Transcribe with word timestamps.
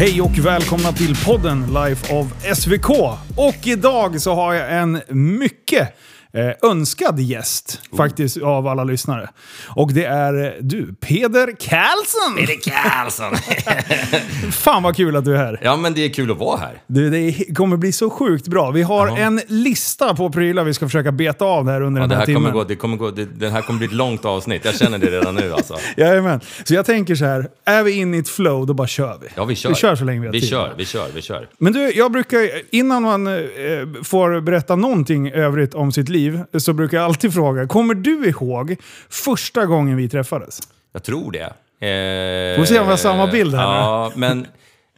Hej 0.00 0.20
och 0.20 0.38
välkomna 0.38 0.92
till 0.92 1.16
podden 1.26 1.66
Life 1.74 2.14
of 2.14 2.26
SVK. 2.58 2.90
Och 3.36 3.66
idag 3.66 4.20
så 4.20 4.34
har 4.34 4.54
jag 4.54 4.72
en 4.72 5.00
mycket 5.08 5.96
eh, 6.34 6.70
önskad 6.70 7.20
gäst 7.20 7.80
faktiskt 7.96 8.42
av 8.42 8.66
alla 8.66 8.84
lyssnare. 8.84 9.28
Och 9.68 9.92
det 9.92 10.04
är 10.04 10.44
eh, 10.46 10.52
du, 10.60 10.94
Peder 10.94 11.46
Karlsson! 11.46 12.36
Peder 12.36 12.60
Karlsson! 12.70 13.32
Fan 14.52 14.82
vad 14.82 14.96
kul 14.96 15.16
att 15.16 15.24
du 15.24 15.34
är 15.34 15.38
här. 15.38 15.60
ja, 15.62 15.76
men 15.76 15.94
det 15.94 16.04
är 16.04 16.08
kul 16.08 16.30
att 16.30 16.38
vara 16.38 16.56
här. 16.58 16.82
Du, 16.86 17.10
det 17.10 17.54
kommer 17.54 17.76
bli 17.76 17.92
så 17.92 18.10
sjukt 18.10 18.48
bra. 18.48 18.70
Vi 18.70 18.82
har 18.82 19.18
en 19.18 19.40
lista 19.46 20.14
på 20.14 20.30
prylar 20.30 20.64
vi 20.64 20.74
ska 20.74 20.86
försöka 20.86 21.12
beta 21.12 21.44
av 21.44 21.68
här 21.68 21.80
under 21.80 22.00
Ja, 22.00 22.02
den 22.02 22.08
det 22.08 22.14
här, 22.14 22.20
här 22.20 22.26
timmen. 22.26 22.42
kommer 22.42 22.54
gå, 22.54 22.64
det 22.64 22.76
kommer 22.76 22.96
gå, 22.96 23.10
det, 23.10 23.24
det 23.24 23.50
här 23.50 23.62
kommer 23.62 23.78
bli 23.78 23.86
ett 23.86 23.92
långt 23.94 24.24
avsnitt. 24.24 24.64
Jag 24.64 24.74
känner 24.74 24.98
det 24.98 25.06
redan 25.06 25.34
nu 25.34 25.52
alltså. 25.52 25.76
Jajamän. 25.96 26.40
Så 26.64 26.74
jag 26.74 26.86
tänker 26.86 27.14
så 27.14 27.24
här, 27.24 27.48
är 27.64 27.82
vi 27.82 27.92
inne 27.92 28.16
i 28.16 28.20
ett 28.20 28.28
flow, 28.28 28.66
då 28.66 28.74
bara 28.74 28.86
kör 28.88 29.18
vi. 29.22 29.28
Ja, 29.34 29.44
vi 29.44 29.54
kör. 29.56 29.68
Vi 29.68 29.74
kör 29.74 29.96
så 29.96 30.04
länge 30.04 30.20
vi 30.20 30.26
har 30.26 30.32
Vi 30.32 30.40
tid. 30.40 30.50
kör, 30.50 30.74
vi 30.78 30.84
kör, 30.84 31.06
vi 31.14 31.22
kör. 31.22 31.48
Men 31.58 31.72
du, 31.72 31.92
jag 31.92 32.12
brukar, 32.12 32.38
innan 32.70 33.02
man 33.02 33.26
eh, 33.26 33.32
får 34.04 34.40
berätta 34.40 34.76
någonting 34.76 35.30
övrigt 35.32 35.74
om 35.74 35.92
sitt 35.92 36.08
liv, 36.08 36.17
så 36.58 36.72
brukar 36.72 36.96
jag 36.96 37.04
alltid 37.04 37.34
fråga, 37.34 37.66
kommer 37.66 37.94
du 37.94 38.28
ihåg 38.28 38.76
första 39.08 39.66
gången 39.66 39.96
vi 39.96 40.08
träffades? 40.08 40.58
Jag 40.92 41.02
tror 41.02 41.32
det. 41.32 41.44
Eh, 41.80 42.58
Får 42.58 42.64
se 42.64 42.78
om 42.78 42.84
vi 42.84 42.90
har 42.90 42.96
samma 42.96 43.26
bild 43.26 43.54
här 43.54 43.62
Ja, 43.62 44.12
men, 44.16 44.46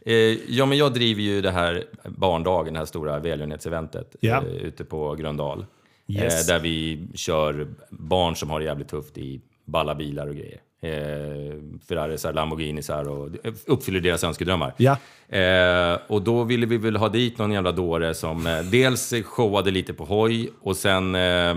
eh, 0.05 0.13
ja, 0.47 0.65
men 0.65 0.77
jag 0.77 0.93
driver 0.93 1.21
ju 1.21 1.41
det 1.41 1.51
här 1.51 1.83
barndagen, 2.05 2.73
det 2.73 2.79
här 2.79 2.85
stora 2.85 3.19
välgörenhetseventet 3.19 4.15
Ja. 4.19 4.37
eh, 4.37 4.43
ute 4.47 4.83
på 4.83 5.15
Gröndal. 5.15 5.65
Yes. 6.07 6.49
Eh, 6.49 6.53
där 6.55 6.59
vi 6.63 7.07
kör 7.15 7.67
barn 7.89 8.35
som 8.35 8.49
har 8.49 8.59
det 8.59 8.65
jävligt 8.65 8.87
tufft 8.87 9.17
i 9.17 9.41
balla 9.65 9.95
bilar 9.95 10.27
och 10.27 10.35
grejer. 10.35 10.59
Eh, 10.83 11.55
Ferrarisar, 11.87 12.33
Lamborghinisar 12.33 13.09
och 13.09 13.29
uppfyller 13.65 13.99
deras 13.99 14.23
önskedrömmar. 14.23 14.73
Ja. 14.77 14.97
Eh, 15.37 15.99
och 16.07 16.21
då 16.21 16.43
ville 16.43 16.65
vi 16.65 16.77
väl 16.77 16.95
ha 16.95 17.09
dit 17.09 17.37
någon 17.37 17.51
jävla 17.51 17.71
dåre 17.71 18.13
som 18.13 18.47
eh, 18.47 18.59
dels 18.59 19.13
showade 19.25 19.71
lite 19.71 19.93
på 19.93 20.05
hoj 20.05 20.49
och 20.61 20.77
sen 20.77 21.15
eh, 21.15 21.21
eh, 21.21 21.55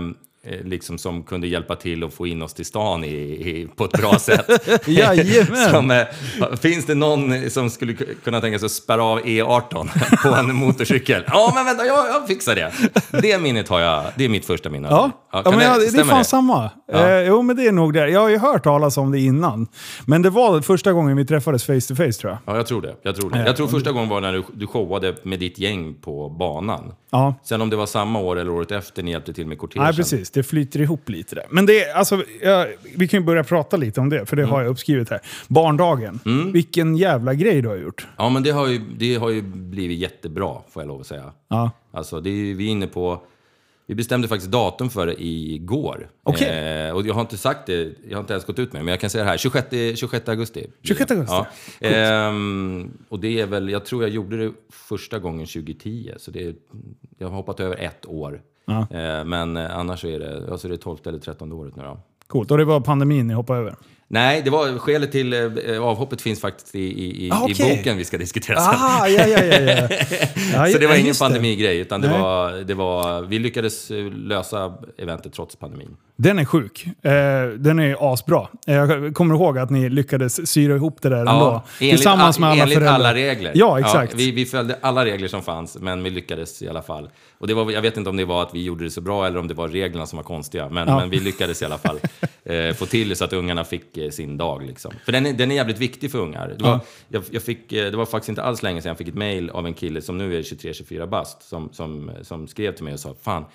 liksom 0.63 0.97
som 0.97 1.23
kunde 1.23 1.47
hjälpa 1.47 1.75
till 1.75 2.03
att 2.03 2.13
få 2.13 2.27
in 2.27 2.41
oss 2.41 2.53
till 2.53 2.65
stan 2.65 3.03
i, 3.03 3.07
i, 3.09 3.67
på 3.75 3.85
ett 3.85 3.91
bra 3.91 4.19
sätt. 4.19 4.45
Som, 5.71 5.91
eh, 5.91 6.05
finns 6.61 6.85
det 6.85 6.95
någon 6.95 7.49
som 7.49 7.69
skulle 7.69 7.93
kunna 8.23 8.41
tänka 8.41 8.59
sig 8.59 8.65
att 8.65 8.71
spärra 8.71 9.03
av 9.03 9.19
E18 9.19 10.23
på 10.23 10.35
en 10.35 10.55
motorcykel? 10.55 11.23
Ja, 11.27 11.51
men 11.55 11.65
vänta, 11.65 11.85
jag, 11.85 12.07
jag 12.07 12.27
fixar 12.27 12.55
det. 12.55 12.71
Det 13.21 13.41
minnet 13.41 13.69
har 13.69 13.79
jag, 13.79 14.03
det 14.15 14.25
är 14.25 14.29
mitt 14.29 14.45
första 14.45 14.69
minne. 14.69 14.87
Ja, 14.91 15.11
ja, 15.31 15.43
kan 15.43 15.55
men 15.55 15.65
jag, 15.65 15.79
det 15.79 15.85
är 15.85 15.89
stämmer 15.89 16.13
fan 16.13 16.25
samma. 16.25 16.69
Ja. 16.87 17.09
Eh, 17.09 17.27
jo, 17.27 17.41
men 17.41 17.55
det 17.55 17.67
är 17.67 17.71
nog 17.71 17.93
det. 17.93 18.09
Jag 18.09 18.21
har 18.21 18.29
ju 18.29 18.37
hört 18.37 18.63
talas 18.63 18.97
om 18.97 19.11
det 19.11 19.19
innan. 19.19 19.67
Men 20.05 20.21
det 20.21 20.29
var 20.29 20.61
första 20.61 20.93
gången 20.93 21.17
vi 21.17 21.25
träffades 21.25 21.63
face 21.63 21.81
to 21.87 21.95
face 21.95 22.11
tror 22.11 22.31
jag. 22.31 22.37
Ja, 22.45 22.57
jag 22.57 22.67
tror 22.67 22.81
det. 22.81 22.95
Jag 23.01 23.15
tror, 23.15 23.29
det. 23.29 23.45
Jag 23.45 23.55
tror 23.55 23.67
första 23.67 23.91
gången 23.91 24.09
var 24.09 24.21
när 24.21 24.33
du, 24.33 24.43
du 24.53 24.67
showade 24.67 25.15
med 25.23 25.39
ditt 25.39 25.59
gäng 25.59 25.93
på 25.93 26.29
banan. 26.29 26.93
Ja. 27.09 27.35
Sen 27.43 27.61
om 27.61 27.69
det 27.69 27.75
var 27.75 27.85
samma 27.85 28.19
år 28.19 28.39
eller 28.39 28.51
året 28.51 28.71
efter 28.71 29.03
ni 29.03 29.11
hjälpte 29.11 29.33
till 29.33 29.47
med 29.47 29.57
kortegen. 29.57 29.83
Nej, 29.83 29.93
precis. 29.93 30.31
Det 30.35 30.43
flyter 30.43 30.81
ihop 30.81 31.09
lite 31.09 31.35
där. 31.35 31.45
Men 31.49 31.65
det 31.65 31.83
är, 31.83 31.93
alltså, 31.93 32.23
ja, 32.41 32.67
vi 32.95 33.07
kan 33.07 33.19
ju 33.19 33.25
börja 33.25 33.43
prata 33.43 33.77
lite 33.77 33.99
om 34.01 34.09
det, 34.09 34.25
för 34.25 34.35
det 34.35 34.41
Mm. 34.41 34.51
har 34.53 34.61
jag 34.61 34.69
uppskrivit 34.69 35.09
här. 35.09 35.19
Barndagen. 35.47 36.19
Vilken 36.53 36.97
jävla 36.97 37.33
grej 37.33 37.61
du 37.61 37.67
har 37.67 37.75
gjort. 37.75 38.07
Ja, 38.17 38.29
men 38.29 38.43
det 38.43 38.49
har, 38.51 38.67
ju, 38.67 38.81
det 38.97 39.15
har 39.15 39.29
ju 39.29 39.41
blivit 39.41 39.99
jättebra, 39.99 40.57
får 40.69 40.81
jag 40.83 40.87
lov 40.87 41.01
att 41.01 41.07
säga. 41.07 41.33
Ja. 41.47 41.71
Alltså, 41.91 42.21
det 42.21 42.29
är, 42.29 42.53
vi 42.55 42.67
är 42.67 42.71
inne 42.71 42.87
på... 42.87 43.21
Vi 43.87 43.95
bestämde 43.95 44.27
faktiskt 44.27 44.51
datum 44.51 44.89
för 44.89 45.07
det 45.07 45.15
igår. 45.23 46.09
Okej. 46.23 46.49
Eh, 46.87 46.91
och 46.95 47.07
jag 47.07 47.13
har 47.13 47.21
inte 47.21 47.37
sagt 47.37 47.65
det, 47.65 47.93
jag 48.09 48.17
har 48.17 48.19
inte 48.21 48.33
ens 48.33 48.45
gått 48.45 48.59
ut 48.59 48.73
med 48.73 48.81
det, 48.81 48.83
men 48.85 48.91
jag 48.91 48.99
kan 48.99 49.09
säga 49.09 49.23
det 49.23 49.29
här. 49.29 49.37
26, 49.37 49.99
26 49.99 50.29
augusti. 50.29 50.67
26 50.83 51.11
augusti. 51.11 51.33
Ja. 51.79 51.87
Ehm, 51.87 52.91
och 53.09 53.19
det 53.19 53.39
är 53.41 53.45
väl, 53.45 53.69
jag 53.69 53.85
tror 53.85 54.01
jag 54.03 54.11
gjorde 54.11 54.37
det 54.37 54.51
första 54.69 55.19
gången 55.19 55.45
2010, 55.47 56.11
så 56.17 56.31
det 56.31 56.55
jag 57.17 57.27
har 57.27 57.35
hoppat 57.35 57.59
över 57.59 57.75
ett 57.75 58.05
år. 58.05 58.41
Ja. 58.65 58.79
Eh, 58.79 59.25
men 59.25 59.57
eh, 59.57 59.77
annars 59.77 60.05
är 60.05 60.19
det, 60.19 60.51
alltså 60.51 60.67
det 60.67 60.73
är 60.73 60.77
12 60.77 60.97
eller 61.05 61.19
13 61.19 61.51
året 61.51 61.75
nu 61.75 61.83
då. 61.83 61.99
Coolt. 62.27 62.51
Och 62.51 62.57
det 62.57 62.65
var 62.65 62.79
pandemin 62.79 63.27
ni 63.27 63.33
hoppade 63.33 63.59
över. 63.59 63.75
Nej, 64.07 64.41
det 64.45 64.49
var 64.49 64.77
skälet 64.77 65.11
till 65.11 65.33
eh, 65.33 65.83
avhoppet 65.83 66.21
finns 66.21 66.41
faktiskt 66.41 66.75
i, 66.75 66.79
i, 66.79 67.25
i, 67.27 67.31
Ah, 67.31 67.47
i 67.49 67.53
okej. 67.53 67.77
boken 67.77 67.97
vi 67.97 68.05
ska 68.05 68.17
diskutera 68.17 68.59
sen. 68.59 68.73
Ah, 68.75 69.07
ja, 69.07 69.27
ja, 69.27 69.43
ja. 69.43 69.87
ja. 70.53 70.67
Så 70.71 70.77
det 70.77 70.87
var 70.87 70.95
ingen 70.95 71.15
pandemigrej, 71.19 71.77
utan 71.79 72.01
det 72.01 72.09
Nej. 72.09 72.19
var, 72.21 72.51
det 72.51 72.73
var, 72.73 73.21
vi 73.21 73.39
lyckades 73.39 73.91
lösa 74.13 74.73
eventet 74.97 75.33
trots 75.33 75.55
pandemin. 75.55 75.97
Den 76.17 76.39
är 76.39 76.45
sjuk. 76.45 76.85
Eh, 77.01 77.11
den 77.57 77.79
är 77.79 78.13
asbra. 78.13 78.47
Eh, 78.67 78.75
Jag 78.75 79.13
kommer 79.15 79.35
ihåg 79.35 79.57
att 79.57 79.69
ni 79.69 79.89
lyckades 79.89 80.47
syra 80.51 80.75
ihop 80.75 81.01
det 81.01 81.09
där 81.09 81.17
ändå. 81.19 81.63
Tillsammans 81.79 82.39
med 82.39 82.49
alla 82.49 82.61
enligt 82.63 82.77
föräldrar. 82.77 82.95
alla 82.95 83.13
regler. 83.13 83.51
Ja, 83.55 83.79
exakt. 83.79 84.13
vi, 84.15 84.31
vi 84.31 84.45
följde 84.45 84.77
alla 84.81 85.05
regler 85.05 85.27
som 85.27 85.41
fanns, 85.41 85.77
men 85.81 86.03
vi 86.03 86.09
lyckades 86.09 86.61
i 86.61 86.69
alla 86.69 86.81
fall. 86.81 87.09
Och 87.37 87.47
det 87.47 87.53
var, 87.53 87.71
jag 87.71 87.81
vet 87.81 87.97
inte 87.97 88.09
om 88.09 88.17
det 88.17 88.25
var 88.25 88.41
att 88.43 88.53
vi 88.55 88.63
gjorde 88.63 88.83
det 88.83 88.89
så 88.91 89.01
bra 89.01 89.27
eller 89.27 89.39
om 89.39 89.47
det 89.47 89.53
var 89.53 89.67
reglerna 89.67 90.05
som 90.05 90.17
var 90.17 90.23
konstiga, 90.23 90.69
men, 90.69 90.87
Ja. 90.87 90.99
men 90.99 91.09
vi 91.09 91.19
lyckades 91.19 91.61
i 91.61 91.65
alla 91.65 91.77
fall 91.77 91.99
eh, 92.45 92.73
få 92.75 92.85
till 92.85 93.09
det 93.09 93.15
så 93.15 93.25
att 93.25 93.33
ungarna 93.33 93.63
fick 93.63 93.97
eh, 93.97 94.09
sin 94.09 94.37
dag. 94.37 94.65
Liksom. 94.65 94.91
För 95.05 95.11
den 95.11 95.25
är, 95.25 95.33
den 95.33 95.51
är 95.51 95.55
jävligt 95.55 95.79
viktig 95.79 96.11
för 96.11 96.19
ungar. 96.19 96.55
Det 96.57 96.63
var, 96.63 96.69
Ja. 96.71 96.79
jag, 97.07 97.23
jag 97.31 97.43
fick, 97.43 97.71
eh, 97.73 97.91
det 97.91 97.97
var 97.97 98.05
faktiskt 98.05 98.29
inte 98.29 98.43
alls 98.43 98.63
länge 98.63 98.81
sedan 98.81 98.89
jag 98.89 98.97
fick 98.97 99.07
ett 99.07 99.15
mail 99.15 99.49
av 99.49 99.65
en 99.65 99.73
kille 99.73 100.01
som 100.01 100.17
nu 100.17 100.37
är 100.37 100.41
23-24 100.41 101.07
bast, 101.09 101.41
som, 101.49 101.69
som, 101.73 102.11
som 102.21 102.47
skrev 102.47 102.71
till 102.71 102.83
mig 102.83 102.93
och 102.93 102.99
sa 102.99 103.15
Fan, 103.21 103.45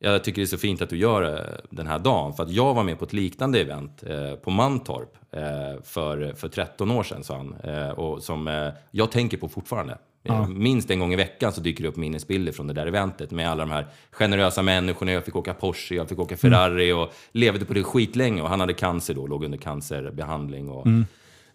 jag 0.00 0.24
tycker 0.24 0.40
det 0.42 0.44
är 0.44 0.46
så 0.46 0.58
fint 0.58 0.82
att 0.82 0.90
du 0.90 0.96
gör 0.96 1.22
eh, 1.22 1.40
den 1.70 1.86
här 1.86 1.98
dagen. 1.98 2.34
För 2.34 2.42
att 2.42 2.50
jag 2.50 2.74
var 2.74 2.84
med 2.84 2.98
på 2.98 3.04
ett 3.04 3.12
liknande 3.12 3.60
event 3.60 4.02
eh, 4.06 4.34
på 4.34 4.50
Mantorp 4.50 5.16
eh, 5.32 5.82
för, 5.84 6.34
för 6.36 6.48
13 6.48 6.90
år 6.90 7.02
sedan, 7.02 7.24
sa 7.24 7.36
han. 7.36 7.54
Eh, 7.64 7.90
och 7.90 8.22
som 8.22 8.48
eh, 8.48 8.68
jag 8.90 9.10
tänker 9.10 9.36
på 9.36 9.48
fortfarande. 9.48 9.98
Eh, 10.24 10.48
Minst 10.48 10.90
en 10.90 10.98
gång 11.00 11.12
i 11.12 11.16
veckan 11.16 11.52
så 11.52 11.60
dyker 11.60 11.82
det 11.82 11.88
upp 11.88 11.96
minnesbilder 11.96 12.52
från 12.52 12.66
det 12.66 12.72
där 12.72 12.86
eventet 12.86 13.30
med 13.30 13.50
alla 13.50 13.62
de 13.64 13.70
här 13.70 13.86
generösa 14.10 14.62
människorna. 14.62 15.12
Jag 15.12 15.24
fick 15.24 15.36
åka 15.36 15.54
Porsche, 15.54 15.94
jag 15.94 16.08
fick 16.08 16.18
åka 16.18 16.36
Ferrari 16.36 16.92
och 16.92 17.12
levde 17.32 17.64
på 17.64 17.74
det 17.74 17.82
skitlänge. 17.84 18.42
Och 18.42 18.48
han 18.48 18.60
hade 18.60 18.72
cancer 18.74 19.14
då, 19.14 19.26
låg 19.26 19.44
under 19.44 19.58
cancerbehandling. 19.58 20.68
Och, 20.68 20.86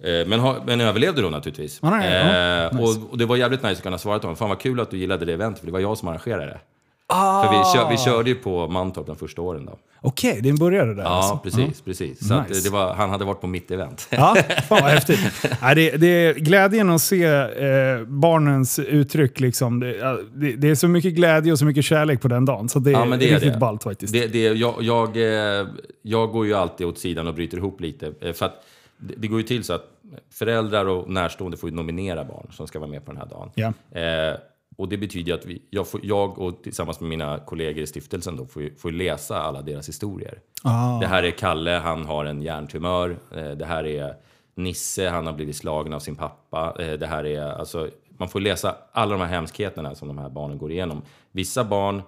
eh, 0.07 0.27
men, 0.27 0.39
ha, 0.39 0.63
men 0.65 0.81
överlevde 0.81 1.21
då 1.21 1.29
naturligtvis. 1.29 1.79
Ja, 1.81 1.89
nej, 1.89 2.13
ja. 2.13 2.69
Eh, 2.71 2.81
och, 2.81 3.11
och 3.11 3.17
det 3.17 3.25
var 3.25 3.35
jävligt 3.35 3.63
nice 3.63 3.75
att 3.75 3.83
kunna 3.83 3.97
svara 3.97 4.19
till 4.19 4.25
honom. 4.25 4.37
Fan 4.37 4.49
vad 4.49 4.59
kul 4.59 4.79
att 4.79 4.91
du 4.91 4.97
gillade 4.97 5.25
det 5.25 5.33
eventet, 5.33 5.59
för 5.59 5.65
det 5.65 5.73
var 5.73 5.79
jag 5.79 5.97
som 5.97 6.07
arrangerade 6.07 6.59
det. 7.09 7.13
För 7.15 7.49
vi, 7.57 7.63
kör, 7.79 7.89
vi 7.89 7.97
körde 7.97 8.29
ju 8.29 8.35
på 8.35 8.67
Mantorp 8.67 9.07
de 9.07 9.15
första 9.15 9.41
åren 9.41 9.65
då. 9.65 9.77
Okej, 10.05 10.39
det 10.43 10.53
började 10.53 10.93
där 10.95 11.03
Ja, 11.03 11.09
alltså. 11.09 11.37
precis. 11.37 11.81
precis. 11.81 12.27
Så 12.27 12.41
Nice. 12.49 12.69
var, 12.69 12.93
han 12.93 13.09
hade 13.09 13.25
varit 13.25 13.41
på 13.41 13.47
mitt 13.47 13.71
event. 13.71 14.07
Ja, 14.11 14.35
fan 14.69 14.81
vad 14.81 14.91
häftigt. 14.91 15.19
Nej, 15.61 15.75
det, 15.75 15.97
det 15.97 16.07
är 16.07 16.33
glädjen 16.33 16.89
att 16.89 17.01
se 17.01 17.23
eh, 17.25 18.03
barnens 18.07 18.79
uttryck. 18.79 19.39
Liksom. 19.39 19.79
Det, 19.79 19.95
ja, 19.95 20.17
det, 20.35 20.51
det 20.55 20.69
är 20.69 20.75
så 20.75 20.87
mycket 20.87 21.13
glädje 21.13 21.51
och 21.51 21.59
så 21.59 21.65
mycket 21.65 21.85
kärlek 21.85 22.21
på 22.21 22.27
den 22.27 22.45
dagen. 22.45 22.69
Så 22.69 22.79
det 22.79 22.89
är, 22.89 22.93
Ja, 22.93 23.05
men 23.05 23.19
det 23.19 23.29
är 23.29 23.33
riktigt 23.33 23.53
det. 23.53 23.59
ballt 23.59 23.83
faktiskt. 23.83 24.13
Det, 24.13 24.27
det, 24.27 24.39
jag, 24.43 24.75
jag, 24.79 25.17
eh, 25.17 25.67
jag 26.01 26.31
går 26.31 26.45
ju 26.45 26.53
alltid 26.53 26.87
åt 26.87 26.97
sidan 26.99 27.27
och 27.27 27.33
bryter 27.33 27.57
ihop 27.57 27.81
lite. 27.81 28.13
eh, 28.21 28.33
För 28.33 28.45
att 28.45 28.65
det, 28.97 29.27
går 29.27 29.39
ju 29.39 29.47
till 29.47 29.63
så 29.63 29.73
att 29.73 29.85
föräldrar 30.33 30.85
och 30.85 31.09
närstående 31.09 31.57
får 31.57 31.71
nominera 31.71 32.23
barn 32.23 32.47
som 32.51 32.67
ska 32.67 32.79
vara 32.79 32.89
med 32.89 33.05
på 33.05 33.11
den 33.11 33.21
här 33.21 33.27
dagen. 33.29 33.49
Ja. 33.55 33.99
Eh, 33.99 34.35
och 34.83 34.89
det 34.89 34.97
betyder 34.97 35.33
att 35.33 35.45
vi, 35.45 35.61
jag, 35.69 35.87
får, 35.87 35.99
jag 36.03 36.39
och 36.39 36.63
tillsammans 36.63 36.99
med 36.99 37.09
mina 37.09 37.39
kollegor 37.39 37.83
i 37.83 37.87
stiftelsen 37.87 38.35
då 38.37 38.45
får, 38.45 38.77
får 38.77 38.91
läsa 38.91 39.41
alla 39.41 39.61
deras 39.61 39.89
historier. 39.89 40.39
Ah. 40.63 40.99
Det 40.99 41.07
här 41.07 41.23
är 41.23 41.31
Kalle, 41.31 41.71
han 41.71 42.05
har 42.05 42.25
en 42.25 42.41
hjärntumör. 42.41 43.17
Eh, 43.31 43.51
Det 43.51 43.65
här 43.65 43.85
är 43.85 44.15
Nisse, 44.55 45.09
han 45.09 45.25
har 45.25 45.33
blivit 45.33 45.55
slagen 45.55 45.93
av 45.93 45.99
sin 45.99 46.15
pappa. 46.15 46.75
Eh, 46.79 46.93
Det 46.93 47.07
här 47.07 47.25
är, 47.25 47.41
alltså, 47.41 47.89
man 48.17 48.29
får 48.29 48.39
läsa 48.39 48.75
alla 48.91 49.11
de 49.11 49.21
här 49.21 49.27
hemskheterna 49.27 49.95
som 49.95 50.07
de 50.07 50.17
här 50.17 50.29
barnen 50.29 50.57
går 50.57 50.71
igenom. 50.71 51.01
Vissa 51.31 51.63
barn 51.63 52.01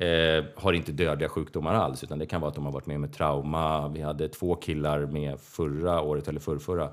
eh, 0.00 0.44
har 0.56 0.72
inte 0.72 0.92
dödliga 0.92 1.28
sjukdomar 1.28 1.74
alls, 1.74 2.04
utan 2.04 2.18
det 2.18 2.26
kan 2.26 2.40
vara 2.40 2.48
att 2.48 2.54
de 2.54 2.64
har 2.64 2.72
varit 2.72 2.86
med 2.86 3.00
med 3.00 3.12
trauma. 3.12 3.88
Vi 3.88 4.02
hade 4.02 4.28
två 4.28 4.54
killar 4.54 5.06
med 5.06 5.40
förra 5.40 6.00
året, 6.00 6.28
eller 6.28 6.40
förrförra, 6.40 6.88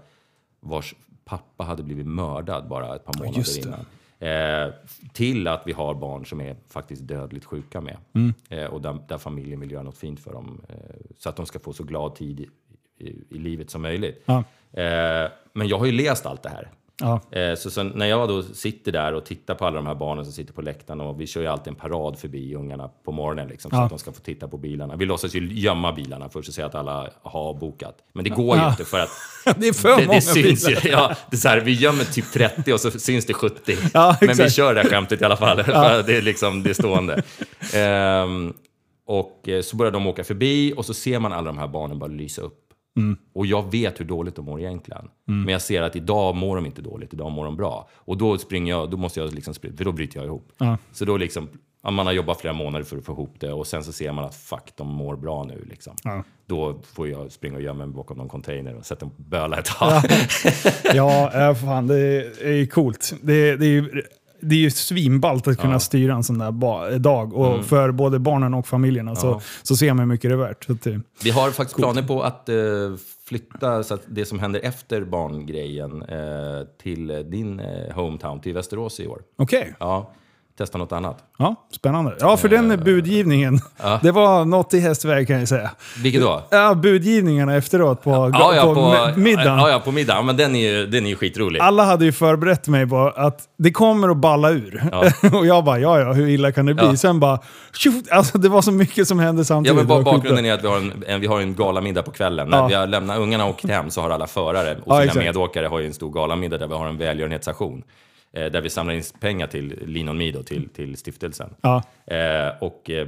vars 0.59 0.95
pappa 1.25 1.63
hade 1.63 1.83
blivit 1.83 2.07
mördad 2.07 2.67
bara 2.67 2.95
ett 2.95 3.05
par 3.05 3.17
månader 3.19 3.67
innan. 3.67 3.85
Eh, 4.23 4.73
till 5.13 5.47
att 5.47 5.63
vi 5.65 5.71
har 5.71 5.93
barn 5.93 6.25
som 6.25 6.41
är 6.41 6.55
faktiskt 6.69 7.07
dödligt 7.07 7.45
sjuka 7.45 7.81
med. 7.81 7.97
Mm. 8.13 8.33
Eh, 8.49 8.65
och 8.65 8.81
där, 8.81 8.97
där 9.07 9.17
familjen 9.17 9.59
vill 9.59 9.71
göra 9.71 9.83
något 9.83 9.97
fint 9.97 10.19
för 10.19 10.33
dem. 10.33 10.61
Eh, 10.69 10.75
så 11.17 11.29
att 11.29 11.35
de 11.35 11.45
ska 11.45 11.59
få 11.59 11.73
så 11.73 11.83
glad 11.83 12.15
tid 12.15 12.39
i, 12.39 12.49
i, 12.97 13.23
i 13.29 13.37
livet 13.37 13.69
som 13.69 13.81
möjligt. 13.81 14.23
Ja. 14.25 14.43
Eh, 14.71 15.31
men 15.53 15.67
jag 15.67 15.79
har 15.79 15.85
ju 15.85 15.91
läst 15.91 16.25
allt 16.25 16.43
det 16.43 16.49
här. 16.49 16.71
Ja. 17.01 17.21
Eh, 17.31 17.55
så 17.55 17.69
sen, 17.71 17.91
när 17.95 18.05
jag 18.05 18.29
då 18.29 18.43
sitter 18.43 18.91
där 18.91 19.13
och 19.13 19.25
tittar 19.25 19.55
på 19.55 19.65
alla 19.65 19.75
de 19.75 19.87
här 19.87 19.95
barnen 19.95 20.25
som 20.25 20.33
sitter 20.33 20.53
på 20.53 20.61
läktaren 20.61 21.01
och 21.01 21.21
vi 21.21 21.27
kör 21.27 21.41
ju 21.41 21.47
alltid 21.47 21.67
en 21.67 21.75
parad 21.75 22.19
förbi 22.19 22.55
ungarna 22.55 22.87
på 23.05 23.11
morgonen 23.11 23.47
liksom, 23.47 23.71
så 23.71 23.77
Ja. 23.77 23.83
att 23.83 23.89
de 23.89 23.99
ska 23.99 24.11
få 24.11 24.19
titta 24.21 24.47
på 24.47 24.57
bilarna. 24.57 24.95
Vi 24.95 25.05
låtsas 25.05 25.35
ju 25.35 25.53
gömma 25.53 25.91
bilarna 25.93 26.29
först 26.29 26.47
och 26.49 26.53
säga 26.55 26.67
att 26.67 26.75
alla 26.75 27.09
har 27.21 27.53
bokat. 27.53 27.95
Men 28.13 28.23
det 28.23 28.29
går 28.29 28.55
ju 28.57 28.61
Ja. 28.63 28.69
inte 28.69 28.85
för 28.85 28.99
att 28.99 29.09
Det 29.57 29.67
är 29.67 29.73
för 29.73 29.89
det, 29.97 30.05
många 30.05 30.15
det 30.15 30.21
syns 30.21 30.69
ju. 30.69 30.75
bilar. 30.75 30.89
Ja, 30.99 31.15
det 31.29 31.35
är 31.35 31.39
så 31.39 31.49
här, 31.49 31.59
vi 31.59 31.71
gömmer 31.73 32.03
typ 32.03 32.31
30 32.33 32.73
och 32.73 32.79
så 32.79 32.91
syns 32.91 33.25
det 33.25 33.33
70. 33.33 33.75
Ja, 33.93 34.17
Men 34.21 34.35
vi 34.37 34.49
kör 34.49 34.73
det 34.75 34.81
här 34.81 34.89
skämtet 34.89 35.21
i 35.21 35.25
alla 35.25 35.37
fall. 35.37 35.57
Det 36.05 36.17
är 36.17 36.21
liksom 36.21 36.63
det 36.63 36.69
är 36.69 36.73
stående. 36.73 37.21
Ehm, 37.73 38.53
och 39.05 39.49
eh, 39.49 39.61
så 39.61 39.75
börjar 39.75 39.91
de 39.91 40.07
åka 40.07 40.23
förbi 40.23 40.73
och 40.77 40.85
så 40.85 40.93
ser 40.93 41.19
man 41.19 41.33
alla 41.33 41.45
de 41.45 41.57
här 41.57 41.67
barnen 41.67 41.99
bara 41.99 42.07
lysa 42.07 42.41
upp. 42.41 42.59
Och 43.33 43.45
jag 43.45 43.71
vet 43.71 43.99
hur 43.99 44.05
dåligt 44.05 44.35
de 44.35 44.45
mår 44.45 44.59
egentligen. 44.59 45.09
Men 45.25 45.47
jag 45.47 45.61
ser 45.61 45.81
att 45.81 45.95
idag 45.95 46.35
mår 46.35 46.55
de 46.55 46.65
inte 46.65 46.81
dåligt, 46.81 47.13
idag 47.13 47.31
mår 47.31 47.45
de 47.45 47.55
bra. 47.55 47.89
Och 47.93 48.17
då 48.17 48.37
springer 48.37 48.73
jag, 48.73 48.89
då 48.89 48.97
måste 48.97 49.19
jag 49.19 49.33
liksom, 49.33 49.53
för 49.53 49.83
då 49.83 49.91
bryter 49.91 50.19
jag 50.19 50.25
ihop. 50.25 50.51
Ja. 50.57 50.77
Så 50.91 51.05
då 51.05 51.17
liksom, 51.17 51.49
ja, 51.83 51.91
man 51.91 52.05
har 52.05 52.13
jobbat 52.13 52.41
flera 52.41 52.53
månader 52.53 52.85
för 52.85 52.97
att 52.97 53.05
få 53.05 53.11
ihop 53.11 53.35
det 53.39 53.53
och 53.53 53.67
sen 53.67 53.83
så 53.83 53.91
ser 53.91 54.11
man 54.11 54.25
att 54.25 54.35
fuck, 54.35 54.73
de 54.75 54.87
mår 54.87 55.15
bra 55.15 55.43
nu. 55.43 55.65
Liksom. 55.69 55.95
Ja. 56.03 56.23
Då 56.45 56.81
får 56.93 57.07
jag 57.07 57.31
springa 57.31 57.55
och 57.55 57.61
gömma 57.61 57.85
mig 57.85 57.95
bakom 57.95 58.17
någon 58.17 58.29
container 58.29 58.75
och 58.75 58.85
sätta 58.85 59.05
en 59.05 59.11
böla 59.17 59.59
ett 59.59 59.65
tag. 59.65 60.01
Ja, 60.93 61.31
äh, 61.49 61.55
fan, 61.55 61.87
det 61.87 62.25
är 62.41 62.65
coolt. 62.65 63.13
Det, 63.21 63.55
det 63.55 63.65
är 63.65 63.69
ju 63.69 64.03
det 64.43 64.55
är 64.55 64.59
ju 64.59 64.71
svinballt 64.71 65.47
att 65.47 65.57
kunna 65.57 65.79
styra 65.79 66.13
en 66.13 66.23
sån 66.23 66.37
där 66.37 66.99
dag. 66.99 67.33
Och 67.33 67.65
för 67.65 67.91
både 67.91 68.19
barnen 68.19 68.53
och 68.53 68.67
familjerna 68.67 69.15
så, 69.15 69.27
Mm. 69.27 69.39
Ja. 69.39 69.41
så 69.63 69.75
ser 69.75 69.87
man 69.93 69.99
hur 69.99 70.05
mycket 70.05 70.29
det 70.29 70.35
är 70.35 70.37
värt. 70.37 70.63
Så 70.63 70.73
det- 70.73 71.01
Vi 71.23 71.29
har 71.29 71.51
faktiskt 71.51 71.77
planer 71.77 72.01
på 72.03 72.23
att 72.23 72.49
eh, 72.49 72.55
flytta 73.27 73.83
så 73.83 73.93
att 73.93 74.01
det 74.07 74.25
som 74.25 74.39
händer 74.39 74.59
efter 74.63 75.01
barngrejen 75.05 76.01
eh, 76.03 76.19
till 76.83 77.07
din 77.31 77.59
eh, 77.59 77.95
hometown, 77.95 78.41
till 78.41 78.53
Västerås 78.53 78.99
i 78.99 79.07
år. 79.07 79.21
Okej, 79.37 79.73
Ja, 79.79 80.11
testa 80.57 80.77
något 80.77 80.91
annat. 80.91 81.17
ja, 81.37 81.55
spännande. 81.71 82.15
Ja, 82.19 82.37
för 82.37 82.49
den 82.49 82.83
budgivningen, 82.83 83.59
det 84.01 84.11
var 84.11 84.45
något 84.45 84.73
i 84.73 84.79
hästväg 84.79 85.27
kan 85.27 85.39
jag 85.39 85.47
säga. 85.47 85.71
Vilket 86.03 86.21
då? 86.21 86.43
Ja, 86.49 86.73
budgivningarna 86.75 87.55
efteråt 87.55 88.03
på, 88.03 88.31
Ja, 88.33 88.55
ja, 88.55 88.61
på, 88.63 88.73
på, 88.75 88.81
mi- 88.81 89.17
middagen. 89.17 89.57
Ja, 89.59 89.69
ja, 89.69 89.79
på 89.79 89.91
middagen. 89.91 90.25
Men 90.25 90.37
den 90.37 90.55
är 90.55 90.71
ju, 90.71 90.85
den 90.87 91.05
är 91.05 91.09
ju 91.09 91.15
skitrolig. 91.15 91.59
Alla 91.59 91.83
hade 91.83 92.05
ju 92.05 92.11
förberett 92.11 92.67
mig 92.67 92.87
på 92.89 93.13
att 93.15 93.39
det 93.57 93.71
kommer 93.71 94.09
att 94.09 94.17
balla 94.17 94.49
ur. 94.51 94.83
Ja. 94.91 95.11
och 95.39 95.45
jag 95.45 95.63
bara, 95.63 95.79
ja 95.79 95.99
ja, 95.99 96.13
hur 96.13 96.27
illa 96.27 96.51
kan 96.51 96.65
det 96.65 96.73
bli? 96.73 96.85
Ja. 96.85 96.95
Sen 96.95 97.19
bara, 97.19 97.39
tjoff, 97.73 97.95
alltså 98.11 98.37
det 98.37 98.49
var 98.49 98.61
så 98.61 98.71
mycket 98.71 99.07
som 99.07 99.19
hände 99.19 99.39
Ja, 99.39 99.45
samtidigt. 99.45 99.75
men 99.77 99.87
Det 99.87 99.93
var 99.93 100.01
ba- 100.01 100.11
bakgrunden 100.11 100.45
är 100.45 100.53
att 100.53 100.63
vi 100.63 100.67
har 100.67 100.77
en, 100.77 101.03
en, 101.07 101.21
vi 101.21 101.27
har 101.27 101.39
en 101.39 101.55
galamiddag 101.55 102.01
på 102.03 102.11
kvällen. 102.11 102.49
När 102.49 102.57
Ja. 102.57 102.67
vi 102.67 102.73
har 102.73 102.87
lämnat 102.87 103.17
ungarna 103.19 103.43
och 103.45 103.49
åkt 103.49 103.69
hem 103.69 103.89
så 103.89 104.01
har 104.01 104.09
alla 104.09 104.27
förare 104.27 104.77
och 104.85 104.95
Ja, 104.95 105.01
sina 105.11 105.23
medåkare 105.23 105.67
har 105.67 105.79
ju 105.79 105.85
en 105.87 105.93
stor 105.93 106.11
galamiddag 106.13 106.57
där 106.57 106.67
vi 106.67 106.73
har 106.73 106.87
en 106.87 106.97
välgörenhetsaktion. 106.97 107.83
Eh, 108.37 108.45
där 108.45 108.61
vi 108.61 108.69
samlar 108.69 108.93
in 108.93 109.03
pengar 109.19 109.47
till 109.47 109.79
Linon 109.85 110.17
Mido, 110.17 110.43
till, 110.43 110.69
till 110.69 110.97
stiftelsen. 110.97 111.55
Ja. 111.61 111.83
Eh, 112.05 112.49
och 112.61 112.89
eh, 112.89 113.07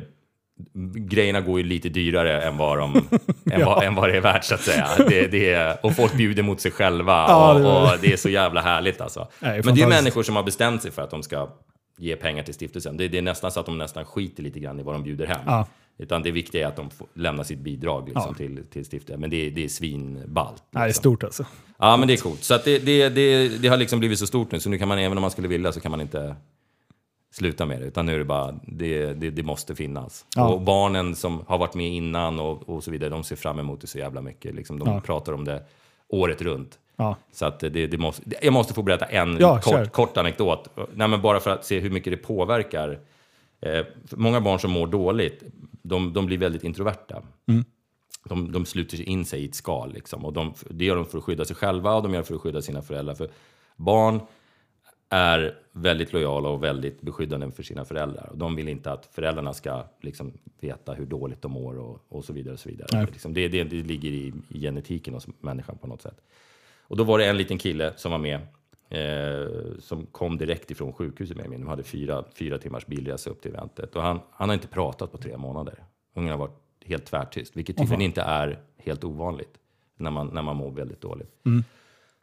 grejerna 0.96 1.42
går 1.42 1.60
ju 1.60 1.66
lite 1.66 1.90
dyrare 1.90 2.42
än 2.42 2.58
vad, 2.58 2.78
de, 2.78 2.96
än 3.52 3.66
vad, 3.66 3.84
än 3.84 3.96
vad 3.96 4.10
det 4.10 4.18
är 4.18 4.22
värt 4.22 4.44
så 4.44 4.56
att 4.56 4.62
säga. 4.62 4.88
Det, 4.98 5.28
det 5.28 5.54
är, 5.54 5.86
och 5.86 5.96
folk 5.96 6.14
bjuder 6.14 6.44
mot 6.44 6.62
sig 6.62 6.72
själva 6.72 7.14
Ja, 7.28 7.54
och, 7.54 7.60
det 7.60 7.68
och 7.68 8.00
det 8.02 8.14
är 8.14 8.18
så 8.18 8.30
jävla 8.30 8.62
härligt 8.62 9.02
alltså. 9.02 9.28
Nej, 9.40 9.62
Men 9.66 9.76
det 9.76 9.82
är 9.82 9.88
människor 9.88 10.24
som 10.24 10.36
har 10.36 10.44
bestämt 10.44 10.82
sig 10.82 10.92
för 10.92 11.02
att 11.02 11.12
de 11.12 11.24
ska 11.24 11.50
ge 11.98 12.16
pengar 12.16 12.44
till 12.44 12.54
stiftelsen. 12.54 12.98
Det, 12.98 13.08
det 13.08 13.18
är 13.18 13.22
nästan 13.22 13.52
så 13.52 13.60
att 13.60 13.66
de 13.66 13.78
nästan 13.78 14.06
skiter 14.06 14.44
lite 14.44 14.60
grann 14.60 14.80
i 14.80 14.84
vad 14.84 14.96
de 14.96 15.04
bjuder 15.04 15.26
hem. 15.26 15.42
Ja. 15.46 15.68
Utan 15.98 16.24
det 16.24 16.32
viktiga 16.32 16.64
är 16.64 16.68
att 16.68 16.76
de 16.76 16.90
får 16.90 17.08
lämna 17.14 17.44
sitt 17.44 17.60
bidrag 17.60 18.06
liksom, 18.06 18.24
Ja. 18.28 18.34
till, 18.34 18.66
till 18.66 18.86
stiftelsen. 18.86 19.20
Men 19.22 19.30
det, 19.30 19.48
är- 19.48 19.52
det 19.52 19.64
är 19.64 19.68
svinballt. 19.70 20.64
Nej, 20.72 20.80
det 20.82 20.84
är 20.84 20.88
liksom. 20.88 21.02
stort 21.02 21.24
alltså. 21.24 21.46
Ja, 21.78 21.98
men 21.98 22.08
det 22.08 22.14
är 22.14 22.18
coolt. 22.18 22.44
Så 22.44 22.58
det, 22.66 22.80
det, 22.80 23.10
det, 23.10 23.48
det 23.62 23.68
har 23.68 23.78
liksom 23.78 24.00
blivit 24.00 24.20
så 24.20 24.28
stort 24.28 24.52
nu, 24.52 24.60
så 24.60 24.70
nu 24.70 24.78
kan 24.78 24.88
man, 24.88 24.98
även 25.00 25.18
om 25.18 25.22
man 25.22 25.32
skulle 25.32 25.48
vilja, 25.48 25.72
så 25.72 25.80
kan 25.80 25.92
man 25.92 26.02
inte 26.02 26.36
sluta 27.32 27.66
med 27.66 27.82
det. 27.82 27.86
Utan 27.88 28.06
nu 28.06 28.14
är 28.14 28.20
det 28.20 28.26
bara, 28.26 28.60
det, 28.68 29.14
det, 29.14 29.44
måste 29.44 29.76
finnas. 29.76 30.26
Ja. 30.36 30.48
Och 30.48 30.62
barnen 30.62 31.16
som 31.16 31.44
har 31.48 31.58
varit 31.58 31.74
med 31.76 31.88
innan 31.94 32.40
och, 32.40 32.70
och 32.70 32.84
så 32.84 32.92
vidare, 32.92 33.10
de 33.10 33.24
ser 33.24 33.36
fram 33.36 33.60
emot 33.60 33.82
det 33.82 33.88
så 33.88 33.98
jävla 33.98 34.22
mycket. 34.22 34.56
Liksom, 34.56 34.80
de 34.80 34.88
Ja. 34.88 35.02
pratar 35.02 35.34
om 35.34 35.46
det 35.46 35.64
året 36.08 36.42
runt. 36.42 36.80
Ja. 36.98 37.16
Så 37.32 37.46
att 37.46 37.60
det, 37.60 37.70
det 37.88 37.98
måste, 37.98 38.24
jag 38.42 38.54
måste 38.54 38.74
få 38.74 38.82
berätta 38.82 39.06
en 39.06 39.38
Ja, 39.40 39.60
kort, 39.64 39.92
kort 39.92 40.18
anekdot. 40.18 40.70
Nej, 40.94 41.18
bara 41.18 41.40
för 41.40 41.52
att 41.52 41.66
se 41.66 41.80
hur 41.80 41.90
mycket 41.90 42.14
det 42.14 42.18
påverkar. 42.18 43.00
Eh, 43.62 43.86
många 44.12 44.42
barn 44.42 44.60
som 44.60 44.72
mår 44.72 44.88
dåligt, 44.88 45.44
de, 45.86 46.14
de 46.14 46.26
blir 46.26 46.38
väldigt 46.38 46.64
introverta. 46.64 47.24
De, 48.30 48.52
de 48.52 48.66
sluter 48.66 49.10
in 49.10 49.26
sig 49.26 49.42
i 49.42 49.46
ett 49.46 49.56
skal. 49.56 49.94
Liksom. 49.94 50.26
Och 50.26 50.34
de, 50.34 50.54
det 50.70 50.86
gör 50.86 50.96
de 50.96 51.06
för 51.06 51.18
att 51.18 51.24
skydda 51.24 51.46
sig 51.46 51.56
själva 51.56 51.96
och 51.96 52.04
de 52.04 52.14
gör 52.14 52.22
det 52.22 52.28
för 52.28 52.36
att 52.36 52.42
skydda 52.42 52.62
sina 52.62 52.82
föräldrar. 52.82 53.16
För 53.16 53.30
barn 53.76 54.20
är 55.10 55.58
väldigt 55.72 56.14
lojala 56.14 56.50
och 56.50 56.64
väldigt 56.64 57.02
beskyddande 57.02 57.52
för 57.52 57.64
sina 57.64 57.86
föräldrar. 57.86 58.30
Och 58.32 58.38
de 58.38 58.56
vill 58.56 58.68
inte 58.68 58.92
att 58.92 59.06
föräldrarna 59.06 59.54
ska 59.54 59.84
liksom, 60.02 60.34
veta 60.60 60.94
hur 60.94 61.06
dåligt 61.06 61.42
de 61.42 61.52
mår 61.52 61.78
och, 61.78 62.06
och 62.10 62.26
så 62.26 62.34
vidare. 62.34 62.54
Och 62.54 62.60
så 62.60 62.70
vidare. 62.70 63.06
Liksom, 63.06 63.34
det, 63.34 63.48
det, 63.48 63.64
det 63.64 63.84
ligger 63.84 64.10
i, 64.10 64.34
i 64.50 64.60
genetiken 64.60 65.14
hos 65.14 65.28
människan 65.40 65.78
på 65.78 65.88
något 65.88 66.02
sätt. 66.02 66.22
Och 66.88 66.98
då 66.98 67.04
var 67.04 67.20
det 67.20 67.26
en 67.26 67.38
liten 67.38 67.58
kille 67.58 67.94
som 67.96 68.12
var 68.12 68.20
med, 68.20 68.48
eh, 68.90 69.48
som 69.80 70.06
kom 70.06 70.38
direkt 70.38 70.72
ifrån 70.72 70.94
sjukhuset 70.94 71.38
med 71.38 71.50
mig. 71.50 71.58
De 71.60 71.68
hade 71.68 71.84
fyra, 71.84 72.24
fyra 72.36 72.58
timmars 72.58 72.86
bilresa 72.86 73.30
upp 73.30 73.42
till 73.42 73.52
eventet. 73.56 73.96
Och 73.96 74.02
han, 74.02 74.20
han 74.32 74.50
har 74.50 74.54
inte 74.54 74.68
pratat 74.68 75.12
på 75.12 75.18
tre 75.18 75.38
månader. 75.38 75.84
Ungen 76.16 76.32
har 76.32 76.38
varit 76.38 76.60
helt 76.86 77.06
tvärtyst, 77.06 77.56
vilket 77.58 77.78
tydligen 77.78 78.02
inte 78.02 78.22
är 78.22 78.60
helt 78.78 79.04
ovanligt 79.04 79.54
när 79.98 80.12
man, 80.12 80.28
när 80.28 80.42
man 80.42 80.56
mår 80.56 80.72
väldigt 80.72 81.02
dåligt. 81.02 81.30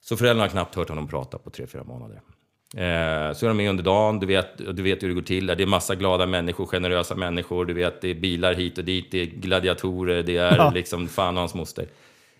Så 0.00 0.17
föräldrarna 0.17 0.43
har 0.44 0.49
knappt 0.49 0.75
hört 0.75 0.88
honom 0.88 1.09
prata 1.09 1.38
på 1.38 1.50
tre, 1.50 1.67
fyra 1.67 1.85
månader. 1.85 2.20
Eh, 2.76 3.32
så 3.35 3.47
är 3.47 3.49
de 3.49 3.56
med 3.56 3.70
under 3.70 3.85
dagen, 3.85 4.19
du 4.20 4.26
vet, 4.26 4.58
du 4.76 4.82
vet 4.82 5.03
hur 5.03 5.08
det 5.08 5.15
går 5.15 5.23
till. 5.23 5.47
Det 5.47 5.62
är 5.62 5.67
massa 5.67 5.94
glada 5.94 6.26
människor, 6.26 6.67
generösa 6.67 7.17
människor. 7.17 7.65
Du 7.65 7.75
vet, 7.75 8.00
det 8.00 8.08
är 8.08 8.15
bilar 8.15 8.55
hit 8.55 8.79
och 8.79 8.85
dit, 8.85 9.11
det 9.11 9.19
är 9.19 9.26
gladiatorer, 9.26 10.23
det 10.23 10.37
är 10.37 10.56
Ja. 10.56 10.70
liksom 10.75 11.08
fan 11.08 11.37
och 11.37 11.41
hans 11.41 11.55
moster. 11.55 11.87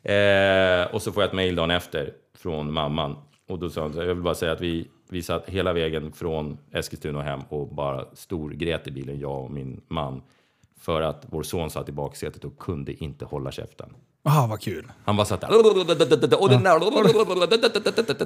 Eh, 0.03 0.95
och 0.95 1.03
så 1.03 1.13
får 1.13 1.23
jag 1.23 1.29
ett 1.29 1.35
mejl 1.35 1.55
dagen 1.55 1.71
efter 1.71 2.13
från 2.35 2.73
mamman. 2.73 3.17
Och 3.53 3.59
då 3.59 3.71
sa 3.71 3.89
här, 3.89 4.03
jag 4.03 4.15
vill 4.15 4.23
bara 4.23 4.35
säga 4.35 4.53
att 4.53 4.61
vi, 4.61 4.89
vi 5.09 5.23
satt 5.23 5.49
hela 5.49 5.73
vägen 5.73 6.13
från 6.13 6.59
Eskilstuna 6.73 7.19
och 7.19 7.25
hem 7.25 7.41
och 7.49 7.69
bara 7.69 8.05
storgrät 8.13 8.87
i 8.87 8.91
bilen, 8.91 9.21
jag 9.21 9.45
och 9.45 9.51
min 9.51 9.81
man. 9.89 10.23
För 10.81 11.03
att 11.03 11.27
vår 11.31 11.43
son 11.43 11.71
satt 11.71 11.89
i 11.89 11.93
baksätet 11.93 12.45
och 12.45 12.59
kunde 12.59 13.05
inte 13.05 13.25
hålla 13.25 13.53
käften. 13.53 13.95
Ah, 14.25 14.47
vad 14.47 14.61
kul. 14.61 14.93
Han 15.05 15.17
bara 15.17 15.25
satt 15.25 15.41
där. 15.41 15.49
Och 15.49 16.49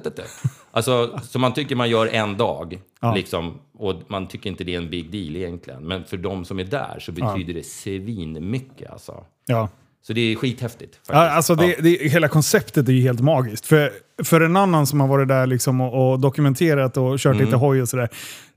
den 0.01 0.15
där. 0.17 0.27
Alltså, 0.71 1.21
så 1.23 1.39
man 1.39 1.55
tycker 1.55 1.77
man 1.77 1.91
gör 1.91 2.07
en 2.07 2.37
dag. 2.37 2.81
Ja. 3.01 3.15
Liksom, 3.15 3.61
och 3.79 3.95
man 4.07 4.29
tycker 4.29 4.51
inte 4.51 4.65
det 4.65 4.75
är 4.75 4.79
en 4.79 4.91
big 4.91 5.11
deal 5.11 5.37
egentligen. 5.37 5.89
Men 5.89 6.05
för 6.05 6.17
de 6.17 6.45
som 6.45 6.59
är 6.59 6.65
där 6.65 6.99
så 7.01 7.13
betyder 7.13 7.55
det 7.55 7.67
svinmycket. 7.67 8.91
Alltså. 8.91 9.25
Ja. 9.47 9.69
Så 10.07 10.13
det 10.13 10.33
är 10.33 10.37
skithäftigt. 10.37 10.95
Faktiskt. 10.97 11.15
Alltså 11.17 11.55
det, 11.55 11.67
Ja. 11.67 11.75
det, 11.81 11.91
hela 12.11 12.29
konceptet 12.29 12.89
är 12.89 12.93
ju 12.93 13.01
helt 13.03 13.21
magiskt. 13.21 13.67
För, 13.67 13.93
för 14.25 14.41
en 14.41 14.57
annan 14.57 14.87
som 14.87 15.01
har 15.01 15.09
varit 15.09 15.29
där 15.29 15.47
liksom 15.47 15.81
och, 15.81 16.13
och 16.13 16.21
dokumenterat 16.21 16.97
och 16.97 17.19
kört 17.19 17.35
Mm. 17.35 17.45
lite 17.45 17.57
hoj 17.57 17.83
och 17.83 17.89
sådär. 17.89 18.09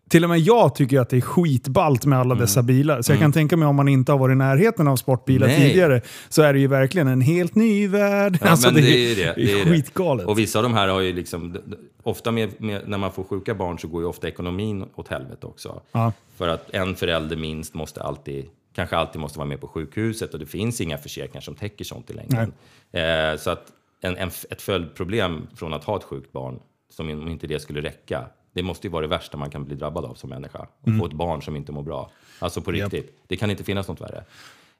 Till 0.09 0.23
och 0.23 0.29
med 0.29 0.39
jag 0.39 0.75
tycker 0.75 0.99
att 0.99 1.09
det 1.09 1.17
är 1.17 1.21
skitballt 1.21 2.05
med 2.05 2.19
alla 2.19 2.35
dessa 2.35 2.61
bilar. 2.63 3.01
Så 3.01 3.11
jag 3.11 3.19
kan 3.19 3.31
tänka 3.31 3.57
mig 3.57 3.67
om 3.67 3.75
man 3.75 3.87
inte 3.87 4.11
har 4.11 4.19
varit 4.19 4.33
i 4.33 4.37
närheten 4.37 4.87
av 4.87 4.95
sportbilar 4.95 5.47
Mm. 5.47 5.59
Nej. 5.59 5.69
tidigare 5.69 6.01
så 6.29 6.41
är 6.41 6.53
det 6.53 6.59
ju 6.59 6.67
verkligen 6.67 7.07
en 7.07 7.21
helt 7.21 7.55
ny 7.55 7.87
värld. 7.87 8.37
Ja, 8.41 8.47
alltså 8.49 8.67
men 8.67 8.75
det, 8.75 8.81
det 8.81 9.11
är 9.11 9.15
det. 9.15 9.33
det 9.35 9.61
är 9.61 9.65
skitgalet. 9.65 10.25
Och 10.25 10.39
vissa 10.39 10.59
av 10.59 10.63
de 10.63 10.73
här 10.73 10.87
har 10.87 10.99
ju 11.01 11.13
liksom... 11.13 11.57
Ofta 12.03 12.31
med, 12.31 12.49
med, 12.61 12.81
när 12.87 12.97
man 12.97 13.11
får 13.11 13.23
sjuka 13.23 13.53
barn 13.55 13.79
så 13.79 13.87
går 13.87 14.01
ju 14.01 14.07
ofta 14.07 14.27
ekonomin 14.27 14.85
åt 14.95 15.07
helvete 15.07 15.45
också. 15.47 15.81
Ja. 15.91 16.13
För 16.37 16.47
att 16.47 16.69
en 16.73 16.95
förälder 16.95 17.35
minst 17.35 17.73
måste 17.73 18.01
alltid, 18.03 18.45
kanske 18.73 18.95
alltid 18.97 19.21
måste 19.21 19.39
vara 19.39 19.47
med 19.47 19.61
på 19.61 19.67
sjukhuset 19.67 20.33
och 20.33 20.39
det 20.39 20.45
finns 20.45 20.81
inga 20.81 20.97
försäkringar 20.97 21.41
som 21.41 21.55
täcker 21.55 21.85
sånt 21.85 22.09
i 22.09 22.13
längden. 22.13 22.53
Eh, 22.91 23.37
så 23.39 23.49
att 23.49 23.71
en, 24.01 24.17
en, 24.17 24.27
ett 24.49 24.61
följdproblem 24.61 25.47
från 25.55 25.73
att 25.73 25.83
ha 25.83 25.97
ett 25.97 26.03
sjukt 26.03 26.31
barn, 26.31 26.59
som 26.89 27.09
om 27.09 27.27
inte 27.27 27.47
det 27.47 27.59
skulle 27.59 27.81
räcka, 27.81 28.25
det 28.53 28.63
måste 28.63 28.87
ju 28.87 28.91
vara 28.91 29.01
det 29.01 29.07
värsta 29.07 29.37
man 29.37 29.49
kan 29.49 29.65
bli 29.65 29.75
drabbad 29.75 30.05
av 30.05 30.13
som 30.13 30.29
människa. 30.29 30.59
Att 30.59 30.87
Mm. 30.87 30.99
få 30.99 31.05
ett 31.05 31.13
barn 31.13 31.41
som 31.41 31.55
inte 31.55 31.71
mår 31.71 31.83
bra. 31.83 32.11
Alltså 32.39 32.61
på 32.61 32.71
riktigt. 32.71 33.17
Det 33.27 33.35
kan 33.35 33.51
inte 33.51 33.63
finnas 33.63 33.87
något 33.87 34.01
värre. 34.01 34.23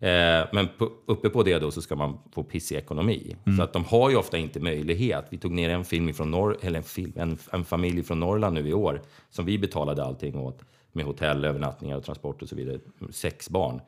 Eh, 0.02 0.48
men 0.54 0.68
på, 0.78 0.92
uppe 1.06 1.30
på 1.30 1.44
det 1.44 1.60
då 1.60 1.72
så 1.72 1.82
ska 1.82 1.96
man 1.96 2.18
få 2.32 2.44
pissig 2.44 2.76
ekonomi. 2.76 3.36
Så 3.58 3.64
att 3.64 3.74
de 3.74 3.86
har 3.86 4.10
ju 4.10 4.16
ofta 4.16 4.38
inte 4.38 4.60
möjlighet. 4.60 5.26
Vi 5.30 5.38
tog 5.38 5.52
ner 5.52 5.70
en 5.70 5.86
film 5.86 6.14
från 6.14 6.32
Norr, 6.32 6.58
eller 6.62 6.78
en, 6.78 6.84
film, 6.84 7.14
en, 7.16 7.38
en 7.52 7.66
familj 7.66 8.04
från 8.04 8.20
Norrland 8.20 8.54
nu 8.54 8.70
i 8.70 8.74
år 8.74 9.02
som 9.30 9.46
vi 9.46 9.58
betalade 9.58 10.04
allting 10.04 10.36
åt 10.38 10.62
med 10.92 11.06
hotell, 11.06 11.46
övernattningar 11.46 11.98
och 11.98 12.04
transport 12.04 12.42
och 12.42 12.50
så 12.50 12.56
vidare. 12.56 12.80
Sex 13.12 13.50
barn. 13.50 13.82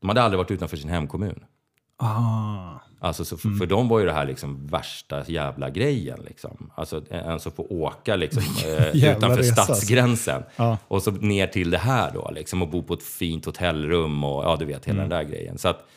De 0.00 0.08
hade 0.08 0.22
aldrig 0.22 0.38
varit 0.38 0.50
utanför 0.50 0.76
sin 0.76 0.90
hemkommun. 0.90 1.44
Ah. 1.96 2.80
Alltså, 3.00 3.24
så 3.24 3.36
för, 3.36 3.48
för 3.48 3.66
dem 3.66 3.88
var 3.88 3.98
ju 4.00 4.06
det 4.06 4.12
här 4.12 4.26
liksom 4.26 4.66
värsta 4.66 5.24
jävla 5.26 5.70
grejen. 5.70 6.18
Liksom. 6.24 6.70
Alltså, 6.74 7.02
en 7.10 7.40
som 7.40 7.52
får 7.52 7.72
åka 7.72 8.16
liksom, 8.16 8.42
eh, 8.66 9.10
utanför 9.10 9.36
resa, 9.36 9.62
stadsgränsen. 9.62 10.42
Ja. 10.56 10.78
Och 10.88 11.02
så 11.02 11.10
ner 11.10 11.46
till 11.46 11.70
det 11.70 11.78
här 11.78 12.10
då, 12.14 12.30
liksom, 12.34 12.62
och 12.62 12.68
bo 12.68 12.82
på 12.82 12.94
ett 12.94 13.02
fint 13.02 13.44
hotellrum 13.44 14.24
och 14.24 14.44
ja, 14.44 14.56
du 14.58 14.64
vet, 14.64 14.84
hela 14.84 15.00
den 15.00 15.08
där 15.08 15.22
grejen. 15.22 15.58
Så 15.58 15.68
att 15.68 15.88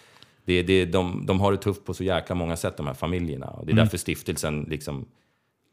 det, 0.46 0.64
det, 0.64 0.86
de, 0.86 1.26
de 1.26 1.40
har 1.40 1.52
det 1.52 1.58
tufft 1.58 1.86
på 1.86 1.94
så 1.94 2.04
jäkla 2.04 2.36
många 2.36 2.56
sätt, 2.56 2.78
de 2.78 2.88
här 2.88 2.94
familjerna. 2.94 3.48
Och 3.48 3.66
det 3.66 3.72
är 3.72 3.76
därför 3.76 3.98
stiftelsen 3.98 4.64
liksom 4.70 5.06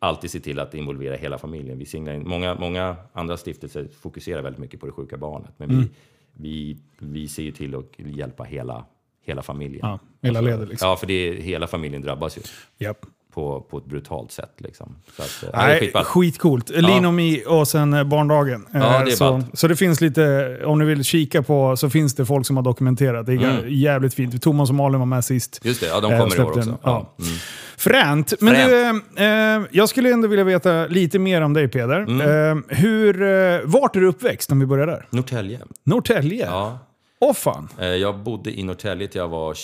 alltid 0.03 0.31
ser 0.31 0.41
till 0.41 0.59
att 0.59 0.75
involvera 0.75 1.17
hela 1.17 1.39
familjen. 1.39 1.79
Vi 1.79 1.87
singlar 1.87 2.15
in, 2.15 2.29
många, 2.29 2.55
många 2.55 2.97
andra 3.13 3.37
stiftelser 3.37 3.89
fokuserar 4.01 4.43
väldigt 4.43 4.61
mycket 4.61 4.81
på 4.81 4.87
det 4.87 4.93
sjuka 4.93 5.17
barnet. 5.17 5.51
Men 5.57 5.69
vi, 5.69 5.89
vi, 6.33 6.79
vi 6.99 7.29
ser 7.29 7.43
ju 7.43 7.51
till 7.51 7.75
att 7.75 7.85
hjälpa 7.99 8.45
hela, 8.45 8.85
hela 9.25 9.43
familjen. 9.43 9.81
Ja, 9.83 9.99
hela 10.23 10.41
ledet 10.41 10.69
liksom. 10.69 10.89
Ja, 10.89 10.97
för 10.97 11.07
det 11.07 11.15
är, 11.15 11.35
hela 11.35 11.67
familjen 11.67 12.03
drabbas 12.03 12.39
ju. 12.39 12.43
Japp. 12.79 13.07
På, 13.35 13.61
på 13.71 13.79
ett 13.79 13.85
brutalt 13.85 14.33
sätt. 14.33 14.53
Liksom. 14.59 14.97
Så 15.17 15.23
att, 15.23 15.43
eh, 15.43 15.49
ja, 15.53 15.59
det 15.59 15.65
är 15.65 15.69
Nej, 15.69 15.81
skitballt. 15.81 16.07
skitcoolt. 16.07 16.71
On 16.71 17.15
me 17.17 17.45
och 17.45 17.69
sen 17.69 17.93
eh, 17.95 18.05
barndagen. 18.05 18.67
Ja, 18.73 18.79
Eh, 18.99 19.05
det 19.05 19.11
är 19.13 19.17
så, 19.17 19.43
så 19.55 19.69
det 19.69 19.77
finns 19.77 20.01
lite, 20.01 20.59
om 20.65 20.79
ni 20.79 20.85
vill 20.85 21.05
kika 21.05 21.43
på, 21.43 21.77
så 21.77 21.91
finns 21.91 22.15
det 22.15 22.27
folk 22.27 22.47
som 22.47 22.57
har 22.57 22.63
dokumenterat. 22.65 23.27
Det 23.27 23.33
är 23.33 23.37
Mm. 23.37 23.65
jävligt 23.69 24.15
fint. 24.15 24.43
Thomas 24.43 24.69
och 24.69 24.75
Malin 24.75 24.99
var 24.99 25.07
med 25.07 25.25
sist. 25.25 25.61
Just 25.63 25.81
det, 25.81 25.87
ja, 25.87 26.01
de 26.01 26.13
Eh, 26.13 26.19
kommer 26.21 26.37
i 26.37 26.41
år 26.43 26.49
också. 26.59 26.71
Ja. 26.71 26.77
ja. 27.19 27.25
Mm. 27.25 27.39
Fränt. 27.77 28.33
Men 28.41 28.55
Fränt. 28.55 29.05
du, 29.17 29.23
eh, 29.25 29.57
eh, 29.57 29.63
jag 29.71 29.89
skulle 29.89 30.13
ändå 30.13 30.29
vilja 30.29 30.45
veta 30.45 30.87
lite 30.87 31.19
mer 31.19 31.41
om 31.43 31.53
dig 31.55 31.69
Peder. 31.69 32.01
Mm. 32.01 32.21
Eh, 32.59 32.65
hur, 32.77 33.23
eh, 33.23 33.61
vart 33.65 33.97
är 33.97 34.01
du 34.01 34.07
uppväxt 34.07 34.53
om 34.53 34.61
vi 34.61 34.67
börjar 34.67 34.87
där? 34.87 35.07
Norrtälje. 35.11 35.61
Norrtälje? 35.85 36.47
Ja. 36.47 36.79
Åh 37.21 37.33
fan. 37.35 37.69
Eh, 37.79 37.87
Jag 37.87 38.19
bodde 38.19 38.59
i 38.59 38.63
Norrtälje 38.63 39.09
till 39.09 39.19
jag 39.19 39.29
var 39.29 39.55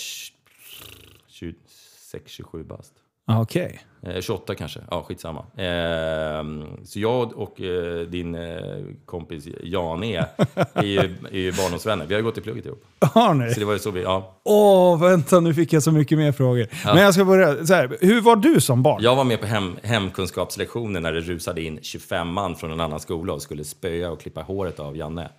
26-27 1.31 2.63
bast. 2.67 2.91
Ah, 3.31 3.41
Okej. 3.41 3.79
Eh, 4.03 4.21
28 4.21 4.55
kanske, 4.55 4.79
ja 4.91 5.03
skitsamma. 5.07 5.39
Eh, 5.39 6.43
så 6.83 6.99
jag 6.99 7.33
och 7.37 7.61
eh, 7.61 8.01
din 8.07 8.35
eh, 8.35 8.61
kompis 9.05 9.47
Jan 9.63 10.03
E 10.03 10.25
är 10.73 10.83
ju, 10.83 10.99
är 11.31 11.37
ju 11.39 11.51
barndomsvänner. 11.51 12.05
Vi 12.05 12.15
har 12.15 12.21
gått 12.21 12.37
i 12.37 12.41
plugget 12.41 12.65
ihop. 12.65 12.83
Har 12.99 13.33
ni? 13.33 13.53
Så 13.53 13.59
det 13.59 13.65
var 13.65 13.73
ju 13.73 13.79
så 13.79 13.91
vi, 13.91 14.01
ja. 14.01 14.35
Åh, 14.43 14.99
vänta 15.01 15.39
nu 15.39 15.53
fick 15.53 15.73
jag 15.73 15.83
så 15.83 15.91
mycket 15.91 16.17
mer 16.17 16.31
frågor. 16.31 16.67
Men 16.85 16.97
jag 16.97 17.13
ska 17.13 17.25
börja 17.25 17.65
så 17.65 17.73
här. 17.73 17.97
Hur 18.01 18.21
var 18.21 18.35
du 18.35 18.61
som 18.61 18.83
barn? 18.83 19.03
Jag 19.03 19.15
var 19.15 19.23
med 19.23 19.39
på 19.41 19.47
hem, 19.47 19.77
hemkunskapslektioner 19.83 20.99
när 20.99 21.13
det 21.13 21.21
rusade 21.21 21.61
in 21.61 21.79
25 21.81 22.27
man 22.27 22.55
från 22.55 22.71
en 22.71 22.79
annan 22.79 22.99
skola 22.99 23.33
och 23.33 23.41
skulle 23.41 23.63
spöa 23.63 24.09
och 24.11 24.21
klippa 24.21 24.41
håret 24.41 24.79
av 24.79 24.97
Janne. 24.97 25.29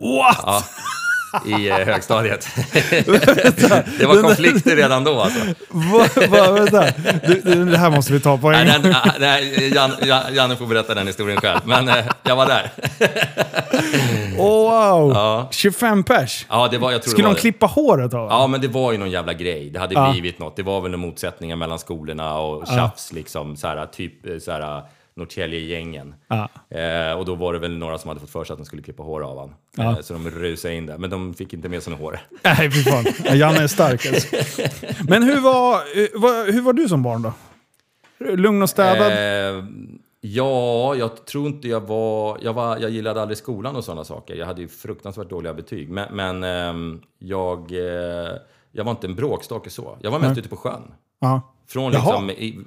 What? 0.00 0.40
Ja, 0.46 0.62
I 1.46 1.68
eh, 1.68 1.76
högstadiet. 1.76 2.48
det 3.98 4.06
var 4.06 4.22
konflikter 4.22 4.76
redan 4.76 5.04
då 5.04 5.20
alltså. 5.20 5.40
Va, 5.68 6.06
va, 6.30 6.52
vänta. 6.52 6.84
Du, 7.44 7.64
det 7.64 7.78
här 7.78 7.90
måste 7.90 8.12
vi 8.12 8.20
ta 8.20 8.38
på 8.38 8.48
en 8.52 8.66
Nej, 8.66 8.80
gång. 8.82 8.92
nej 9.20 9.74
Jan, 9.74 9.90
Jan, 10.02 10.22
Janne 10.34 10.56
får 10.56 10.66
berätta 10.66 10.94
den 10.94 11.06
historien 11.06 11.40
själv, 11.40 11.60
men 11.64 11.88
eh, 11.88 11.94
jag 12.22 12.36
var 12.36 12.46
där. 12.46 12.70
Åh 14.38 14.70
wow! 14.92 15.12
Ja. 15.14 15.48
25 15.50 16.02
pers? 16.04 16.46
Ja, 16.48 16.68
det 16.70 16.78
var, 16.78 16.92
jag 16.92 17.02
tror 17.02 17.10
Skulle 17.10 17.22
det 17.24 17.28
var 17.28 17.34
de 17.34 17.38
det. 17.38 17.40
klippa 17.40 17.66
håret 17.66 18.14
av 18.14 18.28
Ja, 18.30 18.46
men 18.46 18.60
det 18.60 18.68
var 18.68 18.92
ju 18.92 18.98
någon 18.98 19.10
jävla 19.10 19.32
grej. 19.32 19.70
Det 19.70 19.78
hade 19.80 19.94
Ja. 19.94 20.10
blivit 20.12 20.38
något. 20.38 20.56
Det 20.56 20.62
var 20.62 20.80
väl 20.80 20.96
motsättningar 20.96 21.56
mellan 21.56 21.78
skolorna 21.78 22.38
och 22.38 22.66
tjafs, 22.66 23.12
liksom. 23.12 23.56
Så 23.56 23.66
här, 23.66 23.86
typ 23.86 24.26
eh, 24.26 24.38
så 24.38 24.52
här, 24.52 24.82
Norrtälje-gängen. 25.20 26.14
Eh, 26.70 27.18
och 27.18 27.24
då 27.24 27.34
var 27.34 27.52
det 27.52 27.58
väl 27.58 27.78
några 27.78 27.98
som 27.98 28.08
hade 28.08 28.20
fått 28.20 28.30
för 28.30 28.44
sig 28.44 28.54
att 28.54 28.58
de 28.58 28.64
skulle 28.64 28.82
klippa 28.82 29.02
hår 29.02 29.20
av 29.20 29.36
honom. 29.38 29.54
Eh, 29.78 30.00
så 30.00 30.12
de 30.12 30.30
rusade 30.30 30.74
in 30.74 30.86
där. 30.86 30.98
Men 30.98 31.10
de 31.10 31.34
fick 31.34 31.52
inte 31.52 31.68
med 31.68 31.82
sig 31.82 31.90
något 31.90 32.00
hår. 32.00 32.20
Nej, 32.42 32.70
fy 32.70 32.82
fan. 32.82 33.04
Ja, 33.24 33.34
Janne 33.34 33.62
är 33.62 33.66
stark 33.66 34.06
alltså. 34.06 34.36
Men 35.08 35.22
hur 35.22 35.40
var, 35.40 35.74
eh, 35.74 36.52
hur 36.52 36.62
var 36.62 36.72
du 36.72 36.88
som 36.88 37.02
barn 37.02 37.22
då? 37.22 37.32
Lugn 38.36 38.62
och 38.62 38.70
städad? 38.70 39.12
Eh, 39.12 39.64
ja, 40.20 40.94
jag 40.94 41.24
tror 41.26 41.46
inte 41.46 41.68
jag 41.68 41.80
var, 41.80 42.38
jag 42.42 42.52
var... 42.52 42.78
Jag 42.78 42.90
gillade 42.90 43.22
aldrig 43.22 43.38
skolan 43.38 43.76
och 43.76 43.84
sådana 43.84 44.04
saker. 44.04 44.34
Jag 44.34 44.46
hade 44.46 44.60
ju 44.60 44.68
fruktansvärt 44.68 45.30
dåliga 45.30 45.54
betyg. 45.54 45.90
Men, 45.90 46.14
men 46.16 46.44
ehm, 46.44 47.00
jag, 47.18 47.72
eh, 47.72 48.32
jag 48.72 48.84
var 48.84 48.90
inte 48.90 49.06
en 49.06 49.14
bråkstake 49.14 49.70
så. 49.70 49.96
Jag 50.00 50.10
var 50.10 50.18
mest 50.18 50.38
ute 50.38 50.48
på 50.48 50.56
sjön. 50.56 50.82
Ja. 51.20 51.54
Från 51.72 51.92
Jaha. 51.92 52.02
liksom, 52.20 52.30
i, 52.30 52.58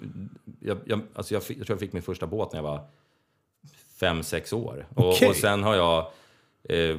jag, 0.59 0.77
jag, 0.85 1.01
alltså 1.15 1.33
jag, 1.33 1.43
fick, 1.43 1.57
jag 1.59 1.65
tror 1.67 1.75
jag 1.75 1.79
fick 1.79 1.93
min 1.93 2.03
första 2.03 2.27
båt 2.27 2.51
när 2.53 2.57
jag 2.59 2.63
var 2.63 2.81
fem, 3.99 4.23
sex 4.23 4.53
år. 4.53 4.87
Och, 4.95 5.09
Okej. 5.09 5.29
och 5.29 5.35
sen 5.35 5.63
har 5.63 5.75
jag... 5.75 5.97
Eh, 6.69 6.97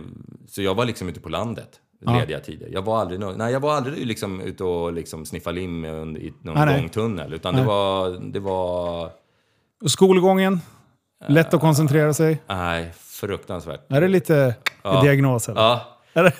så 0.48 0.62
jag 0.62 0.74
var 0.74 0.84
liksom 0.84 1.08
ute 1.08 1.20
på 1.20 1.28
landet 1.28 1.80
lediga 2.06 2.40
tider. 2.40 2.68
Jag 2.72 2.82
var 2.82 3.00
aldrig, 3.00 3.20
nå- 3.20 3.32
nej, 3.36 3.52
jag 3.52 3.60
var 3.60 3.74
aldrig 3.74 4.06
liksom 4.06 4.40
ute 4.40 4.64
och 4.64 4.92
liksom 4.92 5.26
sniffa 5.26 5.50
lim 5.50 5.84
under- 5.84 6.20
i 6.20 6.32
någon 6.42 6.54
Nej, 6.54 6.66
nej. 6.66 6.80
gångtunnel. 6.80 7.32
Utan 7.32 7.54
det 7.56 7.62
var, 7.64 8.10
det 8.32 8.40
var... 8.40 9.10
Och 9.82 9.90
skolgången? 9.90 10.60
Lätt 11.28 11.54
att 11.54 11.60
koncentrera 11.60 12.14
sig? 12.14 12.42
Nej, 12.46 12.92
fruktansvärt. 12.98 13.92
Är 13.92 14.00
det 14.00 14.08
lite 14.08 14.54
diagnos 15.02 15.48
eller? 15.48 15.60
Ja. 15.60 15.86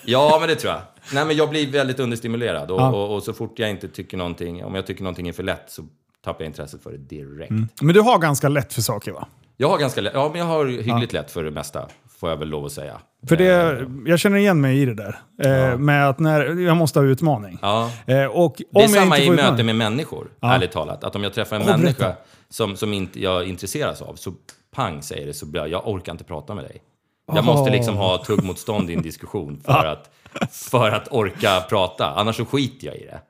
Ja, 0.04 0.36
men 0.40 0.48
det 0.48 0.54
tror 0.56 0.72
jag. 0.72 0.82
Nej, 1.12 1.24
men 1.24 1.36
jag 1.36 1.50
blir 1.50 1.70
väldigt 1.72 2.00
understimulerad. 2.00 2.70
Och, 2.70 2.80
Ja. 2.80 2.88
och, 2.92 3.14
och 3.14 3.22
så 3.22 3.32
fort 3.32 3.58
jag 3.58 3.70
inte 3.70 3.88
tycker 3.88 4.16
någonting, 4.16 4.64
om 4.64 4.74
jag 4.74 4.86
tycker 4.86 5.02
någonting 5.02 5.28
är 5.28 5.32
för 5.32 5.42
lätt 5.42 5.64
så 5.70 5.82
tappar 6.24 6.44
jag 6.44 6.48
intresset 6.48 6.82
för 6.82 6.92
det 6.92 6.98
direkt. 6.98 7.82
Men 7.82 7.94
du 7.94 8.00
har 8.00 8.18
ganska 8.18 8.48
lätt 8.48 8.72
för 8.72 8.82
saker 8.82 9.12
va? 9.12 9.26
Jag 9.56 9.68
har 9.68 9.78
ganska 9.78 10.00
lätt, 10.00 10.12
ja 10.14 10.28
men 10.28 10.38
jag 10.38 10.46
har 10.46 10.66
hyggligt 10.66 11.12
lätt 11.12 11.30
för 11.30 11.44
det 11.44 11.50
mesta, 11.50 11.88
får 12.18 12.30
jag 12.30 12.36
väl 12.36 12.48
lov 12.48 12.64
att 12.64 12.72
säga. 12.72 13.00
För 13.28 13.36
det, 13.36 13.86
jag 14.10 14.18
känner 14.18 14.36
igen 14.38 14.60
mig 14.60 14.82
i 14.82 14.84
det 14.86 14.94
där. 14.94 15.18
Eh, 15.42 15.78
Med 15.78 16.08
att 16.08 16.18
när, 16.18 16.60
jag 16.60 16.76
måste 16.76 16.98
ha 16.98 17.06
utmaning. 17.06 17.58
Ja. 17.62 17.90
Eh, 18.06 18.24
och 18.24 18.44
om 18.44 18.64
Det 18.72 18.82
är 18.82 18.88
samma 18.88 19.18
i 19.18 19.30
möte 19.30 19.62
med 19.62 19.76
människor, 19.76 20.26
ärligt 20.42 20.72
talat. 20.72 21.04
Att 21.04 21.16
om 21.16 21.22
jag 21.24 21.32
träffar 21.34 21.56
en 21.56 21.62
berätta. 21.62 21.78
människa 21.78 22.12
som, 22.48 22.76
som 22.76 22.92
inte 22.92 23.22
jag 23.22 23.48
intresseras 23.48 24.02
av, 24.02 24.14
så 24.14 24.32
pang 24.74 25.02
säger 25.02 25.26
det, 25.26 25.34
så 25.34 25.46
blir 25.46 25.60
jag, 25.60 25.70
jag 25.70 25.88
orkar 25.88 26.12
inte 26.12 26.24
prata 26.24 26.54
med 26.54 26.64
dig. 26.64 26.82
Jag 27.26 27.44
måste 27.44 27.70
liksom 27.70 27.96
ha 27.96 28.24
tuggmotstånd 28.24 28.90
i 28.90 28.94
en 28.94 29.02
diskussion 29.02 29.60
för, 29.64 29.84
att, 29.86 30.10
för 30.50 30.90
att 30.90 31.12
orka 31.12 31.60
prata, 31.68 32.06
annars 32.10 32.36
så 32.36 32.44
skiter 32.44 32.86
jag 32.86 32.96
i 32.96 33.06
det. 33.06 33.20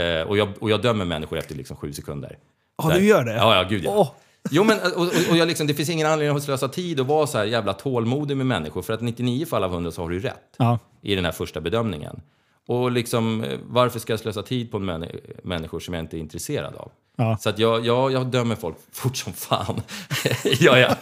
Eh, 0.00 0.28
och, 0.28 0.38
jag, 0.38 0.48
och 0.60 0.70
jag 0.70 0.82
dömer 0.82 1.04
människor 1.04 1.38
efter 1.38 1.54
liksom 1.54 1.76
sju 1.76 1.92
sekunder. 1.92 2.38
Ja, 2.82 2.90
du 2.94 3.04
gör 3.06 3.24
det? 3.24 3.34
Ja, 3.34 3.56
ja, 3.56 3.62
gud 3.68 3.84
ja. 3.84 3.90
Åh. 3.94 4.10
Jo, 4.50 4.64
men 4.64 4.78
och, 4.96 5.02
och, 5.30 5.36
jag 5.36 5.48
liksom, 5.48 5.66
det 5.66 5.74
finns 5.74 5.90
ingen 5.90 6.06
anledning 6.06 6.36
att 6.36 6.42
slösa 6.42 6.68
tid 6.68 7.00
och 7.00 7.06
vara 7.06 7.26
så 7.26 7.38
här 7.38 7.44
jävla 7.44 7.72
tålmodig 7.72 8.36
med 8.36 8.46
människor. 8.46 8.82
För 8.82 8.92
att 8.92 9.00
99 9.00 9.46
fall 9.46 9.64
av 9.64 9.72
100 9.72 9.90
så 9.90 10.02
har 10.02 10.08
du 10.08 10.20
rätt 10.20 10.54
Ja. 10.56 10.78
i 11.02 11.14
den 11.14 11.24
här 11.24 11.32
första 11.32 11.60
bedömningen. 11.60 12.20
Och 12.68 12.92
liksom, 12.92 13.44
eh, 13.44 13.58
varför 13.66 13.98
ska 13.98 14.12
jag 14.12 14.20
slösa 14.20 14.42
tid 14.42 14.70
på 14.70 14.78
män, 14.78 15.06
människor 15.42 15.80
som 15.80 15.94
jag 15.94 16.02
inte 16.02 16.16
är 16.16 16.18
intresserad 16.18 16.74
av? 16.74 16.90
Ja. 17.16 17.36
Så 17.40 17.48
att 17.48 17.58
jag, 17.58 17.86
jag, 17.86 18.12
jag 18.12 18.26
dömer 18.26 18.54
folk 18.54 18.76
fort 18.92 19.16
som 19.16 19.32
fan. 19.32 19.80
ja, 20.60 20.78
ja. 20.78 20.94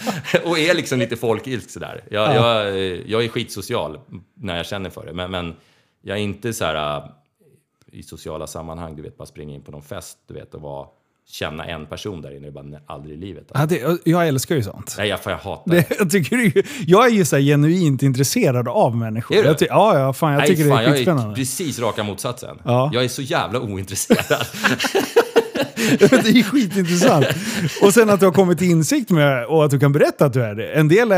Och 0.45 0.59
är 0.59 0.75
liksom 0.75 0.99
lite 0.99 1.17
folkilsk 1.17 1.71
sådär. 1.71 2.05
Jag, 2.11 2.35
jag, 2.35 2.69
eh, 2.69 2.75
jag 3.07 3.25
är 3.25 3.29
skitsocial 3.29 3.99
när 4.35 4.57
jag 4.57 4.67
känner 4.67 4.91
för 4.91 5.07
det. 5.07 5.13
Men, 5.13 5.31
men 5.31 5.55
jag 6.03 6.19
är 6.19 6.23
inte 6.23 6.53
så 6.53 6.65
här 6.65 6.97
äh, 6.97 7.05
i 7.93 8.03
sociala 8.03 8.47
sammanhang, 8.47 8.97
du 8.97 9.03
vet, 9.03 9.17
bara 9.17 9.27
springa 9.27 9.55
in 9.55 9.63
på 9.63 9.71
någon 9.71 9.83
fest, 9.83 10.19
du 10.29 10.35
vet, 10.35 10.55
och 10.55 10.61
vara, 10.61 10.87
känna 11.29 11.65
en 11.65 11.87
person 11.87 12.23
där 12.23 12.37
inne, 12.37 12.51
bara 12.51 12.65
nej, 12.65 12.81
aldrig 12.87 13.17
i 13.17 13.21
livet. 13.21 13.51
Ja, 13.55 13.67
det, 13.67 14.01
jag 14.05 14.29
älskar 14.29 14.55
ju 14.55 14.63
sånt. 14.63 14.95
Nej, 14.99 15.09
jag, 15.09 15.19
jag 15.25 15.37
hatar 15.37 15.71
det. 15.71 15.91
Jag, 15.99 16.11
tycker 16.11 16.37
det 16.37 16.43
är 16.43 16.57
ju, 16.57 16.63
jag 16.87 17.07
är 17.07 17.11
ju 17.11 17.25
så 17.25 17.37
genuint 17.37 18.03
intresserad 18.03 18.69
av 18.69 18.97
människor. 18.97 19.37
Är 19.37 19.43
du? 19.43 19.49
Jag 19.49 19.59
ty, 19.59 19.67
ja, 19.69 19.99
ja, 19.99 20.13
fan, 20.13 20.33
jag 20.33 20.39
Nej, 20.39 20.49
tycker 20.49 20.69
fan, 20.69 20.71
det 20.71 20.75
är 20.77 20.83
jag 20.83 20.93
är 20.93 20.97
skitspännande. 20.97 21.35
precis 21.35 21.79
raka 21.79 22.03
motsatsen. 22.03 22.59
Ja. 22.65 22.91
Jag 22.93 23.05
är 23.05 23.09
så 23.09 23.23
jävla 23.23 23.61
ointresserad. 23.61 24.47
det 25.99 26.39
är 26.39 26.43
skitintressant. 26.43 27.27
Och 27.83 27.95
sen 27.95 28.11
att 28.11 28.21
du 28.21 28.27
har 28.27 28.33
kommit 28.33 28.59
till 28.59 28.71
insikt 28.71 29.11
med 29.11 29.47
och 29.47 29.65
att 29.65 29.71
du 29.71 29.79
kan 29.79 29.93
berätta 29.93 30.25
att 30.27 30.33
du 30.33 30.43
är 30.43 30.55
det. 30.55 30.67
En 30.73 30.89
del 30.89 31.13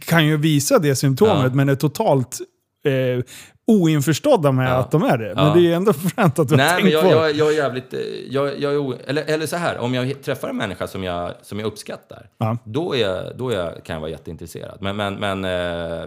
kan 0.00 0.26
ju 0.26 0.36
visa 0.36 0.78
det 0.78 0.96
symptomet 0.96 1.44
Ja. 1.44 1.50
men 1.54 1.68
är 1.68 1.74
totalt 1.74 2.38
eh, 2.84 3.24
oinförstådda 3.66 4.52
med 4.52 4.70
Ja. 4.70 4.74
att 4.76 4.90
de 4.90 5.02
är 5.02 5.18
det. 5.18 5.34
Men 5.34 5.46
Ja. 5.46 5.52
det 5.54 5.60
är 5.60 5.62
ju 5.62 5.72
ändå 5.74 5.92
fränt 5.92 6.38
att 6.38 6.48
du 6.48 6.54
har 6.54 6.58
Nej, 6.58 6.68
tänkt 6.68 6.82
men 6.82 6.92
jag, 6.92 7.02
på 7.02 7.08
det. 7.08 7.14
jag, 7.14 7.32
jag 7.36 7.48
är 7.52 7.56
jävligt... 7.56 7.94
eh, 7.94 8.00
Jag, 8.30 8.60
jag 8.60 8.72
är 8.72 8.78
o, 8.78 8.94
eller, 9.06 9.24
eller 9.24 9.46
så 9.46 9.56
här, 9.56 9.78
om 9.78 9.94
jag 9.94 10.22
träffar 10.22 10.48
en 10.48 10.56
människa 10.56 10.86
som 10.86 11.04
jag, 11.04 11.32
som 11.42 11.58
jag 11.58 11.66
uppskattar, 11.66 12.26
Ja. 12.38 12.56
då, 12.64 12.94
är 12.94 13.00
jag, 13.00 13.36
då 13.38 13.50
är 13.50 13.56
jag, 13.56 13.84
kan 13.84 13.94
jag 13.94 14.00
vara 14.00 14.10
jätteintresserad. 14.10 14.78
Men, 14.80 14.96
men, 14.96 15.14
men 15.14 15.44
eh, 15.44 16.04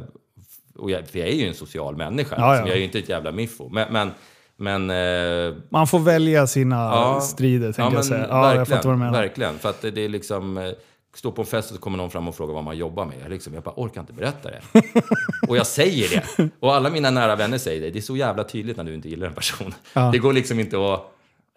och 0.77 0.91
jag, 0.91 1.07
för 1.07 1.19
jag 1.19 1.27
är 1.27 1.33
ju 1.35 1.47
en 1.47 1.53
social 1.53 1.95
människa, 1.95 2.35
Ja, 2.39 2.51
liksom. 2.51 2.67
ja. 2.67 2.67
jag 2.67 2.75
är 2.75 2.77
ju 2.79 2.83
inte 2.83 2.99
ett 2.99 3.09
jävla 3.09 3.31
miffo. 3.31 3.69
Men, 3.69 3.93
men, 3.93 4.11
men 4.57 4.89
eh, 4.89 5.55
Man 5.69 5.87
får 5.87 5.99
välja 5.99 6.47
sina 6.47 6.75
Ja. 6.75 7.21
strider, 7.21 7.65
tänkte 7.65 7.81
jag 7.83 7.93
men 7.93 8.03
säga. 8.03 8.27
Ja, 8.29 8.55
jag 8.55 8.67
fattar 8.67 8.83
vad 8.89 8.93
du 8.93 8.99
menar. 8.99 9.21
Verkligen, 9.21 9.59
för 9.59 9.69
att 9.69 9.81
det 9.81 9.97
är 10.05 10.09
liksom... 10.09 10.57
eh, 10.57 10.69
Stå 11.15 11.31
på 11.31 11.41
en 11.41 11.45
fest 11.45 11.69
och 11.71 11.75
så 11.75 11.81
kommer 11.81 11.97
någon 11.97 12.11
fram 12.11 12.27
och 12.27 12.35
frågar 12.35 12.53
vad 12.53 12.63
man 12.63 12.77
jobbar 12.77 13.05
med. 13.05 13.15
Jag, 13.23 13.29
liksom, 13.31 13.53
jag 13.53 13.63
bara 13.63 13.73
orkar 13.77 14.01
inte 14.01 14.13
berätta 14.13 14.49
det. 14.49 14.61
och 15.47 15.57
jag 15.57 15.67
säger 15.67 16.09
det. 16.37 16.49
Och 16.59 16.75
alla 16.75 16.89
mina 16.89 17.11
nära 17.11 17.35
vänner 17.35 17.57
säger 17.57 17.81
det. 17.81 17.89
Det 17.91 17.99
är 17.99 18.01
så 18.01 18.15
jävla 18.17 18.43
tydligt 18.43 18.77
när 18.77 18.83
du 18.83 18.93
inte 18.93 19.09
gillar 19.09 19.27
en 19.27 19.33
person. 19.33 19.73
Ja. 19.93 20.09
Det 20.11 20.17
går 20.17 20.33
liksom 20.33 20.59
inte 20.59 20.93
att... 20.93 21.01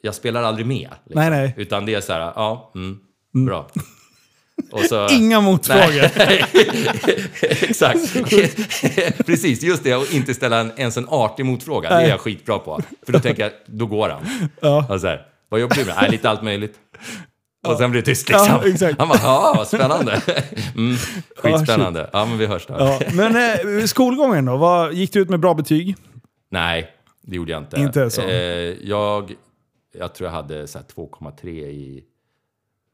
Jag 0.03 0.15
spelar 0.15 0.43
aldrig 0.43 0.67
med. 0.67 0.89
Liksom. 1.05 1.21
Nej, 1.21 1.31
nej. 1.31 1.55
Utan 1.57 1.87
det 1.87 1.95
är 1.95 2.01
så 2.01 2.13
här, 2.13 2.21
ja, 2.21 2.73
mm, 2.75 2.99
bra. 3.47 3.67
Så, 4.89 5.09
Inga 5.09 5.41
motfrågor. 5.41 6.19
Nej, 6.19 6.45
exakt. 7.43 8.15
Precis, 9.27 9.63
just 9.63 9.85
det. 9.85 9.95
Och 9.97 10.13
inte 10.13 10.35
ställa 10.35 10.61
en, 10.61 10.73
ens 10.77 10.97
en 10.97 11.07
artig 11.09 11.45
motfråga. 11.47 11.89
Det 11.89 11.95
är 11.95 12.09
jag 12.09 12.21
skitbra 12.21 12.59
på. 12.59 12.81
För 13.07 13.13
då 13.13 13.21
tänker 13.21 13.43
jag, 13.43 13.53
då 13.67 13.87
går 13.87 14.09
han. 14.09 14.49
Ja. 14.61 14.87
Och 14.89 15.01
så 15.01 15.07
här, 15.07 15.27
vad 15.49 15.61
jobbar 15.61 15.77
du 15.77 15.85
med? 15.85 15.95
Nej, 16.01 16.11
lite 16.11 16.31
allt 16.31 16.43
möjligt. 16.43 16.75
Och 17.69 17.79
sen 17.79 17.91
blir 17.91 18.01
det 18.01 18.07
tyst 18.07 18.29
liksom. 18.29 18.47
Ja. 18.81 18.95
Han 18.99 19.09
bara, 19.09 19.19
ja, 19.23 19.55
vad 19.57 19.69
spännande. 19.69 20.21
Mm, 20.77 20.97
skitspännande. 21.37 22.11
Ja, 22.13 22.25
men 22.27 22.39
vi 22.39 22.47
hörs 22.47 22.67
då. 22.67 22.75
Ja, 22.79 23.01
men 23.13 23.37
eh, 23.37 23.85
skolgången 23.85 24.45
då? 24.45 24.57
Vad, 24.57 24.95
gick 24.95 25.13
du 25.13 25.21
ut 25.21 25.29
med 25.31 25.41
bra 25.41 25.55
betyg? 25.55 25.97
Nej, 26.51 26.91
det 27.23 27.37
gjorde 27.37 27.53
jag 27.53 27.63
inte. 27.63 27.81
Inte 27.81 28.11
så? 28.11 28.23
Eh, 28.23 28.29
jag, 28.83 29.35
jag 29.99 30.15
tror 30.15 30.29
jag 30.29 30.35
hade 30.35 30.67
så 30.69 30.79
här 30.79 30.85
2,3 30.97 31.49
i... 31.49 32.05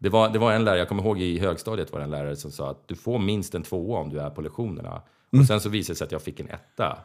Det 0.06 0.10
var, 0.10 0.28
det 0.28 0.38
var 0.38 0.52
en 0.52 0.64
lärare, 0.64 0.78
jag 0.78 0.88
kommer 0.88 1.02
ihåg 1.02 1.20
i 1.20 1.38
högstadiet 1.38 1.92
var 1.92 1.98
det 1.98 2.04
en 2.04 2.10
lärare 2.10 2.36
som 2.36 2.50
sa 2.50 2.70
att 2.70 2.88
du 2.88 2.94
får 2.94 3.18
minst 3.18 3.54
en 3.54 3.62
tvåa 3.62 3.98
om 4.00 4.08
du 4.10 4.20
är 4.20 4.30
på 4.30 4.40
lektionerna. 4.40 5.02
Mm. 5.32 5.40
Och 5.42 5.46
sen 5.46 5.60
så 5.60 5.68
visade 5.68 5.92
det 5.94 5.98
sig 5.98 6.04
att 6.04 6.12
jag 6.12 6.22
fick 6.22 6.40
en 6.40 6.48
etta. 6.50 6.98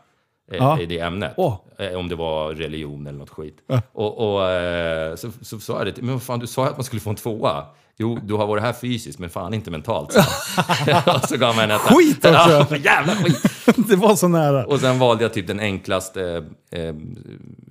eh, 0.52 0.58
Ja. 0.58 0.80
i 0.80 0.86
det 0.86 1.00
ämnet. 1.00 1.36
Eh, 1.78 1.94
Om 2.00 2.10
det 2.10 2.16
var 2.16 2.54
religion 2.54 3.08
eller 3.08 3.20
något 3.20 3.30
skit. 3.30 3.58
Ja. 3.68 3.82
Och, 3.92 4.34
och 4.36 4.50
eh, 4.50 5.16
så, 5.16 5.32
så 5.42 5.60
sa 5.60 5.78
jag 5.78 5.86
det, 5.96 6.02
men 6.02 6.14
vad 6.14 6.24
fan 6.24 6.40
du 6.40 6.48
sa 6.48 6.66
att 6.68 6.78
man 6.78 6.84
skulle 6.84 7.00
få 7.00 7.10
en 7.10 7.16
tvåa. 7.16 7.66
Jo, 7.98 8.20
du 8.24 8.34
har 8.34 8.48
varit 8.48 8.64
här 8.64 8.74
fysiskt, 8.74 9.20
men 9.20 9.30
fan 9.30 9.54
inte 9.54 9.72
mentalt. 9.72 10.16
han. 10.16 11.16
och 11.16 11.30
så 11.30 11.38
gav 11.38 11.56
man 11.56 11.64
en 11.64 11.72
etta. 11.72 11.96
Skit 11.96 12.18
också. 12.26 12.28
Ja, 12.30 12.68
jävla 12.78 13.14
skit! 13.16 13.44
det 13.90 13.96
var 13.96 14.16
så 14.16 14.28
nära. 14.28 14.66
Och 14.66 14.80
sen 14.80 15.00
valde 15.00 15.24
jag 15.24 15.34
typ 15.34 15.48
den 15.48 15.60
enklaste 15.60 16.44
eh, 16.72 16.96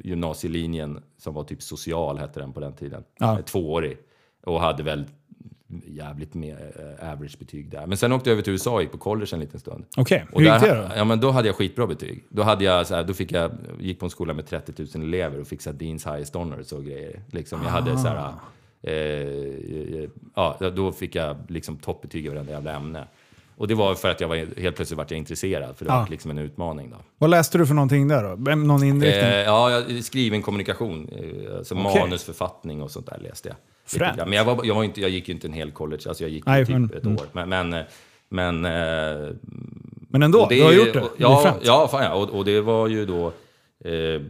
gymnasielinjen 0.04 1.02
som 1.18 1.34
var 1.34 1.44
typ 1.44 1.62
social, 1.62 2.18
hette 2.18 2.40
den 2.40 2.52
på 2.52 2.60
den 2.60 2.72
tiden. 2.72 3.02
Ja. 3.18 3.32
Eh, 3.38 3.44
Tvåårig. 3.44 3.98
Och 4.46 4.60
hade 4.60 4.82
väl 4.82 5.04
jävligt 5.86 6.34
mer 6.34 6.72
eh, 7.00 7.12
average 7.12 7.38
betyg 7.38 7.70
där. 7.70 7.86
Men 7.86 7.96
sen 7.98 8.12
åkte 8.12 8.30
jag 8.30 8.32
över 8.32 8.42
till 8.42 8.52
USA 8.52 8.74
och 8.74 8.82
gick 8.82 8.92
på 8.92 8.98
college 8.98 9.30
en 9.32 9.40
liten 9.40 9.60
stund. 9.60 9.84
Okej, 9.96 10.24
Och 10.32 10.40
hur 10.40 10.52
gick 10.52 10.60
där, 10.60 10.74
det 10.74 10.82
då? 10.82 10.88
Ja, 10.96 11.04
men 11.04 11.20
då 11.20 11.30
hade 11.30 11.48
jag 11.48 11.56
skitbra 11.56 11.86
betyg. 11.86 12.24
Då, 12.28 12.42
hade 12.42 12.64
jag, 12.64 12.86
så 12.86 12.94
här, 12.94 13.04
då 13.04 13.14
fick 13.14 13.32
jag, 13.32 13.50
gick 13.80 13.98
på 13.98 14.06
en 14.06 14.10
skola 14.10 14.34
med 14.34 14.46
30 14.46 14.98
000 14.98 15.04
elever 15.08 15.40
och 15.40 15.46
fick 15.46 15.62
så 15.62 15.70
här, 15.70 15.76
Deans 15.78 16.06
Highest 16.06 16.34
Honors 16.34 16.72
och 16.72 16.84
grejer. 16.84 17.20
Liksom, 17.30 17.60
jag 17.62 17.70
hade 17.70 17.98
så 17.98 18.08
här, 18.08 18.16
Ah. 18.16 18.90
eh, 18.90 20.08
ja, 20.34 20.70
då 20.76 20.92
fick 20.92 21.14
jag 21.14 21.36
liksom 21.48 21.76
toppbetyg 21.76 22.26
i 22.26 22.28
varenda 22.28 22.52
jävla 22.52 22.76
ämne. 22.76 23.04
Och 23.60 23.68
det 23.68 23.74
var 23.74 23.94
för 23.94 24.08
att 24.10 24.20
jag 24.20 24.28
var, 24.28 24.36
helt 24.60 24.76
plötsligt 24.76 24.98
vart 24.98 25.10
jag 25.10 25.18
intresserad, 25.18 25.76
för 25.76 25.84
det 25.84 25.90
Ja. 25.90 25.98
var 26.00 26.08
liksom 26.08 26.30
en 26.30 26.38
utmaning. 26.38 26.90
Då. 26.90 26.96
Vad 27.18 27.30
läste 27.30 27.58
du 27.58 27.66
för 27.66 27.74
någonting 27.74 28.08
där 28.08 28.22
då? 28.22 28.54
Någon 28.54 28.84
inriktning? 28.84 29.24
Eh, 29.30 29.36
ja, 29.40 29.82
skriven 30.02 30.42
kommunikation, 30.42 31.08
eh, 31.08 31.56
alltså 31.56 31.74
Okej. 31.74 32.00
manusförfattning 32.00 32.82
och 32.82 32.90
sånt 32.90 33.06
där 33.06 33.18
läste 33.18 33.48
jag. 33.48 33.56
Fränt. 33.86 34.16
Men 34.18 34.32
jag, 34.32 34.44
var, 34.44 34.60
jag, 34.64 34.74
var 34.74 34.84
inte, 34.84 35.00
jag 35.00 35.10
gick 35.10 35.28
ju 35.28 35.34
inte 35.34 35.46
en 35.46 35.52
hel 35.52 35.70
college, 35.70 36.02
alltså 36.08 36.24
jag 36.24 36.30
gick 36.30 36.46
Nej, 36.46 36.66
typ 36.66 36.72
men- 36.74 36.84
ett 36.84 37.04
mm. 37.04 37.16
år. 37.16 37.26
Men, 37.32 37.48
men, 37.48 37.72
eh, 37.72 37.84
men 38.28 38.64
eh, 38.64 39.30
Men 40.08 40.22
ändå, 40.22 40.40
och 40.42 40.48
du 40.48 40.62
har 40.62 40.72
gjort 40.72 40.92
det. 40.92 41.00
och- 41.00 41.10
det 41.16 41.24
är 41.24 41.28
Ja, 41.28 41.56
ja, 41.62 41.88
fan 41.88 42.04
ja. 42.04 42.14
Och, 42.14 42.30
och 42.38 42.44
det 42.44 42.60
var 42.60 42.88
ju 42.88 43.06
då... 43.06 43.26
Eh, 43.84 44.20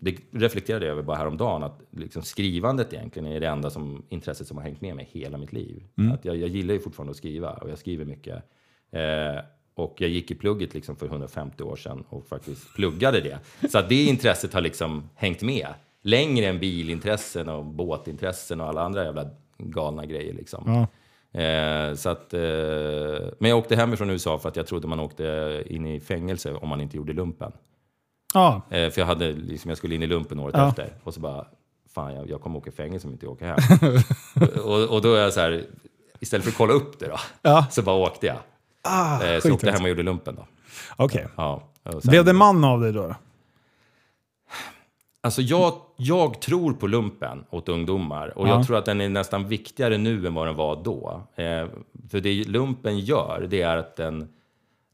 det 0.00 0.14
reflekterade 0.32 0.86
jag 0.86 0.92
över 0.92 1.02
bara 1.02 1.16
häromdagen, 1.16 1.62
att 1.62 1.80
liksom 1.90 2.22
skrivandet 2.22 2.92
egentligen 2.92 3.32
är 3.32 3.40
det 3.40 3.46
enda 3.48 3.70
som, 3.70 4.02
intresset 4.08 4.46
som 4.46 4.56
har 4.56 4.64
hängt 4.64 4.80
med 4.80 4.96
mig 4.96 5.08
hela 5.12 5.38
mitt 5.38 5.52
liv. 5.52 5.82
Mm. 5.98 6.12
Att 6.12 6.24
jag, 6.24 6.36
jag 6.36 6.48
gillar 6.48 6.74
ju 6.74 6.80
fortfarande 6.80 7.10
att 7.10 7.16
skriva 7.16 7.50
och 7.52 7.70
jag 7.70 7.78
skriver 7.78 8.04
mycket. 8.04 8.44
Eh, 8.92 9.40
och 9.74 9.94
jag 9.98 10.10
gick 10.10 10.30
i 10.30 10.34
plugget 10.34 10.74
liksom 10.74 10.96
för 10.96 11.06
150 11.06 11.62
år 11.62 11.76
sedan 11.76 12.04
och 12.08 12.26
faktiskt 12.26 12.74
pluggade 12.74 13.20
det. 13.20 13.38
Så 13.70 13.80
det 13.80 14.04
intresset 14.04 14.52
har 14.54 14.60
liksom 14.60 15.10
hängt 15.14 15.42
med. 15.42 15.66
Längre 16.02 16.46
än 16.46 16.58
bilintressen 16.58 17.48
och 17.48 17.64
båtintressen 17.64 18.60
och 18.60 18.68
alla 18.68 18.82
andra 18.82 19.04
jävla 19.04 19.30
galna 19.58 20.06
grejer. 20.06 20.34
Liksom. 20.34 20.64
Ja. 20.66 20.86
Eh, 21.40 21.94
så 21.94 22.08
att, 22.08 22.34
eh, 22.34 22.40
men 23.38 23.50
jag 23.50 23.58
åkte 23.58 23.76
hemifrån 23.76 24.10
USA 24.10 24.38
för 24.38 24.48
att 24.48 24.56
jag 24.56 24.66
trodde 24.66 24.88
man 24.88 25.00
åkte 25.00 25.62
in 25.66 25.86
i 25.86 26.00
fängelse 26.00 26.52
om 26.54 26.68
man 26.68 26.80
inte 26.80 26.96
gjorde 26.96 27.12
lumpen. 27.12 27.52
Ja, 28.34 28.62
Eh, 28.70 28.90
för 28.90 29.00
jag, 29.00 29.06
hade, 29.06 29.32
liksom, 29.32 29.68
jag 29.68 29.78
skulle 29.78 29.94
in 29.94 30.02
i 30.02 30.06
lumpen 30.06 30.38
året 30.38 30.54
Ja. 30.58 30.68
efter. 30.68 30.92
Och 31.04 31.14
så 31.14 31.20
bara, 31.20 31.46
fan 31.94 32.14
jag, 32.14 32.30
jag 32.30 32.40
kommer 32.40 32.58
åka 32.58 32.70
i 32.70 32.72
fängelse 32.72 33.06
om 33.06 33.12
inte 33.12 33.26
jag 33.26 33.32
åker 33.32 33.46
hem. 33.46 33.58
och, 34.64 34.84
och 34.94 35.02
då 35.02 35.14
är 35.14 35.20
jag 35.22 35.32
så 35.32 35.40
här, 35.40 35.64
istället 36.20 36.44
för 36.44 36.50
att 36.50 36.56
kolla 36.56 36.72
upp 36.72 36.98
det 36.98 37.06
då, 37.08 37.16
Ja. 37.42 37.66
så 37.70 37.82
bara 37.82 37.96
åkte 37.96 38.26
jag. 38.26 38.36
Ah, 38.82 39.22
Eh, 39.24 39.40
så 39.40 39.48
jag 39.48 39.54
åkte 39.54 39.70
hem 39.70 39.82
och 39.82 39.88
gjorde 39.88 40.02
lumpen 40.02 40.34
då. 40.34 40.46
Okej. 40.96 41.26
Ja, 41.36 41.62
och 41.82 42.02
sen- 42.02 42.10
Blev 42.10 42.24
det 42.24 42.32
man 42.32 42.64
av 42.64 42.80
dig 42.80 42.92
då? 42.92 43.14
Alltså 45.20 45.42
jag, 45.42 45.72
jag 45.96 46.40
tror 46.40 46.72
på 46.72 46.86
lumpen 46.86 47.44
åt 47.50 47.68
ungdomar 47.68 48.38
och 48.38 48.48
Ja. 48.48 48.52
jag 48.52 48.66
tror 48.66 48.76
att 48.76 48.84
den 48.84 49.00
är 49.00 49.08
nästan 49.08 49.48
viktigare 49.48 49.98
nu 49.98 50.26
än 50.26 50.34
vad 50.34 50.46
den 50.46 50.56
var 50.56 50.82
då. 50.84 51.22
Eh, 51.34 51.66
för 52.10 52.20
det 52.20 52.44
lumpen 52.48 52.98
gör, 52.98 53.46
det 53.50 53.62
är 53.62 53.76
att 53.76 53.96
den, 53.96 54.28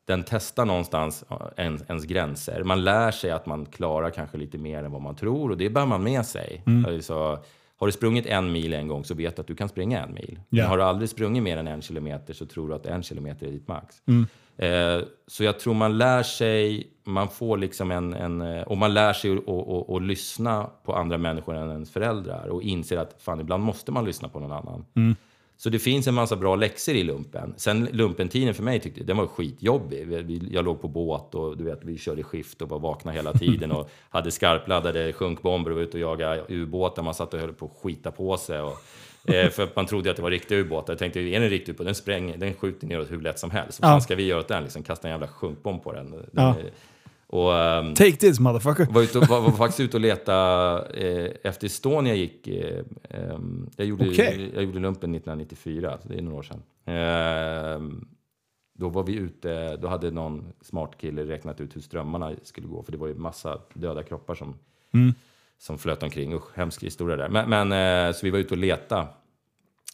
den 0.04 0.24
testar 0.28 0.64
någonstans 0.64 1.24
ja, 1.28 1.50
en, 1.56 1.80
ens 1.88 2.04
gränser. 2.04 2.62
Man 2.64 2.84
lär 2.84 3.10
sig 3.10 3.30
att 3.30 3.46
man 3.46 3.66
klarar 3.66 4.10
kanske 4.10 4.38
lite 4.38 4.58
mer 4.58 4.82
än 4.84 4.92
vad 4.92 5.02
man 5.02 5.16
tror 5.16 5.50
och 5.50 5.56
det 5.56 5.70
bär 5.70 5.86
man 5.86 6.02
med 6.02 6.26
sig. 6.26 6.62
Alltså, 6.86 7.38
har 7.76 7.86
du 7.86 7.92
sprungit 7.92 8.26
en 8.26 8.52
mil 8.52 8.72
en 8.72 8.88
gång 8.88 9.04
så 9.04 9.14
vet 9.14 9.36
du 9.36 9.40
att 9.40 9.46
du 9.46 9.54
kan 9.54 9.68
springa 9.68 10.02
en 10.02 10.14
mil. 10.14 10.40
Men 10.48 10.58
har 10.68 10.76
du 10.76 10.82
aldrig 10.82 11.08
sprungit 11.08 11.42
mer 11.42 11.56
än 11.56 11.66
en 11.68 11.82
kilometer 11.82 12.34
så 12.34 12.46
tror 12.46 12.68
du 12.68 12.74
att 12.74 12.86
en 12.86 13.02
kilometer 13.02 13.46
är 13.46 13.50
ditt 13.50 13.68
max. 13.68 13.96
Eh, 14.56 15.00
så 15.26 15.44
jag 15.44 15.58
tror 15.60 15.74
man 15.74 15.98
lär 15.98 16.22
sig, 16.22 16.86
man 17.04 17.28
får 17.28 17.58
liksom 17.58 17.90
en, 17.90 18.14
en 18.14 18.40
eh, 18.42 18.62
och 18.62 18.76
man 18.78 18.94
lär 18.94 19.12
sig 19.12 19.30
att- 19.36 20.02
lyssna 20.02 20.70
på 20.84 20.94
andra 20.94 21.18
människor 21.18 21.54
än 21.56 21.70
ens 21.70 21.90
föräldrar 21.92 22.46
och 22.48 22.62
inser 22.62 22.96
att 22.96 23.22
fan 23.22 23.40
ibland 23.40 23.62
måste 23.62 23.92
man 23.92 24.04
lyssna 24.04 24.28
på 24.28 24.40
någon 24.40 24.52
annan. 24.52 24.84
Så 25.56 25.70
det 25.70 25.78
finns 25.78 26.06
en 26.06 26.14
massa 26.14 26.36
bra 26.36 26.56
läxor 26.56 26.94
i 26.94 27.04
lumpen. 27.04 27.54
Sen 27.56 27.88
lumpentiden 27.92 28.54
för 28.54 28.62
mig 28.62 28.80
tyckte 28.80 29.04
den 29.04 29.16
var 29.16 29.26
skitjobbig. 29.26 30.08
Jag 30.50 30.64
låg 30.64 30.80
på 30.80 30.88
båt 30.88 31.34
och 31.34 31.56
du 31.56 31.64
vet, 31.64 31.84
vi 31.84 31.98
körde 31.98 32.22
skift 32.22 32.62
och 32.62 32.68
var 32.68 32.78
vakna 32.78 33.12
hela 33.12 33.32
tiden 33.32 33.72
och 33.72 33.90
hade 34.10 34.30
skarpladdade 34.30 35.12
sjunkbomber 35.12 35.70
och 35.70 35.76
var 35.76 35.82
ute 35.82 35.96
och 35.96 36.00
jagade 36.00 36.44
ubåtar. 36.48 37.02
Man 37.02 37.14
satt 37.14 37.34
och 37.34 37.40
höll 37.40 37.52
på 37.52 37.66
att 37.66 37.82
skita 37.82 38.10
på 38.10 38.36
sig. 38.36 38.60
Och, 38.60 38.78
eh, 39.34 39.50
för 39.50 39.62
att 39.62 39.76
man 39.76 39.86
trodde 39.86 40.10
att 40.10 40.16
det 40.16 40.22
var 40.22 40.30
riktiga 40.30 40.58
ubåtar. 40.58 40.92
Jag 40.92 40.98
tänkte, 40.98 41.20
är 41.20 41.24
det 41.24 41.34
en 41.46 41.50
riktig 41.50 41.72
ubåt? 41.72 41.86
Den, 41.86 41.94
spränger, 41.94 42.36
den 42.36 42.54
skjuter 42.54 42.86
ner 42.86 43.00
oss 43.00 43.10
hur 43.10 43.20
lätt 43.20 43.38
som 43.38 43.50
helst. 43.50 43.82
Vad 43.82 43.90
Ja. 43.90 44.00
ska 44.00 44.14
vi 44.14 44.22
göra 44.26 44.40
åt 44.40 44.48
den? 44.48 44.62
Liksom, 44.62 44.82
kasta 44.82 45.08
en 45.08 45.12
jävla 45.12 45.28
sjunkbomb 45.28 45.82
på 45.82 45.92
den. 45.92 46.10
den 46.10 46.22
Ja. 46.32 46.54
Och, 47.34 47.56
ehm, 47.58 47.94
Take 47.94 48.16
this 48.16 48.40
motherfucker. 48.40 48.86
var, 48.90 49.02
ute 49.02 49.18
var, 49.18 49.40
var 49.40 49.50
faktiskt 49.50 49.80
ute 49.88 49.96
och 49.96 50.00
leta 50.00 50.34
eh, 50.94 51.30
efter 51.42 51.66
Estonia 51.66 52.14
gick. 52.14 52.46
Eh, 52.48 52.84
ehm, 53.10 53.70
jag, 53.76 53.86
gjorde, 53.86 54.10
Okej. 54.10 54.50
jag 54.54 54.64
gjorde 54.64 54.78
lumpen 54.78 55.14
1994, 55.14 55.98
så 56.02 56.08
det 56.08 56.18
är 56.18 56.22
några 56.22 56.38
år 56.38 56.42
sedan. 56.42 56.62
Ehm, 56.84 58.08
då 58.78 58.88
var 58.88 59.02
vi 59.02 59.14
ute, 59.14 59.76
då 59.76 59.88
hade 59.88 60.10
någon 60.10 60.52
smart 60.60 60.98
kille 60.98 61.24
räknat 61.24 61.60
ut 61.60 61.76
hur 61.76 61.80
strömmarna 61.80 62.32
skulle 62.42 62.66
gå, 62.66 62.82
för 62.82 62.92
det 62.92 62.98
var 62.98 63.06
ju 63.06 63.14
massa 63.14 63.60
döda 63.72 64.02
kroppar 64.02 64.34
som, 64.34 64.54
som 65.58 65.78
flöt 65.78 66.02
omkring. 66.02 66.34
Usch, 66.34 66.56
hemsk 66.56 66.82
historia 66.82 67.16
där. 67.16 67.28
Men, 67.28 67.68
men, 67.68 68.06
eh, 68.08 68.12
så 68.12 68.26
vi 68.26 68.30
var 68.30 68.38
ute 68.38 68.54
och 68.54 68.58
leta 68.58 69.08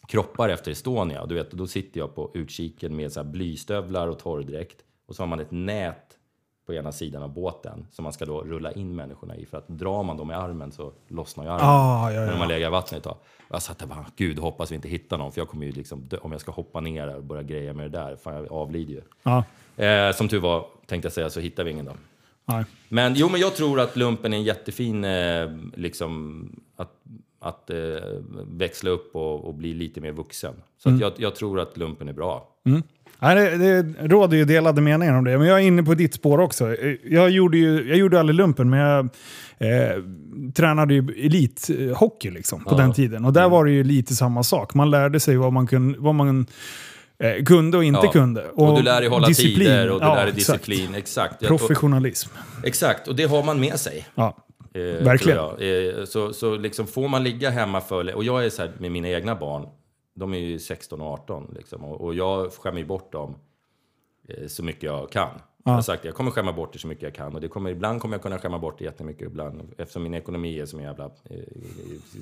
kroppar 0.09 0.49
efter 0.49 0.71
Estonia. 0.71 1.27
Du 1.27 1.35
vet, 1.35 1.51
då 1.51 1.67
sitter 1.67 2.01
jag 2.01 2.15
på 2.15 2.31
utkiken 2.35 2.97
med 2.97 3.13
så 3.13 3.25
blystövlar 3.25 4.09
och 4.09 4.19
torrdräkt. 4.19 4.85
Och 5.07 5.17
så 5.17 5.23
har 5.23 5.29
man 5.29 5.41
ett 5.41 5.51
nät 5.51 6.10
på 6.71 6.75
ena 6.75 6.93
sidan 6.93 7.23
av 7.23 7.33
båten 7.35 7.87
som 7.91 8.03
man 8.03 8.13
ska 8.13 8.25
då 8.25 8.41
rulla 8.41 8.73
in 8.73 8.95
människorna 8.97 9.37
i. 9.37 9.47
För 9.47 9.59
att 9.59 9.69
drar 9.69 10.03
man 10.03 10.17
dem 10.17 10.31
i 10.31 10.35
armen 10.35 10.73
så 10.73 10.93
lossnar 11.09 11.45
ju 11.45 11.51
armen. 11.51 11.67
Ah, 11.67 12.13
ja, 12.13 12.21
När 12.21 12.33
ja. 12.33 12.39
man 12.39 12.49
lägger 12.49 12.67
i 12.67 12.71
vattnet. 12.71 13.03
Då. 13.05 13.11
Och 13.11 13.17
Jag 13.49 13.63
satt 13.63 13.79
där 13.79 13.87
bara, 13.87 14.07
gud 14.17 14.39
hoppas 14.39 14.71
vi 14.71 14.75
inte 14.75 14.89
hittar 14.89 15.19
någon. 15.19 15.33
För 15.33 15.41
jag 15.41 15.49
kommer 15.49 15.67
ju 15.67 15.73
liksom, 15.73 16.01
dö- 16.09 16.19
om 16.23 16.33
jag 16.33 16.41
ska 16.41 16.53
hoppa 16.53 16.81
ner 16.81 17.17
och 17.17 17.25
börja 17.25 17.43
greja 17.43 17.73
med 17.73 17.91
det 17.91 17.99
där, 17.99 18.17
fan 18.17 18.35
jag 18.35 18.53
avlider 18.53 18.93
ju. 18.95 19.01
Ja. 19.23 19.45
Eh, 19.85 20.13
som 20.15 20.29
tur 20.29 20.41
var, 20.41 20.67
tänkte 20.87 21.07
jag 21.07 21.13
säga, 21.13 21.31
så 21.31 21.41
hittar 21.41 21.65
vi 21.65 21.71
ingen 21.71 21.85
då. 21.85 21.93
Nej. 22.45 22.65
Men 22.89 23.15
jo, 23.17 23.29
men 23.29 23.41
jag 23.41 23.55
tror 23.57 23.81
att 23.81 23.97
lumpen 23.97 24.33
är 24.33 24.37
en 24.37 24.43
jättefin, 24.43 25.05
eh, 25.05 25.51
liksom, 25.77 26.47
att, 26.77 26.93
att 27.39 27.71
eh, 27.71 27.77
växla 28.47 28.91
upp 28.91 29.17
och, 29.17 29.45
och 29.45 29.55
bli 29.55 29.75
lite 29.75 30.01
mer 30.01 30.13
vuxen. 30.13 30.55
Så 30.79 30.89
Mm. 30.89 31.01
jag, 31.01 31.13
jag 31.17 31.35
tror 31.37 31.61
att 31.61 31.77
lumpen 31.77 32.09
är 32.09 32.13
bra. 32.13 32.49
Nej, 33.23 33.59
det, 33.59 33.83
det 33.83 34.09
råder 34.09 34.37
ju 34.37 34.45
delade 34.45 34.81
meningar 34.81 35.15
om 35.15 35.25
det, 35.25 35.39
men 35.39 35.47
jag 35.47 35.59
är 35.59 35.63
inne 35.63 35.83
på 35.83 35.95
ditt 35.95 36.15
spår 36.15 36.41
också. 36.41 36.77
Jag 37.05 37.31
gjorde 37.31 37.59
ju 37.59 37.89
jag 37.89 37.99
gjorde 37.99 38.21
aldrig 38.21 38.37
lumpen, 38.37 38.71
men 38.71 38.79
jag 38.79 38.99
eh, 39.59 40.03
tränade 40.55 40.95
ju 40.95 40.99
elithockey 41.27 42.31
liksom, 42.31 42.65
på 42.65 42.71
Ja. 42.71 42.77
den 42.77 42.93
tiden. 42.93 43.25
Och 43.25 43.33
där 43.33 43.49
var 43.49 43.65
det 43.65 43.71
ju 43.71 43.85
lite 43.85 44.15
samma 44.15 44.43
sak. 44.43 44.75
Man 44.75 44.91
lärde 44.91 45.21
sig 45.21 45.37
vad 45.37 45.53
man, 45.53 45.67
kun, 45.67 45.97
vad 45.99 46.15
man 46.15 46.47
eh, 47.23 47.45
kunde 47.45 47.77
och 47.77 47.85
inte 47.85 48.01
Ja. 48.05 48.13
kunde. 48.13 48.45
Och, 48.55 48.77
du 48.77 48.83
lär 48.83 49.01
dig 49.01 49.11
hålla 49.11 49.29
disciplin. 49.29 49.59
tider 49.69 49.91
och 49.91 50.01
du 50.01 50.07
Ja, 50.07 50.15
lär 50.15 50.25
dig 50.27 50.35
exakt. 50.37 50.65
disciplin. 50.67 50.95
Exakt. 50.95 51.43
Och, 51.43 51.49
Professionalism. 51.49 52.31
exakt, 52.65 53.09
och 53.09 53.17
det 53.17 53.25
har 53.25 53.43
man 53.43 53.61
med 53.61 53.81
sig. 53.81 54.07
Ja. 54.15 54.37
Eh, 54.75 55.05
Verkligen. 55.05 55.39
Eh, 55.39 56.05
så 56.05 56.33
så 56.33 56.57
liksom 56.57 56.87
får 56.87 57.09
man 57.09 57.25
ligga 57.25 57.51
hemma 57.51 57.81
för... 57.81 58.15
Och 58.15 58.25
jag 58.25 58.45
är 58.45 58.51
så 58.51 58.63
här 58.63 58.71
med 58.79 58.93
mina 58.93 59.09
egna 59.09 59.35
barn. 59.35 59.67
De 60.15 60.35
är 60.35 60.39
ju 60.39 60.59
16 60.59 61.01
och 61.01 61.07
18 61.07 61.55
liksom. 61.59 61.85
Och, 61.85 62.01
och 62.01 62.15
jag 62.15 62.53
skämmer 62.53 62.85
bort 62.85 63.13
dem 63.13 63.35
eh, 64.29 64.47
så 64.47 64.65
mycket 64.65 64.83
jag 64.83 65.11
kan. 65.13 65.41
Jag 65.65 65.73
har 65.73 65.83
sagt 65.83 66.05
jag 66.05 66.15
kommer 66.15 66.31
skämma 66.31 66.53
bort 66.53 66.73
det 66.73 66.79
så 66.79 66.87
mycket 66.87 67.03
jag 67.03 67.15
kan. 67.15 67.35
Och 67.35 67.41
det 67.41 67.49
kommer, 67.49 67.71
ibland 67.71 68.01
kommer 68.01 68.15
jag 68.15 68.23
kunna 68.23 68.39
skämma 68.39 68.59
bort 68.59 68.79
det 68.79 68.85
jättemycket. 68.85 69.23
Ibland, 69.27 69.75
eftersom 69.79 70.03
min 70.03 70.15
ekonomi 70.15 70.61
är 70.61 70.67
som 70.67 70.79
en 70.79 70.85
jävla 70.85 71.05
eh, 71.05 71.39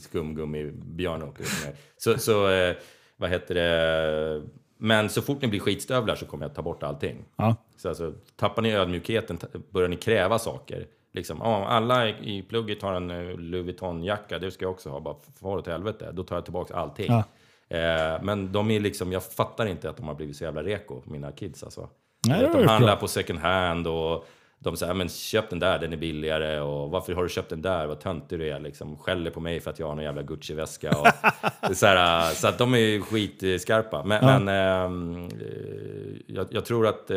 skumgummi-björn. 0.00 1.22
och- 1.22 1.38
Så, 1.96 2.18
så 2.18 2.48
eh, 2.50 2.76
vad 3.16 3.30
heter 3.30 3.54
det? 3.54 4.42
Men 4.80 5.08
så 5.08 5.22
fort 5.22 5.42
ni 5.42 5.48
blir 5.48 5.60
skitstövlar 5.60 6.14
så 6.14 6.26
kommer 6.26 6.44
jag 6.44 6.54
ta 6.54 6.62
bort 6.62 6.82
allting. 6.82 7.24
Ja. 7.36 7.56
Så 7.76 7.88
alltså, 7.88 8.14
tappar 8.36 8.62
ni 8.62 8.72
ödmjukheten, 8.74 9.38
börjar 9.70 9.88
ni 9.88 9.96
kräva 9.96 10.38
saker. 10.38 10.86
Liksom, 11.12 11.38
ja, 11.40 11.66
alla 11.66 12.08
i 12.08 12.36
i 12.38 12.42
plugget 12.42 12.82
har 12.82 12.92
en 12.94 13.10
eh, 13.10 13.36
Louis 13.38 13.66
Vuitton-jacka, 13.66 14.38
det 14.38 14.50
ska 14.50 14.64
jag 14.64 14.72
också 14.72 14.90
ha. 14.90 15.00
Bara 15.00 15.16
far 15.40 15.56
åt 15.58 15.66
helvete, 15.66 16.10
då 16.12 16.22
tar 16.22 16.36
jag 16.36 16.44
tillbaka 16.44 16.74
allting. 16.74 17.06
Ja. 17.08 17.24
Eh, 17.68 18.22
men 18.22 18.52
de 18.52 18.70
är 18.70 18.80
liksom, 18.80 19.12
jag 19.12 19.24
fattar 19.24 19.66
inte 19.66 19.90
att 19.90 19.96
de 19.96 20.08
har 20.08 20.14
blivit 20.14 20.36
så 20.36 20.44
jävla 20.44 20.62
reko, 20.62 21.02
mina 21.06 21.32
kids 21.32 21.62
alltså. 21.62 21.88
Nej, 22.28 22.42
var 22.46 22.54
de 22.62 22.66
handlar 22.68 22.92
bra. 22.92 23.00
på 23.00 23.08
second 23.08 23.38
hand 23.38 23.86
och 23.86 24.26
de 24.60 24.76
säger, 24.76 24.94
men 24.94 25.08
köp 25.08 25.50
den 25.50 25.58
där, 25.58 25.78
den 25.78 25.92
är 25.92 25.96
billigare. 25.96 26.60
Och 26.60 26.90
varför 26.90 27.12
har 27.12 27.22
du 27.22 27.28
köpt 27.28 27.48
den 27.50 27.62
där? 27.62 27.86
Vad 27.86 28.00
töntig 28.00 28.38
du 28.38 28.48
är. 28.50 28.60
Liksom, 28.60 28.96
skäller 28.98 29.30
på 29.30 29.40
mig 29.40 29.60
för 29.60 29.70
att 29.70 29.78
jag 29.78 29.86
har 29.86 29.94
någon 29.94 30.04
jävla 30.04 30.22
Gucci-väska. 30.22 30.90
Och, 30.98 31.76
så, 31.76 31.86
här, 31.86 32.34
så 32.34 32.48
att 32.48 32.58
de 32.58 32.74
är 32.74 33.00
skitskarpa. 33.00 34.04
Men, 34.04 34.26
Ja. 34.28 34.38
men 34.38 35.24
eh, 35.30 36.16
jag, 36.26 36.46
jag 36.50 36.64
tror 36.64 36.86
att 36.86 37.10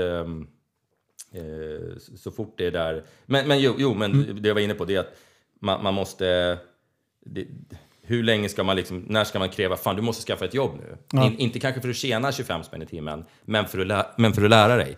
Eh, 1.34 1.98
så- 2.00 2.18
så 2.18 2.32
fort 2.32 2.54
det 2.58 2.66
är 2.68 2.72
där... 2.72 3.04
Men, 3.26 3.48
men 3.48 3.60
jo, 3.60 3.74
jo, 3.78 3.94
men 3.94 4.12
Mm. 4.12 4.42
det 4.42 4.48
jag 4.48 4.56
var 4.56 4.62
inne 4.62 4.74
på 4.74 4.86
det 4.86 4.96
är 4.96 5.00
att 5.00 5.18
man, 5.60 5.84
man 5.84 5.94
måste... 5.94 6.58
Det, 7.26 7.48
hur 8.12 8.24
länge 8.24 8.50
ska 8.50 8.64
man 8.64 8.76
liksom, 8.76 9.06
när 9.08 9.24
ska 9.24 9.40
man 9.40 9.50
kräva, 9.50 9.78
fan 9.78 9.96
du 9.96 10.02
måste 10.02 10.24
skaffa 10.24 10.46
ett 10.46 10.54
jobb 10.54 10.72
nu. 10.78 10.98
Ja. 11.12 11.26
In, 11.26 11.38
inte 11.38 11.60
kanske 11.60 11.82
för 11.82 11.90
att 11.90 11.96
tjäna 11.96 12.32
25 12.32 12.64
spänn 12.64 12.82
i 12.82 12.86
timmen, 12.86 13.26
men 13.46 13.66
för 13.66 13.80
att, 13.80 13.88
lä, 13.88 14.06
men 14.18 14.34
för 14.34 14.44
att 14.44 14.50
lära 14.50 14.76
dig. 14.76 14.98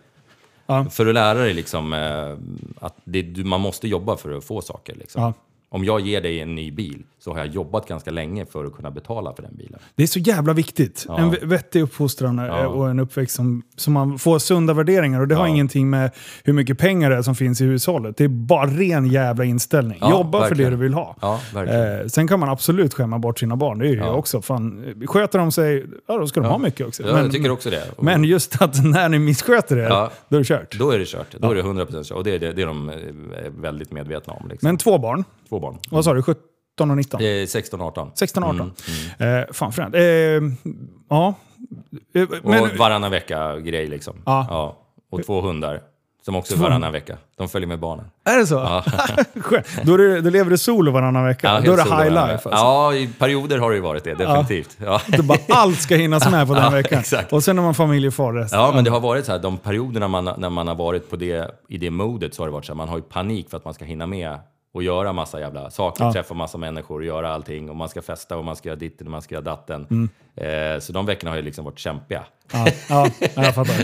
Ja. 0.66 0.86
För 0.90 1.08
att 1.08 1.14
lära 1.14 1.40
dig 1.40 1.54
liksom, 1.54 1.94
eh, 1.94 2.38
att 2.86 2.96
det, 3.04 3.22
du, 3.22 3.44
man 3.44 3.62
måste 3.62 3.88
jobba 3.88 4.18
för 4.18 4.38
att 4.38 4.44
få 4.44 4.62
saker. 4.62 4.96
Liksom. 4.96 5.22
Ja. 5.22 5.34
Om 5.70 5.86
jag 5.86 6.00
ger 6.00 6.22
dig 6.22 6.40
en 6.40 6.56
ny 6.56 6.72
bil 6.72 7.04
så 7.24 7.32
har 7.32 7.38
jag 7.38 7.48
jobbat 7.48 7.88
ganska 7.88 8.12
länge 8.12 8.46
för 8.46 8.66
att 8.66 8.74
kunna 8.74 8.92
betala 8.92 9.34
för 9.36 9.44
den 9.44 9.56
bilen. 9.56 9.80
Det 9.96 10.04
är 10.04 10.08
så 10.08 10.20
jävla 10.20 10.54
viktigt. 10.54 11.06
Ja. 11.08 11.18
En 11.18 11.50
vettig 11.50 11.82
uppfostran 11.82 12.38
Ja. 12.38 12.68
och 12.68 12.90
en 12.90 13.00
uppväxt 13.00 13.36
som, 13.36 13.64
som 13.76 13.94
man 13.94 14.20
får 14.20 14.40
sunda 14.40 14.74
värderingar. 14.74 15.22
Och 15.22 15.28
det 15.28 15.36
har 15.36 15.46
Ja. 15.46 15.50
ingenting 15.52 15.90
med 15.90 16.12
hur 16.44 16.54
mycket 16.54 16.78
pengar 16.78 17.10
det 17.10 17.16
är 17.16 17.22
som 17.22 17.36
finns 17.36 17.62
i 17.62 17.66
hushållet. 17.66 18.18
Det 18.18 18.24
är 18.24 18.28
bara 18.28 18.68
ren 18.68 19.06
jävla 19.08 19.44
inställning. 19.44 20.00
Jobba 20.02 20.40
för 20.42 20.48
verkligen. 20.48 20.72
det 20.72 20.78
du 20.78 20.84
vill 20.84 20.94
ha. 20.94 21.16
Eh, 21.56 22.08
sen 22.08 22.28
kan 22.28 22.40
man 22.40 22.50
absolut 22.50 22.94
skämma 22.94 23.20
bort 23.20 23.40
sina 23.40 23.56
barn. 23.56 23.80
Det 23.80 23.86
är 23.88 23.90
ju 23.92 23.98
Ja. 23.98 24.06
jag 24.06 24.20
också. 24.20 24.42
Fan, 24.42 24.94
sköter 25.08 25.40
de 25.40 25.52
sig, 25.52 25.86
ja 26.08 26.18
då 26.18 26.28
ska 26.28 26.40
de 26.42 26.50
ha 26.50 26.58
mycket 26.58 26.88
också. 26.88 27.04
Ja, 27.04 27.20
jag 27.20 27.32
tycker 27.32 27.52
också 27.52 27.70
det. 27.70 27.84
Och 27.98 28.04
men 28.04 28.24
just 28.24 28.62
att 28.62 28.84
när 28.86 29.10
ni 29.10 29.20
missköter 29.20 29.78
er, 29.78 29.90
då 30.30 30.36
är 30.36 30.40
det 30.40 30.44
kört. 30.46 30.80
Då 30.80 30.92
är 30.92 31.00
det 31.00 31.06
kört. 31.06 31.36
Då 31.40 31.52
är 31.52 31.56
det 31.56 31.62
100% 31.62 32.04
kört. 32.04 32.18
Och 32.18 32.24
det 32.24 32.36
är, 32.36 32.40
det, 32.40 32.54
det 32.54 32.62
är 32.62 32.66
de 32.68 32.90
eh, 32.90 32.96
väldigt 33.58 33.92
medvetna 33.92 34.34
om. 34.34 34.48
Liksom. 34.50 34.68
Men 34.68 34.78
två 34.78 34.98
barn, 34.98 35.24
Två 35.50 35.60
barn. 35.60 35.78
vad 35.92 36.04
sa 36.06 36.14
du? 36.14 36.22
17 36.78 36.92
och 36.92 36.98
19? 36.98 37.20
Det 37.22 37.26
är 37.28 37.46
16-18. 37.46 38.12
16 38.16 38.44
och 38.44 38.50
18. 38.50 38.72
Mm, 39.20 39.40
Eh, 39.40 39.46
fan 39.54 39.72
fränt. 39.74 39.96
Eh, 39.96 40.02
ja. 40.02 41.34
Eh, 42.16 42.28
Men, 42.44 42.62
och 42.64 42.70
varannan 42.78 43.12
vecka-grej 43.12 43.88
liksom. 43.88 44.14
Ja. 44.26 44.78
Och 45.12 45.24
två 45.26 45.42
hundar. 45.42 45.82
Som 46.26 46.36
också 46.36 46.54
är 46.54 46.58
varannan 46.58 46.92
vecka. 46.92 47.18
De 47.38 47.50
följer 47.50 47.68
med 47.68 47.80
barnen. 47.80 48.06
är 48.26 48.38
det 48.38 48.48
så? 48.48 48.82
Skönt. 49.42 49.68
då, 49.84 49.98
det, 49.98 50.22
då 50.22 50.30
lever 50.30 50.50
du 50.52 50.58
solo 50.58 50.92
varannan 50.92 51.26
vecka. 51.26 51.48
Ja, 51.48 51.62
då 51.62 51.74
är 51.74 51.78
det 51.78 51.84
high 51.84 52.10
life. 52.14 52.32
Alltså. 52.32 52.50
Ja, 52.50 52.94
i 52.94 53.08
perioder 53.20 53.58
har 53.58 53.70
det 53.70 53.76
ju 53.76 53.82
varit 53.82 54.04
det. 54.04 54.14
Definitivt. 54.14 54.78
Ja. 54.86 55.02
Det 55.08 55.24
bara, 55.24 55.38
allt 55.50 55.82
ska 55.82 55.96
hinnas 55.96 56.32
med 56.32 56.48
på 56.48 56.54
den 56.54 56.64
Ja, 56.64 56.70
veckan. 56.70 57.00
exakt. 57.00 57.34
Och 57.34 57.44
sen 57.44 57.58
är 57.58 57.62
man 57.64 57.76
familjefar 57.76 58.34
resten. 58.34 58.60
Ja, 58.60 58.72
men 58.76 58.84
det 58.84 58.90
har 58.92 59.00
varit 59.00 59.26
så 59.26 59.32
här, 59.32 59.40
de 59.40 59.58
perioderna 59.58 60.08
man, 60.08 60.30
när 60.38 60.50
man 60.50 60.68
har 60.68 60.76
varit 60.76 61.10
på 61.10 61.16
det, 61.16 61.52
i 61.70 61.78
det 61.78 61.90
modet 61.92 62.34
så 62.36 62.42
har 62.42 62.48
det 62.48 62.54
varit 62.54 62.66
så 62.66 62.72
här, 62.72 62.78
man 62.78 62.90
har 62.90 62.98
ju 62.98 63.04
panik 63.04 63.50
för 63.50 63.58
att 63.58 63.66
man 63.66 63.74
ska 63.74 63.86
hinna 63.86 64.06
med 64.08 64.38
och 64.74 64.84
göra 64.84 65.14
massa 65.14 65.40
jävla 65.40 65.70
saker, 65.70 66.04
Ja. 66.04 66.14
träffa 66.14 66.34
massa 66.34 66.58
människor 66.58 67.00
och 67.00 67.06
göra 67.06 67.34
allting 67.34 67.70
och 67.70 67.76
man 67.76 67.90
ska 67.90 68.02
festa 68.02 68.38
och 68.38 68.46
man 68.46 68.56
ska 68.56 68.70
göra 68.70 68.80
ditten 68.80 69.08
och 69.08 69.12
man 69.12 69.22
ska 69.22 69.36
göra 69.36 69.44
datten. 69.46 69.88
Mm. 69.92 70.10
Eh, 70.76 70.80
så 70.80 70.94
de 70.94 71.06
veckorna 71.06 71.32
har 71.32 71.36
ju 71.38 71.42
liksom 71.44 71.66
varit 71.66 71.80
kämpiga. 71.80 72.24
Ja, 72.54 72.68
ja, 72.90 73.08
jag 73.36 73.56
fattar. 73.56 73.76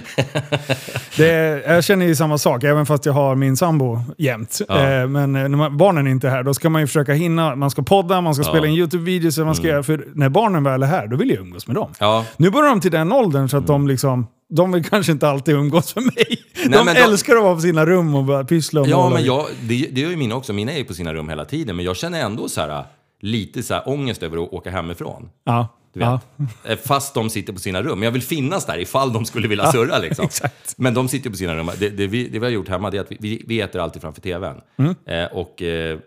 Det 1.18 1.30
är, 1.32 1.74
jag 1.74 1.84
känner 1.84 2.06
ju 2.06 2.16
samma 2.16 2.38
sak, 2.38 2.64
även 2.64 2.86
fast 2.86 3.06
jag 3.06 3.14
har 3.14 3.36
min 3.36 3.58
sambo 3.58 4.00
jämt. 4.18 4.60
Ja. 4.68 4.90
Eh, 4.90 5.08
men 5.08 5.34
när 5.34 5.50
man, 5.50 5.78
barnen 5.78 6.08
är 6.08 6.12
inte 6.12 6.30
här, 6.30 6.44
då 6.44 6.54
ska 6.54 6.70
man 6.70 6.82
ju 6.82 6.88
försöka 6.88 7.14
hinna. 7.14 7.56
Man 7.56 7.72
ska 7.72 7.82
podda, 7.82 8.22
man 8.22 8.36
ska 8.36 8.44
Ja. 8.46 8.50
spela 8.50 8.68
in 8.68 8.74
YouTube-videos. 8.74 9.40
och 9.40 9.46
Man 9.46 9.56
ska, 9.56 9.68
göra- 9.68 9.84
För 9.84 10.08
när 10.14 10.30
barnen 10.30 10.64
väl 10.64 10.84
är 10.84 10.88
här, 10.88 11.08
då 11.08 11.18
vill 11.18 11.30
jag 11.30 11.40
umgås 11.40 11.68
med 11.68 11.76
dem. 11.76 11.92
Nu 12.38 12.50
börjar 12.50 12.70
de 12.70 12.82
till 12.82 12.92
den 12.92 13.12
åldern 13.12 13.50
så 13.50 13.58
att 13.58 13.68
de 13.68 13.88
liksom... 13.88 14.28
De 14.52 14.72
vill 14.72 14.86
kanske 14.90 15.12
inte 15.12 15.30
alltid 15.30 15.56
umgås 15.56 15.96
med 15.96 16.04
mig. 16.06 16.39
De 16.64 16.70
men 16.86 16.86
de- 16.86 17.02
älskar 17.02 17.36
att 17.36 17.44
vara 17.44 17.56
på 17.56 17.62
sina 17.62 17.86
rum 17.86 18.16
och 18.16 18.24
bara 18.24 18.44
pyssla 18.44 18.82
och 18.82 18.88
ja 18.88 18.98
måla. 19.04 19.10
men 19.16 19.26
jag, 19.26 19.46
det, 19.62 19.88
det 19.92 20.02
gör 20.02 20.10
ju 20.10 20.16
mina 20.16 20.36
också. 20.36 20.54
Mina 20.54 20.72
är 20.72 20.78
ju 20.78 20.84
på 20.84 20.94
sina 20.94 21.14
rum 21.14 21.30
hela 21.30 21.46
tiden, 21.46 21.76
men 21.76 21.86
jag 21.86 21.98
känner 21.98 22.22
ändå 22.22 22.50
så 22.50 22.62
här, 22.62 22.84
lite 23.22 23.64
så 23.64 23.74
här 23.74 23.90
ångest 23.90 24.24
över 24.24 24.44
att 24.44 24.54
åka 24.54 24.72
hemifrån. 24.72 25.30
Ja, 25.44 25.68
Du 25.94 26.00
vet. 26.00 26.08
ja. 26.10 26.20
Eh, 26.64 26.78
Fast 26.78 27.14
de 27.14 27.30
sitter 27.30 27.54
på 27.54 27.60
sina 27.60 27.82
rum. 27.82 28.04
Jag 28.04 28.12
vill 28.12 28.22
finnas 28.22 28.66
där 28.66 28.78
ifall 28.80 29.14
de 29.14 29.26
skulle 29.26 29.48
vilja 29.48 29.72
surra. 29.72 29.98
Liksom. 29.98 30.26
exakt. 30.26 30.74
Men 30.78 30.94
de 30.94 31.08
sitter 31.08 31.30
på 31.30 31.36
sina 31.36 31.56
rum. 31.56 31.72
Det, 31.80 31.90
det, 31.90 32.08
vi, 32.08 32.28
det 32.28 32.40
vi 32.40 32.46
har 32.46 32.52
gjort 32.52 32.68
hemma 32.70 32.88
är 32.92 33.00
att 33.00 33.12
vi, 33.12 33.18
vi, 33.20 33.44
vi 33.48 33.62
äter 33.62 33.82
alltid 33.82 34.02
framför 34.02 34.22
tvn. 34.22 34.62
Mm. 34.78 34.96
Eh, 35.06 35.26
och 35.26 35.62
eh, 35.62 36.00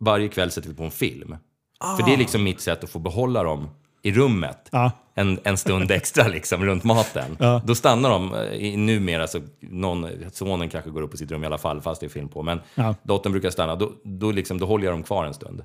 varje 0.00 0.28
kväll 0.28 0.50
sätter 0.50 0.68
vi 0.68 0.74
på 0.74 0.82
en 0.84 0.90
film. 0.90 1.28
För 1.28 2.02
Ah. 2.02 2.06
det 2.06 2.12
är 2.12 2.16
liksom 2.16 2.42
mitt 2.42 2.60
sätt 2.60 2.84
att 2.84 2.90
få 2.90 2.98
behålla 2.98 3.42
dem 3.42 3.68
i 4.02 4.12
rummet. 4.12 4.68
Ja. 4.70 4.90
En, 5.16 5.38
en 5.44 5.56
stund 5.56 5.90
extra 5.90 6.28
liksom, 6.28 6.64
runt 6.64 6.84
maten. 6.84 7.36
Ja. 7.38 7.60
Då 7.64 7.74
stannar 7.74 8.10
de, 8.10 8.34
eh, 8.34 8.40
i- 8.40 8.76
numera 8.76 9.26
så 9.26 9.40
någon, 9.60 10.06
sonen 10.32 10.68
kanske 10.68 10.90
går 10.90 11.02
upp 11.02 11.10
på 11.10 11.16
sitt 11.16 11.30
rum 11.30 11.44
i 11.44 11.46
alla 11.46 11.58
fall 11.58 11.80
fast 11.80 12.00
det 12.00 12.06
är 12.06 12.10
film 12.10 12.28
på. 12.28 12.42
Men 12.42 12.60
Ja. 12.74 12.94
dottern 13.02 13.32
brukar 13.32 13.50
stanna, 13.50 13.74
då, 13.76 13.90
då, 14.04 14.30
liksom, 14.30 14.58
då 14.58 14.66
håller 14.66 14.84
jag 14.84 14.94
dem 14.94 15.02
kvar 15.02 15.24
en 15.24 15.34
stund. 15.34 15.62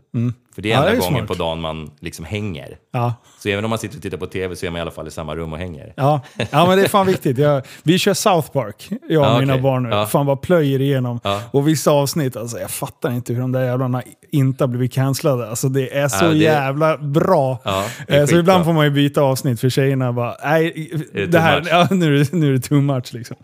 För 0.56 0.62
det 0.62 0.72
är 0.72 0.74
Ja, 0.74 0.78
enda 0.80 0.92
är 0.92 0.96
gången 0.98 1.14
smart. 1.16 1.28
på 1.28 1.34
dagen 1.44 1.62
man 1.62 1.92
liksom 2.00 2.26
hänger. 2.26 2.78
Ja. 2.94 3.14
Så 3.40 3.50
även 3.50 3.64
om 3.64 3.70
man 3.70 3.80
sitter 3.80 3.96
och 3.98 4.02
tittar 4.02 4.18
på 4.18 4.26
tv 4.28 4.56
så 4.56 4.66
är 4.66 4.70
man 4.72 4.78
i 4.78 4.82
alla 4.82 4.92
fall 4.92 5.08
i 5.08 5.12
samma 5.12 5.36
rum 5.36 5.54
och 5.54 5.60
hänger. 5.60 5.94
Ja. 5.98 6.22
ja, 6.52 6.66
men 6.68 6.78
det 6.78 6.84
är 6.84 6.88
fan 6.90 7.08
viktigt. 7.08 7.38
Jag, 7.38 7.62
vi 7.84 7.98
kör 8.00 8.14
South 8.14 8.52
Park, 8.52 8.90
jag 9.10 9.22
och 9.22 9.28
Ja, 9.28 9.40
mina 9.40 9.54
okej. 9.54 9.64
barn 9.64 9.84
nu. 9.84 9.90
Ja. 9.90 10.06
Fan 10.06 10.26
bara 10.26 10.36
plöjer 10.36 10.82
igenom. 10.82 11.20
Ja. 11.24 11.42
Och 11.52 11.68
vissa 11.68 11.92
avsnitt, 11.92 12.36
alltså, 12.38 12.60
jag 12.60 12.72
fattar 12.72 13.12
inte 13.12 13.34
hur 13.34 13.42
de 13.42 13.52
där 13.52 13.66
jävlarna 13.66 14.04
inte 14.32 14.64
har 14.64 14.68
blivit 14.70 14.94
cancellade. 14.94 15.50
Alltså, 15.50 15.70
det 15.70 15.98
är 15.98 16.08
så 16.08 16.26
Ja, 16.26 16.30
det- 16.30 16.38
jävla 16.38 16.98
bra. 16.98 17.58
Ja, 17.64 17.86
Eh, 18.08 18.26
så 18.26 18.36
ibland 18.36 18.66
får 18.66 18.74
man 18.74 18.86
ju 18.86 18.92
byta 18.92 19.22
avsnitt 19.22 19.39
för 19.58 19.70
tjejerna 19.70 20.14
bara, 20.14 20.36
nej, 20.44 20.92
det 21.30 21.40
här, 21.40 21.64
ja, 21.70 21.88
nu, 21.92 22.16
är 22.16 22.20
det, 22.20 22.34
nu 22.34 22.48
är 22.48 22.52
det 22.54 22.60
too 22.60 22.82
much. 22.82 23.14
Liksom. 23.14 23.38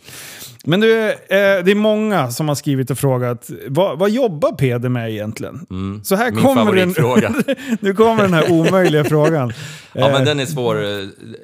Men 0.64 0.80
du, 0.80 1.10
eh, 1.10 1.16
det 1.30 1.72
är 1.72 1.76
många 1.76 2.32
som 2.32 2.48
har 2.48 2.56
skrivit 2.56 2.90
och 2.92 2.98
frågat, 2.98 3.50
vad, 3.68 4.00
vad 4.00 4.10
jobbar 4.10 4.52
Peder 4.52 4.90
med 4.90 5.12
egentligen? 5.12 5.66
Så 6.04 6.16
här 6.16 6.28
Mm. 6.28 6.36
Min 6.36 6.44
kommer 6.44 6.74
den, 7.22 7.36
nu 7.80 7.94
kommer 7.94 8.24
den 8.24 8.34
här 8.34 8.52
omöjliga 8.52 9.04
frågan. 9.04 9.54
Ja, 9.94 10.08
Eh, 10.08 10.14
men 10.14 10.26
den 10.26 10.40
är 10.40 10.46
svår. 10.46 10.78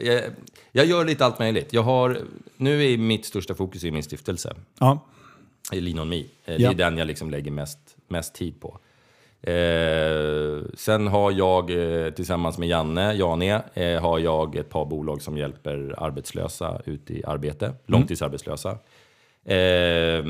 Jag, 0.01 0.21
jag 0.71 0.85
gör 0.85 1.05
lite 1.05 1.25
allt 1.25 1.39
möjligt. 1.39 1.67
Jag 1.73 1.83
har, 1.83 2.17
nu 2.57 2.85
är 2.93 2.97
mitt 2.97 3.25
största 3.25 3.55
fokus 3.55 3.83
i 3.83 3.91
min 3.91 4.03
stiftelse, 4.03 4.53
ja. 4.79 5.07
Lean 5.71 5.99
On 5.99 6.09
Me. 6.09 6.17
Eh, 6.19 6.23
Det 6.45 6.55
Ja. 6.57 6.69
är 6.71 6.75
den 6.75 6.97
jag 6.97 7.07
liksom 7.07 7.31
lägger 7.31 7.51
mest, 7.51 7.79
mest 8.09 8.35
tid 8.35 8.61
på. 8.61 8.77
Eh, 9.43 10.63
sen 10.73 11.07
har 11.07 11.31
jag 11.31 11.71
eh, 11.71 12.09
tillsammans 12.13 12.57
med 12.57 12.67
Janne, 12.69 13.13
Jane, 13.13 13.63
eh, 13.73 14.01
har 14.01 14.19
jag 14.19 14.55
ett 14.55 14.69
par 14.69 14.85
bolag 14.85 15.21
som 15.21 15.37
hjälper 15.37 15.95
arbetslösa 15.97 16.81
ut 16.85 17.11
i 17.11 17.23
arbete, 17.25 17.73
långtidsarbetslösa. 17.85 18.71
Eh, 19.45 20.23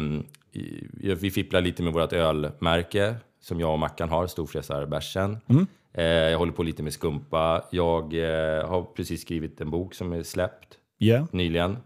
vi 1.21 1.32
fipplar 1.34 1.62
lite 1.62 1.84
med 1.84 1.93
vårt 1.93 2.13
ölmärke 2.13 3.15
som 3.41 3.60
jag 3.60 3.71
och 3.74 3.80
Mackan 3.80 4.10
har, 4.10 4.28
Storfräsarbärsen. 4.28 5.38
Eh, 5.93 6.04
jag 6.06 6.38
håller 6.38 6.52
på 6.54 6.63
lite 6.63 6.84
med 6.84 6.93
skumpa. 6.93 7.63
Jag 7.71 8.13
eh, 8.13 8.67
har 8.67 8.84
precis 8.95 9.21
skrivit 9.21 9.62
en 9.62 9.71
bok 9.71 9.93
som 9.93 10.13
är 10.13 10.24
släppt 10.24 10.78
Ja. 10.97 11.28
nyligen. 11.32 11.78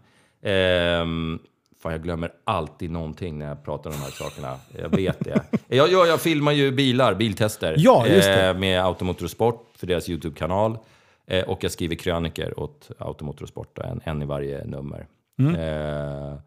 Fan, 1.78 1.92
jag 1.92 2.02
glömmer 2.02 2.32
alltid 2.44 2.90
någonting 2.90 3.38
när 3.38 3.48
jag 3.48 3.64
pratar 3.64 3.90
om 3.90 3.96
de 3.96 4.02
här 4.02 4.10
sakerna. 4.10 4.56
Jag 4.82 4.88
vet 4.88 5.24
det. 5.24 5.42
Jag, 5.68 5.92
jag, 5.92 6.08
jag 6.08 6.20
filmar 6.20 6.52
ju 6.52 6.70
bilar, 6.72 7.14
biltester. 7.14 7.74
Ja, 7.78 8.06
eh, 8.06 8.58
med 8.58 8.84
Automotorsport 8.84 9.72
för 9.76 9.86
deras 9.86 10.08
YouTube-kanal. 10.08 10.78
Eh, 11.26 11.44
och 11.44 11.64
jag 11.64 11.70
skriver 11.72 11.94
kröniker 11.94 12.60
åt 12.60 12.90
Automotorsport, 12.98 13.78
en, 13.78 14.00
en 14.04 14.22
i 14.22 14.26
varje 14.26 14.64
nummer. 14.64 15.06
Eh, 15.38 16.38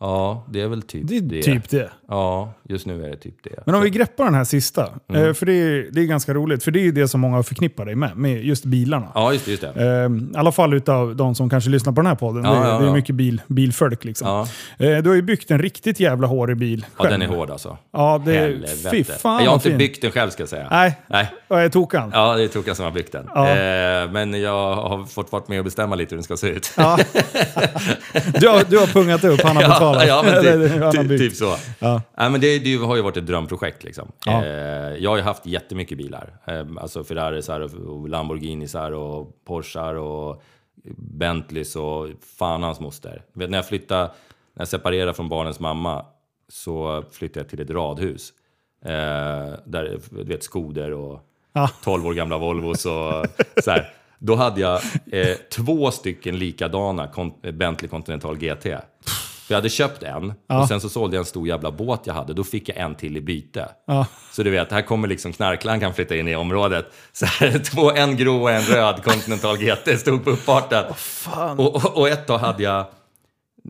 ja, 0.00 0.44
det 0.50 0.60
är 0.60 0.68
väl 0.68 0.82
typ 0.82 1.10
Mm. 1.10 1.28
Det 1.28 1.38
är 1.38 1.42
typ 1.42 1.68
det. 1.70 1.90
Ja, 2.08 2.52
just 2.68 2.86
nu 2.86 3.04
är 3.04 3.08
det 3.10 3.16
typ 3.16 3.34
det. 3.44 3.50
Men 3.66 3.74
om 3.74 3.82
vi 3.82 3.90
greppar 3.90 4.24
den 4.24 4.34
här 4.34 4.44
sista, 4.44 4.88
Mm. 5.08 5.24
eh, 5.28 5.32
för 5.34 5.46
det 5.46 5.52
är, 5.52 5.88
det 5.92 6.00
är 6.00 6.04
ganska 6.04 6.34
roligt, 6.34 6.64
för 6.64 6.70
det 6.70 6.78
är 6.80 6.82
ju 6.82 6.92
det 6.92 7.08
som 7.08 7.20
många 7.20 7.42
förknippar 7.42 7.84
dig 7.84 7.94
med, 7.94 8.16
med 8.16 8.44
just 8.44 8.64
bilarna. 8.64 9.06
Ja, 9.14 9.32
just 9.32 9.44
det. 9.44 9.50
Just 9.50 9.62
det. 9.62 9.68
Eh, 10.04 10.10
I 10.10 10.36
alla 10.36 10.52
fall 10.52 10.74
utav 10.74 11.16
de 11.16 11.34
som 11.34 11.50
kanske 11.50 11.70
lyssnar 11.70 11.92
på 11.92 12.00
den 12.00 12.06
här 12.06 12.14
podden. 12.14 12.44
Ja, 12.44 12.50
det, 12.50 12.56
är- 12.58 12.64
ja, 12.72 12.78
det 12.78 12.84
är 12.84 12.88
ja. 12.88 12.94
mycket 12.94 13.14
bil, 13.14 13.42
bilfolk 13.46 14.04
liksom. 14.04 14.28
Ja. 14.28 14.86
Eh, 14.86 14.98
du 15.02 15.08
har 15.08 15.16
ju 15.16 15.22
byggt 15.22 15.50
en 15.50 15.58
riktigt 15.58 16.00
jävla 16.00 16.26
hårig 16.26 16.56
bil 16.56 16.86
ja, 16.96 17.04
själv. 17.04 17.18
den 17.20 17.30
är 17.30 17.36
hård 17.36 17.50
alltså. 17.50 17.78
Ja, 17.92 18.22
det 18.24 18.36
är... 18.36 18.90
Fy 18.90 19.04
fan 19.04 19.44
jag 19.44 19.50
har 19.50 19.54
inte 19.54 19.68
fin. 19.68 19.78
byggt 19.78 20.02
den 20.02 20.10
själv 20.10 20.30
ska 20.30 20.42
jag 20.42 20.48
säga. 20.50 20.66
Nej, 20.70 20.98
Nej. 21.06 21.26
vad 21.48 21.62
är 21.62 21.68
tokan? 21.68 22.10
Ja, 22.14 22.36
det 22.36 22.42
är 22.44 22.48
Tokan 22.48 22.74
som 22.74 22.84
har 22.84 22.92
byggt 22.92 23.12
den. 23.12 23.28
Ja. 23.34 23.48
Eh, 23.48 24.10
men 24.10 24.40
jag 24.40 24.74
har 24.74 25.04
fått 25.06 25.32
vara 25.32 25.42
med 25.46 25.58
och 25.58 25.64
bestämma 25.64 25.94
lite 25.96 26.10
hur 26.14 26.16
den 26.16 26.24
ska 26.24 26.36
se 26.36 26.46
ut. 26.48 26.72
Ja. 26.76 26.98
Du, 28.40 28.48
har, 28.48 28.64
du 28.70 28.78
har 28.78 28.86
pungat 28.86 29.24
upp, 29.24 29.40
han 29.42 29.56
har 29.56 29.62
betalat. 29.62 29.89
Ja, 29.94 30.22
men 30.24 30.34
Eller, 30.34 30.68
typ, 30.68 30.82
har 30.82 30.92
typ, 30.92 31.18
typ 31.18 31.32
så. 31.32 31.56
Ja. 31.78 32.02
Nej, 32.18 32.30
men 32.30 32.40
det, 32.40 32.58
det 32.58 32.76
har 32.76 32.96
ju 32.96 33.02
varit 33.02 33.16
ett 33.16 33.26
drömprojekt. 33.26 33.84
Liksom. 33.84 34.12
Ja. 34.24 34.44
Eh, 34.44 34.96
jag 34.98 35.10
har 35.10 35.16
ju 35.16 35.22
haft 35.22 35.46
jättemycket 35.46 35.98
bilar. 35.98 36.36
Eh, 36.46 36.64
alltså 36.80 37.04
Ferraris 37.04 37.48
och, 37.48 38.08
Lamborghinis 38.08 38.74
och 38.74 39.44
Porschar 39.44 39.94
och 39.94 40.42
Bentleys 40.96 41.76
och 41.76 42.08
fan 42.38 42.62
hans 42.62 42.80
moster. 42.80 43.22
Vet, 43.32 43.50
när 43.50 43.58
jag 43.58 43.68
flyttade, 43.68 44.02
när 44.54 44.60
jag 44.60 44.68
separerade 44.68 45.14
från 45.14 45.28
barnens 45.28 45.60
mamma 45.60 46.04
så 46.48 47.04
flyttade 47.12 47.40
jag 47.40 47.48
till 47.48 47.60
ett 47.60 47.70
radhus. 47.70 48.32
Eh, 48.84 48.90
där, 49.64 50.00
du 50.10 50.24
vet, 50.24 50.42
Skoder 50.42 50.92
och 50.92 51.26
Ja. 51.52 51.70
12 51.84 52.06
år 52.06 52.14
gamla 52.14 52.38
Volvos 52.38 52.86
och 52.86 53.26
så 53.64 53.70
här. 53.70 53.90
Då 54.18 54.34
hade 54.34 54.60
jag 54.60 54.80
eh, 55.12 55.36
två 55.52 55.90
stycken 55.90 56.38
likadana 56.38 57.08
Bentley 57.52 57.88
Continental 57.88 58.36
GT. 58.38 58.66
För 59.50 59.54
jag 59.54 59.58
hade 59.58 59.68
köpt 59.68 60.02
en 60.02 60.32
Ja. 60.48 60.60
och 60.62 60.68
sen 60.68 60.80
så 60.80 60.88
sålde 60.88 61.16
jag 61.16 61.20
en 61.20 61.26
stor 61.26 61.48
jävla 61.48 61.70
båt 61.70 62.00
jag 62.04 62.14
hade. 62.14 62.34
Då 62.34 62.44
fick 62.44 62.68
jag 62.68 62.76
en 62.78 62.94
till 62.94 63.16
i 63.16 63.20
byte. 63.20 63.68
Ja. 63.86 64.06
Så 64.32 64.42
du 64.42 64.50
vet, 64.50 64.70
här 64.72 64.82
kommer 64.82 65.08
liksom 65.08 65.32
knarklan 65.32 65.80
kan 65.80 65.94
flytta 65.94 66.16
in 66.16 66.28
i 66.28 66.36
området. 66.36 66.86
Så 67.12 67.26
här, 67.26 67.58
två, 67.64 67.90
en 67.92 68.16
grå 68.16 68.42
och 68.42 68.50
en 68.50 68.62
röd 68.62 69.04
Continental 69.04 69.56
GT 69.58 69.98
stod 70.00 70.24
på 70.24 70.30
uppfarten. 70.30 70.94
Fan. 70.94 71.58
Och, 71.58 71.74
och, 71.76 71.96
och 71.96 72.08
ett 72.08 72.26
tag 72.26 72.38
hade 72.38 72.62
jag, 72.62 72.84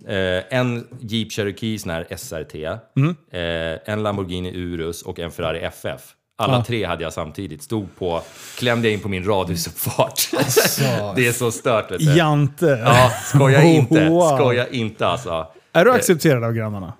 Eh, 0.08 0.58
en 0.58 0.86
Jeep 1.00 1.32
Cherokee 1.32 1.78
sån 1.78 1.90
här 1.90 2.06
SRT, 2.16 2.54
Mm. 2.96 3.16
eh, 3.32 3.92
en 3.94 4.02
Lamborghini 4.02 4.52
Urus 4.54 5.02
och 5.02 5.18
en 5.18 5.30
Ferrari 5.30 5.58
FF. 5.60 6.00
Alla 6.38 6.56
Ja. 6.56 6.64
tre 6.64 6.84
hade 6.84 7.02
jag 7.02 7.12
samtidigt. 7.12 7.62
Stod 7.62 7.96
på, 7.98 8.22
klämde 8.58 8.88
jag 8.88 8.94
in 8.94 9.00
på 9.00 9.08
min 9.08 9.24
radhusuppfart. 9.24 10.28
Alltså. 10.38 10.82
det 11.16 11.26
är 11.26 11.32
så 11.32 11.50
stört 11.50 11.90
vet 11.90 11.98
du. 11.98 12.16
Jante. 12.16 12.82
Ja, 12.84 13.10
skoja 13.24 13.62
inte. 13.76 14.08
Wow. 14.08 14.36
Skoja 14.38 14.68
inte 14.68 15.06
alltså. 15.06 15.46
Är 15.72 15.84
du 15.84 15.92
accepterad 15.92 16.44
av 16.44 16.52
grannarna? 16.52 16.92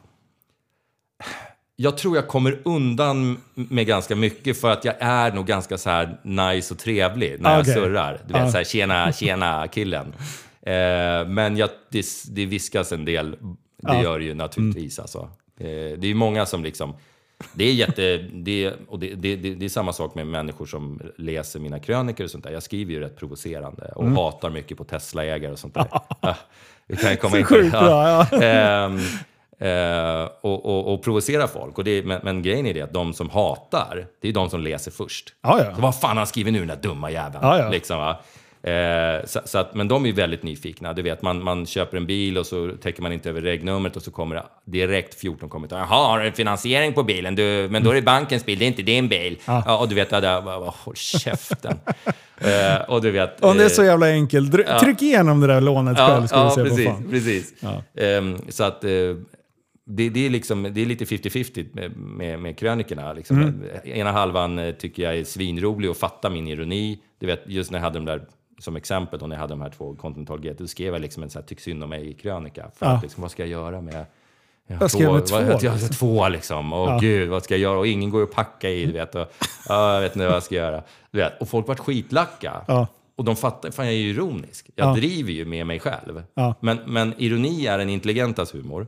Jag 1.77 1.99
tror 1.99 2.17
jag 2.17 2.29
kommer 2.29 2.59
undan 2.65 3.41
med 3.55 3.87
ganska 3.87 4.17
mycket 4.17 4.61
för 4.61 4.71
att 4.71 4.85
jag 4.85 4.95
är 5.01 5.33
nog 5.33 5.47
ganska 5.47 5.79
så 5.79 5.91
här 5.91 6.21
nice 6.23 6.75
och 6.75 6.81
trevlig 6.81 7.41
när 7.41 7.51
jag 7.53 7.61
Okej. 7.61 7.75
surrar. 7.75 8.21
Du 8.27 8.33
vet, 8.33 8.43
Ja. 8.43 8.51
så 8.51 8.57
här, 8.57 8.65
tjena, 8.65 9.13
tjena 9.13 9.69
killen. 9.69 10.15
Eh, 10.63 10.73
men 11.29 11.57
jag, 11.57 11.71
det, 11.91 12.07
det 12.31 12.47
viskas 12.47 12.93
en 12.93 13.05
del, 13.05 13.31
det 13.31 13.37
Ja. 13.83 14.03
gör 14.03 14.19
det 14.19 14.25
ju 14.25 14.35
naturligtvis. 14.35 14.99
Alltså. 14.99 15.19
Eh, 15.59 15.67
det 15.99 16.07
är 16.11 16.15
många 16.15 16.47
som 16.47 16.65
liksom, 16.65 16.95
det 17.55 17.65
är 17.65 17.73
jätte, 17.73 18.17
det, 18.33 18.73
och 18.89 18.99
det, 18.99 19.15
det, 19.15 19.37
det, 19.37 19.65
är 19.65 19.69
samma 19.69 19.93
sak 19.93 20.15
med 20.15 20.27
människor 20.27 20.67
som 20.67 21.01
läser 21.17 21.61
mina 21.61 21.79
krönikor 21.79 22.25
och 22.25 22.31
sånt 22.31 22.45
där. 22.45 22.53
Jag 22.53 22.63
skriver 22.63 22.93
ju 22.93 23.01
rätt 23.01 23.17
provocerande 23.17 23.93
och 23.97 24.03
Mm. 24.05 24.17
hatar 24.17 24.51
mycket 24.51 24.79
på 24.79 24.85
Tesla-ägare 24.85 25.53
och 25.53 25.59
sånt 25.59 25.75
där. 25.75 25.89
Vi 26.91 26.97
kan 26.97 27.11
ju 27.11 27.17
komma 27.17 27.39
in 27.39 27.45
sjukt 27.45 27.71
bra, 27.71 28.09
ja. 28.31 28.43
Ehm, 28.43 28.99
eh, 29.61 30.29
och, 30.41 30.65
och, 30.67 30.95
och 30.95 31.03
provocera 31.03 31.49
folk. 31.49 31.79
Och 31.79 31.85
det, 31.85 32.03
men, 32.07 32.21
men 32.23 32.43
grejen 32.43 32.67
är 32.67 32.75
det 32.75 32.83
att 32.83 32.93
de 32.93 33.13
som 33.13 33.31
hatar, 33.31 34.07
det 34.23 34.29
är 34.29 34.33
de 34.33 34.51
som 34.51 34.61
läser 34.61 34.91
först. 34.91 35.35
Ja, 35.43 35.65
ja. 35.65 35.75
Så 35.75 35.81
vad 35.83 36.01
fan 36.01 36.11
har 36.11 36.17
han 36.17 36.27
skrivit 36.27 36.53
nu 36.53 36.59
den 36.59 36.69
där 36.69 36.77
dumma 36.77 37.11
jäveln? 37.11 37.39
Ja, 37.43 37.59
ja. 37.59 37.69
Liksom, 37.69 37.99
va? 37.99 38.17
Eh, 38.63 39.27
så, 39.27 39.41
så 39.45 39.59
att, 39.59 39.75
men 39.75 39.89
de 39.89 40.07
är 40.07 40.13
väldigt 40.13 40.43
nyfikna. 40.43 40.93
Du 40.93 41.03
vet, 41.03 41.23
man, 41.23 41.45
man 41.45 41.67
köper 41.67 41.97
en 41.97 42.07
bil 42.07 42.39
och 42.39 42.47
så 42.47 42.73
täcker 42.83 43.03
man 43.03 43.13
inte 43.13 43.29
över 43.29 43.41
regnumret 43.41 43.97
och 43.97 44.03
så 44.03 44.11
kommer 44.11 44.35
det 44.35 44.45
direkt 44.65 45.21
14 45.21 45.49
kommentarer. 45.49 45.81
Jaha, 45.81 46.09
har 46.09 46.21
du 46.21 46.33
finansiering 46.33 46.93
på 46.93 47.03
bilen? 47.03 47.35
Du, 47.35 47.69
men 47.71 47.85
då 47.85 47.91
är 47.91 47.95
det 47.95 48.03
bankens 48.03 48.47
bil, 48.47 48.59
det 48.59 48.65
är 48.65 48.67
inte 48.67 48.83
din 48.83 49.09
bil. 49.09 49.39
Ja. 49.45 49.79
och 49.79 49.89
du 49.89 49.95
vet, 49.95 50.13
ja, 50.13 50.21
där, 50.21 50.43
bara, 50.43 50.71
håll 50.77 50.97
käften. 50.97 51.79
eh, 52.39 52.81
och 52.89 53.03
du 53.03 53.11
vet... 53.11 53.45
Om 53.45 53.57
det 53.57 53.63
är 53.63 53.67
eh, 53.67 53.71
så 53.71 53.85
jävla 53.85 54.07
enkelt, 54.07 54.53
tryck 54.81 55.03
igenom 55.03 55.41
det 55.41 55.47
där 55.47 55.61
lånet 55.61 55.99
själv 55.99 56.27
ska 56.27 56.37
ja, 56.37 56.51
se 56.51 56.63
precis, 56.63 56.87
fan. 56.87 57.11
precis. 57.11 57.55
Ja. 57.61 58.03
Ehm, 58.03 58.39
så 58.49 58.65
att 58.65 58.85
eh, 58.85 58.91
det, 59.87 60.09
det, 60.09 60.27
är 60.27 60.31
liksom, 60.31 60.63
det 60.63 60.81
är 60.81 60.87
lite 60.87 61.05
50-50 61.05 61.67
med, 61.73 61.97
med, 61.97 62.39
med 62.39 62.59
krönikorna. 62.59 63.13
Liksom. 63.13 63.37
Mm. 63.37 63.63
Ena 63.85 64.13
halvan 64.13 64.59
eh, 64.59 64.75
tycker 64.75 65.03
jag 65.03 65.19
är 65.19 65.25
svinrolig 65.25 65.91
och 65.91 65.97
fattar 65.97 66.31
min 66.31 66.49
ironi. 66.49 66.99
Du 67.19 67.27
vet, 67.27 67.43
just 67.47 67.71
när 67.71 67.79
jag 67.79 67.85
hade 67.85 67.99
de 67.99 68.05
där, 68.05 68.23
som 68.61 68.77
exempel, 68.77 69.19
då 69.19 69.27
när 69.27 69.37
jag 69.37 69.41
hade 69.41 69.53
de 69.53 69.61
här 69.61 69.71
två 69.71 69.95
Continental 69.95 70.41
GT, 70.41 70.59
då 70.59 70.67
skrev 70.67 70.93
jag 70.93 71.01
liksom 71.03 71.23
en 71.23 71.31
så 71.31 71.39
här 71.39 71.47
tyck 71.47 71.61
synd 71.61 71.83
om 71.83 71.91
mig-krönika. 71.91 72.71
För 72.77 72.87
Ja. 72.87 72.93
att 72.93 73.03
liksom, 73.03 73.23
vad 73.23 73.31
ska 73.31 73.43
jag 73.43 73.51
göra 73.51 73.81
med 73.81 74.07
jag 74.67 74.77
Vad 74.79 74.91
ska 74.91 75.03
jag 75.03 75.15
med 75.15 75.27
två, 75.27 75.37
vad- 75.37 75.63
Jag 75.63 75.73
liksom? 75.73 75.89
två 75.89 76.29
liksom. 76.29 76.73
Åh 76.73 76.91
Ja. 76.91 76.99
gud, 77.01 77.29
vad 77.29 77.45
ska 77.45 77.55
jag 77.55 77.61
göra? 77.61 77.79
Och 77.79 77.87
ingen 77.87 78.11
går 78.11 78.23
att 78.23 78.33
packa 78.33 78.71
i, 78.71 78.87
du 78.87 78.93
vet. 78.93 79.15
Och, 79.15 79.33
ja, 79.69 79.95
jag 79.95 80.01
vet 80.01 80.13
inte 80.17 80.27
vad 80.27 80.35
jag 80.35 80.43
ska 80.43 80.55
göra. 80.55 80.83
Du 81.11 81.19
vet. 81.19 81.41
Och 81.41 81.49
folk 81.49 81.69
vart 81.69 81.79
skitlacka. 81.79 82.65
Ja. 82.69 82.87
Och 83.17 83.25
de 83.25 83.37
fattar, 83.37 83.71
fan 83.71 83.87
jag 83.87 83.95
är 83.95 83.99
ju 83.99 84.11
ironisk. 84.11 84.71
Jag 84.75 84.89
Ja. 84.89 84.95
driver 84.95 85.33
ju 85.33 85.45
med 85.45 85.67
mig 85.67 85.81
själv. 85.81 86.23
Men, 86.61 86.79
men 86.87 87.15
ironi 87.19 87.67
är 87.67 87.79
en 87.79 87.91
intelligentas 87.91 88.55
humor. 88.55 88.87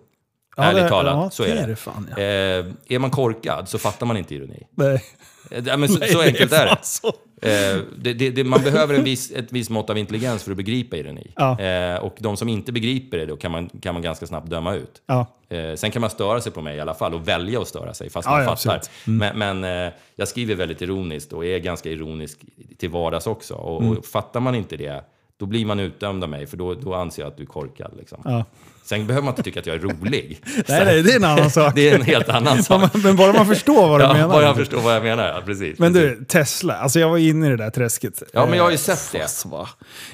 Ja, 0.57 0.63
Ärligt 0.63 0.83
det- 0.83 0.89
talat, 0.89 1.13
ja, 1.15 1.31
så 1.31 1.43
det 1.43 1.51
är 1.51 1.55
det. 1.55 1.61
är 1.63 1.67
det 1.69 1.77
fan, 1.77 2.09
ja. 2.11 2.23
eh, 2.23 2.67
är 2.89 2.99
man 2.99 3.11
korkad 3.11 3.69
så 3.69 3.79
fattar 3.79 4.07
man 4.07 4.17
inte 4.17 4.35
ironi. 4.35 4.67
Nej. 4.75 5.03
Eh, 5.51 5.77
men 5.77 5.89
så, 5.89 5.99
Nej, 5.99 6.09
så 6.09 6.21
enkelt 6.23 6.53
är 6.53 6.63
det. 6.65 6.69
fan 6.69 6.79
så. 6.83 7.13
Eh, 7.43 7.81
det, 7.99 8.13
det, 8.13 8.31
det. 8.31 8.45
Man 8.45 8.63
behöver 8.63 8.95
en 8.95 9.05
viss, 9.05 9.31
ett 9.31 9.53
visst 9.53 9.71
mått 9.71 9.91
av 9.91 9.99
intelligens 9.99 10.43
för 10.45 10.51
att 10.51 10.57
begripa 10.57 10.97
ironi. 10.97 11.33
Ja. 11.37 11.61
Eh, 11.61 11.97
och 11.97 12.15
de 12.19 12.37
som 12.37 12.49
inte 12.49 12.73
begriper 12.73 13.19
det, 13.19 13.27
då 13.27 13.37
kan 13.37 13.51
man, 13.53 13.69
kan 13.69 13.95
man 13.95 14.03
ganska 14.03 14.27
snabbt 14.27 14.51
döma 14.51 14.75
ut. 14.75 15.03
Ja. 15.07 15.27
Eh, 15.49 15.75
sen 15.75 15.91
kan 15.91 16.01
man 16.01 16.11
störa 16.11 16.41
sig 16.41 16.53
på 16.53 16.63
mig 16.63 16.77
i 16.77 16.81
alla 16.81 16.95
fall 16.95 17.15
och 17.15 17.29
välja 17.29 17.61
att 17.61 17.69
störa 17.69 17.95
sig 17.95 18.11
fast 18.11 18.29
Ja, 18.29 18.37
man 18.37 18.57
fattar. 18.57 18.81
Mm. 19.07 19.19
Men, 19.39 19.61
men 19.61 19.87
eh, 19.87 19.93
jag 20.17 20.29
skriver 20.29 20.55
väldigt 20.55 20.83
ironiskt 20.83 21.33
och 21.33 21.45
är 21.45 21.59
ganska 21.59 21.91
ironisk 21.91 22.39
till 22.79 22.91
vardags 22.91 23.27
också. 23.27 23.55
Och, 23.55 23.83
Mm. 23.83 23.97
och 23.99 24.05
fattar 24.05 24.41
man 24.41 24.55
inte 24.55 24.77
det, 24.77 25.05
då 25.43 25.47
blir 25.47 25.67
man 25.67 25.81
utdömd 25.81 26.23
av 26.25 26.31
mig 26.31 26.47
för 26.47 26.57
då, 26.57 26.75
då 26.75 26.95
anser 26.95 27.23
jag 27.23 27.29
att 27.31 27.37
du 27.37 27.43
är 27.43 27.47
korkad. 27.47 27.91
Liksom. 27.99 28.19
Ja. 28.25 28.45
Sen 28.85 29.07
behöver 29.07 29.25
man 29.25 29.33
inte 29.33 29.43
tycka 29.43 29.61
att 29.61 29.67
jag 29.67 29.77
är 29.77 29.81
rolig. 29.81 30.41
Nej, 30.69 30.85
nej, 30.85 31.03
det 31.03 31.13
är 31.13 31.17
en 31.17 31.25
annan 31.25 31.51
sak. 31.51 31.73
Det 31.75 31.91
är 31.91 31.95
en 31.95 32.03
helt 32.03 32.29
annan 32.29 32.63
sak. 32.63 32.91
Men 33.05 33.17
bara 33.17 33.33
man 33.33 33.47
förstår 33.47 33.89
vad 33.89 34.01
du 34.01 34.05
Ja, 34.05 34.13
menar. 34.13 34.29
bara 34.29 34.43
jag 34.43 34.57
förstår 34.57 34.81
vad 34.81 34.95
jag 34.97 35.03
menar, 35.03 35.29
ja, 35.29 35.41
precis. 35.47 35.79
Men 35.79 35.93
precis. 35.93 36.19
du, 36.19 36.25
Tesla. 36.25 36.75
Alltså 36.75 37.01
jag 37.01 37.09
var 37.09 37.19
inne 37.19 37.47
i 37.47 37.51
det 37.51 37.57
där 37.57 37.71
träsket. 37.71 38.23
Ja, 38.33 38.47
men 38.47 38.57
jag 38.57 38.65
har 38.65 38.71
ju 38.71 38.75
Eh, 38.75 38.79
sett 38.79 39.09
det. 39.13 39.19
fast 39.19 39.47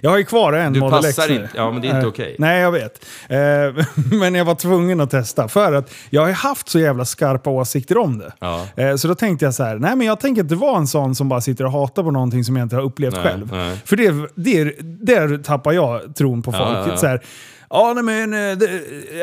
Jag 0.00 0.10
har 0.10 0.18
ju 0.18 0.24
kvar 0.24 0.52
en 0.52 0.72
Du 0.72 0.80
Model 0.80 1.02
passar 1.02 1.22
X 1.22 1.28
nu. 1.28 1.34
inte- 1.34 1.48
ja, 1.54 1.70
men 1.70 1.82
det 1.82 1.88
är 1.88 1.94
inte 1.94 2.00
Eh, 2.06 2.08
okej. 2.08 2.36
Nej, 2.38 2.60
jag 2.60 2.72
vet. 2.72 3.04
Eh, 3.28 3.38
Men 4.20 4.34
jag 4.34 4.44
var 4.44 4.54
tvungen 4.54 5.00
att 5.00 5.10
testa. 5.10 5.48
För 5.48 5.72
att 5.72 5.92
jag 6.10 6.22
har 6.22 6.32
haft 6.32 6.68
så 6.68 6.78
jävla 6.78 7.04
skarpa 7.04 7.50
åsikter 7.50 7.98
om 7.98 8.18
det. 8.18 8.32
Ja. 8.38 8.66
Eh, 8.76 8.96
Så 8.96 9.08
då 9.08 9.14
tänkte 9.14 9.44
jag 9.44 9.54
så 9.54 9.62
här, 9.64 9.76
nej 9.78 9.96
men 9.96 10.06
jag 10.06 10.20
tänker 10.20 10.42
inte 10.42 10.54
vara 10.54 10.76
en 10.78 10.86
sån 10.86 11.14
som 11.14 11.28
bara 11.28 11.40
sitter 11.40 11.64
och 11.66 11.72
hatar 11.72 12.02
på 12.02 12.10
någonting 12.10 12.44
som 12.44 12.56
jag 12.56 12.64
inte 12.64 12.76
har 12.76 12.82
upplevt 12.82 13.14
Nej, 13.14 13.22
själv. 13.22 13.48
nej. 13.52 13.76
För 13.84 13.96
det, 13.96 14.14
det, 14.34 14.74
där 15.20 15.38
tappar 15.38 15.72
jag 15.72 16.14
tron 16.16 16.42
på 16.42 16.50
Ja, 16.52 16.58
folk. 16.58 16.78
ja, 16.78 16.86
ja. 16.92 16.96
Så 16.96 17.06
här, 17.06 17.22
Ja, 17.70 17.92
nej, 17.94 18.04
men 18.04 18.32
eh, 18.50 18.58
det- 18.58 18.80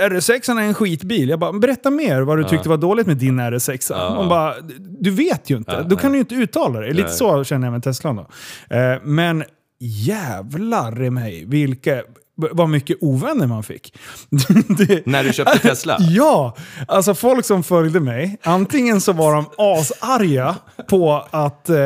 RS6 0.09 0.57
är 0.57 0.61
en 0.61 0.73
skitbil. 0.73 1.29
Jag 1.29 1.39
bara, 1.39 1.53
berätta 1.53 1.89
mer 1.91 2.21
vad 2.21 2.37
du 2.37 2.43
tyckte 2.43 2.69
var 2.69 2.77
dåligt 2.77 3.07
med 3.07 3.17
din 3.17 3.39
RS6. 3.39 3.87
Ja. 3.89 4.15
Man 4.15 4.29
bara, 4.29 4.53
du 4.99 5.11
vet 5.11 5.49
ju 5.49 5.57
inte. 5.57 5.71
Ja, 5.71 5.83
Då 5.83 5.95
kan 5.95 6.11
du 6.11 6.17
ju 6.17 6.19
inte 6.19 6.35
uttala 6.35 6.79
det. 6.79 6.93
Lite 6.93 7.09
så 7.09 7.43
känner 7.43 7.67
jag 7.67 7.71
med 7.71 7.83
Teslan 7.83 8.15
då. 8.15 8.27
Eh, 8.75 8.97
Men 9.03 9.43
jävlar 9.79 11.03
i 11.03 11.09
mig, 11.09 11.45
vilka, 11.47 12.01
vad 12.35 12.69
mycket 12.69 12.97
ovänner 13.01 13.47
man 13.47 13.63
fick. 13.63 13.93
Det- 14.77 15.05
När 15.05 15.23
du 15.23 15.33
köpte 15.33 15.59
Tesla? 15.59 15.97
Ja! 15.99 16.55
Alltså 16.87 17.15
folk 17.15 17.45
som 17.45 17.63
följde 17.63 17.99
mig, 17.99 18.37
antingen 18.43 19.01
så 19.01 19.13
var 19.13 19.33
de 19.35 19.45
asarga 19.57 20.55
på 20.89 21.25
att, 21.31 21.69
eh, 21.69 21.77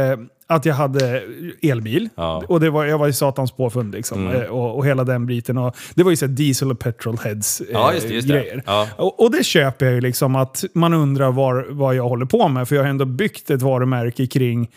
att 0.50 0.66
jag 0.66 0.76
hade 0.76 1.24
elbil. 1.62 2.10
Ja. 2.16 2.38
Mm. 2.38 2.46
Och 2.50 2.60
det 2.60 2.70
var, 2.70 2.86
jag 2.86 2.98
var 2.98 3.08
ju 3.08 3.14
satans 3.14 3.52
påfund 3.52 3.94
liksom. 3.94 4.28
Eh, 4.28 4.42
och, 4.42 4.78
och 4.78 4.86
hela 4.86 5.04
den 5.04 5.26
biten. 5.26 5.58
Och 5.58 5.76
det 5.96 6.04
var 6.04 6.12
ju 6.12 6.18
så 6.18 6.28
diesel 6.28 6.72
och 6.72 6.80
petrolheads 6.80 7.62
eh, 7.62 7.68
Ja, 7.72 7.94
just 7.94 8.08
det, 8.08 8.14
just 8.14 8.28
det. 8.28 8.34
grejer. 8.34 8.64
Ja. 8.66 8.88
Och, 8.98 9.24
och 9.24 9.32
det 9.32 9.44
köper 9.46 9.86
jag 9.86 9.96
ju 9.96 10.02
liksom 10.02 10.36
att 10.36 10.64
man 10.74 10.94
undrar 10.94 11.32
var, 11.32 11.68
vad 11.70 11.96
jag 11.96 12.10
håller 12.10 12.26
på 12.26 12.48
med. 12.48 12.68
För 12.68 12.76
jag 12.76 12.84
har 12.84 12.90
ändå 12.90 13.06
byggt 13.06 13.50
ett 13.50 13.62
varumärke 13.62 14.28
kring 14.28 14.70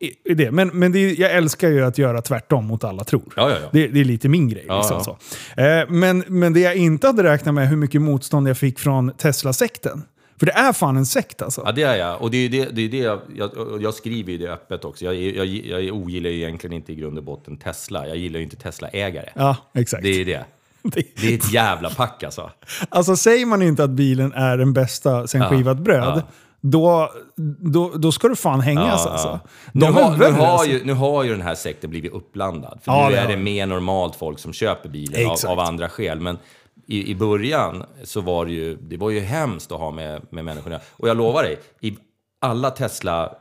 i- 0.00 0.30
i 0.30 0.34
det. 0.34 0.50
Men, 0.50 0.68
men 0.68 0.92
det, 0.92 1.12
jag 1.14 1.32
älskar 1.32 1.68
ju 1.68 1.84
att 1.84 1.98
göra 1.98 2.22
tvärtom 2.22 2.64
mot 2.66 2.84
alla 2.84 3.04
tror. 3.04 3.32
Ja, 3.36 3.50
ja, 3.50 3.56
ja. 3.62 3.68
Det, 3.72 3.86
det 3.88 4.00
är 4.00 4.04
lite 4.04 4.28
min 4.28 4.48
grej. 4.48 4.66
Liksom. 4.68 5.16
Eh, 5.56 5.64
men, 5.88 6.24
men 6.28 6.52
det 6.52 6.60
jag 6.60 6.76
inte 6.76 7.06
hade 7.06 7.22
räknat 7.22 7.54
med 7.54 7.68
hur 7.68 7.76
mycket 7.76 8.02
motstånd 8.02 8.48
jag 8.48 8.58
fick 8.58 8.78
från 8.78 9.10
Tesla-sekten. 9.10 10.02
För 10.38 10.46
det 10.46 10.52
är 10.52 10.72
fan 10.72 10.96
en 10.96 11.06
sekt 11.06 11.42
alltså. 11.42 11.62
Ja, 11.64 11.72
det 11.72 11.82
är 11.82 11.96
jag. 11.96 12.22
Och 12.22 12.30
det 12.30 12.36
är 12.36 12.48
det, 12.48 12.64
det, 12.64 12.82
är 12.82 12.88
det 12.88 12.96
jag, 12.98 13.20
jag, 13.36 13.50
jag 13.82 13.94
skriver 13.94 14.32
ju 14.32 14.38
det 14.38 14.52
öppet 14.52 14.84
också. 14.84 15.04
Jag, 15.04 15.14
jag, 15.14 15.46
jag 15.46 15.94
ogillar 15.96 16.30
ju 16.30 16.36
egentligen 16.36 16.76
inte 16.76 16.92
i 16.92 16.94
grund 16.94 17.18
och 17.18 17.24
botten 17.24 17.56
Tesla. 17.56 18.08
Jag 18.08 18.16
gillar 18.16 18.38
ju 18.38 18.44
inte 18.44 18.56
Tesla-ägare. 18.56 19.28
Ja, 19.34 19.56
exakt. 19.74 20.02
Det 20.02 20.20
är 20.20 20.24
det. 20.24 20.44
Det- 20.82 21.24
är 21.28 21.34
ett 21.34 21.52
jävla 21.52 21.90
pack 21.90 22.22
alltså. 22.22 22.50
Alltså 22.88 23.16
säger 23.16 23.46
man 23.46 23.62
inte 23.62 23.84
att 23.84 23.90
bilen 23.90 24.32
är 24.32 24.56
den 24.56 24.72
bästa 24.72 25.26
sen 25.26 25.40
Ja, 25.40 25.48
skivat 25.48 25.78
bröd, 25.78 26.12
ja. 26.16 26.22
då, 26.60 27.10
då, 27.58 27.92
då 27.96 28.12
ska 28.12 28.28
du 28.28 28.36
fan 28.36 28.60
hängas 28.60 29.02
Ja, 29.06 29.10
alltså. 29.12 29.40
Nu, 29.72 29.86
har, 29.86 30.16
nu, 30.16 30.24
har 30.30 30.46
alltså. 30.46 30.68
ju, 30.70 30.84
nu 30.84 30.92
har 30.92 31.24
ju 31.24 31.30
den 31.30 31.42
här 31.42 31.54
sekten 31.54 31.90
blivit 31.90 32.12
uppblandad. 32.12 32.78
För 32.82 33.10
nu 33.10 33.16
är 33.16 33.28
det 33.28 33.36
mer 33.36 33.66
normalt 33.66 34.16
folk 34.16 34.38
som 34.38 34.52
köper 34.52 34.88
bilen 34.88 35.30
av, 35.30 35.38
av 35.46 35.60
andra 35.60 35.88
skäl. 35.88 36.20
Men 36.20 36.38
i, 36.86 37.10
i 37.10 37.14
början 37.14 37.84
så 38.04 38.20
var 38.20 38.46
det 38.46 38.52
ju, 38.52 38.76
det 38.76 38.96
var 38.96 39.10
ju 39.10 39.20
hemskt 39.20 39.72
att 39.72 39.78
ha 39.78 39.90
med, 39.90 40.22
med 40.30 40.44
människorna. 40.44 40.80
Och 40.90 41.08
jag 41.08 41.16
lovar 41.16 41.42
dig, 41.42 41.58
i 41.80 41.96
alla 42.40 42.70
Tesla... 42.70 43.32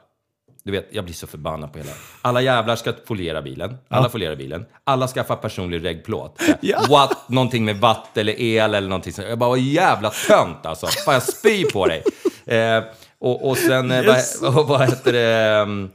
Du 0.65 0.71
vet, 0.71 0.87
jag 0.91 1.03
blir 1.03 1.13
så 1.13 1.27
förbannad 1.27 1.73
på 1.73 1.77
hela... 1.79 1.91
Alla 2.21 2.41
jävlar 2.41 2.75
ska 2.75 2.93
foliera 3.07 3.41
bilen. 3.41 3.77
Alla 3.89 4.09
folierar 4.09 4.35
bilen. 4.35 4.65
Alla 4.83 5.07
skaffar 5.07 5.35
personlig 5.35 5.85
reggplåt. 5.85 6.41
Ja. 6.61 6.81
Watt, 6.89 7.29
någonting 7.29 7.65
med 7.65 7.77
watt 7.77 8.17
eller 8.17 8.41
el 8.41 8.73
eller 8.75 8.89
någonting. 8.89 9.13
sånt. 9.13 9.27
Jag 9.29 9.39
bara, 9.39 9.49
vad 9.49 9.59
jävla 9.59 10.09
tönt 10.09 10.65
alltså. 10.65 10.87
Fan, 10.87 11.13
jag 11.13 11.23
spyr 11.23 11.65
på 11.71 11.87
dig. 11.87 12.03
Eh, 12.45 12.83
och, 13.19 13.49
och 13.49 13.57
sen, 13.57 13.91
eh, 13.91 14.03
Yes. 14.05 14.41
vad, 14.41 14.67
vad 14.67 14.81
heter 14.89 15.13
det? 15.13 15.89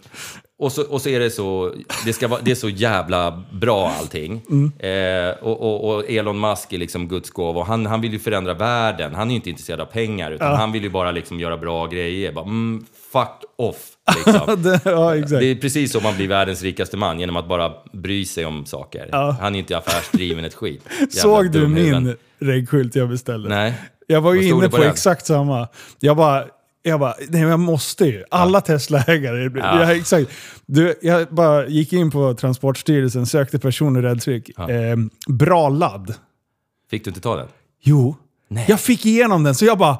Och 0.60 0.72
så, 0.72 0.82
och 0.82 1.00
så 1.02 1.08
är 1.08 1.20
det 1.20 1.30
så, 1.30 1.74
det, 2.04 2.12
ska 2.12 2.28
vara, 2.28 2.40
det 2.42 2.50
är 2.50 2.54
så 2.54 2.68
jävla 2.68 3.42
bra 3.52 3.92
allting. 4.00 4.32
Eh, 4.78 5.30
och, 5.42 5.60
och, 5.60 5.94
och 5.94 6.10
Elon 6.10 6.40
Musk 6.40 6.72
är 6.72 6.78
liksom 6.78 7.08
Guds 7.08 7.30
gåva. 7.30 7.64
Han, 7.64 7.86
han 7.86 8.00
vill 8.00 8.12
ju 8.12 8.18
förändra 8.18 8.54
världen. 8.54 9.14
Han 9.14 9.26
är 9.28 9.30
ju 9.30 9.36
inte 9.36 9.50
intresserad 9.50 9.80
av 9.80 9.84
pengar, 9.86 10.30
utan 10.30 10.56
han 10.56 10.72
vill 10.72 10.82
ju 10.82 10.90
bara 10.90 11.10
liksom 11.10 11.40
göra 11.40 11.56
bra 11.56 11.86
grejer. 11.86 12.32
Bara, 12.32 12.44
mm, 12.44 12.86
fuck 13.12 13.44
off, 13.56 13.86
liksom. 14.16 14.62
Det- 14.62 14.80
ja. 14.84 15.14
Det 15.14 15.50
är 15.50 15.54
precis 15.54 15.92
så 15.92 16.00
man 16.00 16.16
blir 16.16 16.28
världens 16.28 16.62
rikaste 16.62 16.96
man, 16.96 17.20
genom 17.20 17.36
att 17.36 17.48
bara 17.48 17.72
bry 17.92 18.24
sig 18.24 18.46
om 18.46 18.66
saker. 18.66 19.08
Ja. 19.12 19.36
Han 19.40 19.54
är 19.54 19.58
inte 19.58 19.78
affärsdriven 19.78 20.44
ett 20.44 20.54
skit. 20.54 20.82
Jävla 20.98 21.10
Såg 21.10 21.50
du 21.50 21.68
min 21.68 22.16
reggskylt 22.38 22.94
jag 22.96 23.08
beställde? 23.08 23.48
Nej. 23.48 23.74
Jag 24.06 24.20
var 24.20 24.34
ju 24.34 24.48
inne 24.48 24.68
på, 24.68 24.76
på 24.76 24.82
exakt 24.82 25.26
samma. 25.26 25.68
Jag 26.00 26.16
bara, 26.16 26.44
jag 26.88 27.00
bara, 27.00 27.14
nej 27.28 27.40
jag 27.42 27.60
måste 27.60 28.04
ju. 28.04 28.24
Alla 28.30 28.60
Tesla-ägare. 28.60 29.50
Ja. 29.54 29.80
Jag, 29.80 29.96
exakt. 29.96 30.30
Du, 30.66 30.94
jag 31.02 31.28
bara 31.28 31.66
gick 31.66 31.92
in 31.92 32.10
på 32.10 32.34
Transportstyrelsen, 32.34 33.26
sökte 33.26 33.58
personlig 33.58 34.02
räddtryck. 34.02 34.50
Ja. 34.56 34.70
Eh, 34.70 34.96
bra 35.28 35.68
ladd. 35.68 36.14
Fick 36.90 37.04
du 37.04 37.10
inte 37.10 37.20
ta 37.20 37.36
den? 37.36 37.48
Jo. 37.82 38.16
Jag 38.68 38.80
fick 38.80 39.06
igenom 39.06 39.44
den, 39.44 39.54
så 39.54 39.64
jag 39.64 39.78
bara... 39.78 39.98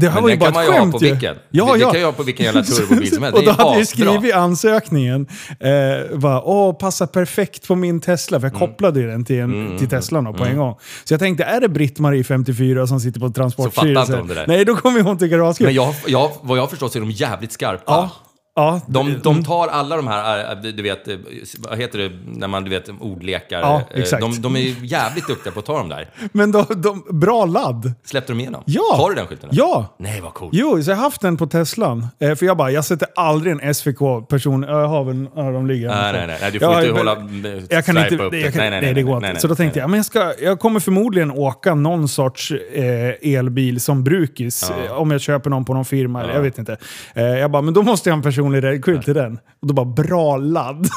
Det 0.00 0.08
här 0.08 0.20
var 0.20 0.28
ju 0.28 0.36
bara 0.36 0.44
kan 0.52 0.54
man 0.54 0.62
ett 0.62 0.68
ju 0.68 0.72
ha 0.72 0.80
skämt 0.80 0.92
på 0.92 1.04
ju. 1.04 1.10
vilken. 1.10 1.36
Ja, 1.50 1.64
det, 1.64 1.72
det 1.72 1.78
ja. 1.78 1.90
kan 1.90 2.00
jag 2.00 2.06
ha 2.06 2.12
på 2.12 2.22
vilken 2.22 2.46
jävla 2.46 2.62
turbobil 2.62 3.14
som 3.14 3.22
helst. 3.22 3.38
Och 3.38 3.44
då 3.44 3.50
hade 3.50 3.78
jag 3.78 3.88
skrivit 3.88 4.24
i 4.24 4.32
ansökningen, 4.32 5.26
eh, 5.60 6.18
bara, 6.18 6.42
åh, 6.42 6.78
passar 6.78 7.06
perfekt 7.06 7.68
på 7.68 7.74
min 7.74 8.00
Tesla. 8.00 8.40
För 8.40 8.46
jag 8.46 8.54
Mm. 8.56 8.68
kopplade 8.68 9.00
ju 9.00 9.06
den 9.06 9.24
till, 9.24 9.38
en, 9.40 9.78
till 9.78 9.88
Teslan 9.88 10.34
på 10.34 10.44
en 10.44 10.56
gång. 10.56 10.76
Så 11.04 11.12
jag 11.14 11.20
tänkte, 11.20 11.44
är 11.44 11.60
det 11.60 11.68
Britt-Marie 11.68 12.24
54 12.24 12.86
som 12.86 13.00
sitter 13.00 13.20
på 13.20 13.30
Transportstyrelsen? 13.30 13.94
fattar 14.06 14.20
inte 14.20 14.34
de 14.34 14.34
det 14.34 14.40
där. 14.40 14.46
Nej, 14.56 14.64
då 14.64 14.76
kommer 14.76 15.00
hon 15.00 15.18
tycka 15.18 15.36
det 15.36 15.42
var. 15.42 15.56
Men 15.60 15.74
jag, 15.74 15.94
jag, 16.06 16.30
vad 16.42 16.58
jag 16.58 16.62
har 16.62 16.68
förstått 16.68 16.92
så 16.92 16.98
är 16.98 17.00
de 17.00 17.10
jävligt 17.10 17.52
skarpa. 17.52 17.82
Ja. 17.86 18.10
Ja, 18.58 18.80
De, 18.86 19.20
de 19.22 19.44
tar 19.44 19.68
alla 19.68 19.96
de 19.96 20.06
här, 20.06 20.52
äh, 20.52 20.72
du 20.72 20.82
vet, 20.82 21.08
äh, 21.08 21.16
vad 21.58 21.78
heter 21.78 21.98
det, 21.98 22.10
när 22.26 22.48
man, 22.48 22.64
du 22.64 22.70
vet, 22.70 22.88
ordlekar. 23.00 23.60
Ja, 23.60 23.82
äh, 23.94 24.00
exakt. 24.00 24.20
De, 24.20 24.42
de 24.42 24.56
är 24.56 24.84
jävligt 24.84 25.26
duktiga 25.26 25.52
på 25.52 25.60
att 25.60 25.66
ta 25.66 25.78
dem 25.78 25.88
där. 25.88 26.10
Men 26.32 26.52
de, 26.52 26.64
de, 26.76 27.04
bra 27.20 27.44
ladd. 27.44 27.92
Släppte 28.04 28.32
de 28.32 28.40
igenom? 28.40 28.62
Ja. 28.66 28.94
Har 28.96 29.08
du 29.10 29.14
den 29.16 29.26
skylten? 29.26 29.48
Ja. 29.52 29.96
Nej, 29.98 30.20
vad 30.20 30.34
coolt. 30.34 30.50
Jo, 30.54 30.82
så 30.82 30.90
jag 30.90 30.96
har 30.96 31.02
haft 31.04 31.20
den 31.20 31.36
på 31.36 31.46
Teslan. 31.46 32.06
Eh, 32.20 32.34
för 32.34 32.46
jag 32.46 32.56
bara, 32.56 32.70
jag 32.70 32.84
sätter 32.84 33.08
aldrig 33.16 33.52
en 33.60 33.74
SVK-person... 33.74 34.62
Jag 34.68 34.88
har 34.88 35.04
väl... 35.04 35.26
Ja, 35.36 35.42
de 35.50 35.66
ligger 35.66 35.88
Nej, 35.88 36.12
nej, 36.12 36.26
nej, 36.26 36.38
nej, 36.40 36.50
du 36.52 36.58
Jag 36.58 36.68
får 36.70 36.74
har 36.74 36.82
inte 36.82 36.86
ju- 36.86 36.98
hålla... 36.98 37.66
Jag 37.70 37.84
kan 37.84 37.98
inte, 37.98 38.16
upp 38.24 38.30
det, 38.30 38.38
jag 38.40 38.52
kan, 38.52 38.60
Nej, 38.60 38.70
nej, 38.70 38.80
nej, 38.80 38.94
det 38.94 39.02
går 39.02 39.26
inte. 39.26 39.40
så 39.40 39.48
då 39.48 39.54
tänkte 39.54 39.78
jag, 39.78 39.90
men 39.90 39.96
jag, 39.98 40.06
ska, 40.06 40.32
jag 40.42 40.60
kommer 40.60 40.80
förmodligen 40.80 41.30
åka 41.30 41.74
någon 41.74 42.08
sorts 42.08 42.52
eh, 42.72 43.34
elbil 43.34 43.80
som 43.80 44.04
brukis. 44.04 44.70
eh, 44.70 44.92
Om 45.00 45.10
jag 45.10 45.20
köper 45.20 45.50
någon 45.50 45.64
på 45.64 45.74
någon 45.74 45.84
firma, 45.84 46.22
eller 46.22 46.34
jag 46.34 46.42
vet 46.42 46.58
inte. 46.58 46.76
Eh, 47.14 47.22
jag 47.24 47.50
bara, 47.50 47.62
men 47.62 47.74
då 47.74 47.82
måste 47.82 48.08
jag 48.08 48.14
ha 48.14 48.18
en 48.18 48.22
personlig 48.48 48.62
räddskylt 48.62 49.04
till 49.04 49.14
den. 49.14 49.38
Och 49.60 49.68
då 49.68 49.74
bara, 49.74 49.86
bra 49.86 50.36
ladd. 50.36 50.88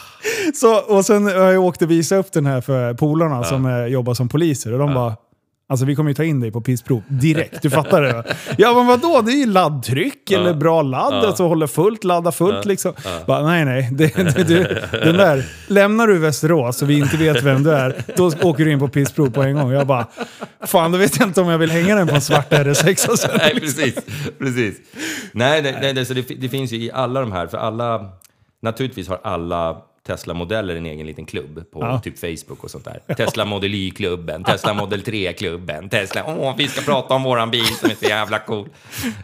så, 0.54 0.80
och 0.80 1.04
sen 1.04 1.24
har 1.24 1.52
jag 1.52 1.64
åkt 1.64 1.82
och 1.82 1.90
visat 1.90 2.18
upp 2.18 2.32
den 2.32 2.46
här 2.46 2.60
för 2.60 2.94
polarna 2.94 3.44
som 3.44 3.66
eh, 3.66 3.86
jobbar 3.86 4.14
som 4.14 4.28
poliser. 4.28 4.72
Och 4.72 4.78
de 4.78 4.94
bara, 4.94 5.16
Alltså 5.70 5.86
vi 5.86 5.96
kommer 5.96 6.10
ju 6.10 6.14
ta 6.14 6.24
in 6.24 6.40
dig 6.40 6.52
på 6.52 6.60
pissprov 6.60 7.02
direkt, 7.08 7.62
du 7.62 7.70
fattar 7.70 8.02
det? 8.02 8.12
va? 8.12 8.24
Ja 8.58 8.74
men 8.74 8.86
vadå, 8.86 9.22
det 9.22 9.32
är 9.32 9.36
ju 9.36 9.46
laddtryck 9.46 10.30
eller 10.30 10.54
bra 10.54 10.82
ladd, 10.82 11.14
alltså 11.14 11.46
håller 11.46 11.66
fullt, 11.66 12.04
ladda 12.04 12.32
fullt 12.32 12.64
liksom. 12.64 12.92
Bara, 13.26 13.42
nej 13.42 13.64
nej, 13.64 13.88
det, 13.92 14.16
det, 14.16 14.44
du, 14.44 14.80
den 14.92 15.16
där, 15.16 15.44
lämnar 15.66 16.06
du 16.06 16.18
Västerås 16.18 16.78
så 16.78 16.86
vi 16.86 16.98
inte 16.98 17.16
vet 17.16 17.42
vem 17.42 17.62
du 17.62 17.72
är, 17.72 18.02
då 18.16 18.26
åker 18.26 18.64
du 18.64 18.72
in 18.72 18.78
på 18.78 18.88
pissprov 18.88 19.30
på 19.30 19.42
en 19.42 19.54
gång. 19.54 19.70
Jag 19.70 19.86
bara, 19.86 20.06
fan 20.60 20.92
då 20.92 20.98
vet 20.98 21.18
jag 21.18 21.28
inte 21.28 21.40
om 21.40 21.48
jag 21.48 21.58
vill 21.58 21.70
hänga 21.70 21.94
den 21.94 22.08
på 22.08 22.14
en 22.14 22.20
svart 22.20 22.52
RS6 22.52 23.10
och 23.10 23.18
sen. 23.18 23.30
Nej, 23.38 23.60
precis. 23.60 23.94
precis. 24.38 24.76
Nej, 25.32 25.62
nej, 25.62 25.78
nej, 25.80 25.94
nej 25.94 26.04
så 26.06 26.14
det, 26.14 26.22
det 26.22 26.48
finns 26.48 26.72
ju 26.72 26.76
i 26.76 26.90
alla 26.92 27.20
de 27.20 27.32
här, 27.32 27.46
för 27.46 27.58
alla... 27.58 28.12
Naturligtvis 28.62 29.08
har 29.08 29.20
alla 29.24 29.76
Tesla-modeller 30.08 30.76
en 30.76 30.86
egen 30.86 31.06
liten 31.06 31.26
klubb 31.26 31.70
på 31.70 31.80
Ja. 31.80 32.00
typ 32.00 32.18
Facebook 32.18 32.64
och 32.64 32.70
sånt 32.70 32.84
där. 32.84 33.14
Tesla 33.14 33.44
Model 33.44 33.74
Y-klubben, 33.74 34.44
Tesla 34.44 34.74
Model 34.74 35.02
3-klubben, 35.02 35.88
Tesla... 35.88 36.24
Åh, 36.26 36.54
vi 36.56 36.68
ska 36.68 36.80
prata 36.80 37.14
om 37.14 37.22
våran 37.22 37.50
bil 37.50 37.66
som 37.66 37.90
är 37.90 37.94
så 37.94 38.04
jävla 38.04 38.38
cool. 38.38 38.68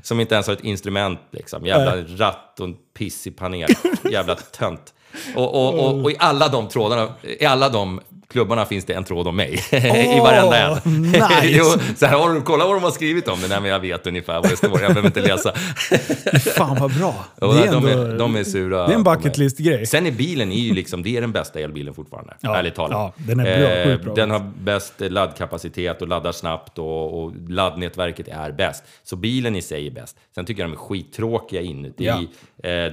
Som 0.03 0.21
inte 0.21 0.35
ens 0.35 0.47
har 0.47 0.55
ett 0.55 0.65
instrument 0.65 1.21
liksom. 1.31 1.67
Jävla 1.67 1.97
ratt 1.97 2.61
och 2.61 2.67
en 2.67 2.77
pissig 2.99 3.37
panel. 3.37 3.69
Jävla 4.11 4.35
tönt. 4.35 4.94
Och, 5.35 5.55
och, 5.55 5.85
och, 5.85 6.03
och 6.03 6.11
i 6.11 6.17
alla 6.19 6.49
de 6.49 6.69
trådarna, 6.69 7.09
i 7.41 7.45
alla 7.45 7.69
de 7.69 8.01
klubbarna 8.35 8.65
finns 8.65 8.85
det 8.85 8.93
en 8.93 9.05
tråd 9.05 9.29
om 9.29 9.37
mig. 9.37 9.61
I 10.17 10.21
varenda 10.21 10.59
en. 10.59 11.03
nice. 11.03 11.41
jo, 11.43 11.65
så 11.97 12.07
här, 12.07 12.19
har 12.19 12.35
du, 12.35 12.41
kolla 12.41 12.67
vad 12.67 12.77
de 12.77 12.83
har 12.83 12.91
skrivit 12.91 13.29
om 13.29 13.41
det. 13.41 13.49
Nej, 13.49 13.61
men 13.61 13.71
jag 13.71 13.81
vet 13.81 14.07
ungefär 14.07 14.35
vad 14.35 14.51
det 14.51 14.57
står. 14.57 14.71
Jag 14.71 14.95
behöver 14.95 15.07
inte 15.07 15.21
läsa. 15.21 15.53
Fan 16.57 16.77
vad 16.81 16.99
bra. 16.99 17.25
Det 17.37 17.47
är, 17.47 17.73
de, 17.73 17.87
ändå, 17.87 17.89
är, 17.89 18.19
de 18.19 18.37
är 18.37 18.45
sura. 18.45 18.87
det 18.87 18.93
är 18.93 18.97
en 18.97 19.03
mig. 19.03 19.17
bucket 19.17 19.39
list-grej. 19.39 19.87
Sen 19.87 20.07
är 20.07 20.11
bilen 20.11 20.53
är 20.53 20.57
ju 20.57 20.75
liksom, 20.75 21.03
det 21.03 21.17
är 21.17 21.21
den 21.21 21.33
bästa 21.33 21.61
elbilen 21.61 21.95
fortfarande. 21.95 22.35
Ja, 22.41 22.57
ärligt 22.57 22.75
talat. 22.75 22.93
ja, 22.93 23.13
den 23.17 23.41
är 23.41 23.59
bra, 23.59 23.75
Eh, 23.75 24.01
bra. 24.01 24.15
Den 24.15 24.31
har 24.31 24.53
bäst 24.59 24.95
laddkapacitet 24.99 26.03
och 26.03 26.09
laddar 26.09 26.33
snabbt 26.33 26.79
och, 26.79 27.25
och 27.25 27.33
laddnätverket 27.49 28.29
är 28.29 28.53
bäst. 28.53 28.85
Så 29.03 29.17
bilen 29.17 29.57
i 29.57 29.63
sig 29.63 29.87
är 29.87 29.91
bäst. 29.91 30.17
Sen 30.35 30.45
tycker 30.45 30.63
jag 30.63 30.71
de 30.71 30.75
är 30.75 30.79
skittråkiga 30.79 31.61
inuti. 31.61 32.07
Eh, 32.07 32.93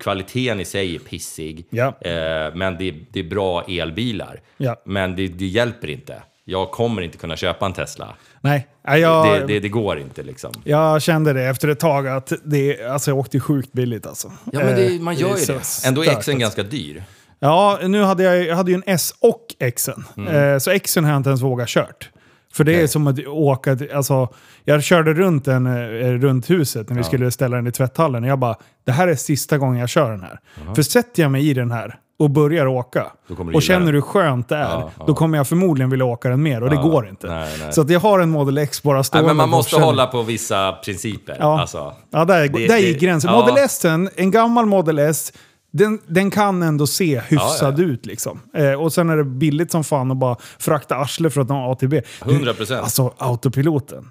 kvaliteten 0.00 0.60
i 0.60 0.64
sig 0.64 0.94
är 0.94 0.98
pissig. 0.98 1.66
Ja. 1.70 1.86
Eh, 2.00 2.54
men 2.54 2.76
det, 2.78 2.88
är- 2.88 3.06
det 3.12 3.20
är 3.20 3.24
bra 3.24 3.62
elbilar. 3.68 4.40
Ja. 4.56 4.76
Men 4.86 5.16
det, 5.16 5.28
det 5.28 5.46
hjälper 5.46 5.90
inte. 5.90 6.22
Jag 6.44 6.70
kommer 6.70 7.02
inte 7.02 7.18
kunna 7.18 7.36
köpa 7.36 7.66
en 7.66 7.72
Tesla. 7.72 8.14
Nej, 8.40 8.66
ja, 8.84 8.98
jag, 8.98 9.48
Det, 9.48 9.60
det, 9.60 9.68
går 9.68 9.98
inte 9.98 10.22
liksom. 10.22 10.52
jag 10.64 11.02
kände 11.02 11.32
det 11.32 11.42
efter 11.44 11.68
ett 11.68 11.80
tag 11.80 12.08
att 12.08 12.32
det, 12.44 12.82
alltså 12.84 13.10
jag 13.10 13.18
åkte 13.18 13.36
ju 13.36 13.40
sjukt 13.40 13.72
billigt 13.72 14.06
alltså. 14.06 14.32
Ja, 14.52 14.60
men 14.64 14.78
Eh, 14.78 15.00
man 15.00 15.14
gör 15.14 15.36
ju 15.36 15.44
det. 15.46 15.86
Ändå 15.86 16.00
är 16.00 16.06
Xen 16.06 16.14
alltså. 16.16 16.32
ganska 16.32 16.62
dyr. 16.62 17.04
Ja, 17.38 17.78
nu 17.82 18.02
hade 18.02 18.22
jag, 18.22 18.44
jag 18.46 18.56
hade 18.56 18.70
ju 18.70 18.74
en 18.74 18.82
S 18.86 19.14
och 19.20 19.46
Xen. 19.76 20.04
Mm. 20.16 20.34
Eh, 20.52 20.58
så 20.58 20.78
Xen 20.78 21.04
har 21.04 21.10
jag 21.12 21.18
inte 21.18 21.30
ens 21.30 21.42
vågat 21.42 21.68
kört. 21.68 22.10
För 22.52 22.64
det 22.64 22.80
är 22.82 22.86
som 22.86 23.06
att 23.06 23.26
åka, 23.26 23.76
alltså, 23.94 24.28
jag 24.64 24.82
körde 24.82 25.14
runt 25.14 25.44
den 25.44 25.66
eh, 25.66 25.72
runt 26.12 26.50
huset 26.50 26.88
när 26.88 26.96
vi 26.96 27.04
skulle 27.04 27.30
ställa 27.30 27.56
den 27.56 27.66
i 27.66 27.72
tvätthallen. 27.72 28.22
Och 28.24 28.30
jag 28.30 28.38
bara, 28.38 28.56
det 28.86 28.92
här 28.92 29.08
är 29.08 29.14
sista 29.14 29.58
gången 29.58 29.80
jag 29.80 29.88
kör 29.88 30.10
den 30.10 30.22
här. 30.22 30.40
För 30.74 30.82
sätter 30.82 31.22
jag 31.22 31.32
mig 31.32 31.48
i 31.50 31.54
den 31.54 31.70
här 31.70 31.98
och 32.18 32.30
börjar 32.30 32.66
åka 32.66 33.06
Då 33.28 33.34
kommer 33.34 33.52
du 33.52 33.56
och 33.56 33.62
gilla 33.62 33.74
känner 33.74 33.86
den. 33.86 33.94
hur 33.94 34.00
skönt 34.00 34.48
det 34.48 34.56
är, 34.56 34.60
Ja, 34.60 34.90
ja. 34.98 35.04
då 35.06 35.14
kommer 35.14 35.36
jag 35.38 35.48
förmodligen 35.48 35.90
vilja 35.90 36.04
åka 36.04 36.28
den 36.28 36.42
mer 36.42 36.62
och 36.62 36.70
det 36.70 36.76
Ja, 36.76 36.82
går 36.82 37.08
inte. 37.08 37.26
nej, 37.26 37.56
nej. 37.60 37.72
Så 37.72 37.80
att 37.80 37.90
jag 37.90 38.00
har 38.00 38.20
en 38.20 38.30
Model 38.30 38.58
X 38.58 38.82
bara 38.82 38.94
Nej, 38.96 39.04
stående. 39.04 39.26
men 39.28 39.36
man 39.36 39.50
på 39.50 39.56
måste 39.56 39.68
försäljning. 39.70 39.86
hålla 39.86 40.06
på 40.06 40.22
vissa 40.22 40.72
principer. 40.72 41.36
Ja, 41.40 41.60
Alltså. 41.60 41.92
ja 42.10 42.24
där, 42.24 42.40
Det- 42.48 42.48
där 42.48 42.68
det- 42.68 42.78
gick 42.80 43.00
gränsen. 43.00 43.30
ja. 43.32 43.40
Model 43.40 43.64
S, 43.64 43.84
en 44.16 44.30
gammal 44.30 44.66
Model 44.66 44.98
S, 44.98 45.32
den, 45.70 45.98
den 46.06 46.30
kan 46.30 46.62
ändå 46.62 46.86
se 46.86 47.20
hyfsad 47.20 47.78
Ja, 47.78 47.84
ut. 47.84 48.06
Liksom. 48.06 48.40
Eh, 48.54 48.72
och 48.72 48.92
sen 48.92 49.10
är 49.10 49.16
det 49.16 49.24
billigt 49.24 49.70
som 49.72 49.84
fan 49.84 50.10
att 50.10 50.16
bara 50.16 50.36
frakta 50.58 50.96
arsle 50.96 51.30
för 51.30 51.40
att 51.40 51.48
ha 51.48 51.72
ATB. 51.72 51.94
100%. 52.20 52.80
Alltså 52.80 53.14
autopiloten. 53.18 54.08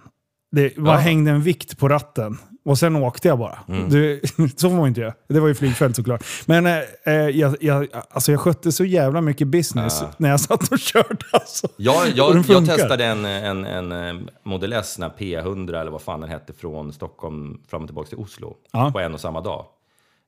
Det 0.51 0.75
bara 0.77 0.95
Ja. 0.95 0.99
hängde 0.99 1.31
en 1.31 1.41
vikt 1.41 1.77
på 1.77 1.89
ratten. 1.89 2.37
Och 2.65 2.77
sen 2.79 2.95
åkte 2.95 3.27
jag 3.27 3.39
bara. 3.39 3.59
Mm. 3.67 3.89
Det, 3.89 4.19
så 4.59 4.69
får 4.69 4.77
man 4.77 4.87
inte 4.87 5.01
göra. 5.01 5.13
Det 5.29 5.39
var 5.39 5.47
ju 5.47 5.55
flygfält 5.55 5.95
såklart. 5.95 6.23
Men 6.45 6.65
eh, 6.65 6.77
eh, 7.05 7.13
jag, 7.13 7.55
jag, 7.61 7.87
alltså 8.11 8.31
jag 8.31 8.41
skötte 8.41 8.71
så 8.71 8.85
jävla 8.85 9.21
mycket 9.21 9.47
business 9.47 10.03
när 10.17 10.29
jag 10.29 10.39
satt 10.39 10.71
och 10.71 10.79
körde. 10.79 11.17
Alltså. 11.31 11.67
Jag, 11.77 12.07
jag, 12.15 12.43
jag 12.47 12.65
testade 12.65 13.05
en, 13.05 13.25
en, 13.25 13.65
en 13.65 13.91
eh, 13.91 14.21
Model 14.45 14.73
S, 14.73 14.95
den 14.99 15.11
här 15.11 15.17
P100 15.17 15.81
eller 15.81 15.91
vad 15.91 16.01
fan 16.01 16.21
den 16.21 16.29
hette, 16.29 16.53
från 16.53 16.93
Stockholm 16.93 17.57
fram 17.69 17.81
och 17.81 17.87
tillbaka 17.87 18.09
till 18.09 18.17
Oslo 18.17 18.53
Ja. 18.71 18.91
på 18.91 18.99
en 18.99 19.13
och 19.13 19.19
samma 19.19 19.41
dag. 19.41 19.65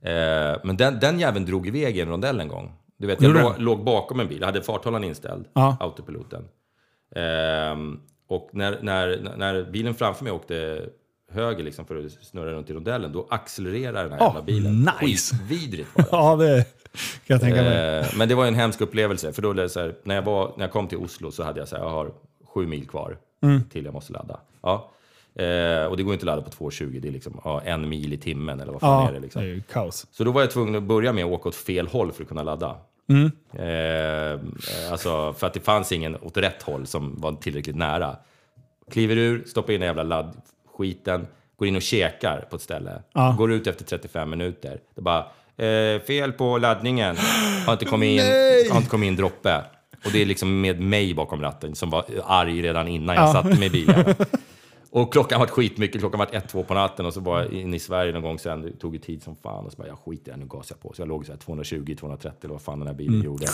Eh, 0.04 0.60
men 0.64 0.78
den, 0.78 1.00
den 1.00 1.20
jäveln 1.20 1.46
drog 1.46 1.68
iväg 1.68 1.98
i 1.98 2.02
en 2.02 2.10
rondell 2.10 2.40
en 2.40 2.48
gång. 2.48 2.74
Du 2.98 3.08
vet, 3.08 3.22
jag 3.22 3.34
låg, 3.34 3.54
låg 3.60 3.84
bakom 3.84 4.20
en 4.20 4.28
bil, 4.28 4.38
jag 4.40 4.46
hade 4.46 4.62
farthållaren 4.62 5.04
inställd, 5.04 5.46
Ja. 5.54 5.78
autopiloten. 5.80 6.44
Ehm, 7.16 8.00
och 8.28 8.50
när, 8.54 8.80
när, 8.82 9.34
när 9.38 9.64
bilen 9.72 9.94
framför 9.94 10.24
mig 10.24 10.34
åkte 10.34 10.86
höger 11.32 11.64
liksom 11.64 11.86
för 11.86 12.06
att 12.06 12.12
snurra 12.12 12.52
runt 12.52 12.70
i 12.70 12.74
rondellen, 12.74 13.12
då 13.12 13.28
accelererar 13.30 14.04
den 14.04 14.12
här 14.12 14.20
Oh, 14.20 14.26
jävla 14.26 14.42
bilen. 14.42 14.90
nice. 15.02 15.36
Skitvidrigt 15.36 15.90
var 15.96 16.04
det. 16.04 16.12
Ja, 16.22 16.36
det 16.36 16.66
kan 17.28 17.34
jag 17.36 17.42
tänka 17.42 17.62
mig. 17.62 17.98
Eh, 18.00 18.06
men 18.18 18.30
det 18.30 18.36
var 18.36 18.46
en 18.46 18.56
hemsk 18.56 18.82
upplevelse. 18.82 19.34
För 19.34 19.42
då 19.42 19.54
det 19.54 19.70
så 19.70 19.80
här, 19.80 19.96
när, 20.04 20.16
jag 20.16 20.22
var, 20.22 20.52
när 20.58 20.64
jag 20.64 20.72
kom 20.72 20.88
till 20.88 20.98
Oslo 20.98 21.32
så 21.32 21.44
hade 21.44 21.60
jag 21.60 21.68
så 21.68 21.76
här, 21.76 21.84
jag 21.84 21.90
har 21.90 22.12
sju 22.54 22.68
mil 22.68 22.88
kvar 22.88 23.18
Mm. 23.44 23.64
till 23.64 23.86
jag 23.86 23.94
måste 23.94 24.14
ladda. 24.14 24.40
Ja. 24.62 24.92
Eh, 25.36 25.86
och 25.86 25.98
det 25.98 26.04
går 26.04 26.14
inte 26.14 26.24
att 26.24 26.26
ladda 26.26 26.42
på 26.42 26.50
2,20, 26.70 27.00
det 27.00 27.08
är 27.08 27.12
liksom 27.12 27.42
ja, 27.44 27.62
en 27.66 27.90
mil 27.90 28.14
i 28.14 28.18
timmen 28.18 28.60
eller 28.60 28.72
vad 28.72 28.82
fan 28.82 29.04
Ja, 29.04 29.10
är 29.10 29.14
det 29.14 29.20
liksom. 29.20 29.42
det 29.42 29.48
är 29.48 29.54
ju 29.54 29.62
kaos. 29.62 30.08
Så 30.12 30.24
då 30.24 30.32
var 30.32 30.42
jag 30.42 30.52
tvungen 30.52 30.76
att 30.76 30.84
börja 30.84 31.14
med 31.14 31.26
att 31.26 31.32
åka 31.32 31.50
åt 31.50 31.56
fel 31.56 31.88
håll 31.88 32.12
för 32.12 32.24
att 32.24 32.30
kunna 32.30 32.44
ladda. 32.44 32.76
Mm. 33.10 33.32
Eh, 33.54 34.40
alltså, 34.92 35.34
för 35.34 35.48
att 35.48 35.54
det 35.54 35.60
fanns 35.60 35.92
ingen 35.92 36.16
åt 36.22 36.38
rätt 36.38 36.62
håll 36.64 36.88
som 36.88 37.16
var 37.22 37.34
tillräckligt 37.34 37.76
nära. 37.76 38.16
Kliver 38.92 39.16
ur, 39.18 39.44
stoppar 39.48 39.74
in 39.74 39.80
den 39.80 39.88
jävla 39.88 40.04
laddskiten, 40.04 41.28
går 41.58 41.68
in 41.68 41.76
och 41.76 41.82
käkar 41.82 42.48
på 42.50 42.56
ett 42.56 42.62
ställe. 42.62 43.02
Ja. 43.14 43.36
Går 43.38 43.52
ut 43.52 43.68
efter 43.68 43.86
35 43.86 44.30
minuter. 44.30 44.80
Det 44.96 45.02
bara, 45.02 45.20
eh, 45.58 46.02
fel 46.02 46.32
på 46.32 46.58
laddningen. 46.58 47.16
Har 47.66 47.74
inte 47.74 47.86
kommit 47.86 48.10
in, 48.22 48.28
har 48.72 48.78
inte 48.78 48.90
kommit 48.90 49.08
in 49.08 49.16
droppe. 49.16 49.62
Och 50.06 50.12
det 50.14 50.22
är 50.22 50.26
liksom 50.26 50.62
med 50.62 50.80
mig 50.80 51.14
bakom 51.14 51.42
ratten 51.42 51.76
som 51.76 51.90
var 51.90 52.06
arg 52.26 52.62
redan 52.62 52.88
innan 52.88 53.16
jag 53.16 53.28
Ja. 53.28 53.34
satte 53.34 53.50
mig 53.60 53.66
i 53.66 53.70
bilen. 53.70 54.16
Och 54.94 55.14
klockan 55.14 55.40
var 55.40 55.48
skitmycket, 55.48 56.02
klockan 56.02 56.20
var 56.20 56.28
ett, 56.32 56.50
två 56.50 56.64
på 56.64 56.74
natten 56.74 57.06
och 57.06 57.14
så 57.14 57.20
var 57.20 57.40
jag 57.42 57.52
inne 57.54 57.76
i 57.76 57.80
Sverige 57.80 58.14
någon 58.14 58.22
gång 58.22 58.40
sen, 58.40 58.62
det 58.62 58.72
tog 58.72 58.94
ju 58.96 59.00
tid 59.02 59.24
som 59.24 59.36
fan 59.36 59.66
och 59.66 59.72
så 59.72 59.78
bara, 59.78 59.88
jag 59.88 59.98
skiter 60.06 60.38
nu 60.38 60.46
gasar 60.46 60.76
jag 60.76 60.82
på. 60.90 60.94
Så 60.96 61.02
jag 61.02 61.08
låg 61.10 61.26
så 61.26 61.32
här 61.32 61.40
220, 61.40 61.96
230 62.00 62.38
eller 62.44 62.54
vad 62.54 62.62
fan 62.62 62.80
den 62.80 62.88
här 62.88 62.96
bilen 62.96 63.14
Mm. 63.14 63.26
gjorde. 63.26 63.46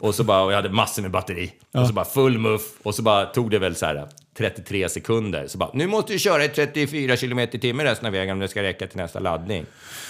Och 0.00 0.14
så 0.14 0.24
bara, 0.24 0.42
och 0.42 0.52
jag 0.52 0.56
hade 0.56 0.68
massor 0.70 1.02
med 1.02 1.10
batteri. 1.10 1.52
Och 1.74 1.86
så 1.86 1.92
bara 1.92 2.04
full 2.04 2.38
muff. 2.38 2.62
Och 2.82 2.94
så 2.94 3.02
bara 3.02 3.26
tog 3.26 3.50
det 3.50 3.58
väl 3.58 3.74
så 3.76 3.86
här 3.86 4.08
33 4.38 4.88
sekunder. 4.88 5.46
Så 5.46 5.58
bara, 5.58 5.70
nu 5.74 5.86
måste 5.86 6.12
du 6.12 6.18
köra 6.18 6.44
i 6.44 6.48
34 6.48 7.16
kilometer 7.16 7.58
i 7.58 7.60
timmen 7.60 7.86
resten 7.86 8.06
av 8.06 8.12
vägen 8.12 8.32
om 8.32 8.38
det 8.38 8.48
ska 8.48 8.62
räcka 8.62 8.86
till 8.86 8.96
nästa 8.98 9.18
laddning. 9.18 9.66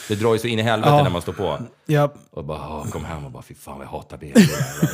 Det 0.09 0.15
drar 0.15 0.33
ju 0.33 0.39
så 0.39 0.47
in 0.47 0.59
i 0.59 0.63
helvete 0.63 0.91
Ja. 0.93 1.03
när 1.03 1.11
man 1.11 1.23
står 1.23 1.33
på. 1.33 1.59
Ja, 1.87 2.13
Och 2.31 2.45
bara, 2.45 2.59
"Åh, 2.59 2.91
kom 2.91 3.05
hem 3.05 3.25
och 3.25 3.31
bara, 3.31 3.43
fy 3.43 3.55
fan 3.55 3.79
vad 3.79 3.87
jag 3.87 3.91
hatar 3.91 4.17
bilar. 4.17 4.43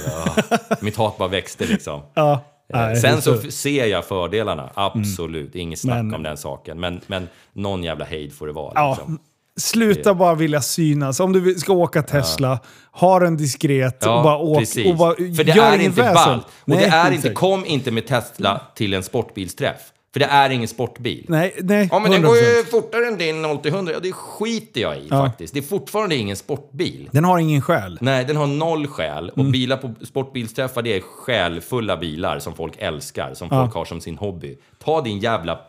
Ja. 0.06 0.58
Mitt 0.80 0.96
hat 0.96 1.18
bara 1.18 1.28
växte 1.28 1.66
liksom. 1.66 2.02
ja. 2.14 2.40
Eh, 2.72 2.80
Nej, 2.80 2.96
Sen 2.96 3.16
det 3.16 3.22
så 3.22 3.36
ser 3.50 3.86
jag 3.86 4.04
fördelarna, 4.04 4.70
absolut. 4.74 5.54
Inget 5.54 5.78
snack 5.78 5.96
Men- 6.04 6.14
om 6.14 6.22
den 6.22 6.36
saken. 6.36 6.80
Men, 6.80 7.00
men 7.06 7.28
någon 7.52 7.82
jävla 7.84 8.04
hejd 8.04 8.32
får 8.34 8.46
det 8.46 8.52
vara. 8.52 8.72
Ja, 8.74 8.94
Liksom. 8.98 9.18
Sluta 9.56 10.14
bara 10.14 10.34
vilja 10.34 10.60
synas. 10.60 11.20
Om 11.20 11.32
du 11.32 11.54
ska 11.54 11.72
åka 11.72 12.02
Tesla, 12.02 12.58
ha 12.92 13.18
den 13.18 13.36
diskret 13.36 14.06
och 14.06 14.22
bara 14.22 14.36
åk. 14.38 14.58
precis. 14.58 14.86
Och 14.86 14.96
bara, 14.96 15.14
För 15.14 15.44
det 15.44 15.52
gör 15.56 15.72
är 15.72 15.78
inte 15.78 16.00
väsen. 16.00 16.14
ballt. 16.14 16.46
Och 16.46 16.68
Nej, 16.68 16.78
det 16.80 16.86
är 16.86 17.10
inte, 17.12 17.30
kom 17.30 17.66
inte 17.66 17.90
med 17.90 18.06
Tesla 18.06 18.60
till 18.74 18.94
en 18.94 19.02
sportbilsträff. 19.02 19.80
För 20.14 20.20
det 20.20 20.26
är 20.26 20.50
ingen 20.50 20.68
sportbil. 20.68 21.24
Nej, 21.28 21.54
nej. 21.62 21.88
Ja, 21.92 21.98
men 21.98 22.10
den 22.10 22.20
100%. 22.20 22.26
går 22.26 22.36
ju 22.36 22.64
fortare 22.70 23.06
än 23.06 23.18
din 23.18 23.44
0-100. 23.44 23.92
Ja, 23.92 23.98
det 24.00 24.12
skiter 24.12 24.80
jag 24.80 24.96
i 24.96 25.06
Ja. 25.10 25.26
faktiskt. 25.26 25.54
Det 25.54 25.60
är 25.60 25.62
fortfarande 25.62 26.16
ingen 26.16 26.36
sportbil. 26.36 27.08
Den 27.12 27.24
har 27.24 27.38
ingen 27.38 27.62
själ. 27.62 27.98
Nej, 28.00 28.24
den 28.24 28.36
har 28.36 28.46
noll 28.46 28.86
själ. 28.86 29.30
Mm. 29.36 29.46
Och 29.46 29.52
bilar 29.52 29.76
på 29.76 29.94
sportbilsträffar, 30.04 30.82
det 30.82 30.96
är 30.96 31.00
själfulla 31.00 31.96
bilar 31.96 32.38
som 32.38 32.54
folk 32.54 32.72
älskar, 32.78 33.34
som 33.34 33.48
folk 33.48 33.74
har 33.74 33.84
som 33.84 34.00
sin 34.00 34.18
hobby. 34.18 34.58
Ta 34.84 35.00
din 35.00 35.18
jävla 35.18 35.60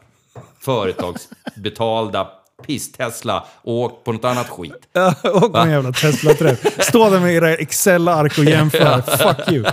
företagsbetalda 0.60 2.28
piss-Tesla 2.68 3.44
och 3.62 3.74
åk 3.74 4.04
på 4.04 4.12
något 4.12 4.26
annat 4.26 4.50
skit. 4.50 4.88
och 5.24 5.52
på 5.52 5.58
en 5.58 5.72
jävla 5.72 5.92
Tesla-träff. 5.92 6.60
Stå 6.80 7.10
där 7.10 7.20
med 7.20 7.34
era 7.36 7.56
Excel-ark 7.56 8.38
och 8.38 8.46
jämför. 8.46 9.02
Fuck 9.36 9.52
you. 9.52 9.66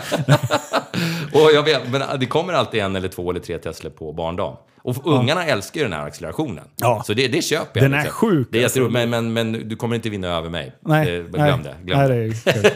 Och 1.42 1.52
jag 1.52 1.62
vet, 1.62 1.88
men 1.90 2.02
det 2.20 2.26
kommer 2.26 2.52
alltid 2.52 2.80
en 2.80 2.96
eller 2.96 3.08
två 3.08 3.30
eller 3.30 3.40
tre 3.40 3.58
Tesla 3.58 3.90
på 3.90 4.12
barndagen. 4.12 4.56
Och 4.84 5.06
ungarna 5.06 5.44
älskar 5.44 5.80
ju 5.80 5.84
den 5.84 5.92
här 5.98 6.06
accelerationen. 6.06 6.64
Ja. 6.76 7.02
Så 7.06 7.14
det, 7.14 7.28
det 7.28 7.42
köper 7.42 7.80
jag. 7.82 7.90
Den 7.90 8.00
är 8.00 8.04
sjuk, 8.08 8.48
Det 8.50 8.58
är 8.60 8.64
alltså. 8.64 8.80
men, 8.80 9.10
men, 9.10 9.32
men 9.32 9.52
du 9.68 9.76
kommer 9.76 9.94
inte 9.96 10.10
vinna 10.10 10.28
över 10.28 10.50
mig. 10.50 10.72
Nej, 10.80 11.06
det, 11.06 11.18
glöm 11.18 11.60
nej, 11.62 11.74
det. 11.80 11.86
Glöm 11.86 11.98
nej, 12.08 12.28
det. 12.44 12.62
det 12.62 12.72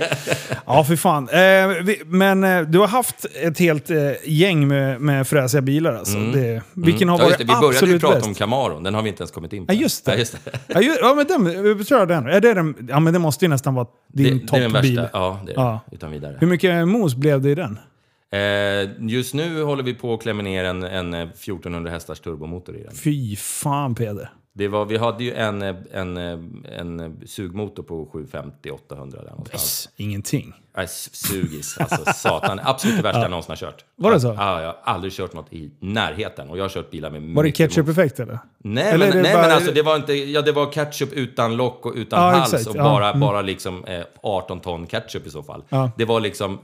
ja, 0.66 0.84
för 0.84 0.96
fan. 0.96 1.28
Eh, 1.28 1.38
vi, 1.84 2.02
men 2.06 2.44
eh, 2.44 2.60
du 2.60 2.78
har 2.78 2.86
haft 2.88 3.26
ett 3.42 3.58
helt 3.58 3.90
eh, 3.90 3.96
gäng 4.24 4.68
med, 4.68 5.00
med 5.00 5.28
fräsiga 5.28 5.60
bilar 5.62 5.94
alltså. 5.94 6.18
Det, 6.18 6.62
vilken 6.74 7.08
har 7.08 7.16
Mm. 7.16 7.24
Ja, 7.24 7.36
varit 7.36 7.38
det. 7.38 7.44
Vi 7.44 7.60
började 7.60 7.66
ju 7.66 7.76
absolut 7.78 8.00
prata 8.00 8.14
bäst? 8.14 8.26
om 8.26 8.34
Camaron, 8.34 8.82
den 8.82 8.94
har 8.94 9.02
vi 9.02 9.08
inte 9.08 9.20
ens 9.22 9.30
kommit 9.30 9.52
in 9.52 9.66
på. 9.66 9.72
Ja, 9.72 9.76
just 9.78 10.04
det. 10.04 10.12
Ja, 10.12 10.18
just 10.18 10.44
det. 10.44 10.58
Ja, 10.66 10.80
ju, 10.80 10.96
ja, 11.00 11.14
men 11.14 11.26
den, 11.26 11.64
jag 11.78 11.86
tror 11.86 12.06
den. 12.06 12.26
Är 12.26 12.40
det 12.40 12.54
den. 12.54 12.74
Ja, 12.88 13.00
men 13.00 13.12
det 13.12 13.18
måste 13.18 13.44
ju 13.44 13.48
nästan 13.48 13.74
vara 13.74 13.86
din 14.12 14.24
det 14.24 14.56
är 14.56 14.60
den 14.60 14.72
toppbil. 14.72 14.96
värsta. 14.96 15.18
Ja, 15.18 15.40
det 15.46 15.52
är 15.52 15.56
Ja. 15.56 15.80
det. 15.90 15.96
Utan 15.96 16.10
vidare. 16.10 16.36
Hur 16.40 16.46
mycket 16.46 16.88
mos 16.88 17.14
blev 17.14 17.40
det 17.40 17.50
i 17.50 17.54
den? 17.54 17.78
Eh, 18.30 18.90
just 19.08 19.34
nu 19.34 19.62
håller 19.62 19.82
vi 19.82 19.94
på 19.94 20.14
att 20.14 20.22
klämma 20.22 20.42
ner 20.42 20.64
en, 20.64 20.82
en 20.82 21.14
eh, 21.14 21.20
1400 21.22 21.90
hästars 21.90 22.20
turbomotor 22.20 22.76
i 22.76 22.82
den. 22.82 22.94
Fy 22.94 23.36
fan 23.36 23.94
Peder. 23.94 24.30
Det 24.52 24.68
var, 24.68 24.84
vi 24.84 24.96
hade 24.96 25.24
ju 25.24 25.32
en, 25.34 25.62
eh, 25.62 25.74
en, 25.92 26.16
eh, 26.16 26.38
en 26.78 27.20
sugmotor 27.26 27.82
på 27.82 28.06
750-800 28.12 29.10
där 29.24 29.30
någonstans. 29.30 29.88
Ingenting. 29.96 30.52
Nej, 30.76 30.86
sugis. 31.12 31.78
Alltså 31.78 32.04
satan. 32.14 32.60
Absolut 32.62 32.96
det 32.96 33.02
värsta 33.02 33.20
jag 33.20 33.30
någonsin 33.30 33.50
har 33.50 33.56
kört. 33.56 33.84
Var 33.96 34.12
det 34.12 34.20
så? 34.20 34.26
Ja, 34.38 34.60
jag 34.60 34.66
har 34.68 34.76
aldrig 34.84 35.12
kört 35.12 35.32
något 35.32 35.52
i 35.52 35.70
närheten. 35.80 36.48
Och 36.50 36.58
jag 36.58 36.64
har 36.64 36.68
kört 36.68 36.90
bilar 36.90 37.10
med 37.10 37.22
Var 37.34 37.44
det 37.44 37.50
ketchup-effekt 37.52 38.20
eller? 38.20 38.38
Nej, 38.58 38.84
Eller 38.92 39.06
men, 39.06 39.16
det 39.16 39.22
nej 39.22 39.32
bara- 39.34 39.42
men 39.42 39.50
alltså 39.50 39.72
det 39.72 39.82
var 39.82 39.96
inte, 39.96 40.12
ja 40.12 40.42
det 40.42 40.52
var 40.52 40.72
ketchup 40.72 41.12
utan 41.12 41.56
lock 41.56 41.86
och 41.86 41.92
utan 41.96 42.22
Ja, 42.24 42.30
hals 42.38 42.54
exakt, 42.54 42.70
och 42.70 42.76
ja, 42.76 42.82
bara, 42.82 43.08
mm. 43.08 43.20
bara 43.20 43.42
liksom 43.42 43.84
eh, 43.84 44.02
18 44.22 44.60
ton 44.60 44.86
ketchup 44.86 45.26
i 45.26 45.30
så 45.30 45.42
fall. 45.42 45.62
Ja. 45.68 45.90
Det 45.96 46.04
var 46.04 46.20
liksom 46.20 46.58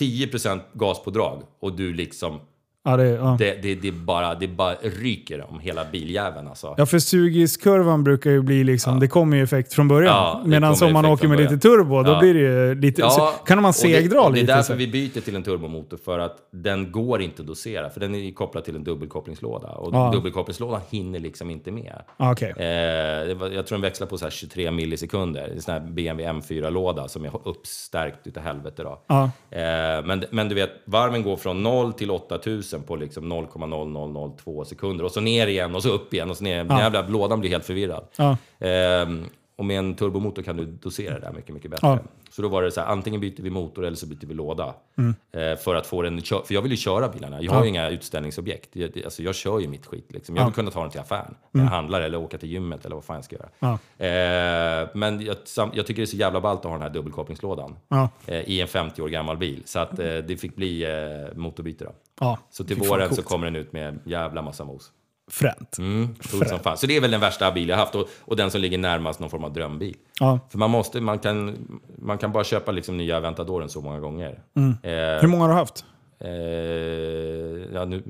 10% 0.00 0.60
gaspådrag 0.72 1.42
och 1.60 1.76
du 1.76 1.94
liksom, 1.94 2.40
Ja, 2.84 2.96
det, 2.96 3.08
ja. 3.08 3.36
det, 3.38 3.62
det, 3.62 3.74
det, 3.74 3.92
bara, 3.92 4.34
det 4.34 4.48
bara 4.48 4.74
ryker 4.74 5.50
om 5.50 5.60
hela 5.60 5.84
biljäveln 5.92 6.48
alltså. 6.48 6.74
Ja, 6.78 6.86
för 6.86 6.98
sugiskurvan 6.98 8.04
brukar 8.04 8.30
ju 8.30 8.42
bli 8.42 8.64
liksom, 8.64 9.00
det 9.00 9.08
kommer 9.08 9.36
ju 9.36 9.42
effekt 9.42 9.72
från 9.72 9.88
början. 9.88 10.14
Ja, 10.14 10.42
Medan 10.44 10.74
om 10.82 10.92
man 10.92 11.04
åker 11.04 11.28
med 11.28 11.38
lite 11.38 11.58
turbo, 11.58 12.02
då 12.02 12.10
Ja. 12.10 12.20
blir 12.20 12.34
det 12.34 12.40
ju 12.40 12.74
lite... 12.74 13.02
så, 13.10 13.26
kan 13.46 13.62
man 13.62 13.72
segdra 13.72 14.28
lite? 14.28 14.46
Det 14.46 14.52
är 14.52 14.56
därför 14.56 14.72
så. 14.72 14.78
vi 14.78 14.86
byter 14.86 15.20
till 15.20 15.36
en 15.36 15.42
turbomotor, 15.42 15.96
för 15.96 16.18
att 16.18 16.36
den 16.52 16.92
går 16.92 17.22
inte 17.22 17.42
att 17.42 17.48
dosera. 17.48 17.90
För 17.90 18.00
den 18.00 18.14
är 18.14 18.32
kopplad 18.32 18.64
till 18.64 18.76
en 18.76 18.84
dubbelkopplingslåda. 18.84 19.68
Och 19.68 19.94
Ja. 19.94 20.10
dubbelkopplingslådan 20.14 20.80
hinner 20.90 21.18
liksom 21.18 21.50
inte 21.50 21.72
med. 21.72 22.02
Okej. 22.16 22.50
Eh, 22.50 23.36
var, 23.36 23.48
jag 23.48 23.66
tror 23.66 23.76
den 23.78 23.80
växlar 23.80 24.06
på 24.06 24.18
så 24.18 24.24
här 24.24 24.30
23 24.30 24.70
millisekunder. 24.70 25.48
En 25.54 25.62
sån 25.62 25.72
här 25.74 25.80
BMW 25.80 26.32
M4-låda 26.40 27.08
som 27.08 27.24
är 27.24 27.48
uppstärkt 27.48 28.26
utav 28.26 28.42
helvete. 28.42 28.82
Då. 28.82 29.00
Ja. 29.06 29.22
Eh, 29.50 30.04
men, 30.04 30.24
men 30.30 30.48
du 30.48 30.54
vet, 30.54 30.70
varven 30.84 31.22
går 31.22 31.36
från 31.36 31.62
0 31.62 31.92
till 31.92 32.10
8000 32.10 32.69
på 32.78 32.96
liksom 32.96 33.32
0,0002 33.32 34.64
sekunder. 34.64 35.04
Och 35.04 35.10
så 35.10 35.20
ner 35.20 35.46
igen 35.46 35.74
och 35.74 35.82
så 35.82 35.88
upp 35.88 36.14
igen 36.14 36.30
och 36.30 36.36
så 36.36 36.44
ner. 36.44 36.64
Den 36.64 36.78
jävla 36.78 37.08
lådan 37.08 37.40
blir 37.40 37.50
helt 37.50 37.64
förvirrad. 37.64 38.04
Ja. 38.16 38.36
Ehm, 38.58 39.24
och 39.56 39.64
med 39.64 39.78
en 39.78 39.94
turbomotor 39.94 40.42
kan 40.42 40.56
du 40.56 40.64
dosera 40.64 41.14
det 41.14 41.20
där 41.20 41.32
mycket, 41.32 41.54
mycket 41.54 41.70
bättre. 41.70 41.86
Ja. 41.86 41.98
Så 42.40 42.42
då 42.42 42.48
var 42.48 42.62
det 42.62 42.70
så 42.70 42.80
här, 42.80 42.88
antingen 42.88 43.20
byter 43.20 43.42
vi 43.42 43.50
motor 43.50 43.84
eller 43.84 43.96
så 43.96 44.06
byter 44.06 44.26
vi 44.26 44.34
låda. 44.34 44.74
Mm. 44.98 45.14
Eh, 45.32 45.58
för 45.58 45.74
att 45.74 45.86
få 45.86 46.02
den, 46.02 46.22
för 46.22 46.54
jag 46.54 46.62
vill 46.62 46.70
ju 46.70 46.76
köra 46.76 47.08
bilarna. 47.08 47.42
Jag 47.42 47.52
har 47.52 47.62
ju 47.62 47.68
inga 47.68 47.88
utställningsobjekt. 47.88 48.76
Jag, 48.76 49.04
alltså 49.04 49.22
jag 49.22 49.34
kör 49.34 49.60
ju 49.60 49.68
mitt 49.68 49.86
skit 49.86 50.06
liksom. 50.08 50.36
Jag 50.36 50.44
vill 50.44 50.54
kunna 50.54 50.70
ta 50.70 50.80
den 50.82 50.90
till 50.90 51.00
affären. 51.00 51.34
När 51.50 51.64
jag 51.64 51.70
handlar 51.70 52.00
eller 52.00 52.18
åka 52.18 52.38
till 52.38 52.48
gymmet 52.48 52.84
eller 52.86 52.94
vad 52.94 53.04
fan 53.04 53.16
jag 53.16 53.24
ska 53.24 53.36
göra. 53.36 53.48
Mm. 53.60 53.78
Ja. 53.98 54.06
Eh, 54.06 54.88
men 54.94 55.20
jag, 55.20 55.36
sam, 55.44 55.70
jag 55.74 55.86
tycker 55.86 56.02
det 56.02 56.04
är 56.04 56.06
så 56.06 56.16
jävla 56.16 56.40
ballt 56.40 56.58
att 56.60 56.64
ha 56.64 56.72
den 56.72 56.82
här 56.82 56.90
dubbelkopplingslådan. 56.90 57.76
Ja. 57.88 58.08
Eh, 58.26 58.40
I 58.40 58.60
en 58.60 58.68
50 58.68 59.02
år 59.02 59.08
gammal 59.08 59.36
bil. 59.36 59.62
Så 59.64 59.78
att 59.78 59.98
eh, 59.98 60.16
det 60.16 60.40
fick 60.40 60.56
bli 60.56 60.84
eh, 60.84 61.36
motorbyte 61.36 61.84
då. 61.84 61.92
Ja. 62.20 62.38
Så 62.50 62.64
till 62.64 62.76
våren 62.76 63.14
så 63.14 63.22
kommer 63.22 63.46
den 63.46 63.56
ut 63.56 63.72
med 63.72 63.98
jävla 64.04 64.42
massa 64.42 64.64
mos. 64.64 64.92
Fränt. 65.30 65.78
Mm, 65.78 66.14
coolt 66.30 66.48
som. 66.48 66.76
Så 66.76 66.86
det 66.86 66.96
är 66.96 67.00
väl 67.00 67.10
den 67.10 67.20
värsta 67.20 67.52
bil 67.52 67.68
jag 67.68 67.76
haft 67.76 67.94
och, 67.94 68.08
och 68.20 68.36
den 68.36 68.50
som 68.50 68.60
ligger 68.60 68.78
närmast 68.78 69.20
någon 69.20 69.30
form 69.30 69.44
av 69.44 69.52
drömbil. 69.52 69.96
Ja. 70.20 70.38
För 70.50 70.58
man 70.58 70.70
måste, 70.70 71.00
man 71.00 71.18
kan, 71.18 71.56
man 71.98 72.18
kan 72.18 72.32
bara 72.32 72.44
köpa 72.44 72.72
liksom 72.72 72.96
nya 72.96 73.16
Aventadoren 73.16 73.68
så 73.68 73.80
många 73.80 74.00
gånger. 74.00 74.40
Mm. 74.56 74.70
Eh, 74.82 75.20
Hur 75.20 75.28
många 75.28 75.42
har 75.42 75.48
du 75.48 75.54
haft? 75.54 75.84
Eh, 76.20 77.74
ja, 77.74 77.84
nu 77.84 78.02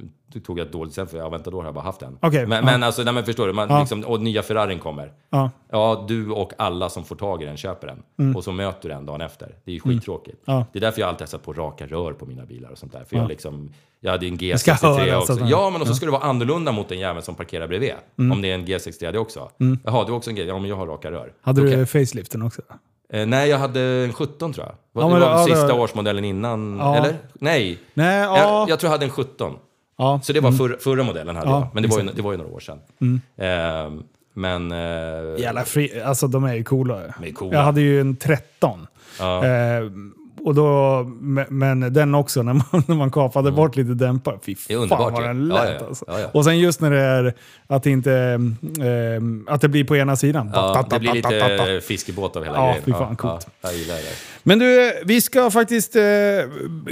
tog 0.44 0.58
jag 0.58 0.66
ett 0.66 0.72
dåligt 0.72 0.92
exempel 0.92 1.18
för 1.18 1.26
Aventador 1.26 1.58
har 1.58 1.64
jag 1.64 1.74
bara 1.74 1.84
haft 1.84 2.02
en. 2.02 2.18
Okej, 2.22 2.46
men, 2.46 2.56
ja. 2.58 2.64
men 2.64 2.82
alltså, 2.82 3.02
nej, 3.02 3.14
men 3.14 3.24
förstår 3.24 3.46
du, 3.46 3.52
man, 3.52 3.66
Ja. 3.70 3.80
liksom, 3.80 4.04
och 4.04 4.20
nya 4.20 4.42
Ferrarin 4.42 4.78
kommer. 4.78 5.12
Ja. 5.30 5.50
Ja, 5.70 6.04
du 6.08 6.30
och 6.30 6.52
alla 6.58 6.88
som 6.88 7.04
får 7.04 7.16
tag 7.16 7.42
i 7.42 7.46
den 7.46 7.56
köper 7.56 7.94
den. 8.16 8.34
Och 8.36 8.44
så 8.44 8.52
möter 8.52 8.88
du 8.88 8.94
den 8.94 9.06
dagen 9.06 9.20
efter. 9.20 9.54
Det 9.64 9.70
är 9.70 9.74
ju 9.74 9.80
skittråkigt. 9.80 10.48
Mm. 10.48 10.62
Det 10.72 10.78
är 10.78 10.80
därför 10.80 11.00
jag 11.00 11.08
alltid 11.08 11.20
har 11.22 11.26
satt 11.26 11.42
på 11.42 11.52
raka 11.52 11.86
rör 11.86 12.12
på 12.12 12.26
mina 12.26 12.44
bilar 12.46 12.70
och 12.70 12.78
sånt 12.78 12.92
där. 12.92 13.04
För 13.04 13.16
jag, 13.16 13.28
liksom, 13.28 13.70
jag 14.00 14.10
hade 14.10 14.26
en 14.26 14.36
ska 14.38 14.44
G63 14.72 14.98
höras 14.98 15.30
också. 15.30 15.40
man- 15.40 15.48
Ja, 15.48 15.70
men 15.70 15.80
också 15.82 15.94
ska 15.94 16.06
det 16.06 16.12
vara 16.12 16.22
annorlunda 16.22 16.72
mot 16.72 16.88
den 16.88 16.98
jäveln 16.98 17.22
som 17.22 17.34
parkerar 17.34 17.68
bredvid. 17.68 17.92
Mm. 18.18 18.32
Om 18.32 18.42
det 18.42 18.50
är 18.50 18.54
en 18.54 18.66
G63 18.66 19.16
också. 19.16 19.50
Jaha, 19.58 20.04
du 20.04 20.10
har 20.12 20.16
också 20.16 20.30
en 20.30 20.36
G? 20.36 20.44
Ja, 20.44 20.58
men 20.58 20.68
jag 20.70 20.76
har 20.76 20.86
raka 20.86 21.10
rör. 21.10 21.32
Hade 21.40 21.60
Okej. 21.62 21.76
du 21.76 21.86
faceliften 21.86 22.42
också? 22.42 22.62
Eh, 23.12 23.26
nej, 23.26 23.48
jag 23.50 23.58
hade 23.58 23.80
en 23.80 24.12
17 24.12 24.52
tror 24.52 24.66
jag. 24.66 24.74
Ja, 25.02 25.08
det 25.08 25.12
var 25.12 25.20
väl 25.20 25.28
ja, 25.28 25.44
sista 25.46 25.68
då- 25.68 25.74
årsmodellen 25.82 26.24
innan, 26.24 26.76
Ja. 26.78 26.96
eller? 26.96 27.16
Nej. 27.34 27.78
Nej, 27.94 28.18
ja. 28.20 28.38
Jag, 28.38 28.70
jag 28.70 28.80
tror 28.80 28.88
jag 28.88 28.92
hade 28.92 29.04
en 29.04 29.10
17. 29.10 29.54
ja. 29.98 30.20
Så 30.22 30.32
det 30.32 30.40
var 30.40 30.52
förra, 30.52 30.78
förra 30.78 31.02
modellen 31.02 31.36
hade 31.36 31.48
Ja, 31.50 31.60
jag. 31.60 31.68
Men 31.74 31.82
det 31.82 31.88
var, 31.88 32.00
ju, 32.00 32.08
det 32.14 32.22
var 32.22 32.32
ju 32.32 32.38
några 32.38 32.50
år 32.52 32.60
sedan. 32.60 32.78
Ehm, 33.38 34.02
men... 34.34 34.72
Eh, 34.72 35.40
Jävla 35.42 35.64
fri, 35.64 36.02
alltså 36.02 36.26
de 36.26 36.44
är 36.44 36.54
ju 36.54 36.64
coola. 36.64 37.00
De 37.20 37.28
är 37.28 37.32
coola. 37.32 37.54
Jag 37.56 37.62
hade 37.62 37.80
ju 37.80 38.00
en 38.00 38.16
13. 38.16 38.86
ja. 39.18 39.44
Eh, 39.46 39.82
och 40.44 40.54
då, 40.54 41.02
men- 41.48 41.92
den 41.92 42.14
också, 42.14 42.42
när 42.42 42.52
man, 42.52 42.64
när 42.86 42.94
man 42.96 43.10
kapade 43.10 43.52
bort 43.52 43.76
lite 43.76 43.94
dämpare. 43.94 44.38
Fy 44.42 44.54
fan 44.54 44.88
vad 44.88 45.22
den 45.22 45.48
Ja, 45.50 45.54
lät 45.64 45.68
ja, 45.68 45.76
ja. 45.80 45.86
alltså. 45.86 46.04
Ja, 46.08 46.20
ja. 46.20 46.26
Och 46.32 46.44
sen 46.44 46.58
just 46.58 46.80
när 46.80 46.90
det 46.90 47.00
är 47.00 47.34
att 47.66 47.82
det 47.82 47.90
inte 47.90 48.12
eh, 48.80 49.52
att 49.54 49.60
det 49.60 49.68
blir 49.68 49.84
på 49.84 49.96
ena 49.96 50.16
sidan. 50.16 50.50
Ja, 50.54 50.86
det 50.90 50.98
blir 51.00 51.12
lite 51.14 51.80
fiskebåt 51.86 52.36
av 52.36 52.44
hela 52.44 52.56
Ja, 52.56 52.66
grejen. 52.66 52.82
fy 52.84 52.92
fan, 52.92 53.16
coolt. 53.16 53.46
Ja, 53.60 53.68
jag 53.70 53.78
gillar 53.78 53.94
det. 53.94 54.02
Men 54.42 54.58
du, 54.58 54.92
vi 55.04 55.20
ska 55.20 55.50
faktiskt 55.50 55.96
eh, 55.96 56.02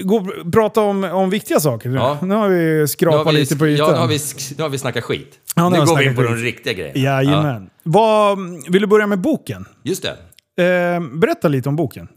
gå, 0.02 0.26
prata 0.52 0.80
om, 0.80 1.04
om 1.04 1.30
viktiga 1.30 1.60
saker. 1.60 1.88
nu. 1.88 1.96
Ja. 1.96 2.18
Nu 2.22 2.34
har 2.34 2.48
vi 2.48 2.80
har 2.80 2.86
skrapat 2.86 3.34
vi, 3.34 3.38
lite 3.38 3.56
på 3.56 3.66
ytan. 3.66 3.86
ja, 3.86 3.92
nu 3.92 3.98
har, 3.98 4.06
vi, 4.08 4.18
nu 4.56 4.62
har 4.62 4.68
vi 4.70 4.78
snackat 4.78 5.04
skit. 5.04 5.34
Ja, 5.56 5.68
nu 5.68 5.78
går 5.84 5.96
vi 5.96 6.04
in 6.04 6.16
på 6.16 6.22
de 6.22 6.34
skit. 6.34 6.42
riktiga 6.44 6.72
grejerna. 6.72 6.98
Jajamän. 7.00 7.70
Vad, 7.82 8.38
vill 8.68 8.82
du 8.82 8.86
börja 8.88 9.06
med 9.06 9.18
boken? 9.20 9.64
Just 9.82 10.02
det. 10.02 10.16
Eh, 10.64 11.00
berätta 11.00 11.48
lite 11.48 11.68
om 11.68 11.76
boken. 11.76 12.08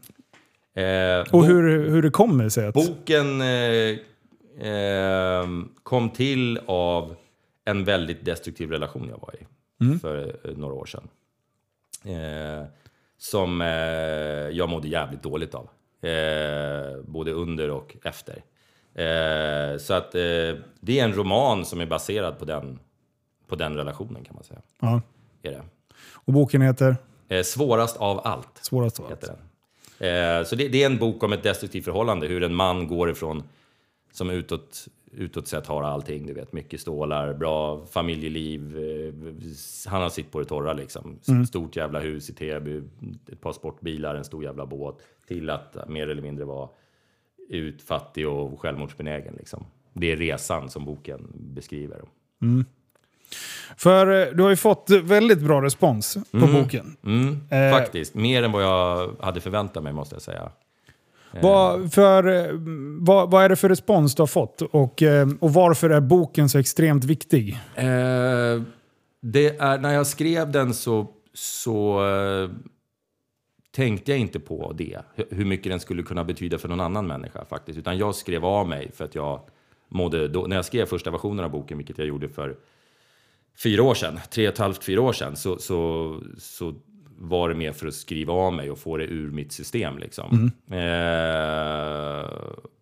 Eh, 0.74 1.34
Och 1.34 1.46
hur, 1.46 1.90
hur 1.90 2.02
det 2.02 2.10
kommer 2.10 2.50
sig 2.50 2.68
att... 2.68 2.74
Boken 2.74 3.42
eh, 3.42 4.68
eh, 4.72 5.48
kom 5.84 6.10
till 6.10 6.60
av 6.66 7.16
en 7.66 7.84
väldigt 7.84 8.26
destruktiv 8.26 8.72
relation 8.72 9.08
jag 9.10 9.20
var 9.20 9.36
i 9.42 9.46
Mm. 9.84 10.00
för 10.00 10.36
eh, 10.44 10.52
några 10.58 10.74
år 10.74 10.86
sedan. 10.86 11.08
Eh, 12.06 12.66
som 13.18 13.62
eh, 13.62 13.68
jag 14.50 14.70
mådde 14.70 14.88
jävligt 14.88 15.24
dåligt 15.24 15.56
av. 15.56 15.70
Både 17.04 17.32
under 17.32 17.70
och 17.70 17.96
efter. 18.04 18.44
Så 19.80 19.94
att 19.94 20.12
det 20.12 21.00
är 21.00 21.04
en 21.04 21.14
roman 21.14 21.66
som 21.66 21.82
är 21.82 21.86
baserad 21.86 22.40
på 22.40 22.46
den, 22.46 22.80
på 23.48 23.56
den 23.56 23.76
relationen 23.76 24.24
kan 24.24 24.36
man 24.36 24.44
säga. 24.44 24.62
Ja. 24.80 25.02
Är 25.44 25.52
det. 25.52 25.62
Och 26.14 26.34
boken 26.34 26.62
heter? 26.62 26.96
Svårast 27.44 27.98
av 27.98 28.22
allt 28.24 28.48
Svårast 28.62 29.00
av 29.00 29.06
allt. 29.06 29.12
heter 29.14 29.28
den. 29.28 29.38
Eh, 30.08 30.44
så 30.44 30.56
det, 30.56 30.68
det 30.68 30.82
är 30.84 30.86
en 30.86 30.98
bok 30.98 31.24
om 31.24 31.34
ett 31.34 31.44
destruktivt 31.44 31.86
förhållande, 31.86 32.28
hur 32.28 32.44
en 32.44 32.56
man 32.56 32.88
går 32.88 33.10
ifrån, 33.10 33.44
som 34.12 34.30
utåt, 34.30 34.88
utåt 35.12 35.48
sett 35.48 35.68
har 35.68 35.84
allting, 35.84 36.26
du 36.28 36.34
vet, 36.34 36.54
mycket 36.54 36.82
stålar, 36.82 37.34
bra 37.34 37.86
familjeliv, 37.86 38.78
eh, 38.78 39.14
han 39.92 40.02
har 40.02 40.10
sitt 40.10 40.32
på 40.32 40.40
det 40.40 40.46
torra 40.46 40.74
liksom. 40.74 41.20
S- 41.22 41.48
Stort 41.48 41.76
jävla 41.76 42.00
hus 42.00 42.30
i 42.30 42.34
Täby, 42.34 42.82
ett 43.32 43.42
par 43.42 43.54
sportbilar, 43.54 44.16
en 44.16 44.24
stor 44.24 44.44
jävla 44.44 44.66
båt, 44.66 44.98
till 45.28 45.50
att 45.50 45.90
mer 45.90 46.08
eller 46.08 46.22
mindre 46.22 46.46
vara 46.46 46.70
utfattig 47.50 48.28
och 48.28 48.60
självmordsbenägen 48.60 49.34
liksom. 49.38 49.66
Det 49.94 50.12
är 50.12 50.18
resan 50.18 50.70
som 50.70 50.86
boken 50.86 51.28
beskriver. 51.36 52.02
För 53.78 54.22
eh, 54.28 54.34
du 54.36 54.44
har 54.44 54.50
ju 54.50 54.56
fått 54.56 54.90
väldigt 55.04 55.40
bra 55.40 55.62
respons 55.62 56.18
på 56.32 56.48
boken. 56.48 56.96
Mm, 57.06 57.38
Eh. 57.50 57.78
faktiskt. 57.78 58.16
Mer 58.16 58.44
än 58.44 58.52
vad 58.52 58.64
jag 58.64 59.16
hade 59.20 59.42
förväntat 59.42 59.84
mig 59.84 59.94
måste 59.94 60.16
jag 60.16 60.22
säga. 60.22 60.52
Vad, 61.42 61.94
för, 61.94 62.28
eh, 62.28 62.46
vad, 63.00 63.32
vad 63.32 63.44
är 63.44 63.50
det 63.50 63.56
för 63.56 63.70
respons 63.70 64.16
du 64.16 64.22
har 64.22 64.28
fått? 64.28 64.62
Och, 64.62 65.02
eh, 65.04 65.28
och 65.40 65.54
varför 65.54 65.90
är 65.90 66.02
boken 66.02 66.50
så 66.50 66.58
extremt 66.60 67.04
viktig? 67.04 67.60
Eh, 67.76 67.86
det 69.22 69.58
är, 69.60 69.78
när 69.80 69.94
jag 69.94 70.08
skrev 70.08 70.52
den 70.52 70.74
så, 70.74 71.08
så 71.34 72.06
eh, 72.10 72.50
tänkte 73.76 74.12
jag 74.12 74.20
inte 74.20 74.40
på 74.40 74.74
det. 74.78 74.98
Hur- 75.16 75.28
Hur 75.32 75.46
mycket 75.46 75.72
den 75.72 75.80
skulle 75.80 76.04
kunna 76.04 76.24
betyda 76.24 76.58
för 76.58 76.68
någon 76.68 76.80
annan 76.80 77.08
människa 77.08 77.46
faktiskt. 77.46 77.80
Utan 77.80 77.98
jag 77.98 78.16
skrev 78.16 78.46
av 78.46 78.68
mig 78.68 78.92
för 78.96 79.06
att 79.06 79.16
jag 79.16 79.42
mådde... 79.90 80.28
Då, 80.28 80.42
när 80.48 80.56
jag 80.56 80.66
skrev 80.66 80.86
första 80.86 81.12
versionen 81.12 81.46
av 81.46 81.52
boken, 81.52 81.78
vilket 81.78 81.98
jag 81.98 82.08
gjorde 82.08 82.30
för 82.30 82.56
fyra 83.58 83.84
år 83.84 83.94
sedan, 83.94 84.20
tre 84.32 84.48
och 84.48 84.54
ett 84.54 84.60
halvt, 84.60 84.84
fyra 84.84 85.02
år 85.02 85.14
sedan, 85.14 85.36
så, 85.36 85.58
så, 85.58 86.20
så 86.38 86.76
var 87.18 87.50
det 87.50 87.56
mer 87.56 87.72
för 87.72 87.88
att 87.88 87.94
skriva 87.94 88.34
av 88.34 88.54
mig 88.54 88.72
och 88.72 88.80
få 88.80 88.98
det 88.98 89.04
ur 89.06 89.32
mitt 89.32 89.52
system. 89.52 89.98
Liksom. 89.98 90.52
Eh, 90.72 90.78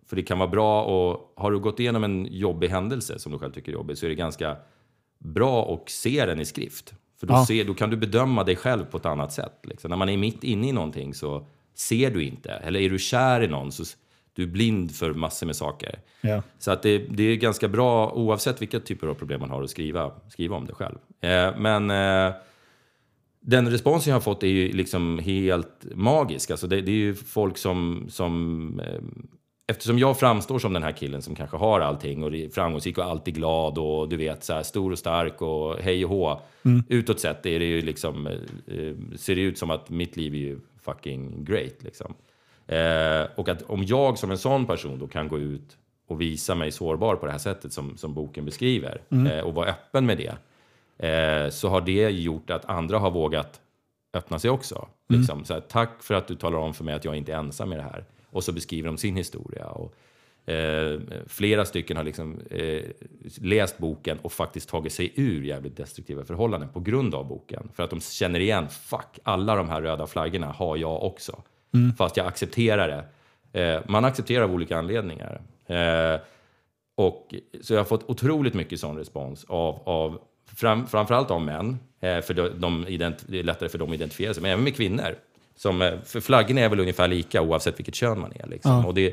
för 0.07 0.15
det 0.15 0.23
kan 0.23 0.39
vara 0.39 0.49
bra 0.49 0.83
och 0.83 1.33
har 1.35 1.51
du 1.51 1.59
gått 1.59 1.79
igenom 1.79 2.03
en 2.03 2.25
jobbig 2.31 2.67
händelse 2.67 3.19
som 3.19 3.31
du 3.31 3.37
själv 3.39 3.51
tycker 3.51 3.71
är 3.71 3.73
jobbig 3.73 3.97
så 3.97 4.05
är 4.05 4.09
det 4.09 4.15
ganska 4.15 4.57
bra 5.19 5.73
att 5.73 5.89
se 5.89 6.25
den 6.25 6.39
i 6.39 6.45
skrift. 6.45 6.93
För 7.19 7.27
då, 7.27 7.33
Ja. 7.33 7.45
ser, 7.45 7.65
då 7.65 7.73
kan 7.73 7.89
du 7.89 7.97
bedöma 7.97 8.43
dig 8.43 8.55
själv 8.55 8.85
på 8.85 8.97
ett 8.97 9.05
annat 9.05 9.33
sätt. 9.33 9.53
Liksom. 9.63 9.89
När 9.89 9.97
man 9.97 10.09
är 10.09 10.17
mitt 10.17 10.43
inne 10.43 10.69
i 10.69 10.71
någonting 10.71 11.13
så 11.13 11.47
ser 11.75 12.11
du 12.11 12.23
inte. 12.23 12.51
Eller 12.51 12.79
är 12.79 12.89
du 12.89 12.99
kär 12.99 13.41
i 13.43 13.47
någon 13.47 13.71
så 13.71 13.83
du 14.39 14.43
är 14.43 14.47
blind 14.47 14.95
för 14.95 15.13
massor 15.13 15.45
med 15.45 15.55
saker. 15.55 15.99
Ja. 16.21 16.41
Så 16.59 16.71
att 16.71 16.83
det, 16.83 16.97
det 16.97 17.23
är 17.23 17.35
ganska 17.35 17.67
bra 17.67 18.11
oavsett 18.11 18.61
vilka 18.61 18.79
typer 18.79 19.07
av 19.07 19.13
problem 19.13 19.39
man 19.39 19.49
har 19.49 19.63
att 19.63 19.69
skriva, 19.69 20.11
skriva 20.29 20.55
om 20.55 20.65
det 20.65 20.73
själv. 20.73 20.97
Eh, 21.21 21.57
men 21.57 21.91
eh, 21.91 22.33
den 23.41 23.71
responsen 23.71 24.11
jag 24.11 24.15
har 24.15 24.21
fått 24.21 24.43
är 24.43 24.47
ju 24.47 24.71
liksom 24.71 25.19
helt 25.19 25.85
magisk. 25.95 26.51
Alltså 26.51 26.67
det, 26.67 26.81
det 26.81 26.91
är 26.91 26.95
ju 26.95 27.15
folk 27.15 27.57
som... 27.57 28.05
som 28.09 28.79
eh, 28.79 29.01
eftersom 29.67 29.99
jag 29.99 30.19
framstår 30.19 30.59
som 30.59 30.73
den 30.73 30.83
här 30.83 30.91
killen 30.91 31.21
som 31.21 31.35
kanske 31.35 31.57
har 31.57 31.79
allting 31.79 32.23
och 32.23 32.35
är 32.35 32.49
framgångsrik 32.49 32.97
och 32.97 33.03
alltid 33.03 33.35
glad 33.35 33.77
och 33.77 34.09
du 34.09 34.17
vet 34.17 34.43
så 34.43 34.53
här 34.53 34.63
stor 34.63 34.91
och 34.91 34.99
stark 34.99 35.41
och 35.41 35.75
hej 35.79 36.05
och 36.05 36.11
hå. 36.11 36.41
Utåt 36.89 37.19
sett 37.19 37.45
är 37.45 37.59
det 37.59 37.65
ju 37.65 37.81
liksom, 37.81 38.27
eh, 38.27 38.33
eh, 38.77 38.95
ser 39.15 39.35
det 39.35 39.41
ut 39.41 39.57
som 39.57 39.71
att 39.71 39.89
mitt 39.89 40.17
liv 40.17 40.33
är 40.33 40.37
ju 40.37 40.59
fucking 40.81 41.43
great 41.43 41.83
liksom. 41.83 42.13
Eh, 42.69 43.27
och 43.35 43.49
att 43.49 43.61
om 43.61 43.83
jag 43.83 44.17
som 44.17 44.31
en 44.31 44.37
sån 44.37 44.65
person 44.65 44.99
då 44.99 45.07
kan 45.07 45.27
gå 45.27 45.39
ut 45.39 45.77
och 46.07 46.21
visa 46.21 46.55
mig 46.55 46.71
sårbar 46.71 47.15
på 47.15 47.25
det 47.25 47.31
här 47.31 47.39
sättet 47.39 47.73
som, 47.73 47.97
som 47.97 48.13
boken 48.13 48.45
beskriver 48.45 49.01
eh, 49.09 49.39
och 49.39 49.53
vara 49.53 49.69
öppen 49.69 50.05
med 50.05 50.17
det. 50.17 50.35
Eh, 51.07 51.49
så 51.49 51.69
har 51.69 51.81
det 51.81 52.09
gjort 52.09 52.49
att 52.49 52.65
andra 52.65 52.99
har 52.99 53.11
vågat 53.11 53.61
öppna 54.13 54.39
sig 54.39 54.49
också. 54.49 54.87
Liksom. 55.09 55.45
Så 55.45 55.53
här, 55.53 55.61
Tack 55.61 56.03
för 56.03 56.13
att 56.13 56.27
du 56.27 56.35
talar 56.35 56.57
om 56.57 56.73
för 56.73 56.83
mig 56.83 56.93
att 56.93 57.05
jag 57.05 57.15
inte 57.15 57.33
är 57.33 57.37
ensam 57.37 57.73
i 57.73 57.75
det 57.75 57.81
här. 57.81 58.05
Och 58.29 58.43
så 58.43 58.51
beskriver 58.51 58.87
de 58.87 58.97
sin 58.97 59.15
historia. 59.15 59.65
Och, 59.65 59.95
eh, 60.51 60.99
flera 61.27 61.65
stycken 61.65 61.97
har 61.97 62.03
liksom, 62.03 62.39
eh, 62.49 62.83
läst 63.41 63.77
boken 63.77 64.19
och 64.21 64.31
faktiskt 64.31 64.69
tagit 64.69 64.93
sig 64.93 65.13
ur 65.15 65.43
jävligt 65.43 65.77
destruktiva 65.77 66.25
förhållanden 66.25 66.69
på 66.69 66.79
grund 66.79 67.15
av 67.15 67.27
boken. 67.27 67.69
För 67.73 67.83
att 67.83 67.89
de 67.89 68.01
känner 68.01 68.39
igen, 68.39 68.67
fuck, 68.69 69.19
alla 69.23 69.55
de 69.55 69.69
här 69.69 69.81
röda 69.81 70.07
flaggorna 70.07 70.47
har 70.47 70.77
jag 70.77 71.03
också. 71.03 71.43
Fast 71.97 72.17
jag 72.17 72.27
accepterar 72.27 72.87
det. 72.87 73.05
Eh, 73.61 73.81
man 73.87 74.05
accepterar 74.05 74.43
av 74.43 74.53
olika 74.53 74.77
anledningar. 74.77 75.41
Eh, 75.67 76.19
och, 76.95 77.33
så 77.61 77.73
jag 77.73 77.79
har 77.79 77.85
fått 77.85 78.09
otroligt 78.09 78.53
mycket 78.53 78.79
sån 78.79 78.97
respons 78.97 79.45
av, 79.47 79.79
av 79.83 80.19
fram, 80.55 80.87
framförallt 80.87 81.31
av 81.31 81.41
män, 81.41 81.79
eh, 81.99 82.21
för 82.21 82.33
de, 82.33 82.49
de 82.59 82.85
det 83.27 83.39
är 83.39 83.43
lättare 83.43 83.69
för 83.69 83.77
dem 83.77 83.89
att 83.89 83.95
identifiera 83.95 84.33
sig, 84.33 84.43
men 84.43 84.51
även 84.51 84.63
med 84.63 84.75
kvinnor. 84.75 85.15
Som, 85.55 85.81
eh, 85.81 85.93
för 86.05 86.19
flaggorna 86.19 86.61
är 86.61 86.69
väl 86.69 86.79
ungefär 86.79 87.07
lika 87.07 87.41
oavsett 87.41 87.79
vilket 87.79 87.95
kön 87.95 88.19
man 88.19 88.31
är. 88.35 88.47
Liksom. 88.47 88.71
Ja. 88.71 88.85
Och 88.85 88.93
det, 88.93 89.07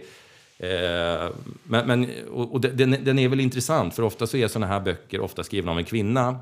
eh, 0.58 1.30
men, 1.62 1.86
men, 1.86 2.08
och, 2.30 2.52
och 2.52 2.60
den, 2.60 3.04
den 3.04 3.18
är 3.18 3.28
väl 3.28 3.40
intressant, 3.40 3.94
för 3.94 4.02
ofta 4.02 4.26
så 4.26 4.36
är 4.36 4.48
såna 4.48 4.66
här 4.66 4.80
böcker 4.80 5.20
ofta 5.20 5.44
skrivna 5.44 5.70
om 5.70 5.78
en 5.78 5.84
kvinna, 5.84 6.38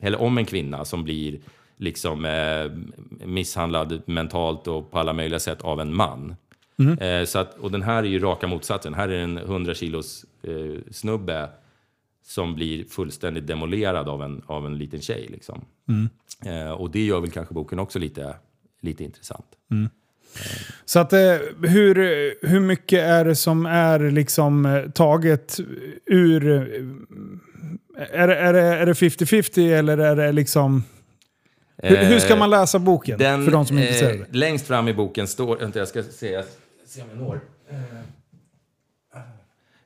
eller 0.00 0.20
om 0.20 0.38
en 0.38 0.44
kvinna 0.44 0.84
som 0.84 1.04
blir 1.04 1.38
liksom 1.78 2.24
eh, 2.24 2.70
misshandlad 3.26 4.02
mentalt 4.06 4.66
och 4.68 4.90
på 4.90 4.98
alla 4.98 5.12
möjliga 5.12 5.38
sätt 5.38 5.62
av 5.62 5.80
en 5.80 5.94
man. 5.94 6.36
Eh, 7.00 7.24
så 7.24 7.38
att, 7.38 7.58
och 7.58 7.70
den 7.70 7.82
här 7.82 8.02
är 8.02 8.06
ju 8.08 8.18
raka 8.18 8.46
motsatsen. 8.46 8.94
Här 8.94 9.08
är 9.08 9.18
en 9.18 9.38
100 9.38 9.74
kilos 9.74 10.24
eh, 10.42 10.80
snubbe 10.90 11.48
som 12.26 12.54
blir 12.54 12.84
fullständigt 12.84 13.46
demolerad 13.46 14.08
av 14.08 14.22
en, 14.22 14.42
av 14.46 14.66
en 14.66 14.78
liten 14.78 15.00
tjej. 15.00 15.26
Liksom. 15.30 15.64
Eh, 16.46 16.70
och 16.70 16.90
det 16.90 17.04
gör 17.04 17.20
väl 17.20 17.30
kanske 17.30 17.54
boken 17.54 17.78
också 17.78 17.98
lite, 17.98 18.34
lite 18.80 19.04
intressant. 19.04 19.46
Så 20.84 20.98
att, 20.98 21.12
eh, 21.12 21.36
hur, 21.62 21.94
hur 22.48 22.60
mycket 22.60 23.00
är 23.00 23.24
det 23.24 23.36
som 23.36 23.66
är 23.66 24.10
liksom 24.10 24.66
eh, 24.66 24.90
taget 24.90 25.60
ur... 26.06 26.48
eh, 26.52 26.60
Är 28.10 28.28
det, 28.28 28.34
är 28.36 28.54
är 28.54 28.86
det 28.86 28.92
50-50 28.92 29.74
eller 29.78 29.98
är 29.98 30.16
det 30.16 30.32
liksom... 30.32 30.84
Hur, 31.82 31.96
hur 31.96 32.18
ska 32.18 32.36
man 32.36 32.50
läsa 32.50 32.78
boken? 32.78 33.18
Den, 33.18 33.44
för 33.44 33.52
de 33.52 33.66
som 33.66 33.78
är 33.78 33.82
intresserade. 33.82 34.14
eh, 34.18 34.24
längst 34.30 34.66
fram 34.66 34.88
i 34.88 34.94
boken 34.94 35.28
står... 35.28 35.56
Vänta, 35.56 35.78
jag 35.78 35.88
ska 35.88 36.02
se, 36.02 36.30
jag, 36.32 36.44
se 36.86 37.02
om 37.02 37.08
jag 37.12 37.18
når. 37.18 37.40
Eh, 37.70 37.76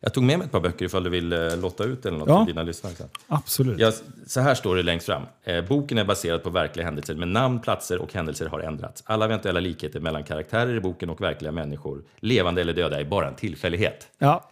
Jag 0.05 0.15
tog 0.15 0.23
med 0.25 0.39
mig 0.39 0.45
ett 0.47 0.53
par 0.53 0.61
böcker 0.61 0.85
ifall 0.85 1.05
du 1.05 1.11
vill 1.11 1.33
eh, 1.33 1.57
lotta 1.57 1.85
ut 1.85 2.07
eller 2.07 2.19
något 2.19 2.29
Ja. 2.29 2.45
till 2.45 2.55
dina 2.55 2.63
lyssnare. 2.63 2.95
sen. 2.95 3.09
Absolut. 3.29 3.79
Ja, 3.79 3.93
så 4.27 4.41
här 4.41 4.55
står 4.55 4.77
det 4.77 4.83
längst 4.83 5.07
fram. 5.07 5.23
Eh, 5.45 5.65
boken 5.65 5.99
är 5.99 6.05
baserad 6.05 6.43
på 6.43 6.51
verkliga 6.51 6.85
händelser, 6.87 7.15
men 7.15 7.33
namn, 7.33 7.61
platser 7.61 7.99
och 7.99 8.13
händelser 8.15 8.47
har 8.47 8.61
ändrats. 8.61 9.03
Alla 9.07 9.25
eventuella 9.25 9.61
likheter 9.61 10.01
mellan 10.01 10.25
karaktärer 10.25 10.75
i 10.77 10.81
boken 10.81 11.11
och 11.11 11.21
verkliga 11.21 11.53
människor, 11.53 12.03
levande 12.21 12.61
eller 12.61 12.73
döda, 12.73 13.01
är 13.01 13.05
bara 13.05 13.29
en 13.29 13.35
tillfällighet. 13.35 14.09
Ja. 14.19 14.51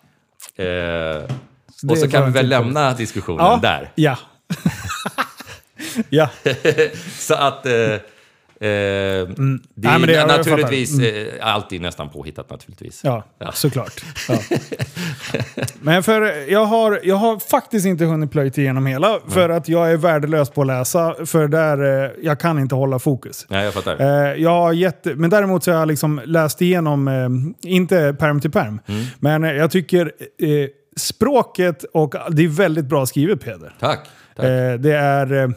Eh, 0.57 0.64
det 0.64 1.28
och 1.91 1.99
så 1.99 2.09
kan 2.11 2.26
vi 2.26 2.32
väl 2.32 2.49
lämna 2.49 2.93
diskussionen 2.95 3.45
Ja. 3.45 3.59
där. 3.62 3.93
Ja. 3.95 4.18
ja. 6.09 6.31
Så 7.18 7.35
att... 7.35 7.66
Eh, 7.66 7.72
eh, 7.72 7.99
det 8.62 9.35
Mm. 9.39 9.61
Nej, 9.74 10.03
är 10.03 10.07
det- 10.07 10.12
jag 10.12 10.28
naturligtvis 10.28 11.01
eh, 11.01 11.26
alltid 11.55 11.81
nästan 11.81 12.09
påhittat 12.11 12.51
naturligtvis. 12.51 13.01
Ja, 13.05 13.24
såklart. 13.53 14.05
Ja. 14.28 14.39
Men 15.81 16.03
för 16.03 16.51
jag 16.53 16.64
har, 16.64 17.01
jag 17.05 17.16
har 17.16 17.39
faktiskt 17.51 17.87
inte 17.87 18.05
hunnit 18.05 18.31
plöjt 18.31 18.59
igenom 18.59 18.87
hela 18.87 19.18
för 19.28 19.49
att 19.49 19.68
jag 19.68 19.93
är 19.93 19.97
värdelös 19.97 20.51
på 20.51 20.61
att 20.61 20.66
läsa. 20.66 21.14
För 21.26 21.49
där, 21.49 22.05
eh, 22.05 22.11
jag 22.22 22.41
kan 22.41 22.59
inte 22.59 22.74
hålla 22.74 22.99
fokus. 22.99 23.47
Nej, 23.49 23.64
jag 23.64 23.74
fattar. 23.74 24.01
Eh, 24.01 24.35
jag 24.43 24.51
har 24.51 24.72
gett, 24.72 25.05
men 25.05 25.31
däremot 25.31 25.64
så 25.64 25.72
har 25.72 25.78
jag 25.78 25.89
liksom 25.89 26.20
läst 26.24 26.62
igenom, 26.62 27.09
eh, 27.09 27.70
inte 27.70 28.14
perm 28.18 28.41
till 28.41 28.51
perm, 28.51 28.81
Mm. 28.89 29.05
men 29.18 29.43
jag 29.43 29.70
tycker 29.70 30.01
eh, 30.07 30.68
språket 30.97 31.85
och 31.93 32.14
det 32.31 32.45
är 32.45 32.49
väldigt 32.49 32.85
bra 32.87 33.07
skrivet 33.07 33.41
Peder. 33.45 33.74
Tack. 33.81 33.99
tack. 34.37 34.47
Eh, 34.47 34.74
det 34.74 34.93
är... 34.97 35.53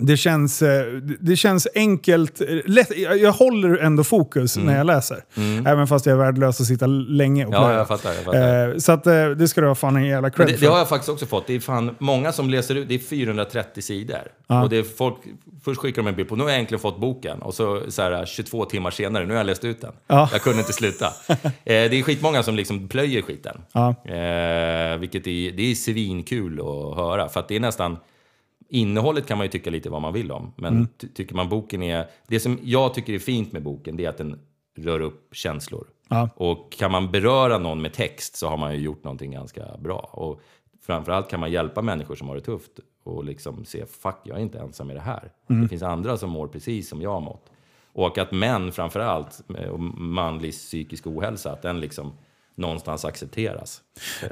Det 0.00 0.16
känns, 0.16 0.62
eh, 0.62 0.86
det 1.20 1.36
känns 1.36 1.68
enkelt. 1.74 2.40
eh, 2.40 2.46
Lätt, 2.64 2.98
jag, 3.20 3.32
håller 3.32 3.76
ändå 3.78 4.04
fokus 4.04 4.56
när 4.56 4.76
jag 4.76 4.86
läser. 4.86 5.24
Även 5.66 5.86
fast 5.86 6.06
jag 6.06 6.12
är 6.12 6.18
värdelös 6.18 6.60
att 6.60 6.66
sitta 6.66 6.86
länge 6.86 7.46
och 7.46 7.52
Mm. 7.54 7.62
Ja, 7.62 7.66
plöja. 7.66 7.78
jag 7.78 7.88
fattar, 7.88 8.12
jag 8.14 8.24
fattar. 8.24 8.68
Eh, 8.70 8.76
Så 8.78 8.92
att, 8.92 9.04
det 9.38 9.48
ska 9.48 9.60
du 9.60 9.66
ha 9.66 9.74
fan 9.74 9.96
en 9.96 10.04
jävla 10.04 10.30
cred 10.30 10.46
det, 10.48 10.52
det 10.52 10.58
för. 10.58 10.66
har 10.66 10.78
jag 10.78 10.88
faktiskt 10.88 11.08
också 11.08 11.26
fått. 11.26 11.46
Det 11.46 11.54
är 11.54 11.60
fan 11.60 11.94
många 11.98 12.32
som 12.32 12.50
läser 12.50 12.74
ut, 12.74 12.88
det 12.88 12.94
är 12.94 12.98
430 12.98 13.82
sidor. 13.82 14.18
Och 14.46 14.68
det 14.68 14.76
är 14.76 14.82
folk, 14.82 15.16
först 15.64 15.80
skickar 15.80 16.02
de 16.02 16.08
en 16.08 16.14
bild 16.14 16.28
på, 16.28 16.36
nu 16.36 16.42
har 16.42 16.50
jag 16.50 16.58
äntligen 16.60 16.80
fått 16.80 17.00
boken. 17.00 17.42
Och 17.42 17.54
så, 17.54 17.82
så 17.88 18.02
här, 18.02 18.26
22 18.26 18.64
timmar 18.64 18.90
senare, 18.90 19.24
nu 19.26 19.30
har 19.32 19.38
jag 19.38 19.46
läst 19.46 19.64
ut 19.64 19.80
den. 19.80 19.92
Ja. 20.06 20.28
Jag 20.32 20.42
kunde 20.42 20.58
inte 20.58 20.72
sluta. 20.72 21.12
det 21.64 21.72
är 21.98 22.02
skitmånga 22.02 22.42
som 22.42 22.56
liksom 22.56 22.88
plöjer 22.88 23.22
skiten. 23.22 23.60
Ja. 23.72 23.94
Vilket 24.98 25.26
är, 25.26 25.52
det 25.56 25.70
är 25.70 25.74
svinkul 25.74 26.60
att 26.60 26.96
höra. 26.96 27.28
För 27.28 27.40
att 27.40 27.48
det 27.48 27.56
är 27.56 27.60
nästan, 27.60 27.96
innehållet 28.68 29.26
kan 29.26 29.38
man 29.38 29.44
ju 29.44 29.50
tycka 29.50 29.70
lite 29.70 29.90
vad 29.90 30.02
man 30.02 30.12
vill 30.12 30.32
om. 30.32 30.52
Men 30.56 30.72
Mm. 30.74 30.88
ty, 30.98 31.08
tycker 31.08 31.34
man 31.34 31.48
boken 31.48 31.82
är, 31.82 32.06
det 32.26 32.40
som 32.40 32.58
jag 32.62 32.94
tycker 32.94 33.12
är 33.12 33.18
fint 33.18 33.52
med 33.52 33.62
boken, 33.62 33.96
det 33.96 34.04
är 34.04 34.08
att 34.08 34.18
den 34.18 34.38
rör 34.76 35.00
upp 35.00 35.28
känslor. 35.32 35.86
Ja. 36.08 36.28
Och 36.36 36.72
kan 36.72 36.90
man 36.92 37.10
beröra 37.10 37.58
någon 37.58 37.82
med 37.82 37.92
text 37.92 38.36
så 38.36 38.48
har 38.48 38.56
man 38.56 38.74
ju 38.74 38.80
gjort 38.80 39.04
någonting 39.04 39.30
ganska 39.30 39.64
bra. 39.78 39.98
Och 40.12 40.40
framförallt 40.86 41.30
kan 41.30 41.40
man 41.40 41.50
hjälpa 41.52 41.82
människor 41.82 42.14
som 42.14 42.28
har 42.28 42.34
det 42.34 42.40
tufft 42.40 42.80
och 43.04 43.24
liksom 43.24 43.64
se, 43.64 43.86
fuck, 43.86 44.16
jag 44.24 44.36
är 44.36 44.42
inte 44.42 44.58
ensam 44.58 44.90
i 44.90 44.94
det 44.94 45.00
här. 45.00 45.32
Det 45.46 45.68
finns 45.68 45.82
andra 45.82 46.16
som 46.16 46.30
mår 46.30 46.46
precis 46.48 46.88
som 46.88 47.02
jag 47.02 47.10
har 47.12 47.20
mått. 47.20 47.50
Och 47.92 48.18
att 48.18 48.32
män 48.32 48.72
framförallt, 48.72 49.40
och 49.70 49.80
manlig 49.80 50.52
psykisk 50.52 51.06
ohälsa, 51.06 51.52
att 51.52 51.62
den 51.62 51.80
liksom 51.80 52.12
någonstans 52.58 53.04
accepteras. 53.04 53.80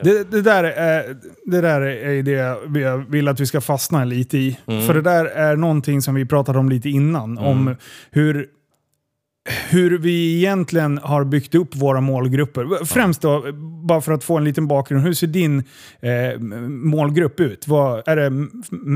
Det, 0.03 0.31
det, 0.31 0.43
där 0.43 0.65
är, 0.65 1.17
det 1.45 1.61
där 1.61 1.81
är 1.81 2.23
det 2.23 2.81
jag 2.81 2.99
vill 3.11 3.29
att 3.29 3.41
vi 3.41 3.47
ska 3.47 3.61
fastna 3.61 4.05
lite 4.05 4.39
i. 4.39 4.59
Mm. 4.67 4.87
För 4.87 4.95
det 4.95 5.03
där 5.03 5.25
är 5.25 5.57
någonting 5.57 6.03
som 6.03 6.15
vi 6.15 6.27
pratade 6.27 6.59
om 6.59 6.69
lite 6.69 6.89
innan. 6.89 7.39
Om 7.39 7.77
hur 8.11 8.49
hur 9.71 9.99
vi 9.99 10.37
egentligen 10.37 10.99
har 10.99 11.25
byggt 11.25 11.55
upp 11.55 11.77
våra 11.77 12.01
målgrupper. 12.01 12.85
Främst 12.85 13.23
då, 13.23 13.45
bara 13.87 14.01
för 14.01 14.13
att 14.13 14.25
få 14.25 14.37
en 14.37 14.45
liten 14.45 14.67
bakgrund. 14.69 15.03
Hur 15.05 15.13
ser 15.13 15.27
din 15.27 15.65
eh, 16.01 16.39
målgrupp 16.69 17.41
ut? 17.41 17.69
Vad, 17.69 18.03
är 18.09 18.17
det 18.17 18.31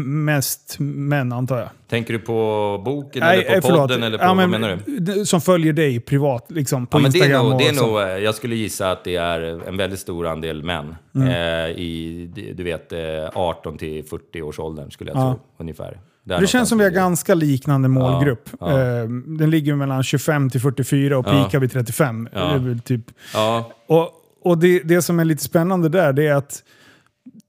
mest 0.04 0.76
män 0.78 1.32
antar 1.32 1.58
jag? 1.58 1.68
Tänker 1.88 2.12
du 2.12 2.18
på 2.18 2.82
boken 2.84 3.20
Nej, 3.20 3.38
eller 3.38 3.50
eh, 3.56 3.60
på 3.60 3.66
förlåt. 3.66 3.80
podden? 3.80 4.02
Eller 4.02 4.18
på, 4.18 4.24
Ja, 4.24 4.28
vad 4.28 4.36
men, 4.36 4.50
menar 4.50 4.78
du? 4.86 5.26
Som 5.26 5.40
följer 5.40 5.72
dig 5.72 6.00
privat, 6.00 6.46
liksom, 6.48 6.86
på 6.86 6.98
Ja, 6.98 7.02
men 7.02 7.10
det 7.10 7.18
är 7.18 7.22
Instagram 7.22 7.44
nog, 7.44 7.52
och 7.54 7.58
det 7.60 7.68
är 7.68 7.72
så. 7.72 7.86
nog, 7.86 8.00
eh, 8.00 8.08
jag 8.08 8.34
skulle 8.34 8.54
gissa 8.56 8.90
att 8.90 9.04
det 9.04 9.16
är 9.16 9.68
en 9.68 9.76
väldigt 9.76 10.00
stor 10.00 10.26
andel 10.26 10.62
män. 10.64 10.94
Mm. 11.14 11.28
Eh, 11.28 11.70
I, 11.78 12.52
du 12.56 12.62
vet, 12.64 12.92
eh, 12.92 12.98
18 13.34 13.78
till 13.78 14.04
40 14.04 14.42
års 14.42 14.58
åldern 14.58 14.90
skulle 14.90 15.10
jag 15.10 15.18
Ja. 15.20 15.32
tro, 15.32 15.40
ungefär. 15.58 15.98
Det 16.24 16.46
känns 16.46 16.68
som 16.68 16.78
vi 16.78 16.84
har 16.84 16.90
ganska 16.90 17.34
liknande 17.34 17.88
målgrupp. 17.88 18.48
ja. 18.60 18.70
Eh, 18.80 19.04
Den 19.38 19.50
ligger 19.50 19.74
mellan 19.74 20.02
25 20.02 20.50
till 20.50 20.60
44 20.60 21.18
och 21.18 21.26
Ja. 21.28 21.44
pikar 21.44 21.58
vid 21.58 21.72
35. 21.72 22.28
Ja. 22.32 22.38
Det 22.44 22.54
är 22.54 22.58
väl 22.58 22.80
typ 22.80 23.04
Ja, 23.34 23.72
Och, 23.86 24.10
och 24.42 24.58
det, 24.58 24.78
det 24.80 25.02
som 25.02 25.20
är 25.20 25.24
lite 25.24 25.42
spännande 25.44 25.88
där, 25.88 26.12
det 26.12 26.26
är 26.26 26.34
att 26.34 26.62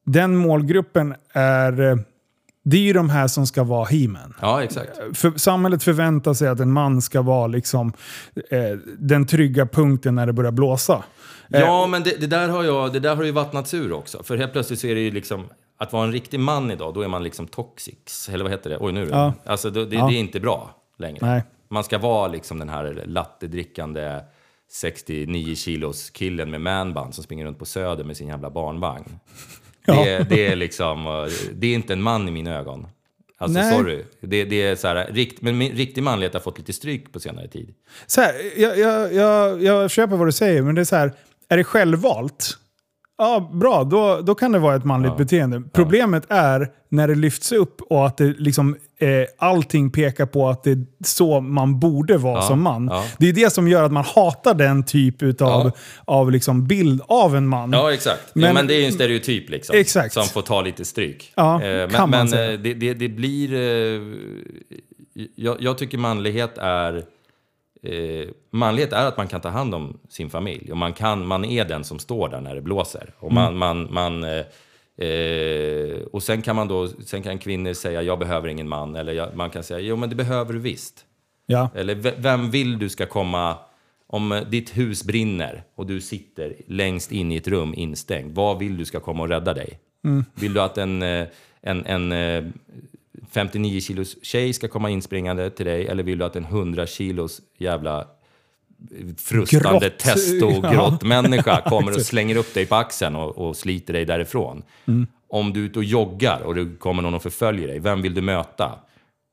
den 0.05 0.35
målgruppen 0.35 1.15
är... 1.33 1.81
eh, 1.91 1.95
Det 2.63 2.77
är 2.77 2.81
ju 2.81 2.93
de 2.93 3.09
här 3.09 3.27
som 3.27 3.47
ska 3.47 3.63
vara 3.63 3.85
he-man. 3.85 4.33
ja, 4.41 4.63
exakt. 4.63 4.89
För, 5.13 5.31
samhället 5.37 5.83
förväntar 5.83 6.33
sig 6.33 6.47
att 6.47 6.59
en 6.59 6.71
man 6.71 7.01
ska 7.01 7.21
vara 7.21 7.47
liksom, 7.47 7.93
eh, 8.49 8.59
den 8.97 9.25
trygga 9.25 9.65
punkten 9.65 10.15
när 10.15 10.25
det 10.27 10.33
börjar 10.33 10.51
blåsa. 10.51 11.03
Ja, 11.47 11.87
men 11.87 12.03
det, 12.03 12.21
det, 12.21 12.27
där 12.27 12.49
har 12.49 12.63
jag, 12.63 12.93
det 12.93 12.99
där 12.99 13.15
har 13.15 13.23
ju 13.23 13.31
vattnats 13.31 13.73
ur 13.73 13.91
också. 13.91 14.23
För 14.23 14.37
helt 14.37 14.51
plötsligt 14.53 14.79
så 14.79 14.87
är 14.87 14.95
det 14.95 15.01
ju 15.01 15.11
liksom, 15.11 15.43
att 15.83 15.93
vara 15.93 16.03
en 16.03 16.11
riktig 16.11 16.39
man 16.39 16.71
idag, 16.71 16.93
då 16.93 17.01
är 17.01 17.07
man 17.07 17.23
liksom 17.23 17.47
toxics. 17.47 18.29
Eller 18.29 18.43
vad 18.43 18.51
heter 18.51 18.69
det? 18.69 18.77
Oj, 18.79 18.91
nu. 18.93 19.07
Ja. 19.11 19.33
Alltså, 19.45 19.69
det, 19.69 19.85
det, 19.85 19.95
Ja. 19.95 20.07
det 20.07 20.13
är 20.15 20.19
inte 20.19 20.39
bra 20.39 20.75
längre. 20.97 21.17
Nej. 21.21 21.43
Man 21.69 21.83
ska 21.83 21.97
vara 21.97 22.27
liksom 22.27 22.59
den 22.59 22.69
här 22.69 23.03
lattedrickande 23.05 24.19
69 24.71 25.55
kilos 25.55 26.09
killen 26.09 26.51
med 26.51 26.61
manband 26.61 27.15
som 27.15 27.23
springer 27.23 27.45
runt 27.45 27.59
på 27.59 27.65
Söder 27.65 28.03
med 28.03 28.17
sin 28.17 28.27
jävla 28.27 28.49
barnvagn. 28.49 29.19
Ja. 29.85 29.93
Det, 30.05 30.29
det 30.29 30.47
är 30.47 30.55
liksom, 30.55 31.29
det 31.53 31.67
är 31.67 31.73
inte 31.73 31.93
en 31.93 32.01
man 32.01 32.27
i 32.27 32.31
mina 32.31 32.55
ögon. 32.59 32.87
Alltså 33.37 33.59
Nej. 33.59 33.77
sorry. 33.77 34.03
Det, 34.19 34.45
det 34.45 34.61
är 34.61 34.75
så 34.75 34.87
här, 34.87 35.07
rikt, 35.11 35.41
men 35.41 35.57
min- 35.57 35.71
riktig 35.75 36.03
manlighet 36.03 36.33
har 36.33 36.41
fått 36.41 36.57
lite 36.57 36.73
stryk 36.73 37.13
på 37.13 37.19
senare 37.19 37.47
tid. 37.47 37.73
Så 38.07 38.21
här, 38.21 38.33
jag, 38.61 38.79
jag, 38.79 39.13
jag, 39.13 39.63
jag 39.63 39.91
köper 39.91 40.15
vad 40.15 40.27
du 40.27 40.31
säger, 40.31 40.61
men 40.61 40.75
det 40.75 40.81
är 40.81 40.85
så 40.85 40.95
här, 40.95 41.13
är 41.49 41.57
det 41.57 41.63
självvalt? 41.63 42.57
Ja, 43.23 43.49
bra. 43.53 43.83
Då, 43.83 44.21
då 44.23 44.35
kan 44.35 44.51
det 44.51 44.59
vara 44.59 44.75
ett 44.75 44.85
manligt 44.85 45.17
beteende. 45.17 45.61
Problemet 45.73 46.23
är 46.29 46.67
när 46.89 47.07
det 47.07 47.15
lyfts 47.15 47.51
upp 47.51 47.81
och 47.81 48.05
att 48.07 48.17
det 48.17 48.33
liksom, 48.37 48.75
eh, 48.99 49.07
allting 49.37 49.91
pekar 49.91 50.25
på 50.25 50.49
att 50.49 50.63
det 50.63 50.71
är 50.71 50.85
så 51.05 51.41
man 51.41 51.79
borde 51.79 52.17
vara 52.17 52.35
Ja, 52.35 52.41
som 52.41 52.61
man. 52.61 52.87
ja. 52.91 53.03
Det 53.17 53.29
är 53.29 53.33
det 53.33 53.53
som 53.53 53.67
gör 53.67 53.83
att 53.83 53.91
man 53.91 54.03
hatar 54.15 54.53
den 54.53 54.83
typ 54.83 55.21
av, 55.23 55.27
Ja. 55.39 55.71
av 56.05 56.31
liksom 56.31 56.67
bild 56.67 57.01
av 57.07 57.35
en 57.35 57.47
man. 57.47 57.71
Ja, 57.73 57.93
exakt. 57.93 58.21
Men, 58.35 58.41
Men- 58.43 58.55
ja, 58.55 58.63
det 58.67 58.73
är 58.75 58.79
ju 58.79 58.85
en 58.85 58.91
stereotyp 58.93 59.49
liksom. 59.49 59.77
Exakt. 59.77 60.13
Som 60.13 60.23
får 60.23 60.41
ta 60.41 60.61
lite 60.61 60.85
stryk. 60.85 61.33
Ja, 61.35 61.63
Eh, 61.63 61.89
kan 61.89 61.91
men 61.91 61.99
man 61.99 62.09
men 62.09 62.27
säga. 62.29 62.53
eh, 62.53 62.59
det, 62.59 62.73
det, 62.73 62.93
det 62.93 63.09
blir... 63.09 63.53
Eh, 63.53 64.01
jag, 65.35 65.57
jag 65.61 65.77
tycker 65.77 65.97
manlighet 65.97 66.57
är... 66.57 67.03
Eh, 67.83 68.29
manlighet 68.51 68.93
är 68.93 69.05
att 69.05 69.17
man 69.17 69.27
kan 69.27 69.41
ta 69.41 69.49
hand 69.49 69.75
om 69.75 69.99
sin 70.09 70.29
familj. 70.29 70.71
Och 70.71 70.77
man, 70.77 70.93
kan, 70.93 71.27
man 71.27 71.45
är 71.45 71.65
den 71.65 71.83
som 71.83 71.99
står 71.99 72.29
där 72.29 72.41
när 72.41 72.55
det 72.55 72.61
blåser. 72.61 73.13
Och, 73.19 73.33
man, 73.33 73.57
man, 73.57 73.93
man, 73.93 74.23
eh, 74.23 75.07
eh, 75.07 76.01
och 76.11 76.23
sen 76.23 76.41
kan 76.41 76.55
man 76.55 76.67
då, 76.67 76.87
sen 76.87 77.23
kan 77.23 77.37
kvinnor 77.37 77.73
säga 77.73 78.01
jag 78.01 78.19
behöver 78.19 78.47
ingen 78.47 78.69
man. 78.69 78.95
Eller 78.95 79.13
jag, 79.13 79.35
man 79.35 79.49
kan 79.49 79.63
säga 79.63 79.79
jo 79.79 79.95
men 79.95 80.09
det 80.09 80.15
behöver 80.15 80.53
du 80.53 80.59
visst. 80.59 81.05
Ja. 81.45 81.69
Eller 81.75 81.95
vem 82.21 82.51
vill 82.51 82.79
du 82.79 82.89
ska 82.89 83.05
komma 83.05 83.57
om 84.07 84.31
eh, 84.31 84.41
ditt 84.41 84.77
hus 84.77 85.03
brinner 85.03 85.63
och 85.75 85.85
du 85.85 86.01
sitter 86.01 86.55
längst 86.67 87.11
in 87.11 87.31
i 87.31 87.35
ett 87.35 87.47
rum 87.47 87.73
instängd. 87.73 88.35
Vad 88.35 88.59
vill 88.59 88.77
du 88.77 88.85
ska 88.85 88.99
komma 88.99 89.23
och 89.23 89.29
rädda 89.29 89.53
dig? 89.53 89.79
Vill 90.35 90.53
du 90.53 90.61
att 90.61 90.77
en, 90.77 91.01
eh, 91.01 91.27
en, 91.61 91.85
en 91.85 92.53
59 93.33 93.81
kilos 93.81 94.17
tjej 94.21 94.53
ska 94.53 94.67
komma 94.67 94.89
inspringande 94.89 95.49
till 95.49 95.65
dig 95.65 95.87
eller 95.87 96.03
vill 96.03 96.17
du 96.17 96.25
att 96.25 96.35
en 96.35 96.45
100 96.45 96.87
kilos 96.87 97.41
jävla 97.57 98.07
frustande 99.17 99.79
Grott. 99.79 99.99
testo-grottmänniska 99.99 101.61
kommer 101.65 101.95
och 101.95 102.01
slänger 102.01 102.35
upp 102.35 102.53
dig 102.53 102.65
på 102.65 102.75
axeln 102.75 103.15
och, 103.15 103.37
och 103.37 103.57
sliter 103.57 103.93
dig 103.93 104.05
därifrån? 104.05 104.63
Om 105.27 105.53
du 105.53 105.61
är 105.61 105.65
ute 105.65 105.79
och 105.79 105.85
joggar 105.85 106.41
och 106.41 106.55
det 106.55 106.79
kommer 106.79 107.03
någon 107.03 107.13
och 107.13 107.23
förföljer 107.23 107.67
dig, 107.67 107.79
vem 107.79 108.01
vill 108.01 108.13
du 108.13 108.21
möta? 108.21 108.79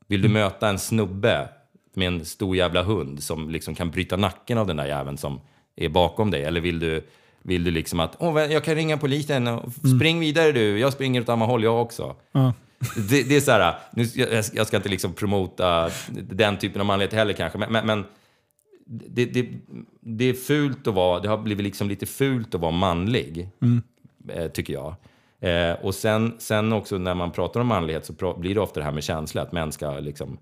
Vill 0.07 0.21
du 0.21 0.29
möta 0.29 0.69
en 0.69 0.79
snubbe 0.79 1.49
med 1.93 2.07
en 2.07 2.25
stor 2.25 2.55
jävla 2.55 2.83
hund 2.83 3.23
som 3.23 3.49
liksom 3.49 3.75
kan 3.75 3.91
bryta 3.91 4.17
nacken 4.17 4.57
av 4.57 4.67
den 4.67 4.77
där 4.77 4.85
jäveln 4.85 5.17
som 5.17 5.39
är 5.75 5.89
bakom 5.89 6.31
dig? 6.31 6.43
Eller 6.43 6.61
vill 6.61 6.79
du, 6.79 7.07
vill 7.43 7.63
du 7.63 7.71
liksom 7.71 7.99
att 7.99 8.15
Åh, 8.19 8.41
jag 8.41 8.63
kan 8.63 8.75
ringa 8.75 8.97
polisen 8.97 9.47
och 9.47 9.71
spring 9.97 10.19
vidare 10.19 10.51
du, 10.51 10.79
jag 10.79 10.93
springer 10.93 11.21
åt 11.21 11.27
samma 11.27 11.45
håll 11.45 11.63
jag 11.63 11.81
också. 11.81 12.15
Ja. 12.31 12.53
Det, 13.09 13.23
det 13.23 13.35
är 13.35 13.41
så 13.41 13.51
här, 13.51 13.75
nu, 13.91 14.03
jag, 14.03 14.43
jag 14.53 14.67
ska 14.67 14.77
inte 14.77 14.89
liksom 14.89 15.13
promota 15.13 15.89
den 16.09 16.57
typen 16.57 16.81
av 16.81 16.87
manlighet 16.87 17.13
heller 17.13 17.33
kanske, 17.33 17.57
men, 17.57 17.85
men, 17.85 18.05
det, 18.85 19.25
det, 19.25 19.49
det 20.01 20.25
är 20.25 20.33
fult 20.33 20.87
att 20.87 20.93
vara, 20.93 21.19
det 21.19 21.29
har 21.29 21.37
blivit 21.37 21.63
liksom 21.63 21.89
lite 21.89 22.05
fult 22.05 22.55
att 22.55 22.61
vara 22.61 22.71
manlig, 22.71 23.49
eh, 24.29 24.47
tycker 24.47 24.73
jag. 24.73 24.95
Eh, 25.39 25.73
och 25.81 25.95
sen, 25.95 26.35
sen 26.39 26.73
också 26.73 26.97
när 26.97 27.15
man 27.15 27.31
pratar 27.31 27.59
om 27.59 27.67
manlighet 27.67 28.05
så 28.05 28.13
pra, 28.13 28.33
blir 28.33 28.55
det 28.55 28.61
ofta 28.61 28.79
det 28.79 28.83
här 28.83 28.91
med 28.91 29.03
känsla, 29.03 29.41
att 29.41 29.51
män 29.51 29.71
ska 29.71 29.99
liksom... 29.99 30.37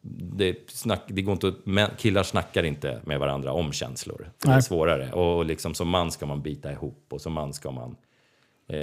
Det, 0.00 0.70
snack, 0.70 1.02
det 1.06 1.22
går 1.22 1.32
inte, 1.32 1.52
män, 1.64 1.90
killar 1.98 2.22
snackar 2.22 2.62
inte 2.62 3.00
med 3.04 3.20
varandra 3.20 3.52
om 3.52 3.72
känslor. 3.72 4.30
Det 4.42 4.48
är 4.48 4.52
Nej. 4.52 4.62
svårare. 4.62 5.12
Och 5.12 5.44
liksom 5.44 5.74
som 5.74 5.88
man 5.88 6.10
ska 6.10 6.26
man 6.26 6.42
bita 6.42 6.72
ihop 6.72 7.06
och 7.08 7.20
som 7.20 7.32
man 7.32 7.54
ska 7.54 7.70
man 7.70 7.96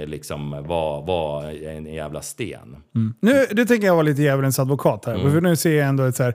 liksom 0.06 0.50
vara 0.50 1.00
vara 1.00 1.52
en 1.52 1.86
jävla 1.86 2.22
sten. 2.22 2.76
Nu, 3.20 3.46
det 3.50 3.66
tänker 3.66 3.86
jag 3.86 3.94
vara 3.94 4.02
lite 4.02 4.22
djävulens 4.22 4.58
advokat 4.58 5.04
här. 5.06 5.14
Mm. 5.14 5.32
För 5.32 5.40
nu 5.40 5.56
ser 5.56 5.76
jag 5.78 5.88
ändå 5.88 6.04
ett 6.04 6.16
så 6.16 6.22
här... 6.22 6.34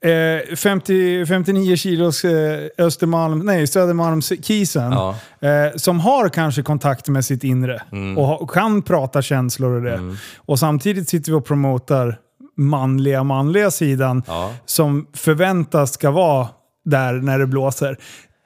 Eh, 0.00 0.56
50, 0.56 1.26
59 1.26 1.76
kilos 1.76 2.24
eh, 2.24 2.60
Östermalm, 2.78 3.38
nej, 3.38 3.66
Södermalmskisen. 3.66 4.92
Ja. 4.92 5.16
Eh, 5.40 5.76
som 5.76 6.00
har 6.00 6.28
kanske 6.28 6.62
kontakt 6.62 7.08
med 7.08 7.24
sitt 7.24 7.44
inre 7.44 7.82
Mm. 7.92 8.18
och, 8.18 8.26
ha, 8.26 8.36
och 8.36 8.50
kan 8.50 8.82
prata 8.82 9.22
känslor 9.22 9.72
och 9.76 9.82
det. 9.82 10.16
Och 10.36 10.58
samtidigt 10.58 11.08
sitter 11.08 11.32
vi 11.32 11.38
och 11.38 11.44
promotar 11.46 12.18
manliga, 12.56 13.22
manliga 13.24 13.70
sidan 13.70 14.22
Ja. 14.26 14.52
som 14.66 15.06
förväntas 15.14 15.92
ska 15.92 16.10
vara 16.10 16.48
där 16.84 17.12
när 17.12 17.38
det 17.38 17.46
blåser. 17.46 17.96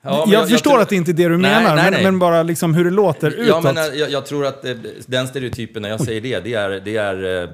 Ja, 0.03 0.11
jag, 0.11 0.29
jag- 0.29 0.43
jag 0.43 0.49
förstår 0.49 0.71
tror- 0.71 0.81
att 0.83 0.89
det 0.89 0.97
inte 0.97 1.11
är 1.11 1.13
det 1.13 1.29
du 1.29 1.37
Nej, 1.39 1.51
menar, 1.63 1.75
nej, 1.77 1.85
men, 1.85 1.93
nej. 1.93 2.03
men 2.05 2.19
bara 2.19 2.43
liksom 2.43 2.75
hur 2.75 2.85
det 2.85 2.91
låter 2.91 3.31
utåt. 3.31 3.47
Ja, 3.49 3.61
men 3.75 3.99
jag, 3.99 4.11
jag 4.11 4.27
tror 4.27 4.47
att 4.47 4.65
eh, 4.65 4.75
den 5.07 5.29
stereotypen, 5.29 5.83
när 5.83 5.89
jag 5.89 6.01
säger 6.01 6.21
det, 6.21 6.41
det 6.41 6.55
är, 6.55 6.71
det 6.71 6.97
är... 6.97 7.43
eh, 7.43 7.49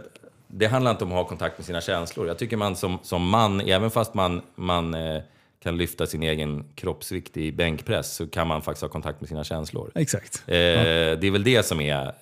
Det 0.51 0.67
handlar 0.67 0.91
inte 0.91 1.05
om 1.05 1.11
att 1.13 1.17
ha 1.17 1.25
kontakt 1.25 1.59
med 1.59 1.67
sina 1.67 1.81
känslor. 1.81 2.27
Jag 2.27 2.39
tycker 2.39 2.57
man 2.57 2.77
som, 2.77 2.99
som 3.03 3.29
man, 3.29 3.61
även 3.61 3.91
fast 3.91 4.15
man, 4.15 4.43
man 4.55 4.95
eh, 4.95 5.23
kan 5.63 5.77
lyfta 5.77 6.07
sin 6.07 6.23
egen 6.23 6.65
kroppsvikt 6.75 7.37
i 7.37 7.53
bänkpress, 7.53 8.15
så 8.17 8.27
kan 8.27 8.47
man 8.47 8.63
faktiskt 8.63 8.83
ha 8.83 8.89
kontakt 8.89 9.21
med 9.21 9.29
sina 9.29 9.45
känslor. 9.45 9.91
Exakt. 9.95 10.43
Eh, 10.47 10.53
Det 10.55 11.25
är 11.27 11.31
väl 11.31 11.45
det 11.45 11.63
som 11.67 11.81
är 11.81 12.13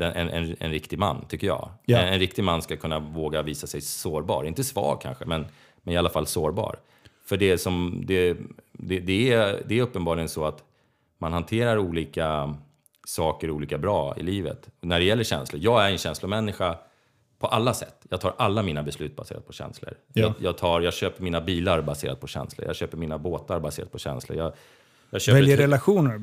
en, 0.00 0.14
en, 0.28 0.56
en 0.60 0.70
riktig 0.70 0.98
man, 0.98 1.24
tycker 1.28 1.46
jag. 1.46 1.68
Ja. 1.86 1.98
En, 1.98 2.12
en 2.12 2.18
riktig 2.18 2.44
man 2.44 2.62
ska 2.62 2.76
kunna 2.76 2.98
våga 2.98 3.42
visa 3.42 3.66
sig 3.66 3.80
sårbar. 3.80 4.44
Inte 4.44 4.64
svag 4.64 5.00
kanske, 5.02 5.24
men, 5.24 5.46
men 5.82 5.94
i 5.94 5.96
alla 5.96 6.10
fall 6.10 6.26
sårbar. 6.26 6.76
För 7.30 7.36
det, 7.36 7.58
som, 7.58 8.02
det, 8.06 8.36
det, 8.72 9.00
det, 9.00 9.32
är, 9.32 9.62
det 9.66 9.78
är 9.78 9.82
uppenbarligen 9.82 10.28
så 10.28 10.44
att 10.44 10.64
man 11.18 11.32
hanterar 11.32 11.78
olika 11.78 12.54
saker 13.06 13.50
olika 13.50 13.78
bra 13.78 14.14
i 14.16 14.22
livet. 14.22 14.68
När 14.80 14.98
det 14.98 15.04
gäller 15.04 15.24
känslor. 15.24 15.62
Jag 15.62 15.86
är 15.86 15.90
en 15.90 15.98
känslomänniska 15.98 16.78
på 17.38 17.46
alla 17.46 17.74
sätt. 17.74 18.06
Jag 18.10 18.20
tar 18.20 18.34
alla 18.38 18.62
mina 18.62 18.82
beslut 18.82 19.16
baserat 19.16 19.46
på 19.46 19.52
känslor. 19.52 19.94
Ja. 20.12 20.22
Jag, 20.22 20.34
jag, 20.38 20.58
tar, 20.58 20.80
jag 20.80 20.94
köper 20.94 21.22
mina 21.22 21.40
bilar 21.40 21.82
baserat 21.82 22.20
på 22.20 22.26
känslor. 22.26 22.66
Jag 22.66 22.76
köper 22.76 22.96
mina 22.96 23.18
båtar 23.18 23.60
baserat 23.60 23.92
på 23.92 23.98
känslor. 23.98 24.38
Jag, 24.38 24.52
jag 25.10 25.34
Väljer 25.34 25.54
ett- 25.54 25.60
relationer. 25.60 26.18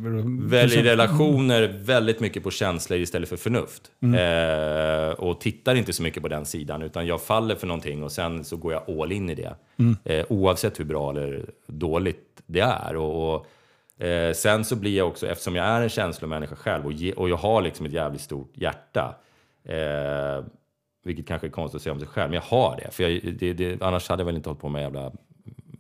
Väljer 0.50 0.84
relationer 0.84 1.68
väldigt 1.82 2.20
mycket 2.20 2.44
på 2.44 2.52
känslor 2.52 3.00
istället 3.00 3.30
för 3.30 3.38
förnuft. 3.38 3.92
Eh, 4.02 5.10
och 5.20 5.42
tittar 5.42 5.76
inte 5.76 5.94
så 5.94 6.04
mycket 6.04 6.22
på 6.24 6.28
den 6.30 6.46
sidan, 6.46 6.82
utan 6.82 7.08
jag 7.08 7.22
faller 7.22 7.56
för 7.56 7.68
någonting 7.68 8.04
och 8.04 8.12
sen 8.12 8.44
så 8.44 8.58
går 8.58 8.74
jag 8.74 9.00
all 9.02 9.12
in 9.12 9.30
i 9.30 9.36
det. 9.36 9.56
Eh, 10.04 10.26
oavsett 10.30 10.80
hur 10.80 10.86
bra 10.86 11.10
eller 11.10 11.50
dåligt 11.68 12.42
det 12.46 12.60
är. 12.60 12.96
Och, 12.96 13.36
och, 13.36 14.04
eh, 14.06 14.34
sen 14.34 14.66
så 14.66 14.76
blir 14.76 14.98
jag 14.98 15.08
också, 15.08 15.28
eftersom 15.28 15.56
jag 15.56 15.66
är 15.66 15.82
en 15.82 15.90
känslomänniska 15.90 16.56
själv 16.56 16.86
och, 16.86 16.94
ge, 16.94 17.14
och 17.14 17.30
jag 17.30 17.38
har 17.38 17.62
liksom 17.62 17.86
ett 17.86 17.94
jävligt 17.94 18.22
stort 18.22 18.52
hjärta, 18.54 19.16
eh, 19.66 20.46
vilket 21.04 21.28
kanske 21.28 21.48
är 21.48 21.52
konstigt 21.52 21.76
att 21.76 21.82
säga 21.82 21.94
om 21.94 22.00
sig 22.00 22.08
själv, 22.08 22.30
men 22.32 22.36
jag 22.36 22.58
har 22.58 22.80
det. 22.84 22.92
För 22.92 23.04
jag, 23.04 23.34
det, 23.40 23.54
det. 23.54 23.82
Annars 23.82 24.10
hade 24.10 24.22
jag 24.22 24.26
väl 24.26 24.36
inte 24.36 24.50
hållit 24.50 24.62
på 24.62 24.70
med 24.70 24.82
jävla 24.82 25.12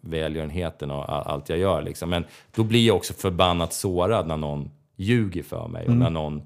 välgörenheten 0.07 0.91
och 0.91 1.09
all- 1.13 1.27
allt 1.27 1.49
jag 1.49 1.57
gör. 1.59 1.81
Liksom. 1.81 2.09
Men 2.09 2.25
då 2.55 2.63
blir 2.63 2.87
jag 2.87 2.95
också 2.95 3.13
förbannat 3.13 3.73
sårad 3.73 4.27
när 4.27 4.37
någon 4.37 4.71
ljuger 4.95 5.43
för 5.43 5.67
mig. 5.67 5.87
Och 5.87 5.95
när 5.95 6.09
någon, 6.09 6.41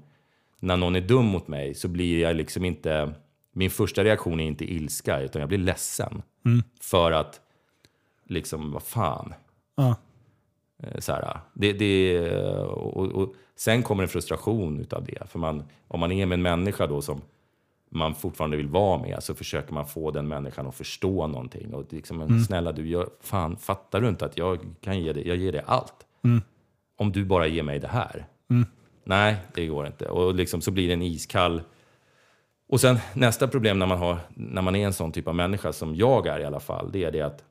när 0.58 0.76
någon 0.76 0.96
är 0.96 1.00
dum 1.00 1.24
mot 1.26 1.48
mig 1.48 1.74
så 1.74 1.88
blir 1.88 2.20
jag 2.20 2.36
liksom 2.36 2.64
inte... 2.64 3.12
Min 3.54 3.70
första 3.70 4.04
reaktion 4.04 4.40
är 4.40 4.46
inte 4.46 4.72
ilska, 4.72 5.20
utan 5.20 5.40
jag 5.40 5.48
blir 5.48 5.58
ledsen. 5.58 6.22
För 6.80 7.12
att, 7.12 7.40
liksom, 8.28 8.72
vad 8.72 8.82
fan. 8.82 9.34
Ja. 9.76 9.96
Eh, 10.82 10.98
Så 11.00 11.12
här, 11.12 11.38
det, 11.54 11.72
det, 11.72 12.28
och, 12.64 13.06
och, 13.06 13.34
sen 13.56 13.82
kommer 13.82 14.02
en 14.02 14.08
frustration 14.08 14.80
utav 14.80 15.04
det. 15.04 15.30
För 15.30 15.38
man, 15.38 15.64
om 15.88 16.00
man 16.00 16.12
är 16.12 16.26
med 16.26 16.36
en 16.36 16.42
människa 16.42 16.86
då 16.86 17.02
som 17.02 17.20
man 17.94 18.14
fortfarande 18.14 18.56
vill 18.56 18.68
vara 18.68 19.02
med 19.02 19.22
så 19.22 19.34
försöker 19.34 19.72
man 19.74 19.86
få 19.86 20.10
den 20.10 20.28
människan 20.28 20.66
att 20.66 20.74
förstå 20.74 21.26
någonting. 21.26 21.74
Och 21.74 21.92
liksom, 21.92 22.18
men 22.18 22.28
snälla 22.44 22.72
du, 22.72 22.88
jag, 22.88 23.06
fan, 23.20 23.56
fattar 23.56 24.00
du 24.00 24.08
inte 24.08 24.24
att 24.24 24.38
jag 24.38 24.58
kan 24.80 25.00
ge 25.00 25.12
dig, 25.12 25.28
jag 25.28 25.36
ger 25.36 25.52
dig 25.52 25.62
allt? 25.66 25.94
Om 26.96 27.12
du 27.12 27.24
bara 27.24 27.46
ger 27.46 27.62
mig 27.62 27.78
det 27.78 27.88
här. 27.88 28.26
Nej, 29.04 29.36
det 29.54 29.66
går 29.66 29.86
inte. 29.86 30.08
Och 30.08 30.34
liksom, 30.34 30.60
så 30.60 30.70
blir 30.70 30.86
det 30.86 30.94
en 30.94 31.02
iskall... 31.02 31.62
Och 32.68 32.80
sen 32.80 32.98
nästa 33.14 33.48
problem 33.48 33.78
när 33.78 33.86
man, 33.86 33.98
har, 33.98 34.18
när 34.28 34.62
man 34.62 34.76
är 34.76 34.86
en 34.86 34.92
sån 34.92 35.12
typ 35.12 35.28
av 35.28 35.34
människa, 35.34 35.72
som 35.72 35.94
jag 35.94 36.26
är 36.26 36.40
i 36.40 36.44
alla 36.44 36.60
fall, 36.60 36.90
det 36.92 37.04
är 37.04 37.12
det 37.12 37.20
att 37.20 37.44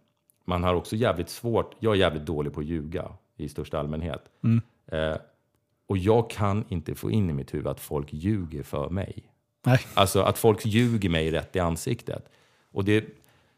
man 0.46 0.64
har 0.64 0.76
också 0.76 0.96
jävligt 0.96 1.30
svårt, 1.30 1.76
jag 1.80 1.94
är 1.94 1.98
jävligt 1.98 2.26
dålig 2.26 2.54
på 2.54 2.60
att 2.60 2.66
ljuga 2.66 3.12
i 3.38 3.50
största 3.50 3.80
allmänhet. 3.80 4.22
Eh, 4.92 5.16
och 5.88 5.98
jag 5.98 6.30
kan 6.30 6.66
inte 6.70 6.96
få 6.96 7.12
in 7.12 7.30
i 7.30 7.34
mitt 7.34 7.54
huvud 7.54 7.68
att 7.68 7.80
folk 7.80 8.14
ljuger 8.14 8.64
för 8.64 8.90
mig. 8.90 9.24
Nej. 9.66 9.80
Alltså 9.94 10.22
att 10.22 10.38
folk 10.38 10.66
ljuger 10.66 11.10
mig 11.10 11.32
rätt 11.32 11.56
i 11.56 11.60
ansiktet. 11.60 12.30
Och 12.72 12.86
det, 12.86 13.06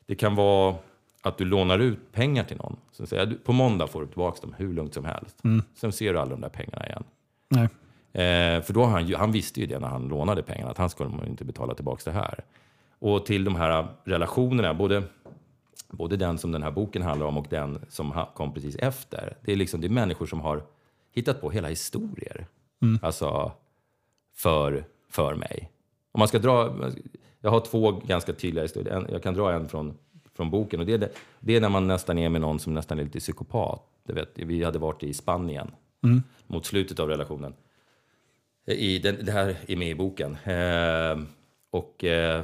det 0.05 0.15
kan 0.15 0.35
vara 0.35 0.75
att 1.21 1.37
du 1.37 1.45
lånar 1.45 1.79
ut 1.79 2.11
pengar 2.11 2.43
till 2.43 2.57
någon. 2.57 2.77
Så 2.91 3.05
säger 3.05 3.27
jag, 3.27 3.43
på 3.43 3.53
måndag 3.53 3.87
får 3.87 4.01
du 4.01 4.07
tillbaka 4.07 4.41
dem 4.41 4.55
hur 4.57 4.73
lugnt 4.73 4.93
som 4.93 5.05
helst. 5.05 5.37
Sen 5.75 5.91
ser 5.91 6.13
du 6.13 6.19
aldrig 6.19 6.37
de 6.37 6.41
där 6.41 6.49
pengarna 6.49 6.85
igen. 6.87 7.03
Nej. 7.49 7.67
Eh, 8.13 8.61
för 8.61 8.73
då 8.73 8.85
han, 8.85 9.13
han 9.13 9.31
visste 9.31 9.59
ju 9.59 9.65
det 9.65 9.79
när 9.79 9.87
han 9.87 10.07
lånade 10.07 10.43
pengarna, 10.43 10.71
att 10.71 10.77
han 10.77 10.89
skulle 10.89 11.27
inte 11.27 11.45
betala 11.45 11.73
tillbaka 11.73 12.11
det 12.11 12.17
här. 12.17 12.43
Och 12.99 13.25
till 13.25 13.43
de 13.43 13.55
här 13.55 13.87
relationerna, 14.03 14.73
både, 14.73 15.03
både 15.89 16.17
den 16.17 16.37
som 16.37 16.51
den 16.51 16.63
här 16.63 16.71
boken 16.71 17.01
handlar 17.01 17.27
om 17.27 17.37
och 17.37 17.47
den 17.49 17.85
som 17.89 18.25
kom 18.35 18.53
precis 18.53 18.75
efter. 18.75 19.37
Det 19.41 19.51
är, 19.51 19.55
liksom, 19.55 19.81
det 19.81 19.87
är 19.87 19.89
människor 19.89 20.25
som 20.25 20.41
har 20.41 20.63
hittat 21.11 21.41
på 21.41 21.51
hela 21.51 21.69
historier. 21.69 22.47
Alltså, 23.01 23.51
för, 24.35 24.85
för 25.09 25.35
mig. 25.35 25.69
Om 26.13 26.19
man 26.19 26.27
ska 26.27 26.39
dra, 26.39 26.75
jag 27.41 27.51
har 27.51 27.59
två 27.59 27.91
ganska 27.91 28.33
tydliga 28.33 28.63
historier. 28.63 29.07
Jag 29.09 29.23
kan 29.23 29.33
dra 29.33 29.53
en 29.53 29.69
från, 29.69 29.97
från 30.33 30.49
boken. 30.49 30.79
Och 30.79 30.85
det, 30.85 30.93
är 30.93 30.97
det, 30.97 31.09
det 31.39 31.55
är 31.55 31.61
när 31.61 31.69
man 31.69 31.87
nästan 31.87 32.17
är 32.17 32.29
med 32.29 32.41
någon 32.41 32.59
som 32.59 32.73
nästan 32.73 32.99
är 32.99 33.03
lite 33.03 33.19
psykopat. 33.19 33.81
Du 34.03 34.13
vet, 34.13 34.29
vi 34.35 34.63
hade 34.63 34.79
varit 34.79 35.03
i 35.03 35.13
Spanien 35.13 35.71
mot 36.47 36.65
slutet 36.65 36.99
av 36.99 37.07
relationen. 37.09 37.53
I 38.65 38.99
den, 38.99 39.25
det 39.25 39.31
här 39.31 39.57
är 39.67 39.75
med 39.75 39.89
i 39.89 39.95
boken. 39.95 40.37
Eh, 40.43 41.23
och 41.71 42.03
eh, 42.03 42.43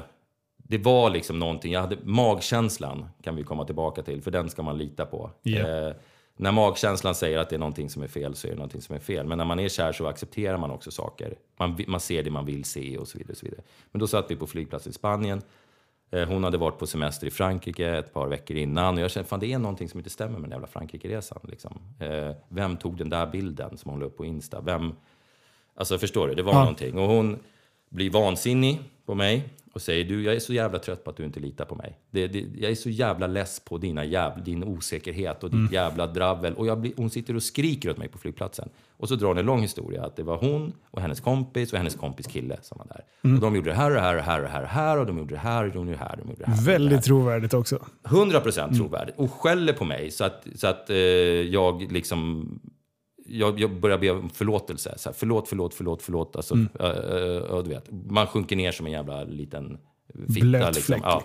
det 0.57 0.77
var 0.77 1.09
liksom 1.09 1.39
någonting, 1.39 1.73
jag 1.73 1.81
hade 1.81 1.97
magkänslan 2.03 3.05
kan 3.23 3.35
vi 3.35 3.43
komma 3.43 3.65
tillbaka 3.65 4.01
till, 4.01 4.21
för 4.21 4.31
den 4.31 4.49
ska 4.49 4.63
man 4.63 4.77
lita 4.77 5.05
på. 5.05 5.31
Ja. 5.41 5.59
Eh, 5.59 5.93
när 6.41 6.51
magkänslan 6.51 7.15
säger 7.15 7.37
att 7.37 7.49
det 7.49 7.55
är 7.55 7.59
någonting 7.59 7.89
som 7.89 8.03
är 8.03 8.07
fel 8.07 8.35
så 8.35 8.47
är 8.47 8.51
det 8.51 8.57
någonting 8.57 8.81
som 8.81 8.95
är 8.95 8.99
fel. 8.99 9.27
Men 9.27 9.37
när 9.37 9.45
man 9.45 9.59
är 9.59 9.69
kär 9.69 9.91
så 9.91 10.07
accepterar 10.07 10.57
man 10.57 10.71
också 10.71 10.91
saker. 10.91 11.35
Man, 11.57 11.77
man 11.87 11.99
ser 11.99 12.23
det 12.23 12.31
man 12.31 12.45
vill 12.45 12.63
se 12.65 12.97
och 12.97 13.07
så 13.07 13.17
vidare. 13.17 13.31
Och 13.31 13.37
så 13.37 13.45
vidare. 13.45 13.61
Men 13.91 13.99
då 13.99 14.07
satt 14.07 14.31
vi 14.31 14.35
på 14.35 14.47
flygplats 14.47 14.87
i 14.87 14.93
Spanien. 14.93 15.41
Eh, 16.11 16.27
Hon 16.27 16.43
hade 16.43 16.57
varit 16.57 16.77
på 16.79 16.87
semester 16.87 17.27
i 17.27 17.31
Frankrike 17.31 17.87
ett 17.97 18.13
par 18.13 18.27
veckor 18.27 18.57
innan 18.57 18.95
och 18.97 19.01
jag 19.03 19.11
kände 19.11 19.35
att 19.35 19.41
det 19.41 19.53
är 19.53 19.59
någonting 19.59 19.89
som 19.89 19.99
inte 19.99 20.09
stämmer 20.09 20.31
med 20.39 20.41
den 20.41 20.51
jävla 20.51 20.67
Frankrike-resan. 20.67 21.39
Liksom. 21.43 21.79
Eh, 21.99 22.31
Vem 22.49 22.77
tog 22.77 22.97
den 22.97 23.09
där 23.09 23.27
bilden 23.27 23.77
som 23.77 23.91
hon 23.91 23.99
la 23.99 24.05
upp 24.05 24.17
på 24.17 24.25
Insta? 24.25 24.61
Vem, 24.61 24.95
Alltså 25.75 25.97
förstår 25.97 26.27
du, 26.27 26.33
det 26.35 26.43
var 26.43 26.53
Ja. 26.53 26.59
någonting. 26.59 26.97
Och 26.97 27.07
hon 27.07 27.39
blir 27.89 28.09
vansinnig 28.09 28.79
på 29.05 29.15
mig 29.15 29.49
och 29.73 29.81
säger 29.81 30.05
du, 30.05 30.23
jag 30.23 30.35
är 30.35 30.39
så 30.39 30.53
jävla 30.53 30.79
trött 30.79 31.03
på 31.03 31.09
att 31.09 31.17
du 31.17 31.23
inte 31.23 31.39
litar 31.39 31.65
på 31.65 31.75
mig. 31.75 31.97
Det, 32.11 32.27
det, 32.27 32.45
jag 32.57 32.71
är 32.71 32.75
så 32.75 32.89
jävla 32.89 33.27
less 33.27 33.59
på 33.59 33.77
dina 33.77 34.05
jävla, 34.05 34.43
din 34.43 34.63
osäkerhet 34.63 35.43
och 35.43 35.51
ditt 35.51 35.71
jävla 35.71 36.07
dravel. 36.07 36.53
Och 36.53 36.67
jag 36.67 36.81
blir, 36.81 36.93
hon 36.97 37.09
sitter 37.09 37.35
och 37.35 37.43
skriker 37.43 37.89
åt 37.89 37.97
mig 37.97 38.07
på 38.07 38.17
flygplatsen. 38.17 38.69
Och 38.97 39.07
så 39.07 39.15
drar 39.15 39.27
hon 39.27 39.37
en 39.37 39.45
lång 39.45 39.61
historia 39.61 40.05
att 40.05 40.15
det 40.15 40.23
var 40.23 40.37
hon 40.37 40.73
och 40.91 41.01
hennes 41.01 41.19
kompis 41.19 41.71
och 41.71 41.77
hennes 41.77 41.95
kompis 41.95 42.27
kille 42.27 42.57
som 42.61 42.77
var 42.77 42.87
där. 42.87 43.33
Och 43.35 43.41
de 43.41 43.55
gjorde 43.55 43.69
det 43.69 43.75
här 43.75 43.89
och 43.89 43.95
det 43.95 44.01
här 44.01 44.15
och 44.15 44.23
här 44.23 44.43
och 44.43 44.49
här 44.49 44.63
och 44.63 44.69
här 44.69 44.97
och 44.97 45.05
de 45.05 45.17
gjorde 45.17 45.35
det 45.35 45.39
här 45.39 45.65
och 45.65 45.73
de 45.73 45.77
gjorde 45.77 45.91
det 45.91 45.97
här. 45.97 46.11
Och 46.11 46.17
de 46.17 46.29
gjorde 46.29 46.39
det 46.39 46.45
här, 46.45 46.53
gjorde 46.55 46.65
det 46.65 46.71
här. 46.71 46.79
Väldigt 46.79 47.03
trovärdigt 47.03 47.53
också. 47.53 47.85
100 48.05 48.39
procent 48.39 48.77
trovärdigt. 48.77 49.17
Och 49.17 49.31
skäller 49.33 49.73
på 49.73 49.85
mig 49.85 50.11
så 50.11 50.23
att, 50.23 50.47
så 50.55 50.67
att 50.67 50.89
eh, 50.89 50.97
jag 50.97 51.91
liksom... 51.91 52.49
Jag, 53.29 53.59
jag 53.59 53.79
börjar 53.79 53.97
be 53.97 54.11
om 54.11 54.29
förlåtelse. 54.29 54.93
Så 54.97 55.09
här, 55.09 55.15
förlåt, 55.19 55.47
förlåt, 55.47 55.73
förlåt, 55.73 56.01
förlåt. 56.01 56.35
Alltså, 56.35 56.55
eh, 56.79 56.85
eh, 56.85 57.63
du 57.63 57.69
vet, 57.69 57.85
man 57.91 58.27
sjunker 58.27 58.55
ner 58.55 58.71
som 58.71 58.85
en 58.85 58.91
jävla 58.91 59.23
liten 59.23 59.77
fitta. 60.33 60.45
Blöt 60.45 60.75
liksom. 60.75 60.81
fläck, 60.83 61.01
Ja. 61.03 61.23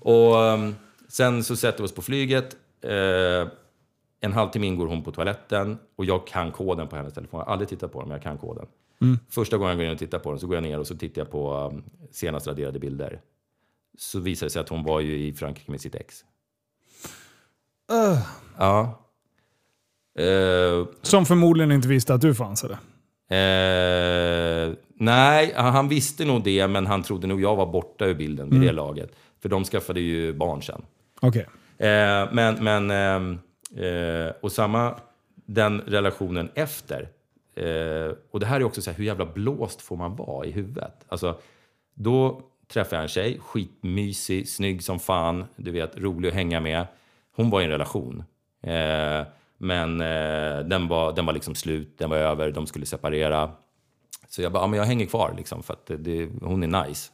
Och 0.00 0.46
ehm, 0.46 0.74
sen 1.08 1.44
så 1.44 1.56
sätter 1.56 1.78
vi 1.78 1.84
oss 1.84 1.94
på 1.94 2.02
flyget. 2.02 2.56
Eh, 2.80 3.48
en 4.20 4.32
halvtimme 4.32 4.66
in 4.66 4.76
går 4.76 4.86
hon 4.86 5.02
på 5.02 5.12
toaletten 5.12 5.78
och 5.96 6.04
jag 6.04 6.26
kan 6.26 6.52
koden 6.52 6.88
på 6.88 6.96
hennes 6.96 7.14
telefon. 7.14 7.38
Jag 7.38 7.46
har 7.46 7.52
aldrig 7.52 7.68
tittat 7.68 7.92
på 7.92 8.00
den, 8.00 8.08
men 8.08 8.14
jag 8.14 8.22
kan 8.22 8.38
koden. 8.38 8.66
Första 9.30 9.56
gången 9.56 9.70
jag 9.70 9.78
går 9.78 9.86
in 9.86 9.92
och 9.92 9.98
tittar 9.98 10.18
på 10.18 10.30
den 10.30 10.40
så 10.40 10.46
går 10.46 10.56
jag 10.56 10.62
ner 10.62 10.78
och 10.78 10.86
så 10.86 10.96
tittar 10.96 11.20
jag 11.20 11.30
på 11.30 11.70
um, 11.72 11.84
senast 12.10 12.46
raderade 12.46 12.78
bilder. 12.78 13.20
Så 13.98 14.20
visar 14.20 14.46
det 14.46 14.50
sig 14.50 14.60
att 14.60 14.68
hon 14.68 14.84
var 14.84 15.00
ju 15.00 15.26
i 15.26 15.32
Frankrike 15.32 15.70
med 15.70 15.80
sitt 15.80 15.94
ex. 15.94 16.24
Öh. 17.92 18.18
Ja. 18.58 19.07
Eh, 20.18 20.86
Som 21.02 21.26
förmodligen 21.26 21.72
inte 21.72 21.88
visste 21.88 22.14
att 22.14 22.20
du 22.20 22.34
fanns 22.34 22.64
eller? 22.64 22.78
eh, 23.30 24.72
nej, 24.94 25.52
han 25.56 25.88
visste 25.88 26.24
nog 26.24 26.44
det, 26.44 26.68
men 26.68 26.86
han 26.86 27.02
trodde 27.02 27.26
nog 27.26 27.40
jag 27.40 27.56
var 27.56 27.66
borta 27.66 28.06
ur 28.06 28.14
bilden 28.14 28.50
vid 28.50 28.60
det 28.60 28.72
laget. 28.72 29.10
För 29.42 29.48
de 29.48 29.64
skaffade 29.64 30.00
ju 30.00 30.32
barn 30.32 30.62
sen. 30.62 30.82
Okej. 31.20 31.46
Eh, 31.78 32.28
men, 32.32 32.64
men 32.64 32.90
ehm, 32.90 33.38
eh, 33.76 34.32
och 34.42 34.52
samma, 34.52 34.94
den 35.46 35.80
relationen 35.80 36.48
efter. 36.54 37.08
Eh, 37.56 38.12
och 38.30 38.40
det 38.40 38.46
här 38.46 38.60
är 38.60 38.64
också 38.64 38.82
så 38.82 38.90
här, 38.90 38.98
hur 38.98 39.04
jävla 39.04 39.26
blåst 39.26 39.82
får 39.82 39.96
man 39.96 40.16
vara 40.16 40.46
i 40.46 40.50
huvudet? 40.50 41.04
Alltså, 41.08 41.38
då 41.94 42.40
träffade 42.72 42.96
jag 42.96 43.02
en 43.02 43.08
tjej, 43.08 43.38
skitmysig, 43.40 44.48
snygg 44.48 44.82
som 44.82 44.98
fan, 44.98 45.44
du 45.56 45.70
vet, 45.70 45.96
rolig 45.98 46.28
att 46.28 46.34
hänga 46.34 46.60
med. 46.60 46.86
Hon 47.36 47.50
var 47.50 47.60
i 47.60 47.64
en 47.64 47.70
relation. 47.70 48.24
Eh, 48.62 49.22
men 49.58 50.00
eh, 50.00 50.58
den, 50.58 50.88
var, 50.88 51.12
den 51.12 51.26
var 51.26 51.32
liksom 51.32 51.54
slut, 51.54 51.98
den 51.98 52.10
var 52.10 52.16
över, 52.16 52.50
de 52.50 52.66
skulle 52.66 52.86
separera. 52.86 53.50
Så 54.28 54.42
jag 54.42 54.52
bara, 54.52 54.62
ja, 54.62 54.66
men 54.66 54.78
jag 54.78 54.86
hänger 54.86 55.06
kvar 55.06 55.34
liksom, 55.36 55.62
för 55.62 55.74
att 55.74 55.86
det, 55.86 55.96
det, 55.96 56.28
hon 56.42 56.62
är 56.62 56.86
nice. 56.86 57.10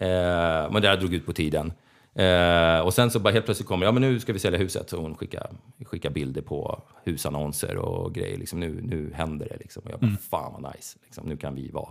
Eh, 0.00 0.72
men 0.72 0.82
det 0.82 0.88
här 0.88 0.96
drog 0.96 1.14
ut 1.14 1.26
på 1.26 1.32
tiden. 1.32 1.72
Eh, 2.14 2.80
och 2.80 2.94
sen 2.94 3.10
så 3.10 3.18
bara 3.18 3.32
helt 3.32 3.44
plötsligt 3.44 3.68
kommer 3.68 3.86
ja 3.86 3.92
men 3.92 4.02
nu 4.02 4.20
ska 4.20 4.32
vi 4.32 4.38
sälja 4.38 4.58
huset. 4.58 4.90
Så 4.90 4.96
hon 4.96 5.16
skickar, 5.16 5.50
skickar 5.84 6.10
bilder 6.10 6.42
på 6.42 6.82
husannonser 7.04 7.76
och 7.76 8.14
grejer. 8.14 8.38
Liksom, 8.38 8.60
nu, 8.60 8.80
nu 8.82 9.12
händer 9.14 9.48
det 9.50 9.56
liksom. 9.56 9.82
Och 9.84 9.90
jag 9.90 10.00
bara, 10.00 10.16
fan 10.30 10.62
vad 10.62 10.74
nice. 10.74 10.98
Liksom, 11.04 11.28
nu 11.28 11.36
kan 11.36 11.54
vi 11.54 11.70
vara. 11.70 11.88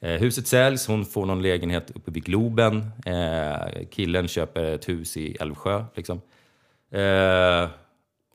Eh, 0.00 0.20
huset 0.20 0.46
säljs, 0.46 0.86
hon 0.86 1.04
får 1.04 1.26
någon 1.26 1.42
lägenhet 1.42 1.90
uppe 1.90 2.10
vid 2.10 2.24
Globen. 2.24 2.90
Eh, 3.06 3.86
killen 3.90 4.28
köper 4.28 4.64
ett 4.64 4.88
hus 4.88 5.16
i 5.16 5.36
Älvsjö. 5.40 5.84
Liksom. 5.94 6.20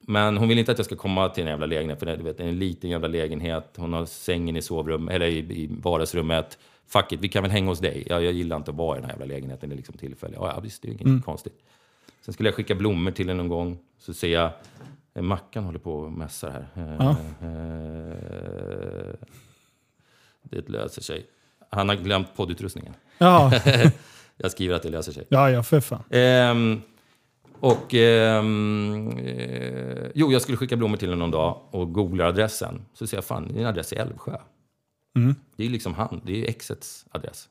Men 0.02 0.38
hon 0.38 0.48
vill 0.50 0.60
inte 0.60 0.72
att 0.72 0.78
jag 0.80 0.86
ska 0.86 0.96
komma 0.96 1.30
till 1.30 1.44
en 1.44 1.50
jävla 1.50 1.66
lägenhet, 1.66 2.00
för 2.00 2.06
det, 2.06 2.16
du 2.16 2.24
vet, 2.24 2.38
det 2.38 2.44
är 2.44 2.48
en 2.48 2.60
liten 2.60 2.90
jävla 2.90 3.08
lägenhet. 3.08 3.74
Hon 3.78 3.94
har 3.94 4.06
sängen 4.06 4.56
i 4.58 4.62
sovrum, 4.62 5.10
eller 5.10 5.26
i, 5.26 5.38
i 5.38 5.70
vardagsrummet. 5.82 6.58
Fuck 6.88 7.12
it, 7.12 7.20
vi 7.20 7.28
kan 7.30 7.44
väl 7.44 7.52
hänga 7.52 7.70
hos 7.70 7.80
dig. 7.80 8.04
Jag, 8.10 8.24
jag 8.24 8.34
gillar 8.34 8.58
inte 8.58 8.72
att 8.72 8.78
vara 8.78 8.98
i 8.98 9.02
den 9.02 9.10
här 9.10 9.18
jävla 9.18 9.26
lägenheten, 9.34 9.70
det 9.70 9.76
är 9.76 9.78
liksom 9.78 9.98
tillfälligt. 9.98 10.38
Ja, 10.42 10.60
visst, 10.60 10.82
det 10.82 10.88
är 10.88 11.02
inget 11.02 11.26
konstigt. 11.26 11.54
Sen 12.22 12.34
skulle 12.34 12.50
jag 12.50 12.56
skicka 12.56 12.76
blommor 12.76 13.12
till 13.12 13.28
henne 13.28 13.38
någon 13.38 13.48
gång. 13.50 13.78
Så 14.00 14.14
ser 14.14 14.34
jag, 14.34 14.52
eh, 15.14 15.22
Mackan 15.22 15.64
håller 15.64 15.80
på 15.80 15.94
och 15.94 16.12
mässar 16.12 16.52
här. 16.74 16.84
Eh, 16.84 16.96
Ja. 17.00 17.16
eh, 17.48 19.16
det 20.44 20.70
löser 20.70 21.02
sig. 21.02 21.26
Han 21.70 21.90
har 21.90 21.96
glömt 21.96 22.36
poddutrustningen. 22.36 22.94
Ja, 23.18 23.52
Jag 24.38 24.52
skriver 24.52 24.76
att 24.76 24.84
det 24.84 24.90
löser 24.90 25.12
sig. 25.12 25.26
ja, 25.30 25.52
ja 25.52 25.64
för 25.64 25.80
fan. 25.80 26.04
Ehm, 26.10 26.82
och 27.62 27.94
ehm, 27.94 29.18
eh, 29.18 30.08
jo, 30.16 30.32
jag 30.32 30.42
skulle 30.42 30.58
skicka 30.58 30.78
blommor 30.78 30.98
till 30.98 31.08
honom 31.10 31.20
någon 31.20 31.32
dag 31.32 31.62
och 31.72 31.94
googlar 31.94 32.26
adressen. 32.26 32.86
Så 32.94 33.08
ser 33.08 33.18
jag, 33.18 33.26
fan, 33.26 33.54
din 33.54 33.66
adress 33.66 33.94
är 33.94 33.98
Älvsjö. 33.98 34.38
Det 35.56 35.66
är 35.66 35.70
liksom 35.70 35.94
han, 35.94 36.22
det 36.26 36.44
är 36.46 36.50
exets 36.50 37.06
adress. 37.12 37.50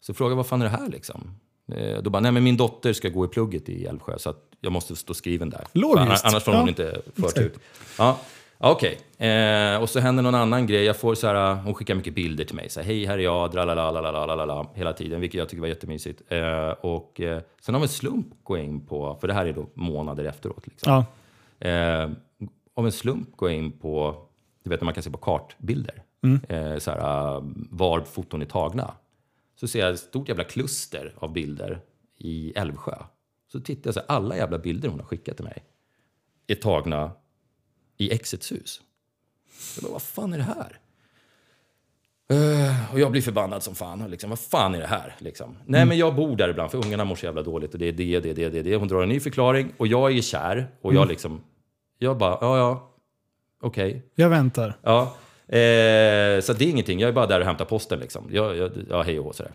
Så 0.00 0.14
frågar 0.14 0.36
vad 0.36 0.46
fan 0.46 0.60
är 0.62 0.64
det 0.64 0.70
här 0.70 0.88
liksom? 0.88 1.30
Eh, 1.72 2.02
Då 2.02 2.10
bara, 2.10 2.20
nej 2.20 2.32
men 2.32 2.44
min 2.44 2.56
dotter 2.56 2.92
ska 2.92 3.08
gå 3.08 3.24
i 3.24 3.28
plugget 3.28 3.68
i 3.68 3.84
Älvsjö 3.86 4.18
så 4.18 4.34
jag 4.60 4.72
måste 4.72 4.96
stå 4.96 5.14
skriven 5.14 5.50
där. 5.50 5.66
Logiskt. 5.72 6.24
Annars, 6.24 6.42
får 6.44 6.52
hon 6.52 6.60
Ja, 6.62 6.68
inte 6.68 7.02
fört 7.16 7.24
exakt. 7.24 7.38
ut. 7.38 7.58
Ja, 7.98 8.20
okej. 8.70 8.98
Eh, 9.28 9.82
och 9.82 9.88
så 9.88 10.00
händer 10.00 10.22
någon 10.22 10.34
annan 10.34 10.66
grej. 10.66 10.84
Jag 10.84 10.96
får 10.96 11.14
så 11.14 11.26
här, 11.26 11.54
hon 11.54 11.74
skickar 11.74 11.94
mycket 11.94 12.14
bilder 12.14 12.44
till 12.44 12.56
mig. 12.56 12.68
Så 12.68 12.80
här, 12.80 12.86
Hej, 12.86 13.06
här 13.06 13.18
är 13.18 13.22
jag, 13.22 13.50
dralalalalalalala, 13.50 14.66
hela 14.74 14.92
tiden. 14.92 15.20
Vilket 15.20 15.38
jag 15.38 15.48
tycker 15.48 15.60
var 15.60 15.68
jättemysigt. 15.68 16.22
Eh, 16.28 16.68
och 16.68 17.20
eh, 17.20 17.42
sen 17.60 17.74
av 17.74 17.82
en 17.82 17.88
slump 17.88 18.26
går 18.42 18.58
jag 18.58 18.66
in 18.66 18.86
på, 18.86 19.16
för 19.20 19.28
det 19.28 19.34
här 19.34 19.46
är 19.46 19.52
då 19.52 19.66
månader 19.74 20.24
efteråt. 20.24 20.66
Liksom. 20.66 20.92
Ja. 20.92 21.04
Eh, 21.68 22.10
av 22.74 22.86
en 22.86 22.92
slump 22.92 23.36
går 23.36 23.50
jag 23.50 23.58
in 23.58 23.72
på, 23.72 24.16
du 24.64 24.70
vet 24.70 24.80
när 24.80 24.84
man 24.84 24.94
kan 24.94 25.02
se 25.02 25.10
på 25.10 25.18
kartbilder, 25.18 26.02
eh, 26.48 26.78
så 26.78 26.90
här, 26.90 27.36
uh, 27.36 27.42
var 27.70 28.00
foton 28.00 28.42
är 28.42 28.46
tagna. 28.46 28.94
Så 29.60 29.68
ser 29.68 29.80
jag 29.80 29.90
ett 29.90 30.00
stort 30.00 30.28
jävla 30.28 30.44
kluster 30.44 31.14
av 31.18 31.32
bilder 31.32 31.80
i 32.18 32.52
Älvsjö. 32.56 32.94
Så 33.52 33.60
tittar 33.60 33.88
jag 33.88 33.94
så 33.94 34.00
här, 34.00 34.16
alla 34.16 34.36
jävla 34.36 34.58
bilder 34.58 34.88
hon 34.88 35.00
har 35.00 35.06
skickat 35.06 35.36
till 35.36 35.44
mig 35.44 35.62
är 36.46 36.54
tagna 36.54 37.10
i 38.02 38.12
exets 38.12 38.52
hus. 38.52 38.80
Jag 39.76 39.82
bara, 39.82 39.92
vad 39.92 40.02
fan 40.02 40.32
är 40.32 40.38
det 40.38 40.44
här? 40.44 40.78
Eh, 42.30 42.92
och 42.92 43.00
jag 43.00 43.12
blir 43.12 43.22
förbannad 43.22 43.62
som 43.62 43.74
fan. 43.74 44.10
Liksom, 44.10 44.30
vad 44.30 44.38
fan 44.38 44.74
är 44.74 44.80
det 44.80 44.86
här? 44.86 45.14
Liksom. 45.18 45.56
Nej, 45.66 45.86
men 45.86 45.98
jag 45.98 46.14
bor 46.14 46.36
där 46.36 46.48
ibland 46.48 46.70
för 46.70 46.86
ungarna 46.86 47.04
mår 47.04 47.16
så 47.16 47.26
jävla 47.26 47.42
dåligt. 47.42 47.72
Och 47.72 47.78
det 47.78 47.88
är 47.88 47.92
det, 47.92 48.20
det, 48.20 48.32
det, 48.32 48.48
det, 48.48 48.62
det. 48.62 48.76
Hon 48.76 48.88
drar 48.88 49.02
en 49.02 49.08
ny 49.08 49.20
förklaring 49.20 49.72
och 49.76 49.86
jag 49.86 50.16
är 50.16 50.22
kär. 50.22 50.68
Och 50.80 50.94
jag 50.94 51.08
liksom, 51.08 51.40
jag 51.98 52.18
bara, 52.18 52.38
ja, 52.40 52.58
ja, 52.58 52.94
okej. 53.60 54.02
Jag 54.14 54.28
väntar. 54.28 54.78
Ja. 54.82 55.02
Eh, 55.46 56.40
så 56.40 56.52
det 56.52 56.64
är 56.64 56.70
ingenting, 56.70 57.00
jag 57.00 57.08
är 57.08 57.12
bara 57.12 57.26
där 57.26 57.40
och 57.40 57.46
hämtar 57.46 57.64
posten 57.64 57.98
liksom. 57.98 58.28
Jag, 58.30 58.56
jag, 58.56 58.70
ja, 58.90 59.02
hej 59.02 59.18
och 59.18 59.24
hå, 59.24 59.32
sådär. 59.32 59.52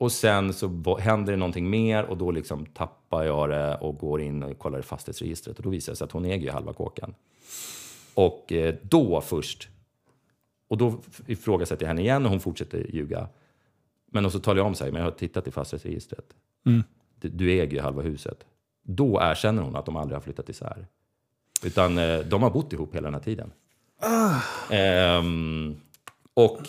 Och 0.00 0.12
sen 0.12 0.52
så 0.52 0.98
händer 0.98 1.32
det 1.32 1.36
någonting 1.36 1.70
mer 1.70 2.04
och 2.04 2.16
då 2.16 2.30
liksom 2.30 2.66
tappar 2.66 3.24
jag 3.24 3.50
det 3.50 3.74
och 3.76 3.98
går 3.98 4.20
in 4.20 4.42
och 4.42 4.58
kollar 4.58 4.78
i 4.78 4.82
fastighetsregistret. 4.82 5.56
Och 5.56 5.62
då 5.62 5.70
visar 5.70 5.92
det 5.92 5.96
sig 5.96 6.04
att 6.04 6.12
hon 6.12 6.24
äger 6.24 6.46
ju 6.46 6.50
halva 6.50 6.72
kåken. 6.72 7.14
Och 8.14 8.52
eh, 8.52 8.74
då 8.82 9.20
först, 9.20 9.68
och 10.68 10.78
då 10.78 10.98
ifrågasätter 11.26 11.82
jag 11.82 11.88
henne 11.88 12.00
igen 12.00 12.24
och 12.24 12.30
hon 12.30 12.40
fortsätter 12.40 12.94
ljuga. 12.94 13.28
Men 14.06 14.24
och 14.24 14.32
så 14.32 14.38
talar 14.38 14.58
jag 14.58 14.66
om 14.66 14.74
så 14.74 14.84
här, 14.84 14.92
men 14.92 15.02
jag 15.02 15.10
har 15.10 15.16
tittat 15.16 15.46
i 15.46 15.50
fastighetsregistret. 15.50 16.24
Du, 17.20 17.28
du 17.28 17.50
äger 17.50 17.76
ju 17.76 17.80
halva 17.80 18.02
huset. 18.02 18.46
Då 18.82 19.20
erkänner 19.20 19.62
hon 19.62 19.76
att 19.76 19.86
de 19.86 19.96
aldrig 19.96 20.16
har 20.16 20.22
flyttat 20.22 20.48
isär. 20.48 20.86
Utan 21.64 21.98
eh, 21.98 22.18
de 22.18 22.42
har 22.42 22.50
bott 22.50 22.72
ihop 22.72 22.94
hela 22.94 23.06
den 23.06 23.14
här 23.14 23.22
tiden. 23.22 23.52
Ehm, 24.70 25.80
och 26.34 26.60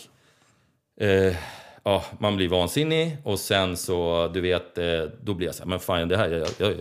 eh, 1.04 1.36
ja, 1.84 2.06
man 2.20 2.36
blir 2.36 2.50
vansinnig 2.50 3.18
och 3.24 3.40
sen 3.40 3.78
så, 3.78 4.28
du 4.34 4.42
vet, 4.42 4.78
eh, 4.78 5.04
då 5.22 5.34
blir 5.34 5.48
jag 5.48 5.56
så 5.56 5.64
här, 5.64 5.70
men 5.70 5.80
fan 5.80 6.08
det 6.08 6.18
här, 6.18 6.30
jag, 6.30 6.48
jag, 6.58 6.74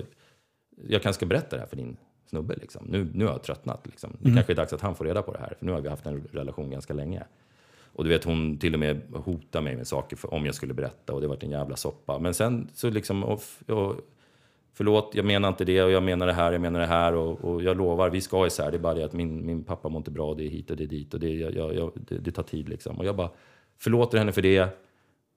jag 0.88 1.03
kanske 1.03 1.18
ska 1.18 1.26
berätta 1.26 1.57
det 1.57 1.61
här 1.61 1.68
för 1.68 1.76
din 1.76 1.96
snubbe 2.26 2.55
liksom. 2.55 2.86
Nu, 2.88 3.09
nu 3.14 3.24
har 3.24 3.32
jag 3.32 3.42
tröttnat 3.42 3.86
liksom. 3.86 4.16
Det 4.20 4.34
kanske 4.34 4.53
är 4.53 4.57
dags 4.57 4.72
att 4.72 4.80
han 4.80 4.94
får 4.94 5.05
reda 5.05 5.22
på 5.22 5.32
det 5.32 5.38
här, 5.38 5.55
för 5.59 5.66
nu 5.66 5.72
har 5.72 5.80
vi 5.80 5.88
haft 5.88 6.07
en 6.07 6.28
relation 6.32 6.70
ganska 6.70 6.94
länge. 6.94 7.22
Och 7.92 8.05
du 8.05 8.11
vet, 8.11 8.24
hon 8.24 8.59
till 8.59 8.74
och 8.74 8.80
med 8.80 9.01
hotade 9.14 9.64
mig 9.64 9.76
med 9.76 9.86
saker 9.86 10.16
för, 10.16 10.34
om 10.34 10.46
jag 10.46 10.55
skulle 10.55 10.74
berätta 10.74 11.12
och 11.12 11.20
det 11.20 11.26
vart 11.26 11.42
en 11.42 11.51
jävla 11.51 11.76
soppa. 11.76 12.18
Men 12.18 12.34
sen 12.34 12.68
så 12.74 12.90
liksom, 12.90 13.24
och, 13.24 13.42
och, 13.66 13.96
förlåt, 14.74 15.11
jag 15.14 15.24
menar 15.24 15.48
inte 15.48 15.64
det 15.64 15.82
och 15.82 15.90
jag 15.90 16.03
menar 16.03 16.26
det 16.26 16.32
här, 16.32 16.53
jag 16.53 16.61
menar 16.61 16.80
det 16.80 16.86
här 16.86 17.14
och, 17.14 17.44
och 17.44 17.62
jag 17.62 17.76
lovar, 17.76 18.11
vi 18.11 18.20
ska 18.20 18.46
isär. 18.46 18.70
Det 18.70 18.76
är 18.76 18.78
bara 18.78 18.94
det 18.94 19.05
att 19.05 19.12
min, 19.12 19.46
min 19.46 19.64
pappa 19.64 19.88
mår 19.88 19.98
inte 19.98 20.11
bra, 20.11 20.34
det 20.34 20.44
är 20.44 20.48
hit 20.48 20.70
och 20.70 20.76
det 20.76 20.84
är 20.84 20.88
dit 20.88 21.14
och 21.14 21.20
det, 21.20 21.30
jag, 21.30 21.74
jag, 21.74 21.92
det, 21.94 22.18
det 22.18 22.32
tar 22.32 22.42
tid 22.42 22.68
liksom. 22.68 22.98
Och 22.98 23.05
jag 23.05 23.16
bara 23.16 23.30
förlåter 23.78 24.18
henne 24.18 24.32
för 24.32 24.42
det 24.42 24.68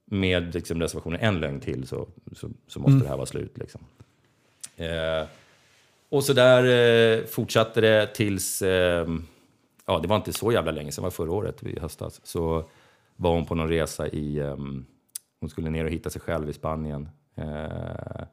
med 0.05 0.53
liksom 0.53 0.81
reservationen 0.81 1.19
en 1.19 1.39
lögn 1.39 1.59
till 1.59 1.87
så, 1.87 2.07
så, 2.31 2.49
så 2.67 2.79
måste 2.79 2.99
det 2.99 3.07
här 3.07 3.15
vara 3.15 3.25
slut. 3.25 3.57
Liksom. 3.57 3.81
Eh, 4.75 5.27
och 6.09 6.23
så 6.23 6.33
där 6.33 6.63
eh, 6.63 7.25
fortsatte 7.25 7.81
det 7.81 8.07
tills, 8.07 8.61
eh, 8.61 9.07
ja 9.85 9.99
det 9.99 10.07
var 10.07 10.15
inte 10.15 10.33
så 10.33 10.51
jävla 10.51 10.71
länge 10.71 10.91
sedan, 10.91 11.01
det 11.01 11.05
var 11.05 11.11
förra 11.11 11.31
året 11.31 11.63
i 11.63 11.79
höstas, 11.79 12.21
så 12.23 12.69
var 13.15 13.33
hon 13.33 13.45
på 13.45 13.55
någon 13.55 13.69
resa 13.69 14.07
i, 14.07 14.37
eh, 14.37 14.55
hon 15.39 15.49
skulle 15.49 15.69
ner 15.69 15.85
och 15.85 15.91
hitta 15.91 16.09
sig 16.09 16.21
själv 16.21 16.49
i 16.49 16.53
Spanien. 16.53 17.09
Eh, 17.35 18.25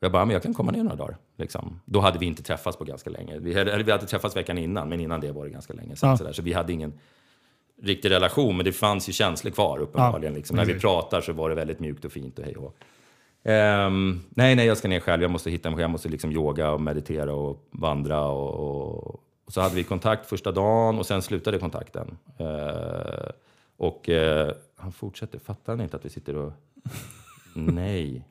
jag 0.00 0.12
bara, 0.12 0.24
men 0.24 0.32
jag 0.32 0.42
kan 0.42 0.54
komma 0.54 0.72
ner 0.72 0.82
några 0.82 0.96
dagar. 0.96 1.16
Liksom. 1.36 1.80
Då 1.84 2.00
hade 2.00 2.18
vi 2.18 2.26
inte 2.26 2.42
träffats 2.42 2.76
på 2.76 2.84
ganska 2.84 3.10
länge. 3.10 3.38
Vi 3.38 3.58
hade, 3.58 3.82
vi 3.82 3.92
hade 3.92 4.06
träffats 4.06 4.36
veckan 4.36 4.58
innan, 4.58 4.88
men 4.88 5.00
innan 5.00 5.20
det 5.20 5.32
var 5.32 5.44
det 5.44 5.50
ganska 5.50 5.74
länge 5.74 5.96
sedan. 5.96 6.10
Ja. 6.10 6.16
Så, 6.16 6.32
så 6.32 6.42
vi 6.42 6.52
hade 6.52 6.72
ingen 6.72 6.92
riktig 7.82 8.10
relation, 8.10 8.56
men 8.56 8.64
det 8.64 8.72
fanns 8.72 9.08
ju 9.08 9.12
känslor 9.12 9.50
kvar 9.52 9.78
uppenbarligen. 9.78 10.32
Ja, 10.32 10.36
liksom. 10.38 10.56
När 10.56 10.64
vi 10.64 10.74
pratar 10.80 11.20
så 11.20 11.32
var 11.32 11.48
det 11.48 11.54
väldigt 11.54 11.80
mjukt 11.80 12.04
och 12.04 12.12
fint 12.12 12.38
och 12.38 12.44
hej 12.44 12.56
och. 12.56 12.76
Ehm, 13.44 14.20
nej, 14.30 14.54
nej, 14.54 14.66
jag 14.66 14.76
ska 14.76 14.88
ner 14.88 15.00
själv. 15.00 15.22
Jag 15.22 15.30
måste 15.30 15.50
hitta 15.50 15.70
mig 15.70 15.76
själv. 15.76 15.82
Jag 15.82 15.90
måste 15.90 16.08
liksom 16.08 16.32
yoga 16.32 16.70
och 16.70 16.80
meditera 16.80 17.34
och 17.34 17.68
vandra. 17.70 18.20
Och, 18.24 18.54
och, 18.54 19.20
och 19.44 19.52
så 19.52 19.60
hade 19.60 19.74
vi 19.74 19.84
kontakt 19.84 20.26
första 20.28 20.52
dagen 20.52 20.98
och 20.98 21.06
sen 21.06 21.22
slutade 21.22 21.58
kontakten. 21.58 22.18
Eh, 22.38 23.30
och 23.76 24.08
eh, 24.08 24.52
han 24.76 24.92
fortsätter. 24.92 25.38
Fattar 25.38 25.72
han 25.72 25.80
inte 25.80 25.96
att 25.96 26.04
vi 26.04 26.08
sitter 26.10 26.36
och... 26.36 26.52
Nej. 27.54 28.24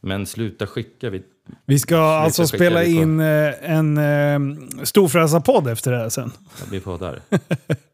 Men 0.00 0.26
sluta 0.26 0.66
skicka. 0.66 1.10
Vi... 1.10 1.22
Vi 1.64 1.78
ska 1.78 1.98
alltså 1.98 2.42
skicka 2.42 2.56
spela 2.56 2.80
på- 2.80 2.86
in 2.86 3.20
eh, 3.20 3.70
en 3.70 3.98
eh, 3.98 4.58
storfräsarpodd 4.82 5.68
efter 5.68 5.92
det 5.92 5.98
här 5.98 6.08
sen. 6.08 6.32
Vi 6.70 6.80
poddar. 6.80 7.20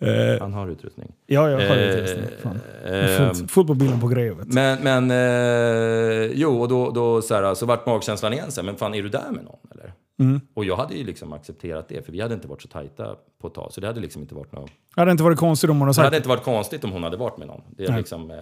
Eh, 0.00 0.40
Han 0.40 0.52
har 0.52 0.68
utrustning. 0.68 1.12
ja, 1.26 1.50
jag 1.50 1.68
har 1.68 1.76
Eh, 1.76 1.88
utrustning. 1.88 2.24
Fan. 2.42 2.58
ehm, 2.86 3.08
Fullt, 3.34 3.50
fullt 3.50 3.66
på 3.66 3.74
bilen 3.74 4.00
på 4.00 4.08
grejer. 4.08 4.32
vet 4.34 4.48
du. 4.48 4.54
Men, 4.54 4.78
men 4.82 5.10
eh, 5.10 6.30
jo, 6.34 6.60
och 6.60 6.68
då, 6.68 6.90
då 6.90 7.22
så, 7.22 7.34
här, 7.34 7.54
så 7.54 7.66
vart 7.66 7.86
magkänslan 7.86 8.32
igen 8.32 8.50
så 8.50 8.60
här, 8.60 8.66
men 8.66 8.76
fan 8.76 8.94
är 8.94 9.02
du 9.02 9.08
där 9.08 9.30
med 9.30 9.44
någon 9.44 9.58
eller? 9.70 9.92
Mm. 10.18 10.40
Och 10.54 10.64
jag 10.64 10.76
hade 10.76 10.94
ju 10.94 11.04
liksom 11.04 11.32
accepterat 11.32 11.88
det, 11.88 12.04
för 12.06 12.12
vi 12.12 12.20
hade 12.20 12.34
inte 12.34 12.48
varit 12.48 12.62
så 12.62 12.68
tajta 12.68 13.16
på 13.40 13.46
ett 13.48 13.54
tag. 13.54 13.72
Så 13.72 13.80
det 13.80 13.86
hade 13.86 14.00
liksom 14.00 14.22
inte 14.22 14.34
varit 14.34 14.52
något... 14.52 14.70
Det 14.94 15.00
hade 15.00 15.10
inte 15.10 15.22
varit 15.24 15.38
konstigt 15.38 15.70
om 15.70 15.76
hon 15.76 15.80
hade 15.82 15.90
Det 15.90 15.94
sagt 15.94 16.04
hade 16.04 16.16
inte 16.16 16.28
varit 16.28 16.44
konstigt 16.44 16.84
om 16.84 16.92
hon 16.92 17.02
hade 17.02 17.16
varit 17.16 17.38
med 17.38 17.46
någon. 17.48 17.60
Det 17.76 17.84
är, 17.84 17.96
liksom, 17.96 18.30
eh, 18.30 18.36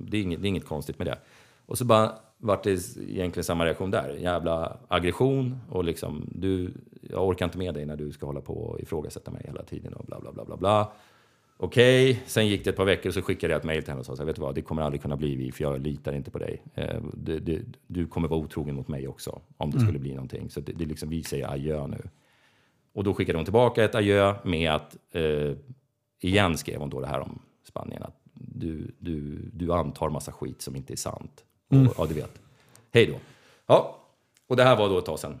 det 0.00 0.16
är, 0.16 0.22
inget, 0.22 0.42
det 0.42 0.46
är 0.46 0.48
inget 0.48 0.66
konstigt 0.66 0.98
med 0.98 1.06
det. 1.06 1.18
Och 1.66 1.78
så 1.78 1.84
bara 1.84 2.12
vart 2.38 2.62
det 2.64 2.70
egentligen 3.08 3.44
samma 3.44 3.64
reaktion 3.64 3.90
där. 3.90 4.16
Jävla 4.20 4.76
aggression 4.88 5.60
och 5.68 5.84
liksom, 5.84 6.28
du, 6.34 6.72
jag 7.10 7.28
orkar 7.28 7.44
inte 7.44 7.58
med 7.58 7.74
dig 7.74 7.86
när 7.86 7.96
du 7.96 8.12
ska 8.12 8.26
hålla 8.26 8.40
på 8.40 8.54
och 8.54 8.80
ifrågasätta 8.80 9.30
mig 9.30 9.42
hela 9.46 9.62
tiden 9.62 9.92
och 9.92 10.04
bla 10.04 10.20
bla 10.20 10.32
bla 10.32 10.44
bla 10.44 10.56
bla. 10.56 10.92
Okej, 11.60 12.22
sen 12.26 12.46
gick 12.46 12.64
det 12.64 12.70
ett 12.70 12.76
par 12.76 12.84
veckor 12.84 13.10
så 13.10 13.22
skickade 13.22 13.52
jag 13.52 13.58
ett 13.60 13.64
mejl 13.64 13.82
till 13.82 13.90
henne 13.90 14.00
och 14.00 14.06
sa 14.06 14.16
så 14.16 14.22
här, 14.22 14.26
vet 14.26 14.36
du 14.36 14.42
vad, 14.42 14.54
det 14.54 14.62
kommer 14.62 14.82
aldrig 14.82 15.02
kunna 15.02 15.16
bli 15.16 15.36
vi, 15.36 15.52
för 15.52 15.64
jag 15.64 15.80
litar 15.80 16.12
inte 16.12 16.30
på 16.30 16.38
dig. 16.38 16.62
Eh, 16.74 17.02
du, 17.14 17.40
du, 17.40 17.64
du 17.86 18.06
kommer 18.06 18.28
vara 18.28 18.40
otrogen 18.40 18.74
mot 18.74 18.88
mig 18.88 19.08
också, 19.08 19.40
om 19.56 19.70
det 19.70 19.80
skulle 19.80 19.98
bli 19.98 20.14
någonting. 20.14 20.50
Så 20.50 20.60
det, 20.60 20.72
det 20.72 20.84
är 20.84 20.88
liksom, 20.88 21.08
vi 21.08 21.22
säger 21.22 21.52
adjö 21.52 21.86
nu. 21.86 22.08
Och 22.92 23.04
då 23.04 23.14
skickade 23.14 23.38
hon 23.38 23.44
tillbaka 23.44 23.84
ett 23.84 23.94
adjö 23.94 24.34
med 24.44 24.72
att, 24.72 24.96
eh, 25.10 25.52
igen 26.20 26.58
skrev 26.58 26.80
hon 26.80 26.90
då 26.90 27.00
det 27.00 27.06
här 27.06 27.20
om 27.20 27.42
Spanien, 27.68 28.02
att 28.02 28.20
du, 28.34 28.94
du, 28.98 29.50
du 29.52 29.72
antar 29.72 30.10
massa 30.10 30.32
skit 30.32 30.62
som 30.62 30.76
inte 30.76 30.94
är 30.94 30.96
sant. 30.96 31.44
Och, 31.68 31.94
ja, 31.98 32.06
du 32.06 32.14
vet. 32.14 32.40
Hej 32.92 33.06
då. 33.06 33.14
Ja, 33.66 33.98
och 34.46 34.56
det 34.56 34.64
här 34.64 34.76
var 34.76 34.88
då 34.88 34.98
ett 34.98 35.04
tag 35.04 35.18
sedan. 35.18 35.40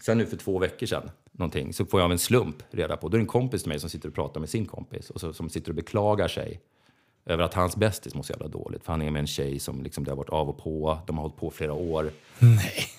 Sen 0.00 0.18
nu 0.18 0.26
för 0.26 0.36
två 0.36 0.58
veckor 0.58 0.86
sedan, 0.86 1.10
någonting, 1.32 1.72
så 1.72 1.86
får 1.86 2.00
jag 2.00 2.04
av 2.04 2.12
en 2.12 2.18
slump 2.18 2.56
reda 2.70 2.96
på, 2.96 3.08
då 3.08 3.16
är 3.16 3.18
det 3.18 3.22
en 3.22 3.26
kompis 3.26 3.62
till 3.62 3.68
mig 3.68 3.80
som 3.80 3.90
sitter 3.90 4.08
och 4.08 4.14
pratar 4.14 4.40
med 4.40 4.48
sin 4.48 4.66
kompis 4.66 5.10
och 5.10 5.20
så, 5.20 5.32
som 5.32 5.50
sitter 5.50 5.70
och 5.70 5.74
beklagar 5.74 6.28
sig 6.28 6.60
över 7.28 7.44
att 7.44 7.54
hans 7.54 7.76
bästis 7.76 8.14
mår 8.14 8.22
så 8.22 8.32
jävla 8.32 8.48
dåligt. 8.48 8.84
För 8.84 8.92
han 8.92 9.02
är 9.02 9.10
med 9.10 9.20
en 9.20 9.26
tjej 9.26 9.58
som 9.58 9.82
liksom, 9.82 10.04
det 10.04 10.10
har 10.10 10.16
varit 10.16 10.28
av 10.28 10.48
och 10.48 10.58
på, 10.58 10.98
de 11.06 11.16
har 11.16 11.22
hållit 11.22 11.36
på 11.36 11.50
flera 11.50 11.72
år. 11.72 12.10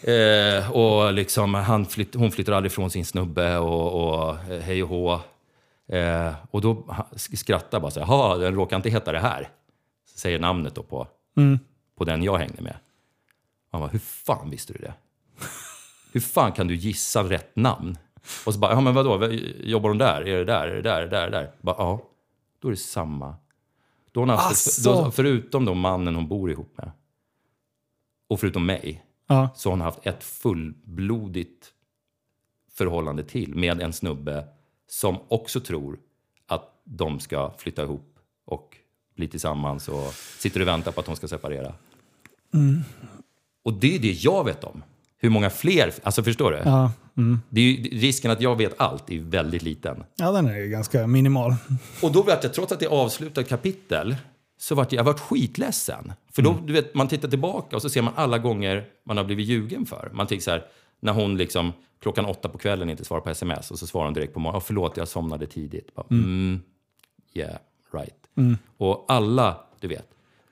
Eh, 0.03 0.71
och 0.71 1.13
liksom, 1.13 1.53
han 1.53 1.85
flytt, 1.85 2.15
hon 2.15 2.31
flyttar 2.31 2.53
aldrig 2.53 2.71
från 2.71 2.89
sin 2.89 3.05
snubbe 3.05 3.57
och, 3.57 4.09
och 4.09 4.29
eh, 4.51 4.61
hej 4.61 4.83
och 4.83 4.89
hå. 4.89 5.19
Eh, 5.95 6.33
och 6.51 6.61
då 6.61 6.95
skrattar 7.15 7.79
bara 7.79 7.91
så 7.91 8.03
här, 8.03 8.39
den 8.39 8.55
råkar 8.55 8.75
inte 8.75 8.89
heta 8.89 9.11
det 9.11 9.19
här. 9.19 9.49
Säger 10.15 10.39
namnet 10.39 10.75
då 10.75 10.83
på, 10.83 11.07
på 11.97 12.03
den 12.03 12.23
jag 12.23 12.37
hängde 12.37 12.61
med. 12.61 12.75
Han 13.71 13.81
bara, 13.81 13.89
hur 13.89 13.99
fan 13.99 14.49
visste 14.49 14.73
du 14.73 14.79
det? 14.79 14.93
Hur 16.11 16.19
fan 16.19 16.51
kan 16.51 16.67
du 16.67 16.75
gissa 16.75 17.23
rätt 17.23 17.55
namn? 17.55 17.97
Och 18.45 18.53
så 18.53 18.59
bara, 18.59 18.71
ja 18.71 18.81
men 18.81 18.93
vadå, 18.93 19.31
jobbar 19.63 19.89
hon 19.89 19.97
där? 19.97 20.21
Är 20.27 20.37
det 20.37 20.45
där? 20.45 20.67
Är 20.67 20.75
det 20.75 20.81
där? 20.81 21.01
Är 21.01 21.05
det 21.05 21.09
där? 21.09 21.21
Är 21.27 21.31
det 21.31 21.37
där? 21.37 21.51
Bara, 21.61 21.75
ja, 21.77 22.01
då 22.59 22.67
är 22.67 22.71
det 22.71 22.77
samma. 22.77 23.35
Då 24.11 24.19
har 24.21 24.27
hon 24.27 24.35
haft, 24.37 24.51
Asså. 24.51 25.03
då, 25.03 25.11
förutom 25.11 25.65
då 25.65 25.73
mannen 25.73 26.15
hon 26.15 26.27
bor 26.27 26.51
ihop 26.51 26.73
med, 26.77 26.91
och 28.27 28.39
förutom 28.39 28.65
mig, 28.65 29.03
Ja. 29.27 29.49
så 29.55 29.69
har 29.69 29.71
hon 29.71 29.81
haft 29.81 29.99
ett 30.03 30.23
fullblodigt 30.23 31.73
förhållande 32.73 33.23
till 33.23 33.55
med 33.55 33.81
en 33.81 33.93
snubbe 33.93 34.47
som 34.87 35.17
också 35.27 35.59
tror 35.59 35.99
att 36.47 36.81
de 36.83 37.19
ska 37.19 37.51
flytta 37.57 37.83
ihop 37.83 38.15
och 38.45 38.77
bli 39.15 39.27
tillsammans 39.27 39.87
och 39.89 40.13
sitter 40.13 40.61
och 40.61 40.67
väntar 40.67 40.91
på 40.91 40.99
att 40.99 41.07
hon 41.07 41.15
ska 41.15 41.27
separera. 41.27 41.73
Och 43.63 43.73
det 43.73 43.95
är 43.95 43.99
det 43.99 44.11
jag 44.11 44.43
vet 44.45 44.63
om. 44.63 44.83
Hur 45.21 45.29
många 45.29 45.49
fler, 45.49 45.93
alltså 46.03 46.23
förstår 46.23 46.51
du? 46.51 46.57
Ja. 46.65 46.91
Det 47.49 47.61
är 47.61 47.65
ju, 47.65 47.99
risken 47.99 48.31
att 48.31 48.41
jag 48.41 48.55
vet 48.55 48.81
allt 48.81 49.09
är 49.09 49.19
väldigt 49.19 49.61
liten. 49.61 50.03
ja, 50.15 50.31
den 50.31 50.47
är 50.47 50.65
ganska 50.65 51.07
minimal. 51.07 51.55
Och 52.01 52.11
då 52.11 52.21
vart 52.21 52.43
jag, 52.43 52.53
trots 52.53 52.71
att 52.71 52.79
det 52.79 52.85
är 52.85 52.89
avslutat 52.89 53.49
kapitel, 53.49 54.15
så 54.59 54.75
vart 54.75 54.91
jag, 54.91 54.99
jag 54.99 55.03
vart 55.03 55.19
skitledsen. 55.19 56.13
För 56.31 56.41
då, 56.41 56.57
du 56.65 56.73
vet, 56.73 56.95
man 56.95 57.07
tittar 57.07 57.27
tillbaka 57.27 57.75
och 57.75 57.81
så 57.81 57.89
ser 57.89 58.01
man 58.01 58.13
alla 58.15 58.37
gånger 58.37 58.85
man 59.05 59.17
har 59.17 59.23
blivit 59.23 59.47
ljugen 59.47 59.85
för. 59.85 60.09
Man 60.13 60.27
tänker 60.27 60.43
så 60.43 60.51
här, 60.51 60.65
när 60.99 61.13
hon 61.13 61.37
liksom 61.37 61.73
klockan 62.01 62.25
åtta 62.25 62.49
på 62.49 62.57
kvällen 62.57 62.89
inte 62.89 63.05
svarar 63.05 63.21
på 63.21 63.29
sms 63.29 63.71
och 63.71 63.79
så 63.79 63.87
svarar 63.87 64.05
hon 64.05 64.13
direkt 64.13 64.33
på 64.33 64.39
morgonen, 64.39 64.57
"Ja, 64.57 64.65
förlåt 64.67 64.97
jag 64.97 65.07
somnade 65.07 65.47
tidigt. 65.47 65.95
Bara, 65.95 66.05
mm. 66.11 66.61
yeah, 67.33 67.57
right. 67.93 68.55
Och 68.77 69.05
alla, 69.07 69.57
du 69.79 69.87
vet, 69.87 70.07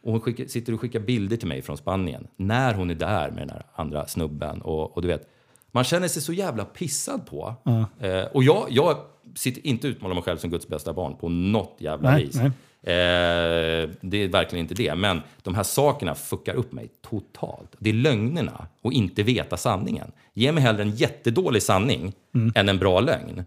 och 0.08 0.14
hon 0.14 0.22
skickar, 0.22 0.46
sitter 0.46 0.74
och 0.74 0.82
skickar 0.82 1.00
bilder 1.00 1.38
till 1.38 1.48
mig 1.48 1.62
från 1.62 1.78
Spanien 1.78 2.28
när 2.36 2.74
hon 2.74 2.90
är 2.90 2.96
där 2.96 3.30
med 3.32 3.42
den 3.42 3.50
här 3.50 3.66
andra 3.76 4.08
snubben. 4.08 4.62
Och, 4.62 4.96
och 4.96 5.02
du 5.02 5.08
vet, 5.08 5.30
man 5.72 5.84
känner 5.84 6.08
sig 6.08 6.22
så 6.22 6.34
jävla 6.34 6.66
pissad 6.66 7.26
på. 7.26 7.54
Eh, 8.00 8.24
och 8.24 8.44
jag, 8.44 8.68
jag 8.70 8.98
sitter 9.36 9.68
inte 9.68 9.88
utmålar 9.88 10.16
mig 10.16 10.24
själv 10.24 10.38
som 10.38 10.50
Guds 10.50 10.68
bästa 10.68 10.94
barn 10.94 11.16
på 11.16 11.30
något 11.30 11.76
jävla 11.78 12.12
Nej, 12.12 12.26
vis. 12.26 12.36
nej. 12.36 12.46
Eh, 12.84 13.90
det 14.02 14.18
är 14.24 14.28
verkligen 14.28 14.66
inte 14.66 14.76
det. 14.76 14.96
Men 14.96 15.22
de 15.44 15.56
här 15.56 15.64
sakerna 15.64 16.16
fuckar 16.16 16.54
upp 16.54 16.72
mig 16.72 16.90
totalt. 17.10 17.76
Det 17.80 17.90
är 17.90 17.94
lögnerna 17.94 18.68
och 18.82 18.94
inte 18.94 19.24
veta 19.24 19.58
sanningen. 19.58 20.12
Ge 20.34 20.52
mig 20.52 20.64
hellre 20.64 20.82
en 20.82 20.92
jättedålig 20.92 21.64
sanning 21.64 22.14
än 22.56 22.70
en 22.70 22.78
bra 22.78 23.00
lögn. 23.00 23.44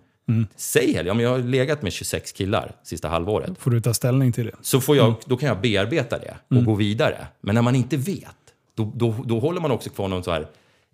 Säg 0.56 0.92
hellre, 0.94 1.10
om 1.10 1.20
jag 1.20 1.30
har 1.30 1.38
legat 1.38 1.82
med 1.82 1.92
26 1.92 2.32
killar 2.32 2.72
sista 2.82 3.08
halvåret. 3.08 3.58
Får 3.58 3.70
du 3.70 3.80
ta 3.80 3.94
ställning 3.94 4.32
till 4.32 4.46
det. 4.46 4.52
Så 4.62 4.80
får 4.80 4.96
jag, 4.96 5.14
då 5.26 5.36
kan 5.36 5.48
jag 5.48 5.60
bearbeta 5.60 6.18
det 6.18 6.36
och 6.58 6.64
gå 6.64 6.74
vidare. 6.74 7.26
Men 7.40 7.54
när 7.54 7.62
man 7.62 7.74
inte 7.74 7.96
vet, 7.96 8.36
då, 8.74 8.92
då, 8.94 9.14
då 9.26 9.38
håller 9.40 9.60
man 9.60 9.70
också 9.70 9.90
kvar 9.90 10.08
någon 10.08 10.24
så 10.24 10.30
här, 10.30 10.46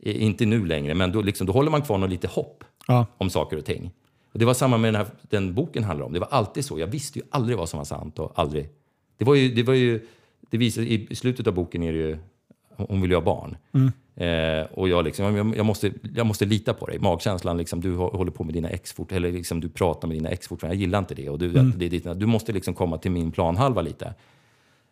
inte 0.03 0.47
nu 0.47 0.67
längre, 0.67 0.95
men 0.95 1.13
då, 1.13 1.23
liksom, 1.23 1.47
då 1.47 1.53
håller 1.53 1.71
man 1.71 1.83
kvar 1.83 1.99
någon 1.99 2.11
lite 2.11 2.27
hopp 2.29 2.65
Ja. 2.89 3.07
om 3.19 3.31
saker 3.31 3.57
och 3.57 3.65
ting. 3.65 3.91
Och 4.33 4.39
det 4.39 4.45
var 4.45 4.55
samma 4.55 4.77
med 4.79 4.95
den, 4.95 5.01
här, 5.03 5.07
den 5.23 5.55
boken 5.55 5.85
handlar 5.85 6.07
om. 6.07 6.13
Det 6.13 6.21
var 6.21 6.29
alltid 6.31 6.65
så. 6.65 6.79
Jag 6.79 6.87
visste 6.87 7.19
ju 7.19 7.25
aldrig 7.31 7.59
vad 7.59 7.69
som 7.69 7.79
var 7.79 7.85
sant 7.85 8.19
och 8.19 8.33
aldrig. 8.35 8.69
Det 9.19 9.25
var 9.25 9.35
ju, 9.35 9.55
det 9.55 9.63
var 9.63 9.75
ju, 9.75 10.07
det 10.51 10.57
visar, 10.59 10.83
i 10.83 11.15
slutet 11.15 11.47
av 11.47 11.55
boken 11.55 11.83
är 11.83 11.93
det 11.93 11.99
ju, 11.99 12.19
hon 12.77 13.01
vill 13.01 13.11
ju 13.11 13.17
ha 13.17 13.23
barn. 13.25 13.57
Eh, 14.17 14.65
och 14.73 14.89
jag, 14.89 15.05
liksom, 15.05 15.37
jag, 15.37 15.57
jag, 15.57 15.67
måste, 15.67 15.93
jag 16.15 16.27
måste 16.27 16.45
lita 16.45 16.75
på 16.75 16.87
dig. 16.87 16.99
Magkänslan, 16.99 17.57
liksom, 17.57 17.81
du 17.81 17.97
hå- 17.97 18.17
håller 18.17 18.31
på 18.31 18.45
med 18.45 18.55
dina 18.55 18.69
ex 18.69 18.93
fort, 18.93 19.13
eller 19.13 19.33
liksom, 19.33 19.61
du 19.61 19.69
pratar 19.69 20.09
med 20.09 20.17
dina 20.17 20.29
ex 20.29 20.49
fortfarande. 20.49 20.75
Jag 20.77 20.81
gillar 20.81 20.99
inte 20.99 21.15
det. 21.15 21.29
Och 21.31 21.39
du, 21.39 21.49
det 21.53 21.85
är 21.87 21.91
ditt, 21.91 22.05
du 22.21 22.27
måste 22.27 22.53
liksom 22.53 22.75
komma 22.75 22.99
till 22.99 23.11
min 23.11 23.33
planhalva 23.33 23.83
lite. 23.83 24.07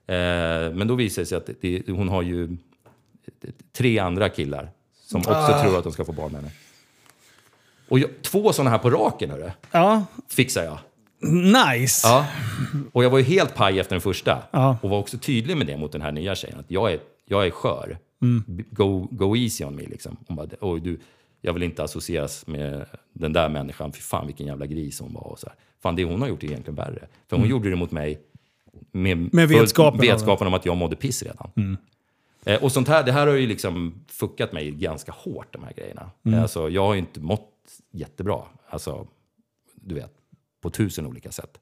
Eh, 0.07 0.73
men 0.75 0.87
då 0.89 0.95
visar 0.95 1.23
det 1.23 1.27
sig 1.27 1.39
att 1.39 1.51
det, 1.61 1.83
hon 1.89 2.09
har 2.09 2.23
ju 2.23 2.57
tre 3.77 3.99
andra 3.99 4.29
killar 4.29 4.71
som 5.07 5.21
också 5.21 5.59
tror 5.63 5.79
att 5.79 5.85
de 5.85 5.93
ska 5.93 6.05
få 6.05 6.13
barn 6.13 6.33
med 6.33 6.41
henne. 6.41 6.53
Och 7.89 7.99
jag, 7.99 8.11
två 8.23 8.53
sådana 8.53 8.71
här 8.71 8.79
på 8.79 8.91
raken, 8.91 9.31
hörru, 9.31 9.51
Ja, 9.71 10.05
fixar 10.29 10.65
jag. 10.65 10.79
nice! 11.33 12.09
Ja. 12.09 12.27
Och 12.93 13.05
jag 13.05 13.11
var 13.11 13.19
ju 13.19 13.25
helt 13.25 13.55
paj 13.55 13.81
efter 13.81 13.95
den 13.95 14.01
första. 14.01 14.43
Ja. 14.51 14.77
Och 14.83 14.91
var 14.91 14.99
också 14.99 15.19
tydlig 15.19 15.57
med 15.57 15.67
det 15.67 15.77
mot 15.77 15.93
den 15.93 16.03
här 16.03 16.13
nya 16.13 16.35
tjejen. 16.35 16.59
Att 16.59 16.71
jag 16.71 16.93
är, 16.93 16.99
jag 17.27 17.47
är 17.47 17.51
skör. 17.51 17.99
B- 18.47 18.65
Go, 18.71 19.09
go 19.11 19.37
easy 19.37 19.65
on 19.65 19.77
me 19.77 19.83
liksom. 19.83 20.17
Hon 20.27 20.37
bara, 20.37 20.49
Oj, 20.61 20.81
du, 20.81 20.99
jag 21.41 21.53
vill 21.53 21.63
inte 21.63 21.83
associeras 21.83 22.47
med 22.47 22.87
den 23.13 23.33
där 23.33 23.49
människan. 23.49 23.93
Fy 23.93 24.01
fan 24.01 24.27
vilken 24.27 24.47
jävla 24.47 24.67
gris 24.67 25.01
hon 25.01 25.13
var. 25.13 25.23
Och 25.27 25.39
så 25.39 25.47
här. 25.47 25.57
Fan, 25.81 25.97
det 25.97 26.05
hon 26.05 26.21
har 26.21 26.29
gjort 26.29 26.43
är 26.43 26.47
egentligen 26.47 26.75
värre. 26.77 27.07
För 27.29 27.37
hon 27.37 27.49
gjorde 27.49 27.71
det 27.71 27.77
mot 27.77 27.91
mig 27.91 28.21
med, 28.93 29.35
Med 29.35 29.49
vetskapen 29.49 30.01
vetskapen 30.01 30.47
om 30.47 30.55
att 30.55 30.67
jag 30.67 30.77
mådde 30.77 30.97
piss 30.97 31.23
redan. 31.23 31.79
Eh, 32.45 32.63
och 32.65 32.73
sånt 32.73 32.89
här, 32.89 33.05
det 33.05 33.13
här 33.13 33.27
har 33.27 33.35
ju 33.35 33.47
liksom 33.47 34.05
fuckat 34.09 34.53
mig 34.53 34.71
ganska 34.71 35.13
hårt, 35.13 35.53
de 35.53 35.65
här 35.65 35.73
grejerna. 35.73 36.11
Eh, 36.27 36.43
Alltså, 36.43 36.71
jag 36.71 36.83
har 36.87 36.95
ju 36.95 37.01
inte 37.01 37.21
mått 37.21 37.51
jättebra. 37.91 38.43
Alltså, 38.69 39.07
du 39.75 39.95
vet, 39.95 40.13
på 40.61 40.71
tusen 40.71 41.07
olika 41.07 41.31
sätt. 41.33 41.59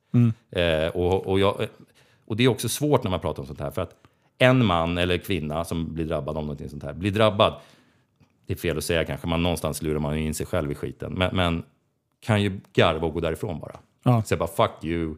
Eh, 0.50 0.88
och, 0.96 1.26
och, 1.26 1.40
jag, 1.40 1.66
och 2.24 2.36
det 2.36 2.44
är 2.44 2.48
också 2.48 2.68
svårt 2.68 3.02
när 3.04 3.10
man 3.10 3.20
pratar 3.20 3.42
om 3.42 3.46
sånt 3.46 3.60
här. 3.60 3.70
För 3.70 3.82
att 3.82 3.94
en 4.38 4.64
man 4.64 4.98
eller 4.98 5.18
kvinna 5.18 5.64
som 5.64 5.94
blir 5.94 6.04
drabbad 6.04 6.36
av 6.36 6.42
någonting 6.42 6.68
sånt 6.68 6.82
här, 6.82 6.92
blir 6.92 7.10
drabbad, 7.10 7.60
det 8.46 8.52
är 8.52 8.56
fel 8.56 8.78
att 8.78 8.84
säga 8.84 9.04
kanske, 9.04 9.26
man 9.26 9.42
någonstans 9.42 9.82
lurar 9.82 9.98
man 9.98 10.16
in 10.16 10.34
sig 10.34 10.46
själv 10.46 10.72
i 10.72 10.74
skiten. 10.74 11.12
Men, 11.12 11.36
men 11.36 11.62
kan 12.20 12.42
ju 12.42 12.60
garva 12.72 13.06
och 13.06 13.14
gå 13.14 13.20
därifrån 13.20 13.60
bara. 13.60 13.76
Ja. 14.02 14.22
Säga 14.22 14.38
bara 14.38 14.48
fuck 14.48 14.84
you, 14.84 15.16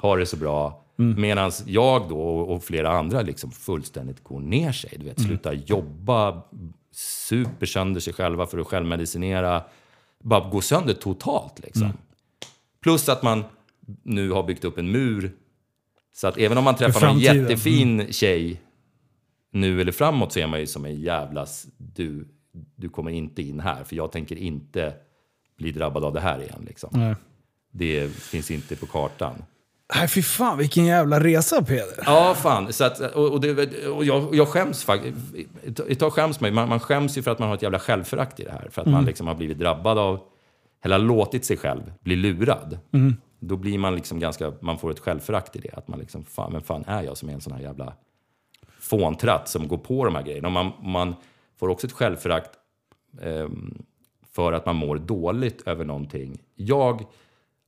ha 0.00 0.16
det 0.16 0.26
så 0.26 0.36
bra. 0.36 0.84
Medan 0.96 1.52
jag 1.66 2.08
då 2.08 2.20
och 2.20 2.64
flera 2.64 2.98
andra 2.98 3.22
liksom 3.22 3.50
fullständigt 3.50 4.24
går 4.24 4.40
ner 4.40 4.72
sig. 4.72 4.96
Du 4.98 5.04
vet, 5.04 5.20
slutar 5.20 5.52
jobba, 5.52 6.42
super 6.92 7.66
sönder 7.66 8.00
sig 8.00 8.12
själva 8.12 8.46
för 8.46 8.58
att 8.58 8.66
självmedicinera. 8.66 9.62
Bara 10.18 10.48
gå 10.48 10.60
sönder 10.60 10.94
totalt 10.94 11.58
liksom. 11.58 11.92
Plus 12.82 13.08
att 13.08 13.22
man 13.22 13.44
nu 14.02 14.30
har 14.30 14.42
byggt 14.42 14.64
upp 14.64 14.78
en 14.78 14.90
mur. 14.90 15.32
Så 16.16 16.26
att 16.26 16.38
även 16.38 16.58
om 16.58 16.64
man 16.64 16.76
träffar 16.76 17.06
någon 17.06 17.18
jättefin 17.18 18.12
tjej 18.12 18.60
nu 19.52 19.80
eller 19.80 19.92
framåt 19.92 20.32
så 20.32 20.40
är 20.40 20.46
man 20.46 20.60
ju 20.60 20.66
som 20.66 20.84
en 20.84 21.00
jävlas 21.00 21.66
du, 21.76 22.28
du 22.76 22.88
kommer 22.88 23.10
inte 23.10 23.42
in 23.42 23.60
här 23.60 23.84
för 23.84 23.96
jag 23.96 24.12
tänker 24.12 24.36
inte 24.36 24.94
bli 25.58 25.72
drabbad 25.72 26.04
av 26.04 26.12
det 26.12 26.20
här 26.20 26.42
igen. 26.42 26.64
Liksom. 26.66 26.90
Nej. 26.92 27.14
Det 27.72 28.08
finns 28.08 28.50
inte 28.50 28.76
på 28.76 28.86
kartan. 28.86 29.44
Nej, 29.94 30.08
fy 30.08 30.22
fan 30.22 30.58
vilken 30.58 30.84
jävla 30.84 31.20
resa 31.20 31.62
Peder. 31.62 32.02
Ja, 32.06 32.34
fan. 32.34 32.72
Så 32.72 32.84
att, 32.84 33.00
och, 33.00 33.32
och, 33.32 33.40
det, 33.40 33.86
och 33.86 34.04
jag, 34.04 34.34
jag 34.34 34.48
skäms 34.48 34.84
faktiskt. 34.84 35.16
Ett 35.88 35.98
tag 35.98 36.12
skäms 36.12 36.40
man 36.40 36.54
man, 36.54 36.68
man 36.68 36.80
skäms 36.80 37.18
ju 37.18 37.22
för 37.22 37.30
att 37.30 37.38
man 37.38 37.48
har 37.48 37.54
ett 37.54 37.62
jävla 37.62 37.78
självförakt 37.78 38.40
i 38.40 38.44
det 38.44 38.50
här. 38.50 38.68
För 38.70 38.82
att 38.82 38.88
man 38.88 39.04
liksom 39.04 39.26
har 39.26 39.34
blivit 39.34 39.58
drabbad 39.58 39.98
av, 39.98 40.20
eller 40.84 40.98
låtit 40.98 41.44
sig 41.44 41.56
själv 41.56 41.92
bli 42.00 42.16
lurad. 42.16 42.78
Då 43.38 43.56
blir 43.56 43.78
man 43.78 43.94
liksom 43.94 44.18
ganska, 44.18 44.52
man 44.60 44.78
får 44.78 44.90
ett 44.90 45.00
självförakt 45.00 45.56
i 45.56 45.58
det. 45.58 45.70
Att 45.72 45.88
man 45.88 45.98
liksom, 45.98 46.24
fan, 46.24 46.52
vem 46.52 46.62
fan 46.62 46.84
är 46.86 47.02
jag 47.02 47.16
som 47.16 47.28
är 47.28 47.32
en 47.32 47.40
sån 47.40 47.52
här 47.52 47.60
jävla 47.60 47.94
fåntratt 48.78 49.48
som 49.48 49.68
går 49.68 49.78
på 49.78 50.04
de 50.04 50.14
här 50.14 50.22
grejerna. 50.22 50.48
Och 50.48 50.52
man, 50.52 50.72
man 50.82 51.14
får 51.56 51.68
också 51.68 51.86
ett 51.86 51.92
självförakt 51.92 52.50
ehm, 53.22 53.84
för 54.32 54.52
att 54.52 54.66
man 54.66 54.76
mår 54.76 54.96
dåligt 54.96 55.62
över 55.68 55.84
någonting. 55.84 56.42
Jag, 56.54 57.04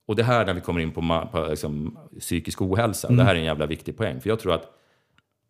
och 0.07 0.17
det 0.17 0.25
här 0.25 0.47
när 0.47 0.55
vi 0.55 0.61
kommer 0.61 0.81
in 0.81 0.93
på, 0.93 1.29
på 1.33 1.47
liksom, 1.51 1.99
psykisk 2.21 2.63
ohälsa, 2.63 3.09
det 3.09 3.23
här 3.23 3.35
är 3.35 3.39
en 3.39 3.45
jävla 3.45 3.67
viktig 3.67 3.97
poäng. 3.97 4.21
För 4.21 4.29
jag 4.29 4.41
tror 4.41 4.53
att 4.55 4.71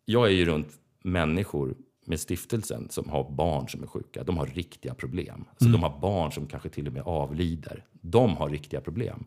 jag 0.05 0.25
är 0.27 0.31
ju 0.31 0.45
runt 0.45 0.69
människor 1.03 1.75
med 2.05 2.19
stiftelsen 2.19 2.89
som 2.89 3.09
har 3.09 3.31
barn 3.31 3.67
som 3.67 3.83
är 3.83 3.87
sjuka. 3.87 4.23
De 4.23 4.37
har 4.37 4.45
riktiga 4.45 4.93
problem. 4.93 5.45
Alltså, 5.49 5.69
De 5.69 5.83
har 5.83 5.99
barn 5.99 6.31
som 6.31 6.47
kanske 6.47 6.69
till 6.69 6.87
och 6.87 6.93
med 6.93 7.03
avlider. 7.03 7.85
De 7.91 8.35
har 8.37 8.49
riktiga 8.49 8.81
problem. 8.81 9.25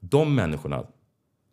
De 0.00 0.34
människorna 0.34 0.84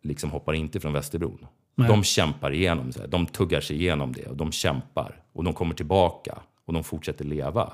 liksom 0.01 0.31
hoppar 0.31 0.53
inte 0.53 0.79
från 0.79 0.93
Västerbron. 0.93 1.45
De 1.75 2.03
kämpar 2.03 2.53
igenom 2.53 2.91
det. 2.91 3.07
De 3.07 3.25
tuggar 3.25 3.61
sig 3.61 3.75
igenom 3.75 4.13
det 4.13 4.25
och 4.25 4.37
de 4.37 4.51
kämpar. 4.51 5.23
Och 5.33 5.43
de 5.43 5.53
kommer 5.53 5.75
tillbaka 5.75 6.39
och 6.65 6.73
de 6.73 6.83
fortsätter 6.83 7.25
leva. 7.25 7.73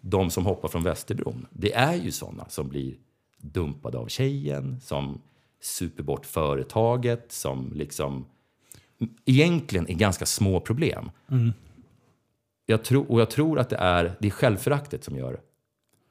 De 0.00 0.30
som 0.30 0.46
hoppar 0.46 0.68
från 0.68 0.82
Västerbron, 0.82 1.46
det 1.50 1.74
är 1.74 1.94
ju 1.94 2.10
sådana 2.10 2.48
som 2.48 2.68
blir 2.68 2.94
dumpade 3.38 3.98
av 3.98 4.06
tjejen, 4.06 4.80
som 4.80 5.20
super 5.60 6.02
bort 6.02 6.26
företaget, 6.26 7.32
som 7.32 7.72
liksom 7.74 8.26
egentligen 9.24 9.90
är 9.90 9.94
ganska 9.94 10.26
små 10.26 10.60
problem. 10.60 11.10
Jag 12.66 12.84
tror, 12.84 13.10
och 13.10 13.20
jag 13.20 13.30
tror 13.30 13.58
att 13.58 13.70
det 13.70 13.76
är, 13.76 14.16
det 14.20 14.26
är 14.26 14.30
självföraktet 14.30 15.04
som 15.04 15.16
gör 15.16 15.40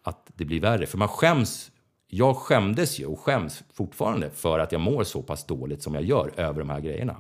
att 0.04 0.32
det 0.36 0.46
blir 0.46 0.60
värre. 0.60 0.86
För 0.86 0.98
man 0.98 1.08
skäms. 1.08 1.71
Jag 2.14 2.38
skämdes 2.38 3.00
ju 3.00 3.06
och 3.06 3.20
skäms 3.20 3.64
fortfarande 3.74 4.30
för 4.30 4.60
att 4.60 4.72
jag 4.72 4.82
mår 4.82 5.04
så 5.04 5.22
pass 5.22 5.46
dåligt 5.46 5.84
som 5.84 5.94
jag 5.94 6.04
gör 6.04 6.32
över 6.38 6.60
de 6.60 6.70
här 6.70 6.80
grejerna. 6.80 7.16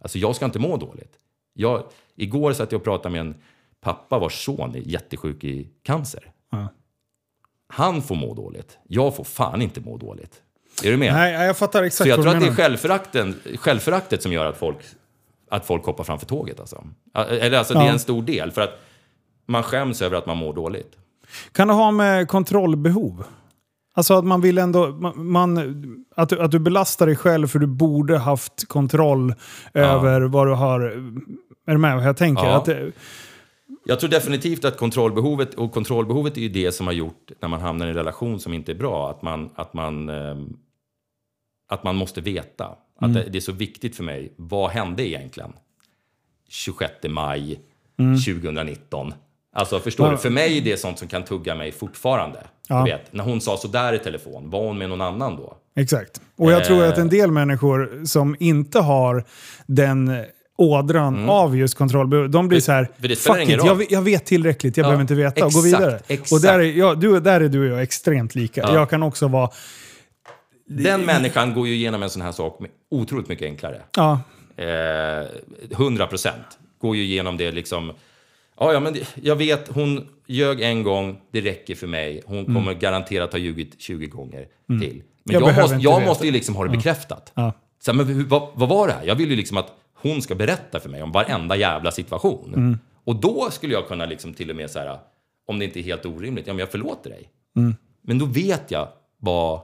Alltså 0.00 0.18
jag 0.18 0.36
ska 0.36 0.44
inte 0.44 0.58
må 0.58 0.76
dåligt. 0.76 1.12
Jag, 1.52 1.84
igår 2.16 2.52
satt 2.52 2.72
jag 2.72 2.78
och 2.78 2.84
pratade 2.84 3.12
med 3.12 3.20
en 3.20 3.34
pappa 3.80 4.18
vars 4.18 4.44
son 4.44 4.74
är 4.74 4.78
jättesjuk 4.78 5.44
i 5.44 5.68
cancer. 5.82 6.32
Ja. 6.50 6.68
Han 7.68 8.02
får 8.02 8.14
må 8.14 8.34
dåligt. 8.34 8.78
Jag 8.88 9.16
får 9.16 9.24
fan 9.24 9.62
inte 9.62 9.80
må 9.80 9.96
dåligt. 9.96 10.42
Är 10.84 10.90
du 10.90 10.96
med? 10.96 11.12
Nej, 11.12 11.46
jag 11.46 11.56
fattar 11.56 11.82
exakt 11.82 12.02
Så 12.04 12.08
jag 12.08 12.22
tror 12.22 12.34
att 12.34 12.40
det 12.40 12.46
är 12.46 12.54
självförakten, 12.54 13.40
självföraktet 13.56 14.22
som 14.22 14.32
gör 14.32 14.46
att 14.46 14.56
folk, 14.56 14.78
att 15.50 15.66
folk 15.66 15.84
hoppar 15.84 16.04
framför 16.04 16.26
tåget. 16.26 16.60
Alltså. 16.60 16.84
Eller 17.14 17.58
alltså, 17.58 17.74
det 17.74 17.80
är 17.80 17.84
Ja. 17.84 17.92
en 17.92 17.98
stor 17.98 18.22
del. 18.22 18.50
För 18.50 18.60
att 18.62 18.78
man 19.46 19.62
skäms 19.62 20.02
över 20.02 20.16
att 20.16 20.26
man 20.26 20.36
mår 20.36 20.52
dåligt. 20.54 20.96
Kan 21.52 21.68
det 21.68 21.74
ha 21.74 21.90
med 21.90 22.28
kontrollbehov? 22.28 23.24
Alltså 23.96 24.14
att 24.14 24.24
man 24.24 24.40
vill 24.40 24.58
ändå... 24.58 24.88
Man, 24.88 25.26
man, 25.26 26.04
att, 26.16 26.28
du, 26.28 26.40
att 26.40 26.50
du 26.50 26.58
belastar 26.58 27.06
dig 27.06 27.16
själv 27.16 27.46
för 27.46 27.58
du 27.58 27.66
borde 27.66 28.18
haft 28.18 28.68
kontroll 28.68 29.34
över 29.74 30.20
vad 30.20 30.46
du 30.46 30.52
har... 30.52 30.80
Är 31.66 31.72
du 31.72 31.78
med 31.78 31.96
vad 31.96 32.06
jag 32.06 32.16
tänker? 32.16 32.44
Ja. 32.44 32.56
Att 32.56 32.64
det, 32.64 32.92
Jag 33.84 34.00
tror 34.00 34.10
definitivt 34.10 34.64
att 34.64 34.76
kontrollbehovet, 34.78 35.54
och 35.54 35.72
kontrollbehovet 35.72 36.36
är 36.36 36.40
ju 36.40 36.48
det 36.48 36.72
som 36.72 36.86
har 36.86 36.94
gjort 36.94 37.30
när 37.40 37.48
man 37.48 37.60
hamnar 37.60 37.86
i 37.86 37.88
en 37.88 37.94
relation 37.94 38.40
som 38.40 38.54
inte 38.54 38.72
är 38.72 38.76
bra, 38.76 39.10
att 39.10 39.22
man, 39.22 39.50
att 39.54 39.74
man, 39.74 40.08
ehm, 40.08 40.56
att 41.68 41.84
man 41.84 41.96
måste 41.96 42.20
veta. 42.20 42.76
Att 42.98 43.14
det, 43.14 43.28
det 43.30 43.38
är 43.38 43.40
så 43.40 43.52
viktigt 43.52 43.96
för 43.96 44.04
mig. 44.04 44.32
Vad 44.36 44.70
hände 44.70 45.08
egentligen 45.08 45.52
26 46.48 46.92
maj 47.08 47.60
2019? 47.96 49.14
Alltså 49.56 49.80
förstår 49.80 50.10
du? 50.10 50.16
För 50.16 50.30
mig 50.30 50.58
är 50.58 50.62
det 50.62 50.76
sånt 50.80 50.98
som 50.98 51.08
kan 51.08 51.24
tugga 51.24 51.54
mig 51.54 51.72
fortfarande. 51.72 52.38
Ja. 52.68 52.84
Du 52.84 52.90
vet, 52.90 53.12
när 53.12 53.24
hon 53.24 53.40
sa 53.40 53.56
sådär 53.56 53.92
i 53.92 53.98
telefon, 53.98 54.50
var 54.50 54.60
hon 54.66 54.78
med 54.78 54.88
någon 54.88 55.00
annan 55.00 55.36
då? 55.36 55.56
Exakt. 55.76 56.20
Och 56.36 56.52
jag 56.52 56.64
tror 56.64 56.82
Eh. 56.82 56.88
att 56.88 56.98
en 56.98 57.08
del 57.08 57.30
människor 57.30 58.04
som 58.06 58.36
inte 58.40 58.80
har 58.80 59.24
den 59.66 60.24
ådran 60.58 61.28
av 61.28 61.56
just 61.56 61.74
kontrollbehov, 61.74 62.30
de 62.30 62.48
blir 62.48 62.56
Mm. 62.56 62.60
För- 62.60 62.64
så 62.64 62.72
här, 62.72 63.08
för 63.24 63.34
fuck 63.34 63.42
it, 63.48 63.48
jag, 63.56 63.68
roll." 63.68 63.78
vet- 63.78 63.90
jag 63.90 64.02
vet 64.02 64.24
tillräckligt, 64.26 64.76
jag 64.76 64.84
Ja, 64.84 64.88
behöver 64.88 65.00
inte 65.02 65.14
veta, 65.14 65.44
och 65.46 65.52
gå 65.52 65.58
exakt, 65.66 65.82
vidare. 65.82 66.00
exakt. 66.06 66.32
Och 66.32 66.40
där 66.40 66.58
är, 66.58 66.62
ja, 66.78 66.94
du, 66.94 67.20
där 67.20 67.40
är 67.40 67.48
du 67.48 67.60
och 67.60 67.76
jag 67.76 67.82
extremt 67.82 68.34
lika. 68.34 68.60
Ja. 68.60 68.74
Jag 68.74 68.90
kan 68.90 69.02
också 69.02 69.28
vara, 69.28 69.50
Den 70.68 71.00
människan 71.04 71.54
går 71.54 71.68
ju 71.68 71.74
igenom 71.74 72.02
en 72.02 72.10
sån 72.10 72.22
här 72.22 72.32
sak 72.32 72.58
otroligt 72.90 73.28
mycket 73.28 73.44
enklare. 73.46 73.80
ja, 73.96 74.20
Eh, 74.56 75.26
100 75.70 76.06
procent. 76.06 76.44
Går 76.80 76.96
ju 76.96 77.02
igenom 77.02 77.36
det 77.36 77.50
liksom. 77.52 77.92
Ja, 78.60 78.72
ja, 78.72 78.80
men 78.80 78.96
jag 79.14 79.36
vet, 79.36 79.68
hon, 79.68 80.08
ljög 80.26 80.60
en 80.60 80.82
gång, 80.82 81.20
det 81.32 81.40
räcker 81.40 81.74
för 81.74 81.86
mig. 81.86 82.22
Hon 82.26 82.44
kommer 82.44 82.74
garanterat 82.74 83.32
ha 83.32 83.38
ljugit 83.38 83.80
20 83.80 84.06
gånger 84.06 84.40
till. 84.66 85.02
Men 85.24 85.36
Mm. 85.36 85.42
Jag 85.42 85.42
jag, 85.42 85.62
måste, 85.62 85.76
jag 85.76 86.02
måste 86.06 86.26
ju 86.26 86.32
liksom 86.32 86.56
ha 86.56 86.64
det 86.64 86.70
bekräftat. 86.70 87.32
Ja. 87.34 87.52
Så 87.84 87.92
här, 87.92 87.96
men 88.04 88.28
vad, 88.28 88.48
vad 88.54 88.68
var 88.68 88.86
det 88.88 88.92
här? 88.92 89.04
Jag 89.06 89.14
vill 89.14 89.30
ju 89.30 89.36
liksom 89.36 89.56
att 89.56 89.72
hon 89.94 90.22
ska 90.22 90.34
berätta 90.34 90.80
för 90.80 90.88
mig 90.88 91.02
om 91.02 91.12
varenda 91.12 91.56
jävla 91.56 91.90
situation. 91.90 92.54
Mm. 92.54 92.78
Och 93.04 93.16
då 93.16 93.48
skulle 93.50 93.72
jag 93.74 93.88
kunna 93.88 94.04
liksom 94.06 94.34
till 94.34 94.50
och 94.50 94.56
med 94.56 94.70
så 94.70 94.78
här, 94.78 94.98
om 95.46 95.58
det 95.58 95.64
inte 95.64 95.80
är 95.80 95.82
helt 95.82 96.06
orimligt, 96.06 96.46
ja 96.46 96.52
men 96.52 96.58
jag 96.60 96.70
förlåter 96.70 97.10
dig. 97.10 97.28
Mm. 97.56 97.74
Men 98.02 98.18
då 98.18 98.24
vet 98.26 98.70
jag 98.70 98.88
vad, 99.18 99.60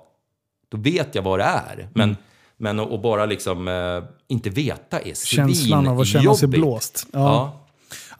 då 0.68 0.78
vet 0.78 1.14
jag 1.14 1.22
vad 1.22 1.38
det 1.38 1.44
är. 1.44 1.88
Men, 1.94 2.08
Mm. 2.08 2.16
men 2.56 2.80
att 2.80 3.02
bara 3.02 3.26
liksom 3.26 3.68
eh, 3.68 4.02
inte 4.28 4.50
veta 4.50 5.00
är 5.00 5.14
Känslan 5.26 5.88
av 5.88 6.00
att 6.00 6.06
känna 6.06 6.22
sig 6.34 6.38
svinjobbigt. 6.38 6.60
blåst. 6.60 7.06
Ja. 7.12 7.18
Ja. 7.20 7.59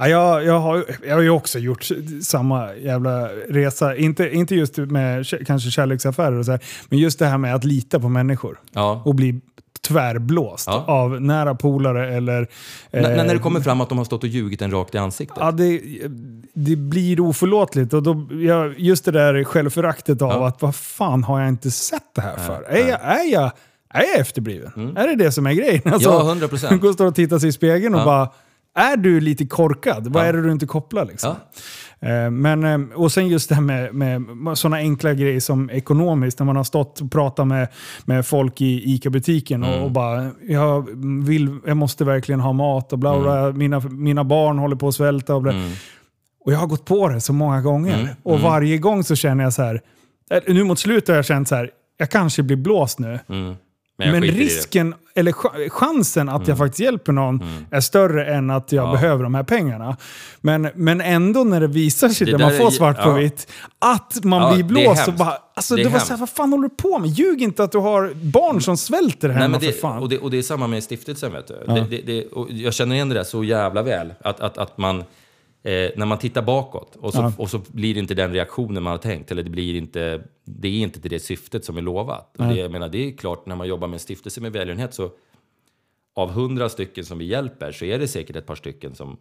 Ja, 0.00 0.08
jag, 0.08 0.44
jag, 0.44 0.58
har, 0.60 0.84
jag 1.06 1.14
har 1.14 1.22
ju 1.22 1.30
också 1.30 1.58
gjort 1.58 1.88
samma 2.22 2.74
jävla 2.74 3.28
resa. 3.48 3.96
Inte, 3.96 4.30
inte 4.30 4.54
just 4.54 4.76
med 4.76 5.26
kanske 5.46 5.70
kärleksaffärer 5.70 6.38
och 6.38 6.44
så 6.44 6.50
här, 6.50 6.60
men 6.88 6.98
just 6.98 7.18
det 7.18 7.26
här 7.26 7.38
med 7.38 7.54
att 7.54 7.64
lita 7.64 8.00
på 8.00 8.08
människor. 8.08 8.60
Ja. 8.72 9.02
Och 9.04 9.14
bli 9.14 9.40
tvärblåst 9.88 10.66
Ja. 10.66 10.84
av 10.86 11.20
nära 11.20 11.54
polare 11.54 12.14
eller... 12.16 12.38
N- 12.40 12.46
när 13.02 13.24
det 13.24 13.32
eh, 13.32 13.40
kommer 13.40 13.60
fram 13.60 13.80
att 13.80 13.88
de 13.88 13.98
har 13.98 14.04
stått 14.04 14.22
och 14.22 14.28
ljugit 14.28 14.62
en 14.62 14.70
rakt 14.70 14.94
i 14.94 14.98
ansiktet. 14.98 15.36
Ja, 15.40 15.52
det, 15.52 15.80
det 16.54 16.76
blir 16.76 17.20
oförlåtligt. 17.20 17.92
Och 17.94 18.02
då, 18.02 18.26
ja, 18.32 18.66
just 18.76 19.04
det 19.04 19.10
där 19.10 19.44
självföraktet 19.44 20.22
av 20.22 20.30
Ja. 20.30 20.46
att 20.48 20.62
vad 20.62 20.74
fan 20.74 21.24
har 21.24 21.40
jag 21.40 21.48
inte 21.48 21.70
sett 21.70 22.02
det 22.14 22.20
här 22.20 22.36
för? 22.36 22.62
Är, 22.68 22.88
jag, 22.88 23.00
är, 23.02 23.32
jag, 23.32 23.44
är 23.94 24.02
jag 24.02 24.18
efterbliven? 24.18 24.96
Är 24.96 25.06
det 25.08 25.24
det 25.24 25.32
som 25.32 25.46
är 25.46 25.52
grejen? 25.52 25.82
Alltså, 25.92 26.10
Mm. 26.10 26.22
Ja, 26.22 26.28
100 26.30 26.48
procent. 26.48 26.80
Gå 26.82 26.88
och 26.88 26.94
stå 26.94 27.06
och 27.06 27.14
titta 27.14 27.40
sig 27.40 27.48
i 27.48 27.52
spegeln 27.52 27.94
och 27.94 28.04
bara, 28.04 28.28
är 28.80 28.96
du 28.96 29.20
lite 29.20 29.46
korkad? 29.46 30.06
Vad 30.06 30.22
Ja. 30.22 30.26
är 30.28 30.32
det 30.32 30.42
du 30.42 30.52
inte 30.52 30.66
kopplar 30.66 31.04
liksom? 31.04 31.34
Eh, 32.00 32.30
Men, 32.30 32.64
eh, 32.64 32.96
och 32.98 33.12
sen 33.12 33.28
just 33.28 33.48
det 33.48 33.54
här 33.54 33.62
med, 33.62 33.94
med 33.94 34.58
sådana 34.58 34.76
enkla 34.76 35.14
grejer 35.14 35.40
som 35.40 35.70
ekonomiskt, 35.70 36.38
när 36.38 36.46
man 36.46 36.56
har 36.56 36.64
stått 36.64 37.00
och 37.00 37.12
pratat 37.12 37.46
med, 37.46 37.68
med 38.04 38.26
folk 38.26 38.60
i 38.60 38.92
ICA-butiken 38.94 39.64
och, 39.64 39.84
och 39.84 39.90
bara 39.90 40.30
jag, 40.48 40.88
vill, 41.24 41.58
jag 41.66 41.76
måste 41.76 42.04
verkligen 42.04 42.40
ha 42.40 42.52
mat 42.52 42.92
och 42.92 42.98
bla 42.98 43.20
bla, 43.20 43.52
mina, 43.52 43.80
mina 43.80 44.24
barn 44.24 44.58
håller 44.58 44.76
på 44.76 44.88
att 44.88 44.94
svälta 44.94 45.34
och 45.34 45.42
bla. 45.42 45.52
Och 46.44 46.52
jag 46.52 46.58
har 46.58 46.66
gått 46.66 46.84
på 46.84 47.08
det 47.08 47.20
så 47.20 47.32
många 47.32 47.60
gånger. 47.62 48.16
Och 48.22 48.40
varje 48.40 48.78
gång 48.78 49.04
så 49.04 49.16
känner 49.16 49.44
jag 49.44 49.52
så 49.52 49.62
här, 49.62 49.80
eh, 50.30 50.54
nu 50.54 50.64
mot 50.64 50.78
slutet 50.78 51.08
har 51.08 51.16
jag 51.16 51.24
känt 51.24 51.48
så 51.48 51.54
här, 51.54 51.70
jag 51.98 52.10
kanske 52.10 52.42
blir 52.42 52.56
blåst 52.56 52.98
nu. 52.98 53.18
Mm. 54.08 54.20
Men, 54.20 54.20
det. 54.22 54.28
risken, 54.40 54.94
eller 55.14 55.32
ch- 55.32 55.68
chansen 55.70 56.28
att 56.28 56.48
jag 56.48 56.58
faktiskt 56.58 56.80
hjälper 56.80 57.12
någon 57.12 57.40
är 57.70 57.80
större 57.80 58.34
än 58.34 58.50
att 58.50 58.72
jag 58.72 58.88
Ja. 58.88 58.92
behöver 58.92 59.22
de 59.24 59.34
här 59.34 59.42
pengarna. 59.42 59.96
Men, 60.40 60.68
men 60.74 61.00
ändå 61.00 61.44
när 61.44 61.60
det 61.60 61.66
visar 61.66 62.08
sig, 62.08 62.26
Det 62.26 62.32
när 62.32 62.38
man 62.38 62.56
får 62.56 62.66
är- 62.66 62.70
svart 62.70 63.02
på 63.02 63.08
ja. 63.10 63.14
vitt, 63.14 63.46
att 63.78 64.24
man 64.24 64.42
Ja, 64.42 64.52
blir 64.54 64.62
det 64.62 64.68
blåst. 64.68 65.08
Och 65.08 65.14
bara, 65.14 65.34
alltså, 65.54 65.76
Det 65.76 65.82
det 65.82 65.88
var 65.88 65.98
så 65.98 66.12
här, 66.12 66.16
vad 66.20 66.30
fan 66.30 66.50
håller 66.52 66.68
du 66.68 66.74
på 66.74 66.98
med? 66.98 67.10
Ljug 67.10 67.42
inte 67.42 67.64
att 67.64 67.72
du 67.72 67.78
har 67.78 68.12
barn 68.14 68.60
som 68.60 68.76
svälter 68.76 69.28
hemma 69.28 69.40
Nej, 69.40 69.48
men 69.48 69.60
för 69.60 69.66
det, 69.66 69.72
fan. 69.72 70.02
och, 70.02 70.08
det, 70.08 70.18
och 70.18 70.30
det 70.30 70.38
är 70.38 70.42
samma 70.42 70.66
med 70.66 70.82
stiftelsen. 70.82 71.32
Vet 71.32 71.46
du. 71.48 71.54
Det, 71.74 71.80
det, 71.90 72.02
det, 72.06 72.24
jag 72.50 72.74
känner 72.74 72.94
igen 72.94 73.08
det 73.08 73.14
där 73.14 73.24
så 73.24 73.44
jävla 73.44 73.82
väl. 73.82 74.12
Att, 74.24 74.40
att, 74.40 74.58
att 74.58 74.78
man, 74.78 75.04
eh, 75.62 75.90
när 75.96 76.06
man 76.06 76.18
tittar 76.18 76.42
bakåt 76.42 76.96
och 76.96 77.12
så, 77.12 77.18
Ja. 77.20 77.32
och 77.38 77.50
så 77.50 77.58
blir 77.68 77.94
det 77.94 78.00
inte 78.00 78.14
den 78.14 78.32
reaktionen 78.32 78.82
man 78.82 78.90
har 78.90 78.98
tänkt. 78.98 79.30
Eller 79.30 79.42
det, 79.42 79.50
blir 79.50 79.74
inte, 79.76 80.22
det 80.44 80.68
är 80.68 80.72
inte 80.82 81.00
till 81.00 81.10
det 81.10 81.20
syftet 81.20 81.64
som 81.64 81.76
är 81.76 81.82
lovat. 81.82 82.36
Och 82.38 82.44
det, 82.44 82.54
jag 82.54 82.70
menar, 82.70 82.88
det 82.88 82.98
är 83.08 83.16
klart, 83.16 83.46
när 83.46 83.56
man 83.56 83.68
jobbar 83.68 83.88
med 83.88 83.94
en 83.94 84.00
stiftelse 84.00 84.40
med 84.40 84.52
välgörenhet 84.52 84.94
så 84.94 85.10
av 86.14 86.30
hundra 86.30 86.68
stycken 86.68 87.04
som 87.04 87.18
vi 87.18 87.24
hjälper 87.24 87.72
så 87.72 87.84
är 87.84 87.98
det 87.98 88.08
säkert 88.08 88.36
ett 88.36 88.46
par 88.46 88.54
stycken 88.54 88.94
som 88.94 89.16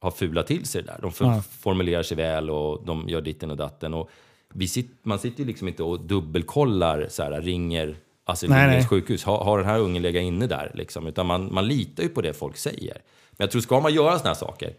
har 0.00 0.10
fulat 0.10 0.46
till 0.46 0.66
sig 0.66 0.82
det 0.82 0.86
där. 0.92 0.98
De 1.02 1.12
Ja. 1.26 1.42
formulerar 1.60 2.02
sig 2.02 2.16
väl 2.16 2.50
och 2.50 2.84
de 2.86 3.08
gör 3.08 3.20
ditten 3.20 3.50
och 3.50 3.56
datten. 3.56 3.94
Och 3.94 4.10
vi 4.54 4.68
sit, 4.68 4.90
man 5.02 5.18
sitter 5.18 5.40
ju 5.40 5.46
liksom 5.46 5.68
inte 5.68 5.82
och 5.82 6.00
dubbelkollar, 6.00 7.06
så 7.10 7.22
här, 7.22 7.40
ringer 7.42 7.96
Astrid 8.24 8.50
Nej, 8.50 8.60
Lindgrens 8.62 8.88
sjukhus. 8.88 9.24
Har, 9.24 9.44
har 9.44 9.58
den 9.58 9.66
här 9.66 9.78
ungen 9.80 10.02
legat 10.02 10.22
inne 10.22 10.46
där? 10.46 10.70
Liksom? 10.74 11.06
Utan 11.06 11.26
man, 11.26 11.54
man 11.54 11.68
litar 11.68 12.02
ju 12.02 12.08
på 12.08 12.20
det 12.20 12.32
folk 12.32 12.56
säger. 12.56 12.92
Men 13.30 13.36
jag 13.44 13.50
tror, 13.50 13.60
ska 13.60 13.80
man 13.80 13.94
göra 13.94 14.18
såna 14.18 14.28
här 14.30 14.34
saker, 14.34 14.74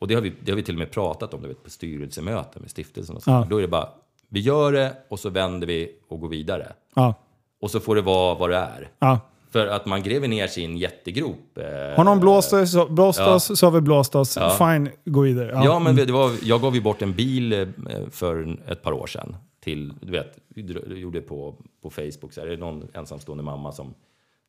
och 0.00 0.08
det 0.08 0.14
har 0.14 0.22
vi, 0.22 0.32
det 0.44 0.52
har 0.52 0.56
vi 0.56 0.62
till 0.62 0.74
och 0.74 0.78
med 0.78 0.90
pratat 0.90 1.34
om 1.34 1.42
du 1.42 1.48
vet, 1.48 1.64
på 1.64 1.70
styrelsemöten 1.70 2.62
med 2.62 2.70
stiftelsen 2.70 3.16
och 3.16 3.22
så. 3.22 3.30
Ja. 3.30 3.46
Då 3.50 3.56
är 3.56 3.62
det 3.62 3.68
bara, 3.68 3.88
vi 4.28 4.40
gör 4.40 4.72
det 4.72 4.92
och 5.08 5.18
så 5.20 5.30
vänder 5.30 5.66
vi 5.66 5.92
och 6.08 6.20
går 6.20 6.28
vidare. 6.28 6.72
Ja, 6.94 7.14
Och 7.60 7.70
så 7.70 7.80
får 7.80 7.94
det 7.96 8.02
vara 8.02 8.34
vad 8.34 8.50
det 8.50 8.56
är. 8.56 8.90
ja. 8.98 9.20
För 9.52 9.66
att 9.66 9.86
man 9.86 10.02
gräver 10.02 10.28
ner 10.28 10.46
sig 10.46 10.62
i 10.62 10.66
en 10.66 10.76
jättegrop. 10.76 11.58
eh, 11.58 11.96
Har 11.96 12.04
någon 12.04 12.20
blåst 12.20 12.52
oss, 12.52 12.88
blåst 12.88 13.18
Ja. 13.18 13.34
oss 13.34 13.58
så 13.58 13.66
har 13.66 13.70
vi 13.70 13.80
blåst 13.80 14.14
oss. 14.14 14.36
Ja. 14.36 14.50
Fine, 14.50 14.88
gå 15.04 15.20
vidare. 15.20 15.50
Ja, 15.54 15.64
Ja, 15.64 15.78
men 15.78 15.96
det 15.96 16.12
var, 16.12 16.30
jag 16.42 16.60
gav 16.60 16.74
ju 16.74 16.80
bort 16.80 17.02
en 17.02 17.12
bil 17.12 17.52
eh, 17.52 17.68
för 18.10 18.58
ett 18.68 18.82
par 18.82 18.92
år 18.92 19.06
sedan. 19.06 19.36
Till, 19.60 19.92
du 20.00 20.12
vet, 20.12 20.38
gjorde 20.86 21.20
på, 21.20 21.54
på 21.82 21.90
Facebook, 21.90 22.32
så 22.32 22.40
är 22.40 22.46
det 22.46 22.56
någon 22.56 22.88
ensamstående 22.94 23.44
mamma 23.44 23.72
som, 23.72 23.94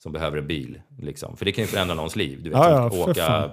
som 0.04 0.12
behöver 0.12 0.38
en 0.38 0.48
bil? 0.48 0.82
Liksom. 1.00 1.38
För 1.38 1.46
det 1.46 1.52
kan 1.52 1.64
ju 1.64 1.68
förändra 1.68 1.96
någons 1.96 2.16
liv. 2.16 2.44
Du 2.44 2.50
vet, 2.50 2.60
Ja, 2.60 2.70
ja, 2.94 3.04
åka, 3.04 3.14
fan. 3.14 3.50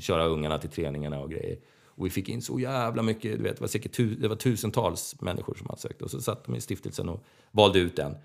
köra 0.00 0.24
ungarna 0.26 0.58
till 0.58 0.70
träningarna 0.70 1.20
och 1.20 1.30
grejer. 1.30 1.58
Och 1.96 2.06
vi 2.06 2.10
fick 2.10 2.28
in 2.28 2.42
så 2.42 2.60
jävla 2.60 3.02
mycket, 3.02 3.36
du 3.36 3.42
vet, 3.42 3.56
det 3.56 3.60
var 3.60 3.68
säkert 3.68 3.92
tu, 3.92 4.14
det 4.14 4.28
var 4.28 4.36
tusentals 4.36 5.16
människor 5.20 5.54
som 5.54 5.66
hade 5.68 5.80
sökt. 5.80 6.02
Och 6.02 6.10
så 6.10 6.20
satt 6.20 6.44
de 6.44 6.56
i 6.56 6.60
stiftelsen 6.60 7.08
och 7.08 7.24
valde 7.50 7.78
ut 7.78 7.98
en. 7.98 8.16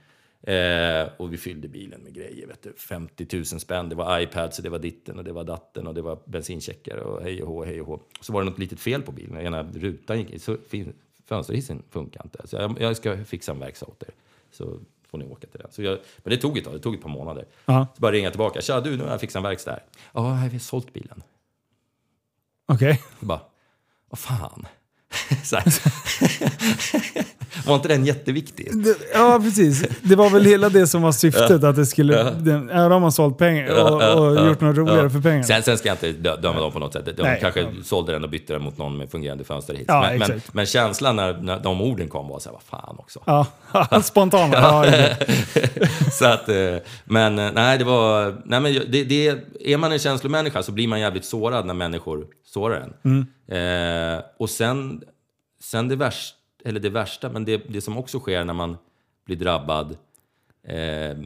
Eh, 0.41 1.07
och 1.17 1.33
vi 1.33 1.37
fyllde 1.37 1.67
bilen 1.67 2.01
med 2.01 2.13
grejer, 2.13 2.47
vet 2.47 2.63
du. 2.63 2.73
50 2.73 3.27
000 3.33 3.45
spänn. 3.45 3.89
Det 3.89 3.95
var 3.95 4.19
iPads, 4.19 4.57
och 4.57 4.63
det 4.63 4.69
var 4.69 4.79
ditten 4.79 5.17
och 5.17 5.23
det 5.23 5.31
var 5.33 5.43
datten 5.43 5.87
och 5.87 5.93
det 5.93 6.01
var 6.01 6.19
bensincheckar 6.25 6.97
och 6.97 7.21
hej 7.23 7.43
och 7.43 7.47
hå, 7.47 7.65
hej 7.65 7.81
och 7.81 7.87
hå. 7.87 7.99
Så 8.21 8.33
var 8.33 8.41
det 8.43 8.49
något 8.49 8.59
litet 8.59 8.79
fel 8.79 9.01
på 9.01 9.11
bilen. 9.11 9.37
Ena 9.37 9.63
rutan 9.63 10.19
gick, 10.19 10.41
så 10.41 10.57
fönsterhissen 11.25 11.83
funkar 11.89 12.21
inte. 12.23 12.47
Så 12.47 12.55
jag, 12.55 12.81
jag 12.81 12.97
ska 12.97 13.25
fixa 13.25 13.51
en 13.51 13.59
verkstad 13.59 13.85
åt 13.87 14.03
er. 14.03 14.13
Så 14.51 14.79
får 15.11 15.17
ni 15.17 15.25
åka 15.25 15.47
till 15.47 15.59
den. 15.59 15.71
Så 15.71 15.83
jag, 15.83 15.99
men 16.17 16.31
det 16.31 16.37
tog 16.37 16.57
ett 16.57 16.63
tag, 16.63 16.73
det 16.73 16.79
tog 16.79 16.95
ett 16.95 17.01
par 17.01 17.09
månader. 17.09 17.45
Ja. 17.65 17.87
Så 17.95 18.01
bara 18.01 18.11
ringa 18.11 18.29
tillbaka. 18.29 18.61
Tja 18.61 18.81
du, 18.81 18.97
nu 18.97 19.03
har 19.03 19.11
jag 19.11 19.19
fixat 19.19 19.39
en 19.39 19.43
verkstad 19.43 19.71
här. 19.71 19.83
Ja, 20.13 20.43
jag 20.43 20.51
har 20.51 20.59
sålt 20.59 20.93
bilen. 20.93 21.23
Okej. 22.65 23.01
Jag 23.19 23.27
bara, 23.27 23.41
vad 24.09 24.19
fan. 24.19 24.67
Här. 25.51 25.63
var 27.67 27.75
inte 27.75 27.87
den 27.87 28.05
jätteviktig? 28.05 28.71
Ja, 29.13 29.39
precis. 29.43 29.83
Det 30.01 30.15
var 30.15 30.29
väl 30.29 30.45
hela 30.45 30.69
det 30.69 30.87
som 30.87 31.01
var 31.01 31.11
syftet. 31.11 31.63
Att 31.63 31.75
det 31.75 31.85
skulle... 31.85 32.23
Den, 32.23 32.69
ja, 32.73 32.83
då 32.87 32.95
har 32.95 32.99
man 32.99 33.11
sålt 33.11 33.37
pengar 33.37 33.83
och, 33.83 34.25
och 34.27 34.47
gjort 34.47 34.61
något 34.61 34.77
roligare 34.77 35.09
för 35.09 35.21
pengarna. 35.21 35.43
Sen, 35.43 35.63
sen 35.63 35.77
ska 35.77 35.87
jag 35.87 35.93
inte 35.95 36.11
dö- 36.11 36.35
döma 36.41 36.59
dem 36.59 36.71
på 36.71 36.79
något 36.79 36.93
sätt. 36.93 37.05
De 37.17 37.23
Nej. 37.23 37.37
kanske 37.41 37.61
Ja. 37.61 37.67
sålde 37.83 38.11
den 38.11 38.23
och 38.23 38.29
bytte 38.29 38.53
den 38.53 38.61
mot 38.61 38.77
någon 38.77 38.97
med 38.97 39.11
fungerande 39.11 39.43
fönsterhiss. 39.43 39.85
Ja, 39.87 40.01
men, 40.01 40.19
men, 40.19 40.41
men 40.51 40.65
känslan 40.65 41.15
när, 41.15 41.33
när 41.41 41.59
de 41.59 41.81
orden 41.81 42.07
kom 42.07 42.27
var 42.27 42.39
så 42.39 42.49
här, 42.49 42.53
vad 42.53 42.63
fan 42.81 42.95
också. 42.99 43.19
Ja, 43.25 43.45
spontana. 44.03 44.53
Ja, 44.57 44.85
så 46.11 46.25
att, 46.25 46.49
eh, 46.49 46.75
men 47.05 47.39
eh, 47.39 47.51
nej, 47.53 47.77
det 47.77 47.83
var... 47.83 48.41
Nej, 48.45 48.59
men 48.59 48.73
det, 48.73 49.03
det, 49.03 49.27
är 49.65 49.77
man 49.77 49.91
en 49.91 49.99
känslomänniska 49.99 50.63
så 50.63 50.71
blir 50.71 50.87
man 50.87 50.99
jävligt 50.99 51.25
sårad 51.25 51.65
när 51.65 51.73
människor 51.73 52.25
sårar 52.45 52.87
en. 53.03 53.27
Eh, 53.51 54.19
och 54.39 54.49
sen, 54.49 55.01
sen 55.59 55.87
det 55.87 55.95
värsta, 55.95 56.37
eller 56.65 56.79
det 56.79 56.89
värsta, 56.89 57.29
men 57.29 57.45
det, 57.45 57.57
det 57.57 57.81
som 57.81 57.97
också 57.97 58.19
sker 58.19 58.45
när 58.45 58.53
man 58.53 58.77
blir 59.25 59.37
drabbad 59.37 59.97
eh, 60.63 61.17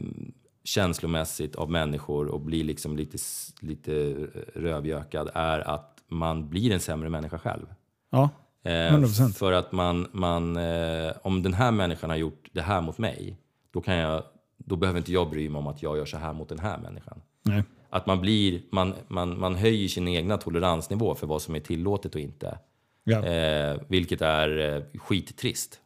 känslomässigt 0.64 1.56
av 1.56 1.70
människor 1.70 2.26
och 2.26 2.40
blir 2.40 2.64
liksom 2.64 2.96
lite, 2.96 3.18
lite 3.60 4.14
rövjökad 4.54 5.30
är 5.34 5.60
att 5.60 6.02
man 6.08 6.48
blir 6.48 6.72
en 6.72 6.80
sämre 6.80 7.08
människa 7.08 7.38
själv. 7.38 7.66
ja. 8.10 8.30
Eh, 8.64 8.70
100%. 8.70 9.32
För 9.32 9.52
att 9.52 9.72
man, 9.72 10.08
man 10.12 10.56
eh, 10.56 11.12
om 11.22 11.42
den 11.42 11.54
här 11.54 11.70
människan 11.70 12.10
har 12.10 12.16
gjort 12.16 12.48
det 12.52 12.62
här 12.62 12.80
mot 12.80 12.98
mig, 12.98 13.36
då, 13.70 13.80
kan 13.80 13.94
jag, 13.94 14.22
då 14.56 14.76
behöver 14.76 14.98
inte 14.98 15.12
jag 15.12 15.30
bry 15.30 15.48
mig 15.48 15.58
om 15.58 15.66
att 15.66 15.82
jag 15.82 15.96
gör 15.96 16.04
så 16.04 16.16
här 16.16 16.32
mot 16.32 16.48
den 16.48 16.58
här 16.58 16.78
människan. 16.78 17.20
Nej. 17.42 17.62
Att 17.90 18.06
man 18.06 18.20
blir, 18.20 18.62
man, 18.70 18.94
man, 19.08 19.40
man 19.40 19.54
höjer 19.54 19.88
sin 19.88 20.08
egna 20.08 20.36
toleransnivå 20.36 21.14
för 21.14 21.26
vad 21.26 21.42
som 21.42 21.54
är 21.54 21.60
tillåtet 21.60 22.14
och 22.14 22.20
inte. 22.20 22.58
Ja. 23.04 23.24
Eh, 23.26 23.76
vilket 23.88 24.22
är 24.22 24.74
eh, 24.76 24.98
skittrist. 25.00 25.80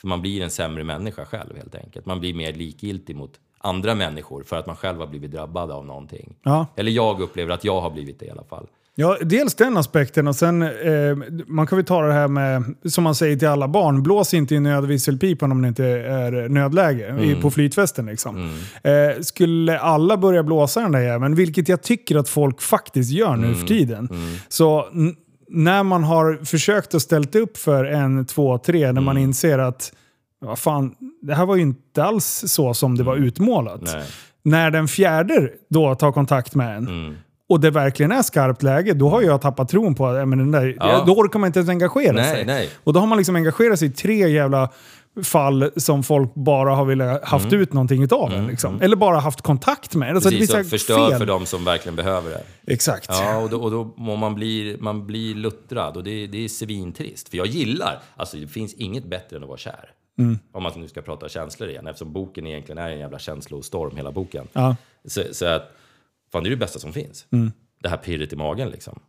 För 0.00 0.08
man 0.08 0.20
blir 0.20 0.42
en 0.42 0.50
sämre 0.50 0.84
människa 0.84 1.24
själv 1.24 1.56
helt 1.56 1.74
enkelt. 1.74 2.06
Man 2.06 2.20
blir 2.20 2.34
mer 2.34 2.52
likgiltig 2.52 3.16
mot 3.16 3.32
andra 3.60 3.94
människor 3.94 4.42
för 4.42 4.56
att 4.56 4.66
man 4.66 4.76
själv 4.76 4.98
har 4.98 5.06
blivit 5.06 5.30
drabbad 5.32 5.70
av 5.70 5.86
någonting. 5.86 6.36
Ja. 6.42 6.66
Eller 6.76 6.90
jag 6.92 7.20
upplever 7.20 7.54
att 7.54 7.64
jag 7.64 7.80
har 7.80 7.90
blivit 7.90 8.20
det 8.20 8.26
i 8.26 8.30
alla 8.30 8.44
fall. 8.44 8.66
Ja, 8.94 9.16
dels 9.22 9.54
den 9.54 9.76
aspekten 9.76 10.28
och 10.28 10.36
sen 10.36 10.62
eh, 10.62 11.16
man 11.46 11.66
kan 11.66 11.78
väl 11.78 11.84
ta 11.86 12.02
det 12.02 12.12
här 12.12 12.28
med, 12.28 12.74
som 12.84 13.04
man 13.04 13.14
säger 13.14 13.36
till 13.36 13.48
alla 13.48 13.68
barn, 13.68 14.02
blås 14.02 14.34
inte 14.34 14.54
i 14.54 14.60
nödvisselpipan 14.60 15.52
om 15.52 15.62
det 15.62 15.68
inte 15.68 15.84
är 15.86 16.48
nödläge 16.48 17.16
i, 17.22 17.34
på 17.42 17.50
flytfesten. 17.50 18.06
Liksom. 18.06 18.58
Eh, 18.82 19.20
skulle 19.20 19.78
alla 19.78 20.16
börja 20.16 20.42
blåsa 20.42 20.80
den 20.80 20.92
där 20.92 21.00
jäveln, 21.00 21.34
vilket 21.34 21.68
jag 21.68 21.82
tycker 21.82 22.16
att 22.16 22.28
folk 22.28 22.60
faktiskt 22.60 23.10
gör 23.12 23.36
nu 23.36 23.54
för 23.54 23.66
tiden, 23.66 24.08
så 24.48 24.88
n- 24.88 25.16
när 25.50 25.82
man 25.82 26.04
har 26.04 26.44
försökt 26.44 26.94
att 26.94 27.02
ställt 27.02 27.34
upp 27.34 27.56
för 27.56 27.84
en, 27.84 28.26
två, 28.26 28.58
tre, 28.58 28.92
när 28.92 29.00
man 29.00 29.18
inser 29.18 29.58
att 29.58 29.92
vad 30.40 30.58
fan, 30.58 30.94
det 31.22 31.34
här 31.34 31.46
var 31.46 31.56
ju 31.56 31.62
inte 31.62 32.04
alls 32.04 32.44
så 32.46 32.74
som 32.74 32.96
det 32.96 33.02
var 33.04 33.16
utmålat. 33.16 33.80
Nej. 33.82 34.02
När 34.42 34.70
den 34.70 34.88
fjärde 34.88 35.50
då 35.70 35.94
tar 35.94 36.12
kontakt 36.12 36.54
med 36.54 36.76
en, 36.76 36.86
Mm. 36.88 37.14
och 37.48 37.60
det 37.60 37.70
verkligen 37.70 38.12
är 38.12 38.22
skarpt 38.22 38.62
läge, 38.62 38.92
då 38.94 39.08
har 39.08 39.22
jag 39.22 39.40
tappat 39.40 39.68
tron 39.68 39.94
på 39.94 40.06
att 40.06 40.28
men 40.28 40.38
den 40.38 40.50
där, 40.50 40.76
Ja. 40.80 41.04
då 41.06 41.12
orkar 41.12 41.38
man 41.38 41.46
inte 41.46 41.58
ens 41.58 41.70
engagera 41.70 42.12
Nej, 42.12 42.34
sig. 42.34 42.44
nej. 42.46 42.70
Och 42.84 42.92
då 42.92 43.00
har 43.00 43.06
man 43.06 43.18
liksom 43.18 43.36
engagerat 43.36 43.78
sig 43.78 43.88
i 43.88 43.90
tre 43.90 44.28
jävla 44.28 44.68
fall 45.22 45.70
som 45.76 46.02
folk 46.02 46.34
bara 46.34 46.74
har 46.74 46.84
velat 46.84 47.24
haft 47.24 47.52
ut 47.52 47.72
någonting 47.72 48.02
utav 48.02 48.32
en. 48.32 48.46
Liksom. 48.46 48.80
Eller 48.82 48.96
bara 48.96 49.18
haft 49.18 49.40
kontakt 49.42 49.94
med. 49.94 50.14
Alltså, 50.14 50.28
Mm. 50.28 50.38
Precis, 50.38 50.52
det 50.54 50.58
och 50.58 50.64
blir 50.64 50.70
förstör 50.70 51.08
fel. 51.10 51.18
för 51.18 51.26
de 51.26 51.46
som 51.46 51.64
verkligen 51.64 51.96
behöver 51.96 52.30
det. 52.30 52.72
Exakt. 52.72 53.06
Ja, 53.08 53.36
och 53.38 53.50
då, 53.50 53.62
och 53.62 53.70
då 53.70 53.94
må 53.96 54.16
man 54.16 54.34
bli, 54.34 54.76
man 54.80 55.06
blir 55.06 55.34
luttrad 55.34 55.96
och 55.96 56.04
det, 56.04 56.26
det 56.26 56.44
är 56.44 56.48
svintrist. 56.48 57.28
För 57.28 57.36
jag 57.36 57.46
gillar, 57.46 57.98
alltså 58.16 58.36
det 58.36 58.46
finns 58.48 58.74
inget 58.74 59.04
bättre 59.04 59.36
än 59.36 59.42
att 59.42 59.48
vara 59.48 59.58
kär. 59.58 59.90
Mm. 60.18 60.38
Om 60.52 60.62
man 60.62 60.72
nu 60.76 60.88
ska 60.88 61.02
prata 61.02 61.28
känslor 61.28 61.68
igen, 61.70 61.86
eftersom 61.86 62.12
boken 62.12 62.46
egentligen 62.46 62.78
är 62.78 62.90
en 62.90 62.98
jävla 62.98 63.18
känslostorm, 63.18 63.96
hela 63.96 64.12
boken. 64.12 64.48
Ja. 64.52 64.76
Så, 65.04 65.22
så 65.32 65.46
att, 65.46 65.72
fan 66.32 66.42
det 66.42 66.48
är 66.48 66.50
det 66.50 66.56
bästa 66.56 66.78
som 66.78 66.92
finns. 66.92 67.26
Mm. 67.32 67.52
Det 67.82 67.88
här 67.88 67.96
pirret 67.96 68.32
i 68.32 68.36
magen 68.36 68.68
liksom. 68.70 69.00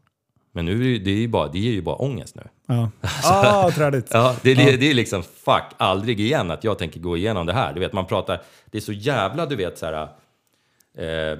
Men 0.52 0.66
nu 0.66 0.72
är 0.72 1.00
det, 1.00 1.06
det, 1.06 1.12
är 1.12 1.16
ju 1.16 1.28
bara, 1.28 1.48
det 1.48 1.60
ger 1.60 1.72
ju 1.72 1.82
bara 1.82 1.96
ångest 1.96 2.36
nu. 2.36 2.44
Ja. 2.68 2.92
Ah, 3.24 3.72
trädigt. 3.72 4.10
Ja, 4.14 4.36
det, 4.42 4.54
det, 4.54 4.78
det 4.78 4.90
är 4.90 4.94
liksom 4.94 5.24
fuck, 5.24 5.64
aldrig 5.78 6.20
igen 6.20 6.52
att 6.52 6.64
jag 6.64 6.78
tänker 6.78 7.00
gå 7.00 7.18
igenom 7.18 7.46
det 7.46 7.54
här. 7.54 7.74
Du 7.74 7.80
vet, 7.80 7.94
man 7.94 8.06
pratar, 8.06 8.42
det 8.66 8.78
är 8.78 8.82
så 8.82 8.94
jävla, 8.94 9.46
du 9.46 9.56
vet 9.56 9.78
så 9.78 9.86
här, 9.86 10.04
eh, 10.98 11.40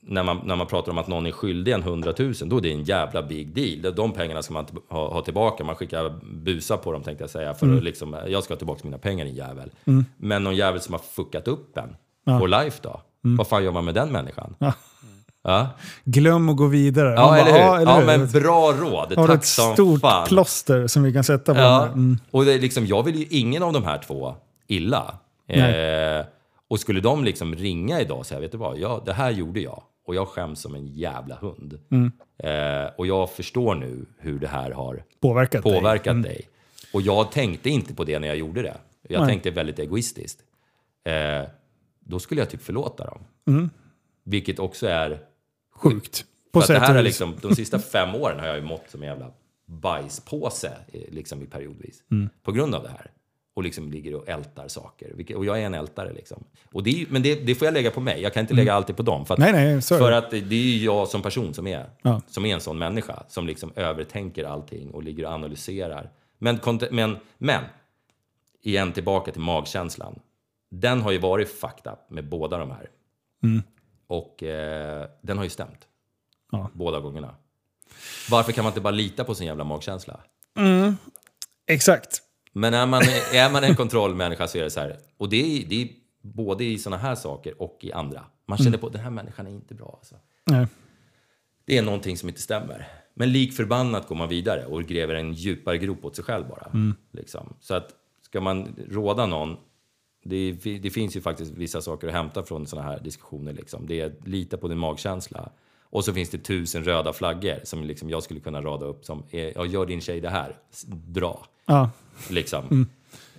när, 0.00 0.22
man, 0.22 0.40
när 0.44 0.56
man 0.56 0.66
pratar 0.66 0.92
om 0.92 0.98
att 0.98 1.08
någon 1.08 1.26
är 1.26 1.32
skyldig 1.32 1.72
en 1.72 1.82
100 1.82 2.14
000, 2.18 2.34
då 2.44 2.56
är 2.56 2.60
det 2.60 2.72
en 2.72 2.84
jävla 2.84 3.22
big 3.22 3.54
deal. 3.54 3.94
De 3.94 4.12
pengarna 4.12 4.42
ska 4.42 4.54
man 4.54 4.66
ha, 4.88 5.12
ha 5.12 5.22
tillbaka. 5.22 5.64
Man 5.64 5.74
skickar 5.76 6.20
busa 6.22 6.76
på 6.76 6.92
dem 6.92 7.02
tänkte 7.02 7.22
jag 7.22 7.30
säga. 7.30 7.54
För 7.54 7.76
att 7.76 7.82
liksom, 7.82 8.16
jag 8.28 8.44
ska 8.44 8.54
ha 8.54 8.58
tillbaka 8.58 8.80
mina 8.84 8.98
pengar 8.98 9.24
din 9.24 9.34
jävel. 9.34 9.70
Men 10.16 10.44
någon 10.44 10.56
jävel 10.56 10.80
som 10.80 10.94
har 10.94 11.00
fuckat 11.00 11.48
upp 11.48 11.78
en 11.78 11.96
på 12.38 12.46
life 12.46 12.78
då? 12.82 13.00
Vad 13.20 13.48
fan 13.48 13.64
gör 13.64 13.72
man 13.72 13.84
med 13.84 13.94
den 13.94 14.12
människan? 14.12 14.54
Ja, 14.58 14.72
Glöm 16.04 16.48
att 16.48 16.56
gå 16.56 16.66
vidare. 16.66 17.14
ja, 17.14 17.26
Man 17.26 17.38
eller 17.38 17.52
bara, 17.52 17.78
hur? 17.78 17.86
Ja, 17.86 17.98
hur? 17.98 18.06
men 18.06 18.26
bra 18.28 18.72
råd. 18.72 19.12
Har 19.18 19.26
Tack 19.26 19.38
ett 19.38 19.44
som 19.46 19.72
stort 19.74 20.00
fan. 20.00 20.26
plåster 20.28 20.86
som 20.86 21.02
vi 21.02 21.12
kan 21.12 21.24
sätta 21.24 21.54
på 21.54 21.60
Ja, 21.60 21.86
mm. 21.86 22.18
och 22.30 22.44
det 22.44 22.52
är 22.52 22.58
liksom, 22.58 22.86
jag 22.86 23.02
vill 23.02 23.16
ju 23.16 23.26
ingen 23.30 23.62
av 23.62 23.72
de 23.72 23.84
här 23.84 23.98
två 23.98 24.34
illa. 24.66 25.14
Eh, 25.48 26.26
och 26.68 26.80
skulle 26.80 27.00
de 27.00 27.24
liksom 27.24 27.54
ringa 27.54 28.00
idag 28.00 28.18
och 28.18 28.26
säga, 28.26 28.40
vet 28.40 28.52
du 28.52 28.58
vad, 28.58 28.78
ja, 28.78 29.02
det 29.06 29.12
här 29.12 29.30
gjorde 29.30 29.60
jag 29.60 29.82
och 30.06 30.14
jag 30.14 30.28
skäms 30.28 30.60
som 30.60 30.74
en 30.74 30.86
jävla 30.86 31.34
hund. 31.34 31.78
Mm. 31.90 32.12
Eh, 32.38 32.90
och 32.96 33.06
jag 33.06 33.30
förstår 33.30 33.74
nu 33.74 34.06
hur 34.18 34.38
det 34.38 34.48
här 34.48 34.70
har 34.70 35.02
Påverkat, 35.20 35.64
dig. 35.64 35.74
påverkat 35.74 36.22
dig. 36.22 36.48
Och 36.92 37.02
jag 37.02 37.32
tänkte 37.32 37.70
inte 37.70 37.94
på 37.94 38.04
det 38.04 38.18
när 38.18 38.28
jag 38.28 38.36
gjorde 38.36 38.62
det. 38.62 38.76
Jag 39.08 39.20
Nej. 39.20 39.28
tänkte 39.28 39.50
väldigt 39.50 39.78
egoistiskt. 39.78 40.40
Eh, 41.04 41.48
då 42.00 42.18
skulle 42.18 42.40
jag 42.40 42.50
typ 42.50 42.62
förlåta 42.62 43.04
dem. 43.04 43.70
Vilket 44.28 44.58
också 44.58 44.86
är 44.86 45.20
Sjukt. 45.74 46.24
På 46.52 46.58
att 46.58 46.66
det 46.66 46.74
sätt 46.74 46.82
här 46.82 46.94
är 46.94 47.02
liksom, 47.02 47.34
de 47.42 47.54
sista 47.54 47.78
fem 47.78 48.14
åren 48.14 48.40
har 48.40 48.46
jag 48.46 48.56
ju 48.56 48.62
mått 48.62 48.90
som 48.90 49.02
en 49.02 49.08
jävla 49.08 49.30
bajspåse 49.66 50.72
eh, 50.92 51.00
liksom 51.08 51.42
i 51.42 51.46
periodvis. 51.46 52.02
Mm. 52.10 52.28
På 52.42 52.52
grund 52.52 52.74
av 52.74 52.82
det 52.82 52.88
här. 52.88 53.10
Och 53.54 53.62
liksom 53.62 53.90
ligger 53.92 54.14
och 54.14 54.28
ältar 54.28 54.68
saker. 54.68 55.36
Och 55.36 55.44
jag 55.44 55.60
är 55.60 55.66
en 55.66 55.74
ältare 55.74 56.12
liksom. 56.12 56.44
Och 56.72 56.82
det 56.82 56.90
är, 56.90 57.06
men 57.10 57.22
det, 57.22 57.34
det 57.34 57.54
får 57.54 57.66
jag 57.66 57.72
lägga 57.74 57.90
på 57.90 58.00
mig. 58.00 58.22
Jag 58.22 58.34
kan 58.34 58.40
inte 58.40 58.54
lägga 58.54 58.74
alltid 58.74 58.96
på 58.96 59.02
dem. 59.02 59.26
För 59.26 59.34
att, 59.34 59.40
Mm. 59.40 59.52
Nej, 59.52 59.72
nej, 59.72 59.82
för 59.82 60.12
att 60.12 60.30
det 60.30 60.36
är 60.36 60.52
ju 60.52 60.84
jag 60.84 61.08
som 61.08 61.22
person 61.22 61.54
som 61.54 61.66
är, 61.66 61.90
Ja. 62.02 62.22
som 62.28 62.44
är 62.46 62.54
en 62.54 62.60
sån 62.60 62.78
människa. 62.78 63.22
Som 63.28 63.46
liksom 63.46 63.72
övertänker 63.76 64.44
allting 64.44 64.90
och 64.90 65.02
ligger 65.02 65.24
och 65.24 65.32
analyserar. 65.32 66.10
Men, 66.38 66.58
men, 66.90 67.16
men 67.38 67.64
igen 68.62 68.92
tillbaka 68.92 69.32
till 69.32 69.40
magkänslan. 69.40 70.18
Den 70.70 71.00
har 71.00 71.12
ju 71.12 71.18
varit 71.18 71.48
fucked 71.60 71.92
up 71.92 72.10
med 72.10 72.28
båda 72.28 72.58
de 72.58 72.70
här. 72.70 72.90
Och 74.08 74.42
eh, 74.42 75.08
den 75.22 75.36
har 75.36 75.44
ju 75.44 75.50
stämt. 75.50 75.88
Ja. 76.52 76.70
Båda 76.74 77.00
gångerna. 77.00 77.34
Varför 78.30 78.52
kan 78.52 78.64
man 78.64 78.70
inte 78.70 78.80
bara 78.80 78.90
lita 78.90 79.24
på 79.24 79.34
sin 79.34 79.46
jävla 79.46 79.64
magkänsla? 79.64 80.20
Exakt. 81.66 82.22
Men 82.52 82.74
är 82.74 82.86
man, 82.86 83.02
är 83.32 83.50
man 83.50 83.64
en 83.64 83.76
kontrollmänniska 83.76 84.48
så 84.48 84.58
är 84.58 84.62
det 84.62 84.70
så 84.70 84.80
här. 84.80 84.96
Och 85.16 85.28
det 85.28 85.36
är, 85.36 85.68
det 85.68 85.82
är 85.82 85.88
både 86.22 86.64
i 86.64 86.78
såna 86.78 86.96
här 86.96 87.14
saker 87.14 87.62
och 87.62 87.78
i 87.80 87.92
andra. 87.92 88.24
Man 88.46 88.58
känner 88.58 88.78
på 88.78 88.86
att 88.86 88.92
den 88.92 89.02
här 89.02 89.10
människan 89.10 89.46
är 89.46 89.50
inte 89.50 89.74
bra. 89.74 89.94
Alltså. 89.98 90.14
Nej. 90.44 90.66
Det 91.64 91.78
är 91.78 91.82
någonting 91.82 92.16
som 92.16 92.28
inte 92.28 92.40
stämmer. 92.40 92.88
Men 93.14 93.32
lik 93.32 93.52
förbannat 93.52 94.08
går 94.08 94.16
man 94.16 94.28
vidare 94.28 94.66
och 94.66 94.82
gräver 94.82 95.14
en 95.14 95.32
djupare 95.32 95.78
grop 95.78 96.04
åt 96.04 96.16
sig 96.16 96.24
själv 96.24 96.48
bara. 96.48 96.70
Liksom. 97.12 97.56
Så 97.60 97.74
att 97.74 97.90
ska 98.22 98.40
man 98.40 98.76
råda 98.90 99.26
någon, 99.26 99.56
det, 100.22 100.52
det 100.52 100.90
finns 100.90 101.16
ju 101.16 101.20
faktiskt 101.20 101.52
vissa 101.52 101.80
saker 101.80 102.08
att 102.08 102.14
hämta 102.14 102.42
från 102.42 102.66
sådana 102.66 102.88
här 102.88 103.00
diskussioner. 103.00 103.52
Liksom. 103.52 103.86
Det 103.86 104.00
är 104.00 104.12
lita 104.24 104.56
på 104.56 104.68
din 104.68 104.78
magkänsla. 104.78 105.50
Och 105.90 106.04
så 106.04 106.12
finns 106.12 106.30
det 106.30 106.38
tusen 106.38 106.84
röda 106.84 107.12
flaggor 107.12 107.60
som 107.64 107.84
liksom 107.84 108.10
jag 108.10 108.22
skulle 108.22 108.40
kunna 108.40 108.62
rada 108.62 108.86
upp 108.86 109.04
som 109.04 109.22
är, 109.30 109.52
ja, 109.54 109.66
gör 109.66 109.86
din 109.86 110.00
tjej 110.00 110.20
det 110.20 110.30
här, 110.30 110.56
dra. 111.06 111.46
Ja. 111.66 111.90
Liksom. 112.30 112.86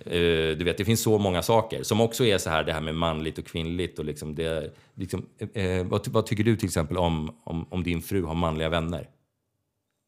Eh, 0.04 0.56
du 0.56 0.64
vet, 0.64 0.78
det 0.78 0.84
finns 0.84 1.02
så 1.02 1.18
många 1.18 1.42
saker 1.42 1.82
som 1.82 2.00
också 2.00 2.24
är 2.24 2.38
så 2.38 2.50
här 2.50 2.64
det 2.64 2.72
här 2.72 2.80
med 2.80 2.94
manligt 2.94 3.38
och 3.38 3.44
kvinnligt. 3.46 3.98
Och 3.98 4.04
liksom 4.04 4.34
det, 4.34 4.74
liksom, 4.94 5.26
eh, 5.52 5.86
vad, 5.86 6.08
vad 6.08 6.26
tycker 6.26 6.44
du 6.44 6.56
till 6.56 6.66
exempel 6.66 6.96
om, 6.96 7.36
om, 7.44 7.66
om 7.70 7.82
din 7.82 8.02
fru 8.02 8.22
har 8.22 8.34
manliga 8.34 8.68
vänner? 8.68 9.08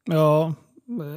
Ja. 0.05 0.53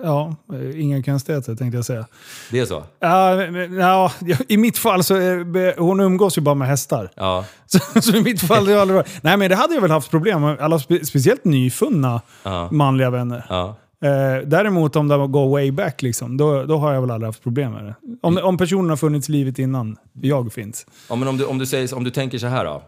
Ja, 0.03 0.37
inga 0.77 1.03
konstigheter 1.03 1.55
tänkte 1.55 1.77
jag 1.79 1.85
säga. 1.85 2.07
Det 2.51 2.59
är 2.61 2.67
så? 2.67 2.83
Ja, 3.01 3.37
men, 3.51 3.75
ja, 3.75 4.13
I 4.49 4.57
mitt 4.57 4.79
fall 4.79 5.05
så 5.05 5.15
är, 5.15 5.79
hon 5.81 6.01
umgås 6.01 6.39
ju 6.39 6.43
bara 6.43 6.55
med 6.55 6.69
hästar. 6.69 7.11
Ja. 7.15 7.45
Så, 7.67 8.03
så 8.03 8.17
i 8.17 8.23
mitt 8.23 8.41
fall 8.41 8.67
har 8.67 8.75
det 8.75 8.81
aldrig. 8.81 9.03
Nej 9.21 9.37
men 9.37 9.51
det 9.51 9.57
hade 9.57 9.75
jag 9.75 9.81
väl 9.81 9.91
haft 9.91 10.11
problem 10.11 10.41
med. 10.41 10.61
Alla 10.61 10.79
spe, 10.79 11.05
speciellt 11.07 11.45
nyfunna 11.45 12.21
Ja. 12.43 12.69
manliga 12.73 13.11
vänner. 13.11 13.47
ja. 13.49 13.77
Eh, 14.05 14.47
däremot 14.47 14.97
om 14.97 15.09
det 15.09 15.17
går 15.27 15.49
way 15.51 15.71
back, 15.73 16.03
liksom, 16.03 16.37
då, 16.37 16.65
då 16.65 16.77
har 16.77 16.93
jag 16.95 17.01
väl 17.01 17.11
aldrig 17.11 17.29
haft 17.29 17.43
problem 17.43 17.73
med 17.73 17.85
det. 17.85 17.95
Om, 18.23 18.39
om 18.43 18.57
personen 18.59 18.91
har 18.91 18.97
funnits 18.97 19.29
livet 19.29 19.59
innan 19.59 19.97
jag 20.23 20.53
finns. 20.53 20.87
ja 21.09 21.17
men 21.17 21.29
om 21.29 21.37
du, 21.37 21.45
om, 21.45 21.59
du 21.59 21.67
säger, 21.67 21.95
om 21.95 22.05
du 22.05 22.11
tänker 22.11 22.39
så 22.39 22.47
här 22.47 22.65
då. 22.65 22.83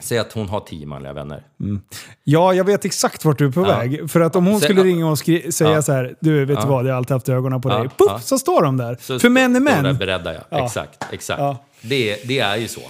Säg 0.00 0.18
att 0.18 0.32
hon 0.32 0.48
har 0.48 0.60
tio 0.60 0.86
manliga 0.86 1.12
vänner. 1.12 1.42
Ja, 2.24 2.54
jag 2.54 2.64
vet 2.64 2.84
exakt 2.84 3.24
vart 3.24 3.38
du 3.38 3.46
är 3.46 3.50
på 3.52 3.60
Ja. 3.60 3.78
väg. 3.78 4.10
För 4.10 4.20
att 4.20 4.36
om 4.36 4.46
hon 4.46 4.60
Sä- 4.60 4.64
skulle 4.64 4.82
ringa 4.84 5.06
och 5.10 5.18
skri- 5.18 5.52
säga 5.52 5.70
Ja. 5.70 5.82
så 5.82 5.92
här, 5.92 6.14
du 6.20 6.44
vet 6.44 6.60
du 6.60 6.66
vad, 6.66 6.86
jag 6.86 6.90
har 6.92 6.96
alltid 6.98 7.12
haft 7.12 7.28
ögonen 7.28 7.60
på 7.60 7.68
Ja. 7.68 7.78
dig. 7.78 7.88
Puff, 7.88 8.06
Ja. 8.08 8.18
så 8.20 8.38
står 8.38 8.62
de 8.62 8.76
där. 8.76 8.96
Så 9.00 9.18
För 9.18 9.28
män 9.28 9.56
är 9.56 9.60
står 9.60 9.70
där 9.70 9.82
män. 9.82 9.96
beredda 9.96 10.34
ja. 10.34 10.40
Ja. 10.50 10.64
Exakt, 10.66 11.04
exakt. 11.12 11.40
Ja. 11.40 11.64
Det, 11.80 12.28
det 12.28 12.38
är 12.38 12.56
ju 12.56 12.68
så. 12.68 12.80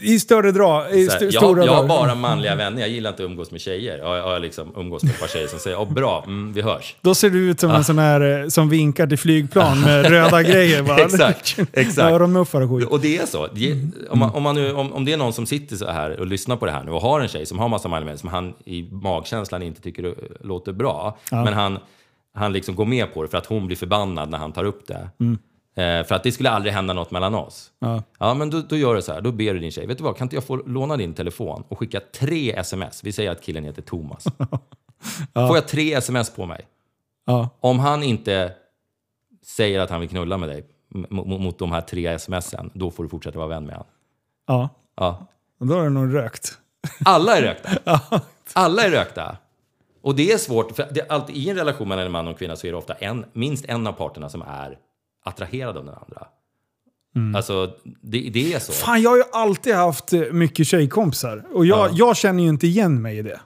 I 0.00 0.20
större 0.20 0.52
drag. 0.52 0.92
I 0.92 1.06
st- 1.06 1.24
jag, 1.24 1.34
stora 1.34 1.64
jag 1.64 1.72
har 1.74 1.86
bara 1.88 2.14
manliga 2.14 2.54
vänner, 2.54 2.80
jag 2.80 2.88
gillar 2.90 3.10
inte 3.10 3.22
att 3.22 3.30
umgås 3.30 3.50
med 3.50 3.60
tjejer. 3.60 3.98
Jag, 3.98 4.16
jag 4.16 4.42
liksom 4.42 4.72
umgås 4.76 5.02
med 5.02 5.12
ett 5.12 5.20
par 5.20 5.26
tjejer 5.28 5.46
som 5.46 5.58
säger 5.58 5.76
oh, 5.76 5.92
bra, 5.92 6.24
mm, 6.26 6.52
vi 6.52 6.62
hörs. 6.62 6.96
Då 7.00 7.14
ser 7.14 7.30
du 7.30 7.50
ut 7.50 7.60
som 7.60 7.70
en 7.70 7.84
sån 7.84 7.98
här 7.98 8.42
eh, 8.42 8.48
som 8.48 8.68
vinkar 8.68 9.06
till 9.06 9.18
flygplan 9.18 9.80
med 9.80 10.06
röda 10.10 10.42
grejer. 10.42 10.82
Va? 10.82 10.98
Exakt, 11.00 11.58
exakt. 11.72 12.12
Öronmuffar 12.12 12.60
och 12.60 12.78
skit. 12.78 12.88
Och 12.88 13.00
det 13.00 13.18
är 13.18 13.26
så. 13.26 13.46
Det, 13.46 13.72
om, 14.10 14.18
man, 14.18 14.30
om, 14.30 14.42
man 14.42 14.54
nu, 14.54 14.72
om, 14.72 14.92
om 14.92 15.04
det 15.04 15.12
är 15.12 15.16
någon 15.16 15.32
som 15.32 15.46
sitter 15.46 15.76
så 15.76 15.90
här 15.90 16.20
och 16.20 16.26
lyssnar 16.26 16.56
på 16.56 16.66
det 16.66 16.72
här 16.72 16.84
nu 16.84 16.90
och 16.90 17.00
har 17.02 17.20
en 17.20 17.28
tjej 17.28 17.46
som 17.46 17.58
har 17.58 17.68
massa 17.68 17.88
manliga 17.88 18.06
vänner 18.06 18.18
som 18.18 18.28
han 18.28 18.54
i 18.64 18.88
magkänslan 18.92 19.62
inte 19.62 19.80
tycker 19.82 20.04
eh, 20.04 20.12
låter 20.40 20.72
bra. 20.72 21.18
Men 21.30 21.54
han, 21.54 21.78
han 22.34 22.52
liksom 22.52 22.74
går 22.74 22.84
med 22.84 23.14
på 23.14 23.22
det 23.22 23.28
för 23.28 23.38
att 23.38 23.46
hon 23.46 23.66
blir 23.66 23.76
förbannad 23.76 24.30
när 24.30 24.38
han 24.38 24.52
tar 24.52 24.64
upp 24.64 24.86
det. 24.86 25.08
Eh, 25.76 26.04
för 26.04 26.12
att 26.14 26.22
det 26.22 26.32
skulle 26.32 26.50
aldrig 26.50 26.74
hända 26.74 26.94
något 26.94 27.10
mellan 27.10 27.34
oss. 27.34 27.72
Ja. 27.78 28.02
Ja, 28.18 28.34
men 28.34 28.50
då, 28.50 28.60
då 28.60 28.76
gör 28.76 28.94
du 28.94 29.02
så 29.02 29.12
här. 29.12 29.20
Då 29.20 29.32
ber 29.32 29.54
du 29.54 29.60
din 29.60 29.70
tjej, 29.70 29.86
vet 29.86 29.98
du 29.98 30.04
vad, 30.04 30.16
kan 30.16 30.24
inte 30.24 30.36
jag 30.36 30.44
få 30.44 30.56
låna 30.56 30.96
din 30.96 31.14
telefon 31.14 31.64
och 31.68 31.78
skicka 31.78 32.00
tre 32.14 32.52
sms? 32.58 33.04
Vi 33.04 33.12
säger 33.12 33.30
att 33.30 33.42
killen 33.42 33.64
heter 33.64 33.82
Thomas. 33.82 34.24
Får 35.34 35.56
jag 35.56 35.68
tre 35.68 35.94
sms 35.94 36.30
på 36.30 36.46
mig? 36.46 36.66
Ja. 37.26 37.48
Om 37.60 37.78
han 37.78 38.02
inte 38.02 38.52
säger 39.44 39.80
att 39.80 39.90
han 39.90 40.00
vill 40.00 40.08
knulla 40.08 40.38
med 40.38 40.48
dig 40.48 40.66
mot, 41.10 41.58
de 41.58 41.72
här 41.72 41.80
tre 41.80 42.18
smsen, 42.18 42.70
då 42.74 42.90
får 42.90 43.02
du 43.02 43.08
fortsätta 43.08 43.38
vara 43.38 43.48
vän 43.48 43.66
med 43.66 43.74
honom. 43.74 43.90
ja. 44.46 44.68
Ja. 44.96 45.26
Då 45.58 45.78
är 45.78 45.82
det 45.82 45.90
nog 45.90 46.14
rökt. 46.14 46.58
Alla 47.04 47.36
är 47.36 47.42
rökta. 47.42 47.70
Alla 48.52 48.82
är 48.82 48.90
rökta. 48.90 49.36
Och 50.02 50.14
det 50.14 50.32
är 50.32 50.38
svårt, 50.38 50.76
för 50.76 50.88
det 50.90 51.00
är 51.00 51.12
alltid, 51.12 51.36
i 51.36 51.50
en 51.50 51.56
relation 51.56 51.88
mellan 51.88 52.06
en 52.06 52.12
man 52.12 52.26
och 52.26 52.32
en 52.32 52.36
kvinna 52.38 52.56
så 52.56 52.66
är 52.66 52.70
det 52.70 52.78
ofta 52.78 52.94
en, 52.94 53.24
minst 53.32 53.64
en 53.64 53.86
av 53.86 53.92
parterna 53.92 54.28
som 54.28 54.42
är 54.42 54.78
attraherad 55.26 55.76
av 55.76 55.84
den 55.84 55.94
andra. 55.94 56.26
Alltså, 57.36 57.70
det, 58.02 58.30
det 58.32 58.52
är 58.54 58.58
så. 58.58 58.72
Fan, 58.72 59.02
jag 59.02 59.10
har 59.10 59.16
ju 59.16 59.22
alltid 59.32 59.74
haft 59.74 60.12
eh, 60.12 60.20
mycket 60.20 60.66
tjejkompisar. 60.66 61.44
Och 61.52 61.66
jag, 61.66 61.78
Ja. 61.90 61.94
jag 61.94 62.16
känner 62.16 62.42
ju 62.42 62.48
inte 62.48 62.66
igen 62.66 63.02
mig 63.02 63.18
i 63.18 63.22
det. 63.22 63.40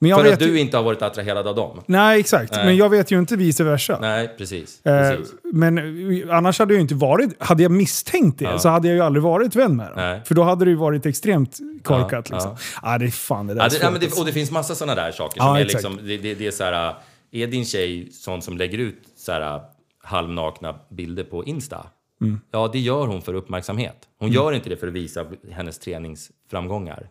Men 0.00 0.10
jag 0.10 0.18
För 0.18 0.24
vet 0.24 0.32
att 0.32 0.38
du 0.38 0.46
ju, 0.48 0.60
inte 0.60 0.76
har 0.76 0.84
varit 0.84 1.02
attraherad 1.02 1.46
av 1.46 1.54
dem. 1.54 1.80
Nej, 1.86 2.20
exakt. 2.20 2.52
Nej. 2.52 2.64
Men 2.66 2.76
jag 2.76 2.88
vet 2.88 3.10
ju 3.10 3.18
inte 3.18 3.36
vice 3.36 3.64
versa. 3.64 3.98
Nej, 4.00 4.34
precis. 4.38 4.86
Eh, 4.86 5.10
precis. 5.10 5.34
men 5.52 5.78
eh, 5.78 6.36
annars 6.36 6.58
hade 6.58 6.72
jag 6.74 6.76
ju 6.78 6.82
inte 6.82 6.94
varit... 6.94 7.42
Hade 7.42 7.62
jag 7.62 7.72
misstänkt 7.72 8.38
det 8.38 8.44
Ja. 8.44 8.58
så 8.58 8.68
hade 8.68 8.88
jag 8.88 8.94
ju 8.94 9.00
aldrig 9.02 9.22
varit 9.22 9.56
vän 9.56 9.76
med 9.76 9.86
dem. 9.86 9.94
Nej. 9.96 10.20
För 10.24 10.34
då 10.34 10.42
hade 10.42 10.64
det 10.64 10.70
ju 10.70 10.76
varit 10.76 11.06
extremt 11.06 11.58
korkat. 11.82 12.26
Ja, 12.30 12.36
liksom. 12.36 12.56
Ah, 12.82 12.98
det 12.98 13.04
är 13.06 13.10
fan 13.10 13.46
det 13.46 13.54
där 13.54 13.62
Ja, 13.62 13.68
det, 13.68 13.78
ja, 13.82 13.90
men 13.90 14.00
det, 14.00 14.18
och 14.18 14.26
det 14.26 14.32
finns 14.32 14.50
massa 14.50 14.74
sådana 14.74 14.94
där 15.02 15.12
saker. 15.12 15.40
Ja, 15.40 15.46
Som 15.46 15.56
är, 15.56 15.60
exakt. 15.60 15.84
liksom, 15.84 16.06
det, 16.06 16.16
det, 16.16 16.34
det 16.34 16.46
är, 16.46 16.50
så 16.50 16.64
här, 16.64 16.94
är 17.32 17.46
din 17.46 17.64
tjej 17.64 18.08
sån 18.12 18.42
som 18.42 18.56
lägger 18.58 18.78
ut 18.78 19.02
så 19.16 19.32
här, 19.32 19.60
halvnakna 20.08 20.74
bilder 20.88 21.24
på 21.24 21.44
Insta? 21.44 21.86
Mm. 22.20 22.40
Ja, 22.50 22.70
det 22.72 22.78
gör 22.78 23.06
hon 23.06 23.22
för 23.22 23.34
uppmärksamhet. 23.34 23.96
Hon 24.18 24.30
gör 24.30 24.52
inte 24.52 24.68
det 24.68 24.76
för 24.76 24.86
att 24.86 24.92
visa 24.92 25.26
hennes 25.50 25.78
träningsframgångar. 25.78 27.08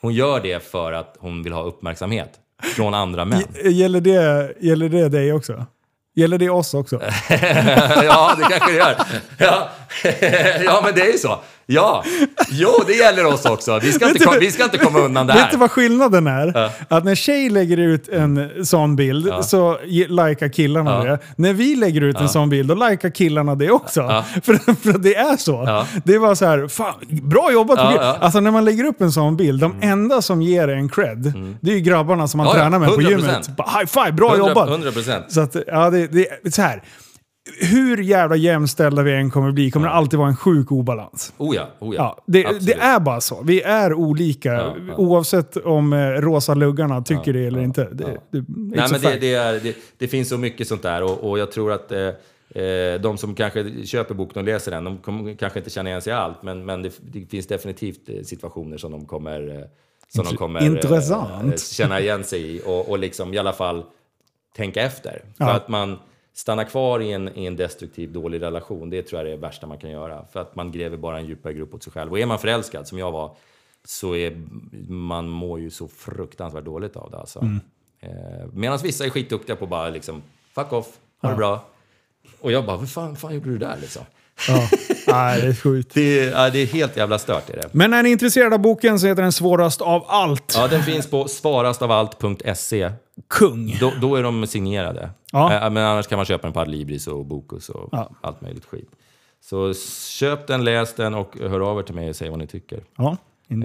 Hon 0.00 0.14
gör 0.14 0.40
det 0.40 0.64
för 0.64 0.92
att 0.92 1.16
hon 1.20 1.42
vill 1.42 1.52
ha 1.52 1.62
uppmärksamhet 1.62 2.30
från 2.76 2.94
andra 2.94 3.24
män. 3.24 3.42
Gäller 3.64 4.00
det, 4.00 4.54
gäller 4.60 4.88
det 4.88 5.08
dig 5.08 5.32
också? 5.32 5.66
Gäller 6.14 6.38
det 6.38 6.50
oss 6.50 6.74
också? 6.74 7.00
ja, 8.02 8.34
det 8.38 8.42
kanske 8.42 8.72
det 8.72 8.76
gör. 8.76 8.96
Ja. 9.38 9.68
ja, 10.64 10.80
men 10.84 10.94
det 10.94 11.00
är 11.00 11.12
ju 11.12 11.18
så. 11.18 11.40
Ja, 11.66 12.04
jo, 12.50 12.70
det 12.86 12.92
gäller 12.92 13.26
oss 13.26 13.44
också. 13.44 13.78
Vi 13.82 13.92
ska, 13.92 14.08
inte, 14.08 14.24
kom, 14.24 14.34
vi 14.40 14.50
ska 14.52 14.64
inte 14.64 14.78
komma 14.78 14.98
undan 14.98 15.26
det 15.26 15.32
Vet 15.32 15.42
du 15.42 15.50
här. 15.50 15.58
vad 15.58 15.70
skillnaden 15.70 16.26
är? 16.26 16.52
Ja. 16.54 16.70
Att 16.96 17.04
när 17.04 17.14
tjej 17.14 17.50
lägger 17.50 17.76
ut 17.76 18.08
en 18.08 18.50
sån 18.64 18.96
bild 18.96 19.32
så 19.42 19.78
ge- 19.84 20.08
likar 20.08 20.48
killarna 20.48 20.90
Ja. 20.90 21.10
det. 21.10 21.18
När 21.36 21.52
vi 21.52 21.76
lägger 21.76 22.00
ut 22.00 22.20
en 22.20 22.28
sån 22.28 22.48
bild 22.50 22.68
då 22.68 22.74
likar 22.88 23.10
killarna 23.10 23.54
det 23.54 23.70
också. 23.70 24.00
Ja. 24.00 24.24
För, 24.42 24.74
för 24.92 24.98
det 24.98 25.14
är 25.14 25.36
så. 25.36 25.64
Ja. 25.66 25.86
Det 26.04 26.18
var 26.18 26.34
så 26.34 26.46
här, 26.46 26.68
fan, 26.68 26.94
bra 27.08 27.52
jobbat! 27.52 27.78
Ja, 27.78 27.92
Ja, 27.96 28.02
ja. 28.04 28.16
Alltså 28.20 28.40
när 28.40 28.50
man 28.50 28.64
lägger 28.64 28.84
upp 28.84 29.00
en 29.00 29.12
sån 29.12 29.36
bild, 29.36 29.60
de 29.60 29.74
enda 29.80 30.22
som 30.22 30.42
ger 30.42 30.68
en 30.68 30.88
cred, 30.88 31.32
det 31.60 31.70
är 31.70 31.74
ju 31.74 31.80
grabbarna 31.80 32.28
som 32.28 32.38
man 32.38 32.46
Ja, 32.46 32.52
ja, 32.56 32.62
tränar 32.62 32.78
med 32.78 32.88
på 32.88 32.94
100%. 33.00 33.10
gymmet. 33.10 33.46
High 33.58 33.86
five, 33.86 34.12
bra 34.12 34.36
jobbat! 34.38 34.68
100 34.68 34.92
procent. 34.92 35.24
Så 35.32 35.40
att, 35.40 35.56
ja, 35.66 35.90
det, 35.90 36.06
det 36.06 36.26
är 36.44 36.50
så 36.50 36.62
här. 36.62 36.82
Hur 37.60 38.02
jävla 38.02 38.36
jämställda 38.36 39.02
vi 39.02 39.14
än 39.14 39.30
kommer 39.30 39.52
bli 39.52 39.70
kommer 39.70 39.86
det 39.86 39.92
alltid 39.92 40.18
vara 40.18 40.28
en 40.28 40.36
sjuk 40.36 40.72
obalans. 40.72 41.32
Oh 41.38 41.56
ja, 41.56 41.68
oh 41.78 41.94
ja. 41.94 42.02
Ja, 42.02 42.22
det, 42.26 42.66
det 42.66 42.72
är 42.72 43.00
bara 43.00 43.20
så. 43.20 43.42
Vi 43.42 43.62
är 43.62 43.94
olika 43.94 44.52
Ja, 44.52 44.76
ja. 44.88 44.94
oavsett 44.96 45.56
om 45.56 45.92
eh, 45.92 45.98
rosa 45.98 46.54
luggarna 46.54 47.02
tycker 47.02 47.32
det 47.32 47.46
eller 47.46 47.60
inte. 47.60 47.84
Det, 47.92 48.04
det, 48.30 48.44
Nej, 48.48 48.88
men 48.90 49.04
är, 49.04 49.74
det, 49.98 50.08
finns 50.08 50.28
så 50.28 50.38
mycket 50.38 50.68
sånt 50.68 50.82
där 50.82 51.02
och, 51.02 51.30
och 51.30 51.38
jag 51.38 51.52
tror 51.52 51.72
att 51.72 51.92
eh, 51.92 52.00
eh, 52.62 53.00
de 53.00 53.18
som 53.18 53.34
kanske 53.34 53.86
köper 53.86 54.14
boken 54.14 54.38
och 54.38 54.44
läser 54.44 54.70
den, 54.70 54.84
de 54.84 54.98
kommer 54.98 55.34
kanske 55.34 55.58
inte 55.58 55.70
känna 55.70 55.88
igen 55.88 56.02
sig 56.02 56.10
i 56.10 56.16
allt, 56.16 56.42
men, 56.42 56.64
men 56.64 56.82
det, 56.82 56.90
finns 57.30 57.46
definitivt 57.46 58.08
eh, 58.08 58.22
situationer 58.22 58.76
som 58.76 58.92
de 58.92 59.06
kommer, 59.06 59.56
eh, 59.58 59.64
som 60.08 60.24
de 60.24 60.36
kommer 60.36 60.60
eh, 60.60 60.66
Intressant. 60.66 61.52
eh, 61.52 61.56
känna 61.56 62.00
igen 62.00 62.24
sig 62.24 62.56
i 62.56 62.62
och, 62.66 62.88
och 62.88 62.98
liksom 62.98 63.34
i 63.34 63.38
alla 63.38 63.52
fall 63.52 63.84
tänka 64.56 64.82
efter. 64.82 65.22
För 65.38 65.50
att 65.50 65.68
man 65.68 65.98
stannar 66.34 66.64
kvar 66.64 67.00
i 67.00 67.12
en, 67.12 67.38
i 67.38 67.46
en 67.46 67.56
destruktiv, 67.56 68.12
dålig 68.12 68.42
relation, 68.42 68.90
det 68.90 69.02
tror 69.02 69.20
jag 69.20 69.28
är 69.28 69.30
det 69.32 69.40
värsta 69.40 69.66
man 69.66 69.78
kan 69.78 69.90
göra. 69.90 70.24
För 70.32 70.40
att 70.40 70.54
man 70.56 70.72
gräver 70.72 70.96
bara 70.96 71.18
en 71.18 71.26
djupare 71.26 71.54
grupp 71.54 71.74
åt 71.74 71.82
sig 71.82 71.92
själv. 71.92 72.12
Och 72.12 72.18
är 72.18 72.26
man 72.26 72.38
förälskad, 72.38 72.88
som 72.88 72.98
jag 72.98 73.12
var, 73.12 73.36
så 73.84 74.16
är 74.16 74.42
man 74.88 75.28
mår 75.28 75.60
ju 75.60 75.70
så 75.70 75.88
fruktansvärt 75.88 76.64
dåligt 76.64 76.96
av 76.96 77.10
det. 77.10 77.18
Alltså. 77.18 77.40
Mm. 77.40 77.60
Eh, 78.00 78.46
Medan 78.52 78.78
vissa 78.82 79.04
är 79.04 79.10
skitduktiga 79.10 79.56
på 79.56 79.66
bara 79.66 79.88
liksom, 79.88 80.22
fuck 80.54 80.72
off, 80.72 80.88
ha 81.22 81.30
det 81.30 81.36
bra. 81.36 81.64
Och 82.40 82.52
jag 82.52 82.64
bara, 82.66 82.76
vad 82.76 82.90
fan, 82.90 83.16
fan 83.16 83.34
gjorde 83.34 83.50
du 83.50 83.58
där 83.58 83.76
liksom? 83.80 84.02
Ja. 84.48 84.68
Nej, 85.06 85.40
det 85.40 85.46
är 85.46 85.54
sjukt. 85.54 85.90
Det 85.94 86.20
är, 86.20 86.30
ja, 86.30 86.50
det 86.50 86.58
är 86.58 86.66
helt 86.66 86.96
jävla 86.96 87.18
stört 87.18 87.50
är 87.50 87.56
det. 87.56 87.68
Men 87.72 87.92
är 87.92 88.02
ni 88.02 88.10
intresserade 88.10 88.54
av 88.54 88.60
boken 88.60 89.00
så 89.00 89.06
heter 89.06 89.22
den 89.22 89.32
Svårast 89.32 89.80
av 89.80 90.04
allt. 90.08 90.54
Ja, 90.56 90.68
den 90.68 90.82
finns 90.82 91.10
på 91.10 91.28
svarastavalt.se. 91.28 92.90
Kung. 93.28 93.76
Då, 93.80 93.92
då 94.00 94.16
är 94.16 94.22
de 94.22 94.46
signerade. 94.46 95.10
Ja. 95.32 95.70
Men 95.70 95.84
annars 95.84 96.06
kan 96.06 96.16
man 96.16 96.26
köpa 96.26 96.42
den 96.46 96.52
på 96.52 96.60
Adlibris 96.60 97.06
och 97.06 97.26
Bokus 97.26 97.68
och 97.68 97.88
Ja. 97.92 98.10
allt 98.20 98.40
möjligt 98.40 98.64
skit. 98.64 98.90
Så 99.40 99.74
köp 100.08 100.46
den, 100.46 100.64
läs 100.64 100.94
den 100.94 101.14
och 101.14 101.36
hör 101.40 101.60
av 101.70 101.78
er 101.78 101.82
till 101.82 101.94
mig 101.94 102.08
och 102.08 102.16
säg 102.16 102.30
vad 102.30 102.38
ni 102.38 102.46
tycker. 102.46 102.80
Ja. 102.96 103.16
Eh, 103.48 103.56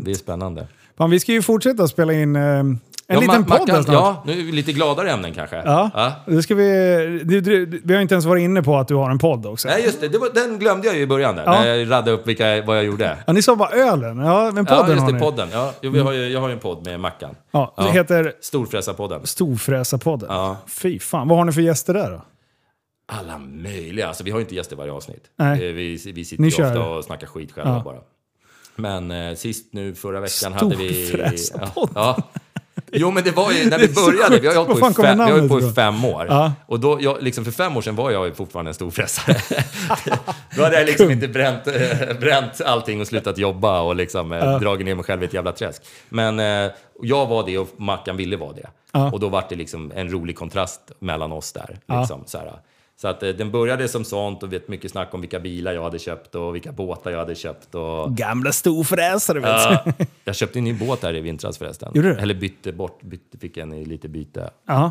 det 0.00 0.10
är 0.10 0.14
spännande. 0.14 0.66
Fan, 0.96 1.10
vi 1.10 1.20
ska 1.20 1.32
ju 1.32 1.42
fortsätta 1.42 1.88
spela 1.88 2.12
in 2.12 2.36
eh, 2.36 2.62
en 3.10 3.14
Ja, 3.14 3.20
liten 3.20 3.44
podd 3.44 3.68
snart. 3.68 3.86
Ja, 3.88 4.22
nu 4.26 4.32
är 4.32 4.36
vi 4.44 4.52
lite 4.52 4.72
gladare 4.72 5.10
ämnen 5.10 5.34
kanske. 5.34 5.56
Ja. 5.56 6.12
Det 6.26 6.42
ska 6.42 6.54
vi, 6.54 6.64
du, 7.24 7.40
du, 7.40 7.80
vi 7.84 7.94
har 7.94 8.00
inte 8.02 8.14
ens 8.14 8.24
varit 8.24 8.40
inne 8.42 8.62
på 8.62 8.76
att 8.76 8.88
du 8.88 8.94
har 8.94 9.10
en 9.10 9.18
podd 9.18 9.46
också. 9.46 9.68
Nej, 9.68 9.84
just 9.84 10.00
det. 10.00 10.08
det 10.08 10.18
var, 10.18 10.28
den 10.34 10.58
glömde 10.58 10.86
jag 10.86 10.96
ju 10.96 11.02
i 11.02 11.06
början 11.06 11.36
där. 11.36 11.42
Ja. 11.44 11.50
När 11.60 11.74
jag 11.74 11.90
raddade 11.90 12.10
upp 12.10 12.26
vilka, 12.26 12.62
vad 12.62 12.76
jag 12.76 12.84
gjorde. 12.84 13.16
Ja, 13.26 13.32
ni 13.32 13.42
sa 13.42 13.56
bara 13.56 13.70
ölen. 13.70 14.18
Ja, 14.18 14.50
men 14.54 14.66
podden 14.66 14.84
ja, 14.86 14.88
just 14.90 15.00
har 15.00 15.06
det. 15.08 15.14
ni. 15.14 15.20
Podden. 15.20 15.48
Ja, 15.52 15.72
vi 15.80 15.98
har 16.00 16.12
ju, 16.12 16.28
jag 16.28 16.40
har 16.40 16.48
ju 16.48 16.52
en 16.54 16.60
podd 16.60 16.86
med 16.86 17.00
Mackan. 17.00 17.34
Ja, 17.50 17.74
det 17.76 17.82
Ja. 17.84 17.90
heter 17.90 18.32
Storfräsarpodden. 18.40 19.26
Storfräsarpodden. 19.26 20.28
Ja. 20.32 20.56
Fy 20.68 20.98
fan, 20.98 21.28
vad 21.28 21.38
har 21.38 21.44
ni 21.44 21.52
för 21.52 21.60
gäster 21.60 21.94
där 21.94 22.10
då? 22.10 22.22
Alla 23.12 23.38
möjliga. 23.38 24.08
Alltså, 24.08 24.24
vi 24.24 24.30
har 24.30 24.38
ju 24.38 24.42
inte 24.44 24.54
gäster 24.54 24.76
varje 24.76 24.92
avsnitt. 24.92 25.24
Nej. 25.38 25.68
Eh, 25.68 25.74
Vi, 25.74 26.12
vi 26.14 26.24
sitter 26.24 26.42
Ni 26.42 26.48
ju 26.48 26.64
ofta 26.64 26.80
och 26.88 27.04
snackar 27.04 27.26
skit 27.26 27.52
själva 27.52 27.70
Ja. 27.70 27.82
bara. 27.84 27.96
Men 28.76 29.10
eh, 29.10 29.34
sist 29.34 29.72
nu 29.72 29.94
förra 29.94 30.20
veckan 30.20 30.52
hade 30.52 30.76
vi... 30.76 31.06
Storfräsarpodden. 31.06 31.92
Ja, 31.94 32.14
ja. 32.34 32.39
Jo 32.92 33.10
men 33.10 33.24
det 33.24 33.30
var 33.30 33.52
ju 33.52 33.70
när 33.70 33.78
vi 33.78 33.88
började, 33.88 34.38
vi 34.38 34.46
har 34.46 34.54
ju 34.54 34.60
hållit 34.60 34.80
på, 34.80 34.90
i 34.90 34.94
fem, 34.94 35.18
vi 35.18 35.40
har 35.40 35.48
på 35.48 35.60
i 35.60 35.72
fem 35.72 36.04
år. 36.04 36.26
Ja. 36.28 36.52
Och 36.66 36.80
då, 36.80 36.98
jag, 37.00 37.22
liksom 37.22 37.44
för 37.44 37.52
fem 37.52 37.76
år 37.76 37.82
sedan 37.82 37.96
var 37.96 38.10
jag 38.10 38.26
ju 38.26 38.34
fortfarande 38.34 38.70
en 38.70 38.74
storfräsare. 38.74 39.36
då 40.56 40.62
hade 40.62 40.76
jag 40.76 40.86
liksom 40.86 41.10
inte 41.10 41.28
bränt, 41.28 41.66
eh, 41.66 42.18
bränt 42.20 42.60
allting 42.60 43.00
och 43.00 43.06
slutat 43.06 43.38
jobba 43.38 43.80
och 43.80 43.96
liksom 43.96 44.32
eh, 44.32 44.58
dragit 44.58 44.86
ner 44.86 44.94
mig 44.94 45.04
själv 45.04 45.22
i 45.22 45.26
ett 45.26 45.34
jävla 45.34 45.52
träsk. 45.52 45.82
Men 46.08 46.40
eh, 46.40 46.72
jag 47.02 47.26
var 47.26 47.46
det 47.46 47.58
och 47.58 47.68
Mackan 47.76 48.16
ville 48.16 48.36
vara 48.36 48.52
det. 48.52 48.66
Ja. 48.92 49.10
Och 49.10 49.20
då 49.20 49.28
var 49.28 49.44
det 49.48 49.56
liksom 49.56 49.92
en 49.94 50.12
rolig 50.12 50.36
kontrast 50.36 50.80
mellan 50.98 51.32
oss 51.32 51.52
där. 51.52 51.78
Ja. 51.86 52.00
Liksom, 52.00 52.22
så 52.26 52.38
här. 52.38 52.52
Så 53.00 53.08
att 53.08 53.22
eh, 53.22 53.28
den 53.28 53.50
började 53.50 53.88
som 53.88 54.04
sånt 54.04 54.42
och 54.42 54.52
vet 54.52 54.68
mycket 54.68 54.90
snack 54.90 55.14
om 55.14 55.20
vilka 55.20 55.40
bilar 55.40 55.72
jag 55.72 55.82
hade 55.82 55.98
köpt 55.98 56.34
och 56.34 56.54
vilka 56.54 56.72
båtar 56.72 57.10
jag 57.10 57.18
hade 57.18 57.34
köpt. 57.34 57.74
Och, 57.74 58.16
Gamla 58.16 58.52
storfräsare 58.52 59.40
vet 59.40 59.48
Ja, 59.50 59.82
du. 59.98 60.06
jag 60.24 60.34
köpte 60.36 60.58
en 60.58 60.64
ny 60.64 60.74
båt 60.78 61.02
här 61.02 61.14
i 61.16 61.20
vintras 61.20 61.58
förresten. 61.58 61.92
Gjorde 61.94 62.14
du? 62.14 62.20
Eller 62.20 62.34
bytte 62.34 62.72
bort, 62.72 63.02
bytte, 63.02 63.38
fick 63.38 63.56
en 63.56 63.72
i 63.72 63.84
lite 63.84 64.08
byte. 64.08 64.50
Ja. 64.66 64.90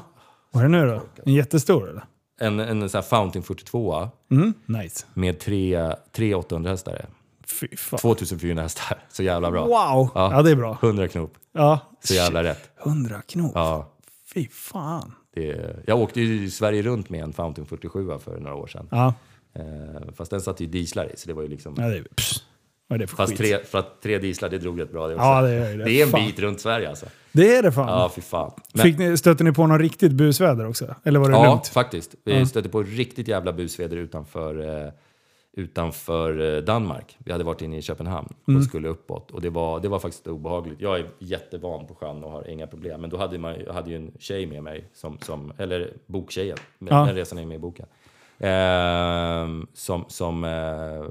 Vad 0.52 0.64
är 0.64 0.68
det 0.70 0.78
nu 0.78 0.88
då? 0.88 1.02
En 1.26 1.34
jättestor 1.34 1.90
eller? 1.90 2.04
En, 2.42 2.60
en 2.60 2.90
sån 2.90 2.98
här 2.98 3.02
Fountain 3.08 3.44
42 3.44 4.10
Mm, 4.32 4.54
nice. 4.66 5.06
med 5.14 5.40
tre, 5.40 5.96
tre 6.12 6.36
800 6.36 6.72
hästar. 6.72 7.06
Fy 7.48 7.68
fan. 7.78 8.00
2400 8.00 8.64
hästar. 8.64 8.98
Så 9.10 9.24
jävla 9.24 9.52
bra. 9.52 9.62
Wow! 9.66 10.10
Ja. 10.16 10.32
Ja. 10.34 10.42
det 10.42 10.52
är 10.52 10.56
bra. 10.56 10.78
100 10.84 11.08
knop. 11.08 11.34
Ja. 11.54 11.80
Så 12.04 12.14
jävla 12.14 12.44
rätt. 12.44 12.70
100 12.86 13.22
knop. 13.28 13.52
Ja. 13.56 13.90
Fy 14.34 14.48
fan. 14.48 15.14
Jag 15.86 16.00
åkte 16.00 16.22
ju 16.22 16.50
Sverige 16.50 16.82
runt 16.82 17.10
med 17.10 17.24
en 17.24 17.34
Fountain 17.34 17.66
47 17.68 18.08
för 18.20 18.40
några 18.40 18.56
år 18.56 18.68
sedan. 18.68 18.88
Ja. 18.92 19.14
Eh, 19.56 19.64
fast 20.16 20.32
den 20.32 20.42
satt 20.42 20.62
ju 20.62 20.66
dieslar 20.66 21.06
i, 21.14 21.18
så 21.18 21.28
det 21.28 21.34
var 21.34 21.42
ju 21.42 21.48
liksom... 21.48 21.76
ja 21.78 21.88
det 21.88 22.04
pss. 22.16 22.44
Vad 22.88 22.96
är 22.96 23.00
det 23.00 23.08
för 23.08 23.16
Fast 23.16 23.30
skit? 23.32 23.38
tre, 23.38 23.58
för 23.66 23.80
att 23.80 24.02
tre 24.02 24.18
dieslar, 24.18 24.50
det 24.50 24.58
drog 24.58 24.82
rätt 24.82 24.92
bra 24.92 25.08
det 25.08 25.14
också. 25.16 25.26
Ja, 25.26 25.42
det 25.42 25.50
är 25.52 25.78
det. 25.78 25.84
det 25.84 25.92
är 25.92 26.04
en 26.06 26.10
Fan. 26.12 26.26
bit 26.26 26.40
runt 26.40 26.62
Sverige 26.62 26.90
alltså. 26.90 27.06
Det 27.32 27.56
är 27.56 27.64
det 27.64 27.72
fan. 27.72 27.88
Ja, 27.88 28.12
fy 28.16 28.22
fan. 28.22 28.52
Men- 28.74 28.84
Fick 28.84 28.98
ni, 28.98 29.18
stötte 29.18 29.44
ni 29.44 29.52
på 29.52 29.68
någon 29.68 29.80
riktigt 29.80 30.12
busväder 30.12 30.68
också? 30.68 30.96
Eller 31.04 31.20
var 31.20 31.30
det 31.30 31.36
Ja, 31.36 31.46
lugnt? 31.50 31.68
faktiskt. 31.68 32.16
Vi 32.26 32.46
stötte 32.46 32.70
på 32.70 32.84
riktigt 32.84 33.28
jävla 33.28 33.54
busväder 33.54 33.98
utanför, 33.98 34.84
eh, 34.86 34.92
utanför 35.54 36.56
eh, 36.56 36.62
Danmark. 36.62 37.18
Vi 37.20 37.32
hade 37.32 37.44
varit 37.44 37.62
inne 37.62 37.78
i 37.78 37.82
Köpenhamn 37.82 38.34
och 38.46 38.64
skulle 38.64 38.88
uppåt. 38.88 39.32
Och 39.32 39.42
det 39.42 39.50
var, 39.50 39.80
det 39.80 39.88
var 39.88 40.00
faktiskt 40.00 40.28
obehagligt. 40.28 40.82
Jag 40.82 41.00
är 41.00 41.10
jättevan 41.20 41.88
på 41.88 41.96
sjön 41.96 42.24
och 42.24 42.32
har 42.32 42.50
inga 42.50 42.68
problem. 42.68 43.02
Men 43.02 43.10
då 43.10 43.18
hade 43.18 43.38
man, 43.38 43.56
jag 43.66 43.74
hade 43.74 43.90
ju 43.90 43.96
en 43.96 44.12
tjej 44.20 44.46
med 44.46 44.64
mig, 44.64 44.90
som, 44.94 45.18
som, 45.18 45.54
eller 45.58 45.94
boktjejen. 46.06 46.58
Ja. 46.80 47.06
Den 47.06 47.16
resan 47.16 47.38
är 47.38 47.46
med 47.46 47.56
i 47.56 47.60
boken. 47.60 47.86
Ehm, 48.40 49.68
som 49.74 50.06
som 50.08 50.44
eh, 50.44 51.04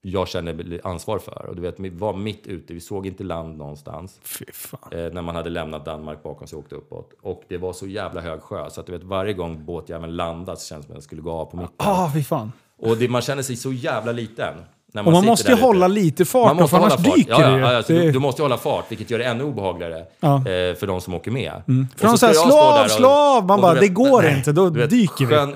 jag 0.00 0.28
kände 0.28 0.80
ansvar 0.84 1.18
för. 1.18 1.46
Och 1.48 1.56
du 1.56 1.62
vet, 1.62 1.80
vi 1.80 1.88
var 1.88 2.12
mitt 2.16 2.46
ute, 2.46 2.74
vi 2.74 2.80
såg 2.80 3.06
inte 3.06 3.24
land 3.24 3.56
någonstans. 3.56 4.20
Eh, 4.92 5.12
när 5.12 5.22
man 5.22 5.36
hade 5.36 5.50
lämnat 5.50 5.84
Danmark 5.84 6.22
bakom 6.22 6.46
sig 6.46 6.56
och 6.56 6.62
åkte 6.62 6.74
uppåt. 6.74 7.12
Och 7.20 7.42
det 7.48 7.58
var 7.58 7.72
så 7.72 7.86
jävla 7.86 8.20
hög 8.20 8.40
sjö 8.42 8.70
så 8.70 8.80
att 8.80 8.86
du 8.86 8.92
vet 8.92 9.04
varje 9.04 9.32
gång 9.32 9.64
båtjäveln 9.64 10.16
landade 10.16 10.58
så 10.58 10.66
kändes 10.66 10.86
det 10.86 10.88
som 10.88 10.92
att 10.92 10.96
den 10.96 11.02
skulle 11.02 11.22
gå 11.22 11.30
av 11.30 11.44
på 11.44 11.56
mitten. 11.56 11.74
Ah, 11.76 12.10
fy 12.14 12.22
fan. 12.22 12.52
Och 12.82 12.96
det, 12.96 13.08
man 13.08 13.22
känner 13.22 13.42
sig 13.42 13.56
så 13.56 13.72
jävla 13.72 14.12
liten. 14.12 14.54
När 14.92 15.06
Och 15.06 15.12
man 15.12 15.24
måste 15.24 15.52
ju 15.52 15.58
hålla 15.60 15.88
lite 15.88 16.24
fart, 16.24 16.46
Man 16.46 16.56
måste 16.56 16.76
för 16.76 16.84
annars 16.84 16.96
dyker 16.96 17.30
ja, 17.32 17.40
ja, 17.42 17.58
ja, 17.58 17.76
alltså, 17.76 17.92
Det- 17.92 17.98
du, 18.02 18.10
du 18.12 18.18
måste 18.18 18.42
hålla 18.42 18.56
fart, 18.58 18.84
vilket 18.88 19.10
gör 19.10 19.18
det 19.18 19.24
ännu 19.24 19.44
obehagligare 19.44 20.04
Ja. 20.20 20.36
eh, 20.36 20.42
för 20.76 20.86
de 20.86 21.00
som 21.00 21.14
åker 21.14 21.30
med. 21.30 21.52
För 21.66 21.72
Och 22.06 22.12
de 22.12 22.18
säger 22.18 22.34
slå 22.34 22.56
av, 22.58 22.88
slå 22.88 23.08
av! 23.08 23.46
Man 23.46 23.60
bara, 23.60 23.74
det 23.74 23.88
går 23.88 24.22
nej, 24.22 24.36
inte, 24.36 24.52
då 24.52 24.70
vet, 24.70 24.90
dyker 24.90 25.26
vi. 25.26 25.34
sjön 25.34 25.54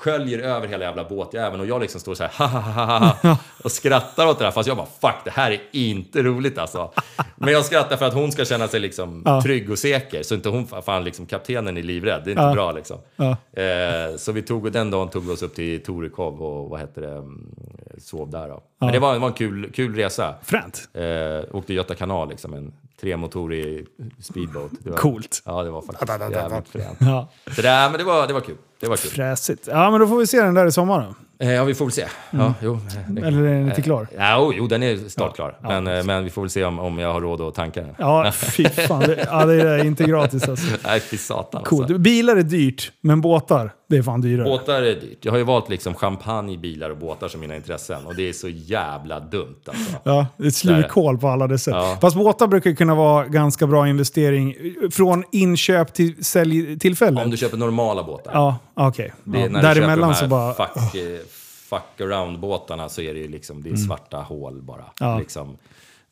sköljer 0.00 0.38
över 0.38 0.68
hela 0.68 0.84
jävla 0.84 1.04
båtjäveln 1.04 1.60
och 1.60 1.66
jag 1.66 1.80
liksom 1.80 2.00
står 2.00 2.14
så 2.14 2.22
här 2.22 2.30
"Ha, 2.38 2.46
ha, 2.46 2.60
ha, 2.60 2.98
ha, 2.98 3.16
ha", 3.22 3.36
och 3.64 3.72
skrattar 3.72 4.26
åt 4.26 4.38
det 4.38 4.44
där. 4.44 4.50
Fast 4.50 4.68
jag 4.68 4.76
bara 4.76 4.86
fuck, 5.00 5.24
det 5.24 5.30
här 5.30 5.50
är 5.50 5.60
inte 5.72 6.22
roligt 6.22 6.58
alltså. 6.58 6.90
Men 7.36 7.52
jag 7.54 7.64
skrattar 7.64 7.96
för 7.96 8.06
att 8.06 8.14
hon 8.14 8.32
ska 8.32 8.44
känna 8.44 8.68
sig 8.68 8.80
liksom 8.80 9.22
Ja. 9.26 9.42
trygg 9.42 9.70
och 9.70 9.78
säker. 9.78 10.22
Så 10.22 10.34
inte 10.34 10.48
hon, 10.48 10.66
fan 10.66 11.04
liksom 11.04 11.26
kaptenen 11.26 11.76
är 11.76 11.82
livrädd. 11.82 12.22
Det 12.24 12.28
är 12.30 12.32
inte 12.32 12.42
Ja. 12.42 12.52
bra 12.52 12.72
liksom. 12.72 12.98
Ja. 13.16 13.36
Eh, 13.62 14.16
så 14.16 14.32
vi 14.32 14.42
tog, 14.42 14.72
den 14.72 14.90
dagen 14.90 15.08
tog 15.08 15.26
vi 15.26 15.32
oss 15.32 15.42
upp 15.42 15.54
till 15.54 15.82
Torekov 15.82 16.42
och 16.42 16.70
vad 16.70 16.80
heter 16.80 17.02
det, 17.02 17.12
mm, 17.12 17.54
sov 17.98 18.30
där 18.30 18.48
då. 18.48 18.62
Men 18.80 18.92
det 18.92 18.98
var, 18.98 19.12
det 19.12 19.18
var 19.18 19.28
en 19.28 19.34
kul, 19.34 19.72
kul 19.74 19.94
resa. 19.96 20.34
Fränt. 20.42 20.88
Eh, 20.94 21.56
åkte 21.56 21.74
Göta 21.74 21.94
kanal, 21.94 22.28
liksom, 22.28 22.54
en 22.54 22.72
tremotorig 23.00 23.86
speedboat. 24.22 24.70
Det 24.84 24.90
var, 24.90 24.96
Coolt. 24.96 25.42
Ja, 25.44 25.62
det 25.62 25.70
var 25.70 25.82
faktiskt 25.82 26.10
jävligt 26.32 26.68
fränt. 26.68 26.98
Ja. 27.00 27.28
Så 27.56 27.62
det, 27.62 27.68
men 27.90 27.92
det, 27.98 28.04
var, 28.04 28.26
det 28.26 28.32
var 28.32 28.40
kul. 28.40 28.56
Det 28.80 28.88
var 28.88 28.96
kul. 28.96 29.10
Fräsigt. 29.10 29.68
Ja, 29.72 29.90
men 29.90 30.00
då 30.00 30.06
får 30.06 30.16
vi 30.18 30.26
se 30.26 30.42
den 30.42 30.54
där 30.54 30.66
i 30.66 30.72
sommar 30.72 31.00
då. 31.00 31.14
Eh, 31.46 31.52
ja, 31.52 31.64
vi 31.64 31.74
får 31.74 31.84
väl 31.84 31.92
se. 31.92 32.06
Ja, 32.30 32.54
jo, 32.62 32.78
det- 33.08 33.26
Eller 33.26 33.42
är 33.42 33.54
den 33.54 33.68
inte 33.68 33.82
klar? 33.82 34.06
Ja, 34.16 34.38
jo, 34.38 34.52
jo, 34.56 34.66
den 34.66 34.82
är 34.82 34.96
startklar. 35.08 35.58
Men, 35.62 35.86
eh, 35.86 36.04
men 36.04 36.24
vi 36.24 36.30
får 36.30 36.42
väl 36.42 36.50
se 36.50 36.64
om, 36.64 36.78
om 36.78 36.98
jag 36.98 37.12
har 37.12 37.20
råd 37.20 37.40
att 37.40 37.54
tanka 37.54 37.80
den. 37.80 37.94
Ja, 37.98 38.32
fy 38.32 38.64
fan. 38.68 39.00
Det, 39.00 39.26
ja, 39.30 39.44
det 39.46 39.54
är 39.62 39.84
inte 39.84 40.04
gratis 40.04 40.48
alltså. 40.48 40.66
Nej, 40.84 41.00
fy 41.00 41.16
satan 41.16 41.62
Coolt. 41.64 41.82
alltså. 41.82 41.98
Bilar 41.98 42.36
är 42.36 42.42
dyrt, 42.42 42.92
men 43.00 43.20
båtar, 43.20 43.72
Det 43.90 43.96
är 43.96 44.02
fan 44.02 44.20
dyrare. 44.20 44.44
Båtar 44.44 44.82
är 44.82 44.94
dyrt. 44.94 45.18
Jag 45.24 45.32
har 45.32 45.38
ju 45.38 45.44
valt 45.44 45.68
liksom 45.68 45.94
champagne, 45.94 46.58
bilar 46.58 46.90
och 46.90 46.96
båtar 46.96 47.28
som 47.28 47.40
mina 47.40 47.56
intressen. 47.56 48.06
Och 48.06 48.14
det 48.16 48.28
är 48.28 48.32
så 48.32 48.48
jävla 48.48 49.20
dumt 49.20 49.56
alltså. 49.66 49.96
Ja, 50.04 50.26
det 50.36 50.46
är 50.46 50.50
slukhål 50.50 51.18
på 51.18 51.28
alla 51.28 51.46
dessa 51.46 51.64
sätt. 51.64 51.74
Ja. 51.74 51.98
Fast 52.00 52.16
båtar 52.16 52.46
brukar 52.46 52.72
kunna 52.72 52.94
vara 52.94 53.26
ganska 53.26 53.66
bra 53.66 53.88
investering 53.88 54.56
från 54.90 55.24
inköp 55.32 55.94
till 55.94 56.24
säljtillfälle. 56.24 57.22
Om 57.24 57.30
du 57.30 57.36
köper 57.36 57.56
normala 57.56 58.02
båtar. 58.02 58.32
Ja, 58.34 58.56
okej. 58.74 59.12
Är 59.34 59.38
Ja. 59.38 59.48
Däremellan 59.48 60.14
så 60.14 60.26
bara... 60.26 60.54
fuck, 60.54 60.94
eh, 60.94 61.20
fuck 61.68 62.00
around-båtarna 62.00 62.88
så 62.88 63.02
är 63.02 63.14
det 63.14 63.20
ju 63.20 63.28
liksom, 63.28 63.62
det 63.62 63.70
är 63.70 63.76
svarta 63.76 64.16
hål 64.16 64.62
bara. 64.62 64.76
Mm. 64.76 65.12
Ja. 65.12 65.18
Liksom. 65.18 65.56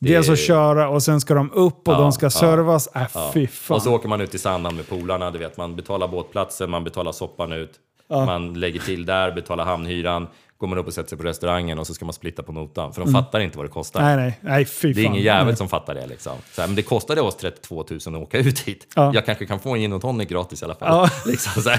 Det 0.01 0.09
Dels 0.13 0.29
är- 0.29 0.33
att 0.33 0.39
köra 0.39 0.89
och 0.89 1.03
sen 1.03 1.21
ska 1.21 1.35
de 1.35 1.53
upp 1.53 1.89
och 1.89 1.95
Ja, 1.95 1.99
de 1.99 2.13
ska 2.13 2.27
ja, 2.27 2.31
servas. 2.31 2.89
Äh, 2.95 3.03
Ja. 3.15 3.31
fy 3.35 3.47
fan. 3.47 3.75
Och 3.77 3.83
så 3.83 3.95
åker 3.95 4.09
man 4.09 4.21
ut 4.21 4.35
i 4.35 4.39
Sandhamn 4.39 4.77
med 4.77 4.89
polarna, 4.89 5.31
du 5.31 5.39
vet, 5.39 5.57
man 5.57 5.77
betalar 5.77 6.09
båtplatsen, 6.09 6.71
man 6.71 6.85
betalar 6.85 7.13
soppan 7.13 7.53
ut, 7.53 7.71
man 8.09 8.55
lägger 8.55 8.81
till 8.81 9.07
där, 9.07 9.33
betalar 9.33 9.65
hamnhyran, 9.65 10.27
går 10.59 10.67
man 10.69 10.79
upp 10.79 10.87
och 10.87 10.93
sätter 10.93 11.09
sig 11.09 11.19
på 11.19 11.25
restaurangen 11.25 11.79
och 11.79 11.87
så 11.87 11.95
ska 11.95 12.05
man 12.05 12.13
splitta 12.13 12.43
på 12.43 12.53
notan. 12.53 12.93
För 12.93 13.01
de 13.05 13.13
fattar 13.13 13.41
inte 13.41 13.57
vad 13.59 13.67
det 13.67 13.71
kostar. 13.71 14.01
Mm. 14.01 14.17
Nej, 14.17 14.39
nej, 14.41 14.53
nej, 14.53 14.65
fy 14.65 14.93
Det 14.93 15.01
är 15.01 15.05
fan. 15.05 15.13
ingen 15.13 15.25
jävel 15.25 15.47
Nej. 15.47 15.57
som 15.57 15.69
fattar 15.69 15.95
det 15.95 16.07
liksom. 16.07 16.33
Så 16.53 16.61
här, 16.61 16.69
men 16.69 16.77
det 16.77 16.83
kostade 16.83 17.21
oss 17.21 17.37
32 17.37 17.85
000 17.91 17.99
att 18.17 18.23
åka 18.23 18.39
ut 18.39 18.59
hit. 18.61 18.87
Ja. 18.97 19.11
Jag 19.15 19.27
kanske 19.27 19.47
kan 19.47 19.61
få 19.61 19.75
en 19.75 19.81
gin 19.81 19.93
och 19.93 20.03
tonic 20.03 20.29
gratis 20.29 20.63
i 20.63 20.65
alla 20.65 20.75
fall. 20.75 20.89
Ja. 20.89 21.11
Liksom 21.31 21.63
så. 21.63 21.71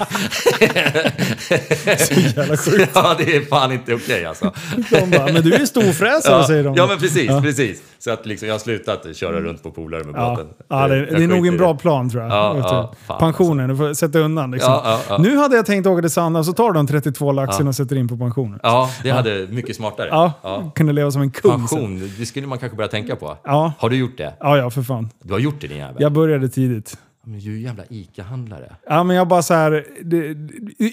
Så 1.97 2.13
jävla 2.13 2.57
sjukt. 2.57 2.91
ja, 2.95 3.15
det 3.17 3.35
är 3.35 3.41
fan 3.45 3.71
inte 3.71 3.93
okej 3.93 4.25
alltså. 4.25 4.53
De 4.89 5.09
bara, 5.11 5.25
men 5.33 5.43
du 5.43 5.53
är 5.53 5.65
storfräsare 5.65 6.33
Ja, 6.41 6.47
säger 6.47 6.63
de. 6.63 6.75
ja, 6.75 6.87
men 6.87 6.99
precis, 6.99 7.27
precis. 7.41 7.81
Så 7.99 8.11
att 8.11 8.25
liksom, 8.25 8.47
jag 8.47 8.53
har 8.55 8.59
slutat 8.59 9.15
köra 9.15 9.41
runt 9.41 9.63
på 9.63 9.71
polare 9.71 10.03
med 10.03 10.15
Ja, 10.15 10.29
båten. 10.29 10.47
ja 10.67 10.87
det, 10.87 11.05
det 11.05 11.23
är 11.23 11.27
nog 11.27 11.47
en 11.47 11.57
bra 11.57 11.75
plan 11.77 12.09
tror 12.09 12.23
jag. 12.23 12.31
Ja, 12.31 12.57
ja, 12.57 12.93
du. 12.99 13.05
fan, 13.05 13.19
Pensionen, 13.19 13.69
du 13.69 13.75
får 13.77 13.93
sätta 13.93 14.19
undan. 14.19 14.51
Liksom. 14.51 14.71
Ja, 14.73 14.81
ja, 14.85 14.99
ja. 15.09 15.17
Nu 15.17 15.37
hade 15.37 15.55
jag 15.55 15.65
tänkt 15.65 15.87
åka 15.87 16.01
till 16.01 16.09
Sandhamn, 16.11 16.45
så 16.45 16.53
tar 16.53 16.71
de 16.73 16.87
32 16.87 17.31
laxen 17.31 17.67
och 17.67 17.75
sätter 17.75 17.95
in 17.95 18.07
på 18.07 18.17
pensionen. 18.17 18.59
Ja, 18.63 18.89
det 19.03 19.09
hade 19.09 19.47
mycket 19.49 19.75
smartare. 19.75 20.07
Ja, 20.11 20.71
kunde 20.75 20.93
leva 20.93 21.11
som 21.11 21.21
en 21.21 21.31
kung. 21.31 21.51
sen. 21.51 21.59
Pension, 21.59 22.11
det 22.19 22.25
skulle 22.25 22.47
man 22.47 22.57
kanske 22.57 22.75
börja 22.75 22.87
tänka 22.87 23.15
på. 23.15 23.37
Ja. 23.43 23.73
Har 23.79 23.89
du 23.89 23.95
gjort 23.95 24.17
det? 24.17 24.33
Ja, 24.39 24.57
ja, 24.57 24.69
för 24.69 24.81
fan. 24.81 25.09
Du 25.23 25.33
har 25.33 25.39
gjort 25.39 25.61
det 25.61 25.67
din 25.67 25.77
jävel. 25.77 25.95
Jag 25.99 26.11
började 26.11 26.49
tidigt. 26.49 26.97
Men 27.23 27.39
du 27.39 27.51
är 27.51 27.55
ju 27.57 27.61
jävla 27.61 27.83
ICA-handlare. 27.89 28.75
Ja, 28.89 29.03
men 29.03 29.15
jag 29.15 29.27
bara 29.27 29.41
så 29.41 29.53
här, 29.53 29.85
det, 30.03 30.35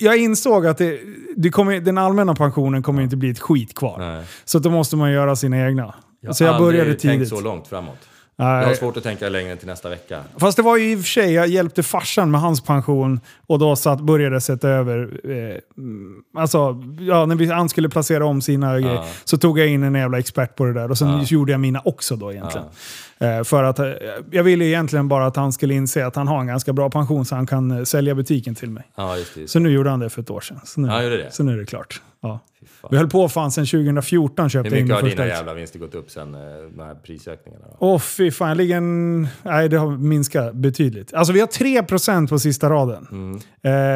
jag 0.00 0.16
insåg 0.16 0.66
att 0.66 0.78
det, 0.78 0.98
det 1.36 1.50
kommer, 1.50 1.80
den 1.80 1.98
allmänna 1.98 2.34
pensionen 2.34 2.82
kommer 2.82 3.02
inte 3.02 3.16
bli 3.16 3.30
ett 3.30 3.38
skit 3.40 3.74
kvar. 3.74 3.98
Nej. 3.98 4.24
Så 4.44 4.58
då 4.58 4.70
måste 4.70 4.96
man 4.96 5.12
göra 5.12 5.36
sina 5.36 5.66
egna. 5.66 5.94
Jag 6.20 6.36
så 6.36 6.44
jag 6.44 6.48
har 6.48 6.54
aldrig 6.56 6.72
började 6.80 6.90
tänkt 6.90 7.12
tidigt. 7.12 7.28
så 7.28 7.40
långt 7.40 7.68
framåt. 7.68 7.98
Jag 8.38 8.44
har 8.44 8.66
Nej. 8.66 8.76
svårt 8.76 8.96
att 8.96 9.02
tänka 9.02 9.28
längre 9.28 9.52
än 9.52 9.58
till 9.58 9.66
nästa 9.66 9.88
vecka. 9.88 10.22
Fast 10.36 10.56
det 10.56 10.62
var 10.62 10.76
ju 10.76 10.92
i 10.92 10.94
och 10.94 10.98
för 11.00 11.06
sig, 11.06 11.32
jag 11.32 11.48
hjälpte 11.48 11.82
farsan 11.82 12.30
med 12.30 12.40
hans 12.40 12.60
pension 12.60 13.20
och 13.46 13.58
då 13.58 13.76
satt, 13.76 14.00
började 14.00 14.34
jag 14.34 14.42
sätta 14.42 14.68
över, 14.68 15.20
eh, 15.24 16.40
alltså, 16.40 16.82
ja, 17.00 17.26
när 17.26 17.36
vi, 17.36 17.46
han 17.46 17.68
skulle 17.68 17.88
placera 17.88 18.26
om 18.26 18.42
sina 18.42 18.80
grejer 18.80 19.04
så 19.24 19.38
tog 19.38 19.58
jag 19.58 19.68
in 19.68 19.82
en 19.82 19.94
jävla 19.94 20.18
expert 20.18 20.56
på 20.56 20.64
det 20.64 20.72
där 20.72 20.90
och 20.90 20.98
sen 20.98 21.24
gjorde 21.24 21.52
jag 21.52 21.60
mina 21.60 21.80
också 21.84 22.16
då 22.16 22.32
egentligen. 22.32 22.66
Eh, 23.18 23.44
för 23.44 23.64
att 23.64 23.78
eh, 23.78 23.86
jag 24.30 24.42
ville 24.44 24.64
egentligen 24.64 25.08
bara 25.08 25.26
att 25.26 25.36
han 25.36 25.52
skulle 25.52 25.74
inse 25.74 26.06
att 26.06 26.16
han 26.16 26.28
har 26.28 26.40
en 26.40 26.46
ganska 26.46 26.72
bra 26.72 26.90
pension 26.90 27.24
så 27.24 27.34
han 27.34 27.46
kan 27.46 27.70
eh, 27.70 27.84
sälja 27.84 28.14
butiken 28.14 28.54
till 28.54 28.70
mig. 28.70 28.84
Ja, 28.96 29.16
just 29.16 29.34
det. 29.34 29.40
Just. 29.40 29.52
Så 29.52 29.58
nu 29.58 29.70
gjorde 29.70 29.90
han 29.90 30.00
det 30.00 30.10
för 30.10 30.22
ett 30.22 30.30
år 30.30 30.40
sedan. 30.40 30.60
Så 30.64 30.80
nu, 30.80 30.88
Ja, 30.88 31.00
det? 31.00 31.34
Så 31.34 31.42
nu 31.42 31.52
är 31.52 31.56
det 31.56 31.66
klart. 31.66 32.00
Ja. 32.20 32.40
Vi 32.90 32.96
höll 32.96 33.08
på 33.10 33.28
fan 33.28 33.50
sedan 33.50 33.66
2014 33.66 34.48
köpte 34.50 34.68
Hur 34.70 34.76
jag 34.76 34.80
in 34.80 34.84
mycket 34.84 34.86
min 34.86 34.94
har 34.94 35.00
första 35.10 35.22
dina 35.22 35.34
jävla 35.36 35.54
vinster 35.54 35.78
gått 35.78 35.94
upp 35.94 36.10
sen 36.10 36.34
eh, 36.34 36.40
de 36.76 36.82
här 36.82 36.94
prisökningarna? 36.94 37.64
Åh 37.78 37.98
fy 37.98 38.30
fan, 38.30 38.48
jag 38.48 38.56
ligger 38.56 38.76
en... 38.76 39.28
Nej, 39.42 39.68
det 39.68 39.76
har 39.76 39.96
minskat 39.96 40.54
betydligt. 40.54 41.14
Alltså 41.14 41.32
vi 41.32 41.40
har 41.40 41.46
3% 41.46 42.28
på 42.28 42.38
sista 42.38 42.70
raden. 42.70 43.06
Mm. 43.12 43.40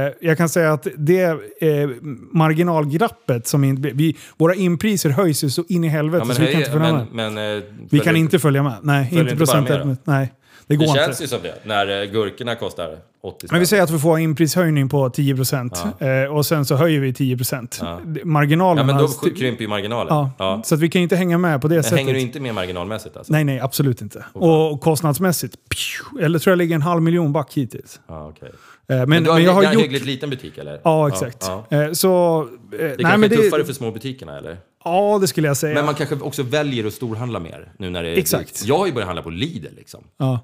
Eh, 0.07 0.13
jag 0.21 0.37
kan 0.39 0.49
säga 0.49 0.73
att 0.73 0.87
det 0.97 1.23
eh, 1.61 1.89
marginalglappet 2.33 3.47
som 3.47 3.65
in, 3.65 3.83
vi, 3.95 4.17
Våra 4.37 4.55
inpriser 4.55 5.11
höjs 5.11 5.45
ju 5.45 5.51
så 5.51 5.65
in 5.69 5.85
i 5.85 5.89
helvete 5.89 6.21
Ja, 6.23 6.25
men, 6.27 6.37
så 6.37 6.43
vi 6.43 6.53
kan 6.53 6.61
inte 6.61 6.71
följa 6.73 6.93
med. 6.93 7.07
men, 7.13 7.35
men, 7.35 7.57
eh, 7.59 7.63
Vi 7.81 7.89
följer- 7.89 8.05
kan 8.05 8.17
inte 8.17 8.39
följa 8.39 8.63
med. 8.63 8.75
Nej, 8.83 9.09
inte 9.13 9.37
procentuellt. 9.37 10.01
Nej, 10.07 10.33
det 10.67 10.77
går 10.77 10.85
Det 10.85 10.91
inte. 10.91 11.05
känns 11.05 11.23
ju 11.23 11.27
som 11.27 11.39
det, 11.43 11.55
när 11.65 12.03
eh, 12.03 12.11
gurkorna 12.11 12.55
kostar 12.55 12.97
80 13.23 13.39
spänn. 13.39 13.49
Men 13.51 13.61
vi 13.61 13.67
säger 13.67 13.83
att 13.83 13.91
vi 13.91 13.99
får 13.99 14.17
en 14.17 14.23
inprishöjning 14.23 14.89
på 14.89 15.09
10% 15.09 16.25
eh, 16.25 16.35
och 16.37 16.47
sen 16.47 16.65
så 16.65 16.75
höjer 16.77 17.01
vi 17.01 17.13
10%. 17.13 17.69
Ja. 17.81 18.01
Marginalen 18.25 18.89
Ja, 18.89 18.95
men 18.95 19.03
då 19.03 19.09
krymper 19.39 19.63
ju 19.63 19.69
marginalen. 19.69 20.07
ja, 20.15 20.31
Ja. 20.39 20.63
Så 20.65 20.75
att 20.75 20.81
vi 20.81 20.89
kan 20.89 21.03
inte 21.03 21.17
hänga 21.17 21.39
med 21.39 21.61
på 21.63 21.69
det 21.69 21.75
Men 21.75 21.83
sättet. 21.85 21.99
hänger 21.99 22.15
du 22.15 22.21
inte 22.21 22.41
med 22.41 22.55
marginalmässigt 22.55 23.17
alltså? 23.17 23.33
Nej, 23.33 23.45
nej, 23.45 23.61
absolut 23.61 24.03
inte. 24.03 24.25
Och 24.33 24.81
kostnadsmässigt, 24.81 25.55
pju, 25.69 26.25
eller 26.25 26.39
tror 26.39 26.53
jag 26.53 26.59
ligger 26.59 26.75
en 26.75 26.83
halv 26.83 27.03
miljon 27.03 27.33
back 27.33 27.53
hittills. 27.55 28.01
Ja, 28.09 28.29
okej. 28.29 28.51
Eh, 28.91 28.97
Men, 28.97 29.09
Men, 29.09 29.25
du 29.25 29.31
har, 29.31 29.37
men 29.37 29.45
jag 29.45 29.53
har 29.53 29.63
en 29.65 29.73
gjort... 29.73 29.83
hyggligt 29.83 30.05
liten 30.05 30.31
butik 30.31 30.59
eller? 30.59 30.81
Ja, 30.85 31.09
exakt. 31.09 31.37
Ja. 31.41 31.67
Eh, 31.71 31.93
Så... 31.93 32.41
eh, 32.43 32.49
Det 32.79 32.87
nej, 32.87 32.97
kanske 32.99 33.17
men 33.19 33.33
är 33.33 33.37
tuffare 33.37 33.61
det, 33.61 33.67
för 33.67 33.73
små 33.73 33.91
butikerna 33.91 34.39
eller? 34.39 34.57
Ja, 34.85 35.19
det 35.21 35.27
skulle 35.29 35.47
jag 35.49 35.57
säga. 35.57 35.75
Men 35.75 35.85
man 35.85 35.95
kanske 35.95 36.15
också 36.17 36.43
väljer 36.43 36.87
att 36.87 36.93
storhandla 36.95 37.41
mer 37.41 37.73
nu 37.79 37.91
när 37.91 38.03
det 38.03 38.09
är 38.09 38.17
Exakt. 38.19 38.63
Jag 38.67 38.79
har 38.79 38.87
ju 38.87 38.93
börjat 38.93 39.07
handla 39.07 39.23
på 39.23 39.31
Lidl 39.31 39.67
liksom. 39.77 40.05
Ja. 40.17 40.41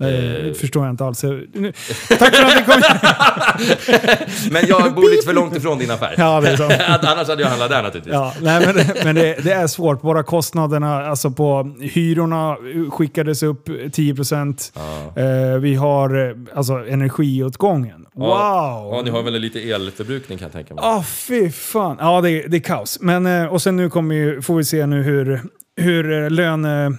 Nej, 0.00 0.12
det 0.12 0.48
Eh. 0.48 0.54
förstår 0.54 0.84
jag 0.84 0.92
inte 0.92 1.04
alls. 1.04 1.20
Tack 1.20 2.34
för 2.36 2.44
att 2.44 2.56
ni 2.56 2.64
kom. 2.72 2.82
Men 4.50 4.66
jag 4.68 4.94
bor 4.94 5.10
lite 5.10 5.26
för 5.26 5.34
långt 5.34 5.56
ifrån 5.56 5.78
din 5.78 5.90
affär. 5.90 6.14
Ja, 6.18 6.40
det 6.40 6.48
är 6.48 6.56
så. 6.56 6.64
Annars 7.12 7.28
hade 7.28 7.42
jag 7.42 7.48
handlat 7.48 7.70
där 7.70 7.82
naturligtvis. 7.82 8.12
Ja, 8.14 8.32
nej, 8.42 8.66
men 8.66 8.76
det, 8.76 9.04
men 9.04 9.14
det, 9.14 9.44
det 9.44 9.52
är 9.52 9.66
svårt. 9.66 10.02
Bara 10.02 10.22
kostnaderna 10.22 11.06
alltså 11.06 11.30
på 11.30 11.74
hyrorna 11.80 12.56
skickades 12.90 13.42
upp 13.42 13.68
10%. 13.68 14.72
Eh, 15.54 15.60
vi 15.60 15.74
har 15.74 16.28
eh, 16.28 16.34
alltså 16.54 16.72
energiåtgången. 16.72 18.06
Wow! 18.14 18.28
Ja, 18.92 19.02
ni 19.04 19.10
har 19.10 19.22
väl 19.22 19.34
lite 19.34 19.60
elförbrukning 19.70 20.38
kan 20.38 20.46
jag 20.46 20.52
tänka 20.52 20.74
mig. 20.74 20.84
Ah, 20.86 21.02
fy 21.02 21.50
fan. 21.50 21.96
Ja, 22.00 22.20
det, 22.20 22.42
det 22.42 22.56
är 22.56 22.60
kaos. 22.60 22.98
Men, 23.00 23.26
eh, 23.26 23.44
och 23.46 23.62
sen 23.62 23.76
nu 23.76 23.90
kommer 23.90 24.14
ju, 24.14 24.42
får 24.42 24.56
vi 24.56 24.64
se 24.64 24.86
nu 24.86 25.02
hur, 25.02 25.40
hur 25.76 26.24
eh, 26.24 26.30
löne, 26.30 26.92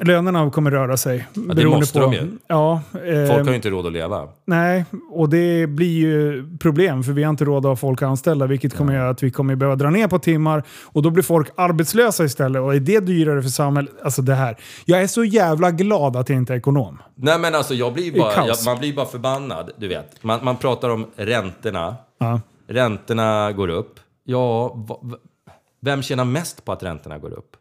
lönerna 0.00 0.50
kommer 0.50 0.70
röra 0.70 0.96
sig. 0.96 1.26
det 1.34 1.66
måste 1.66 1.98
de 1.98 2.12
ju. 2.12 2.30
Ja, 2.46 2.80
eh, 2.92 3.28
Folk 3.28 3.44
har 3.44 3.50
ju 3.50 3.54
inte 3.54 3.70
råd 3.70 3.86
att 3.86 3.92
leva. 3.92 4.28
Nej, 4.44 4.84
och 5.10 5.28
det 5.28 5.66
blir 5.66 5.98
ju 5.98 6.44
problem 6.58 7.02
för 7.02 7.12
vi 7.12 7.22
har 7.22 7.30
inte 7.30 7.44
råd 7.44 7.66
att 7.66 7.70
ha 7.70 7.76
folk 7.76 8.02
anställda 8.02 8.46
vilket 8.46 8.76
kommer 8.76 8.94
göra 8.94 9.10
att 9.10 9.22
vi 9.22 9.30
kommer 9.30 9.56
behöva 9.56 9.76
dra 9.76 9.90
ner 9.90 10.08
på 10.08 10.18
timmar 10.18 10.62
och 10.84 11.02
då 11.02 11.10
blir 11.10 11.22
folk 11.22 11.48
arbetslösa 11.56 12.24
istället 12.24 12.62
och 12.62 12.74
är 12.74 12.80
det 12.80 13.00
dyrare 13.00 13.42
för 13.42 13.48
samhället? 13.48 13.92
Alltså 14.02 14.22
det 14.22 14.34
här. 14.34 14.56
Jag 14.84 15.02
är 15.02 15.06
så 15.06 15.24
jävla 15.24 15.70
glad 15.70 16.16
att 16.16 16.28
jag 16.28 16.38
inte 16.38 16.52
är 16.52 16.56
ekonom. 16.56 16.98
Nej 17.14 17.38
men 17.38 17.54
alltså 17.54 17.74
jag 17.74 17.92
blir 17.92 18.18
bara, 18.18 18.46
jag, 18.46 18.56
man 18.66 18.78
blir 18.78 18.94
bara 18.94 19.06
förbannad, 19.06 19.70
du 19.76 19.88
vet. 19.88 20.22
Man, 20.24 20.44
man 20.44 20.56
pratar 20.56 20.90
om 20.90 21.06
räntorna. 21.16 21.96
Ja. 22.18 22.40
Räntorna 22.68 23.52
går 23.52 23.68
upp. 23.68 24.00
Ja, 24.24 24.68
va, 24.74 25.00
vem 25.80 26.02
tjänar 26.02 26.24
mest 26.24 26.64
på 26.64 26.72
att 26.72 26.82
räntorna 26.82 27.18
går 27.18 27.32
upp? 27.32 27.56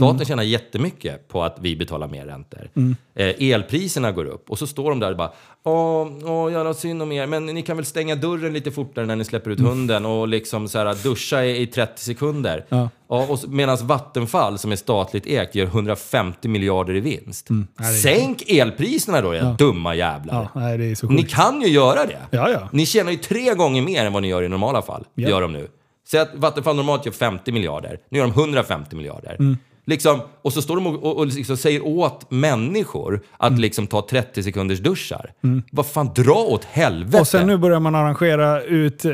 Staten 0.00 0.16
Mm. 0.16 0.26
tjänar 0.26 0.42
jättemycket 0.42 1.28
på 1.28 1.42
att 1.42 1.56
vi 1.60 1.76
betalar 1.76 2.08
mer 2.08 2.26
räntor. 2.26 2.68
Eh, 3.14 3.52
elpriserna 3.52 4.12
går 4.12 4.24
upp 4.24 4.50
och 4.50 4.58
så 4.58 4.66
står 4.66 4.90
de 4.90 5.00
där 5.00 5.10
och 5.10 5.16
bara 5.16 5.32
Åh, 5.64 6.08
åh 6.24 6.52
jävla 6.52 6.74
synd 6.74 7.02
om 7.02 7.12
er, 7.12 7.26
men 7.26 7.46
ni 7.46 7.62
kan 7.62 7.76
väl 7.76 7.86
stänga 7.86 8.14
dörren 8.16 8.52
lite 8.52 8.70
fortare 8.70 9.06
när 9.06 9.16
ni 9.16 9.24
släpper 9.24 9.50
ut 9.50 9.60
hunden 9.60 10.06
och 10.06 10.28
liksom 10.28 10.68
så 10.68 10.78
här, 10.78 10.94
duscha 11.02 11.44
i, 11.44 11.62
i 11.62 11.66
30 11.66 12.02
sekunder. 12.02 12.64
Ja. 12.68 12.88
Ja, 13.08 13.26
och 13.28 13.38
Medan 13.48 13.76
Vattenfall, 13.86 14.58
som 14.58 14.72
är 14.72 14.76
statligt 14.76 15.26
ägt, 15.26 15.54
gör 15.54 15.66
150 15.66 16.48
miljarder 16.48 16.94
i 16.96 17.00
vinst. 17.00 17.50
Mm. 17.50 17.66
Ja, 17.78 17.82
det 17.84 17.88
är- 17.90 17.92
Sänk 17.92 18.42
elpriserna 18.50 19.20
då, 19.20 19.34
era 19.34 19.52
dumma 19.52 19.94
jävlar. 19.94 20.34
Ja, 20.54 20.60
nej, 20.60 20.78
det 20.78 21.02
Ni 21.02 21.22
kan 21.22 21.60
ju 21.62 21.68
göra 21.68 22.06
det. 22.06 22.18
Ja, 22.30 22.50
ja. 22.50 22.68
Ni 22.72 22.86
tjänar 22.86 23.10
ju 23.10 23.16
tre 23.18 23.54
gånger 23.54 23.82
mer 23.82 24.04
än 24.06 24.12
vad 24.12 24.22
ni 24.22 24.28
gör 24.28 24.42
i 24.42 24.48
normala 24.48 24.82
fall. 24.82 25.04
Ja. 25.14 25.28
Gör 25.28 25.40
de 25.42 25.52
nu. 25.52 25.68
Säg 26.08 26.20
att 26.20 26.34
Vattenfall 26.34 26.76
normalt 26.76 27.06
gör 27.06 27.12
50 27.12 27.52
miljarder. 27.52 27.98
Nu 28.08 28.18
gör 28.18 28.26
de 28.26 28.32
150 28.32 28.96
miljarder. 28.96 29.36
Mm. 29.38 29.56
Liksom, 29.86 30.20
och 30.42 30.52
så 30.52 30.62
står 30.62 30.74
de 30.76 30.86
och, 30.86 31.02
och, 31.04 31.16
och 31.16 31.26
liksom 31.26 31.56
säger 31.56 31.86
åt 31.86 32.30
människor 32.30 33.20
att 33.38 33.48
Mm. 33.50 33.60
liksom 33.60 33.86
ta 33.86 34.06
30 34.10 34.42
sekunders 34.42 34.78
duschar. 34.78 35.30
Vad 35.72 35.86
fan, 35.86 36.10
dra 36.14 36.32
åt 36.34 36.64
helvete! 36.64 37.20
Och 37.20 37.26
sen 37.26 37.46
nu 37.46 37.56
börjar 37.56 37.80
man 37.80 37.94
arrangera 37.94 38.62
ut 38.62 39.04
eh, 39.04 39.12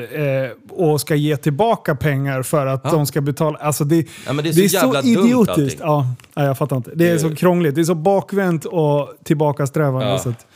och 0.70 1.00
ska 1.00 1.14
ge 1.14 1.36
tillbaka 1.36 1.94
pengar 1.94 2.42
för 2.42 2.66
att 2.66 2.84
de 2.90 3.06
ska 3.06 3.20
betala. 3.20 3.58
Alltså 3.58 3.84
det, 3.84 4.06
Ja, 4.26 4.32
men 4.32 4.44
det 4.44 4.50
är 4.50 4.52
så 4.52 4.60
jävla 4.60 5.02
dumt 5.02 5.10
idiotiskt. 5.26 5.80
allting. 5.80 6.16
Ja, 6.34 6.42
jag 6.44 6.58
fattar 6.58 6.76
inte. 6.76 6.90
Det 6.94 7.08
är 7.08 7.12
Det- 7.12 7.18
så 7.18 7.34
krångligt. 7.34 7.74
Det 7.74 7.80
är 7.80 7.84
så 7.84 7.94
bakvänt 7.94 8.64
och 8.64 9.08
tillbakasträvande. 9.24 10.06
Ja. 10.08 10.18
Så 10.18 10.28
att, 10.28 10.46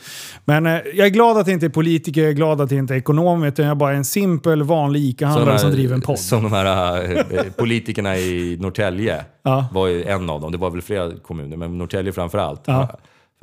men 0.45 0.65
eh, 0.65 0.71
jag 0.93 1.05
är 1.07 1.09
glad 1.09 1.37
att 1.37 1.47
jag 1.47 1.53
inte 1.53 1.65
är 1.65 1.69
politiker, 1.69 2.21
jag 2.21 2.29
är 2.29 2.33
glad 2.35 2.61
att 2.61 2.71
jag 2.71 2.77
inte 2.79 2.93
är 2.93 2.97
ekonom, 2.97 3.43
utan 3.43 3.65
jag 3.65 3.71
är 3.71 3.75
bara 3.75 3.93
en 3.93 4.05
simpel, 4.05 4.63
vanlig 4.63 4.99
ICA-handlare 5.01 5.59
som 5.59 5.71
driver 5.71 5.93
en 5.95 6.01
podd. 6.01 6.19
Som 6.19 6.43
de 6.43 6.53
här 6.53 7.01
äh, 7.17 7.43
politikerna 7.57 8.17
i 8.17 8.57
Norrtälje 8.61 9.25
Ja. 9.43 9.65
var 9.71 9.87
ju 9.87 10.00
en 10.03 10.29
av 10.29 10.41
dem. 10.41 10.51
Det 10.51 10.57
var 10.57 10.69
väl 10.69 10.81
flera 10.81 11.11
kommuner, 11.23 11.57
men 11.57 11.77
Norrtälje 11.77 12.11
framför 12.13 12.37
allt. 12.37 12.61
Ja. 12.65 12.87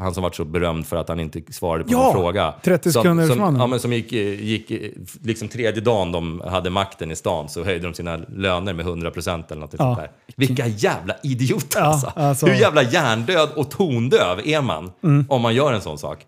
Han 0.01 0.15
som 0.15 0.23
var 0.23 0.31
så 0.31 0.45
berömd 0.45 0.87
för 0.87 0.97
att 0.97 1.09
han 1.09 1.21
inte 1.21 1.53
svarade 1.53 1.85
på 1.85 1.93
Ja, 1.93 1.99
någon 2.03 2.13
fråga. 2.13 2.55
30 2.65 2.93
som, 2.93 3.03
sekunders 3.03 3.29
som, 3.29 3.39
mannen. 3.39 3.61
ja, 3.61 3.67
men 3.67 3.81
som 3.81 3.93
gick, 3.93 4.13
gick 4.13 4.73
liksom 5.23 5.49
tredje 5.49 5.81
dagen 5.81 6.13
de 6.13 6.43
hade 6.47 6.71
makten 6.71 7.11
i 7.11 7.17
stan 7.17 7.49
så 7.49 7.65
höjde 7.65 7.87
de 7.87 7.95
sina 7.95 8.17
löner 8.17 8.73
med 8.73 8.87
100% 8.87 9.45
eller 9.53 9.61
något 9.61 9.73
Ja. 9.73 9.77
sånt 9.79 9.99
där. 9.99 10.11
Vilka 10.37 10.67
jävla 10.67 11.15
idioter 11.23 11.81
Ja, 11.81 11.87
alltså. 11.87 12.13
alltså. 12.17 12.47
Hur 12.47 12.55
jävla 12.55 12.83
hjärndöd 12.83 13.49
och 13.57 13.71
tondöv 13.71 14.41
är 14.45 14.61
man 14.63 14.91
om 15.29 15.43
man 15.43 15.55
gör 15.55 15.73
en 15.73 15.81
sån 15.81 15.99
sak? 15.99 16.19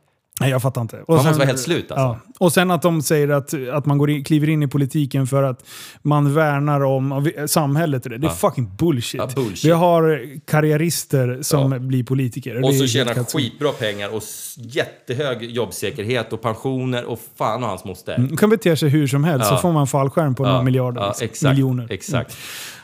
Nej, 0.41 0.51
jag 0.51 0.63
fattar 0.63 0.81
inte. 0.81 0.97
Och 0.97 1.09
Man 1.09 1.17
måste 1.25 1.39
vara 1.39 1.47
helt 1.47 1.61
slut 1.61 1.91
alltså. 1.93 2.03
Ja. 2.03 2.19
Och 2.39 2.53
sen 2.53 2.71
att 2.71 2.83
de 2.83 3.03
säger 3.03 3.29
att, 3.29 3.55
att 3.73 3.87
man 3.87 3.99
går 3.99 4.11
in, 4.11 4.25
kliver 4.25 4.49
in 4.49 4.63
i 4.63 4.69
politiken 4.69 5.27
för 5.27 5.43
att 5.43 5.65
man 6.03 6.35
värnar 6.35 6.81
om 6.81 7.31
samhället. 7.47 8.03
Det, 8.03 8.09
det 8.09 8.17
är 8.17 8.29
Ja. 8.29 8.31
fucking 8.35 8.77
bullshit. 8.79 9.21
Ja, 9.21 9.29
bullshit. 9.35 9.65
Vi 9.65 9.71
har 9.71 10.27
karriärister 10.47 11.39
som 11.43 11.73
Ja. 11.73 11.79
blir 11.79 12.05
politiker. 12.05 12.63
Och 12.65 12.71
är 12.71 12.79
helt 12.79 12.91
tjänar 12.91 13.15
skitbra 13.33 13.73
pengar 13.73 14.15
och 14.15 14.23
jättehög 14.57 15.43
jobbsäkerhet 15.51 16.33
och 16.33 16.43
pensioner 16.43 17.05
och 17.05 17.21
fan 17.39 17.63
och 17.63 17.69
hans 17.69 17.85
moster. 17.85 18.19
De 18.31 18.37
kan 18.37 18.51
bete 18.51 18.77
sig 18.77 18.89
hur 18.89 19.07
som 19.07 19.25
helst 19.25 19.49
så 19.49 19.57
får 19.57 19.73
man 19.73 19.87
fallskärm 19.87 20.35
på 20.35 20.43
några 20.43 20.63
miljarder. 20.63 21.01
ja, 21.01 21.07
liksom. 21.09 21.25
exakt, 21.25 21.51
Miljoner. 21.53 21.87
Exakt. 21.91 22.37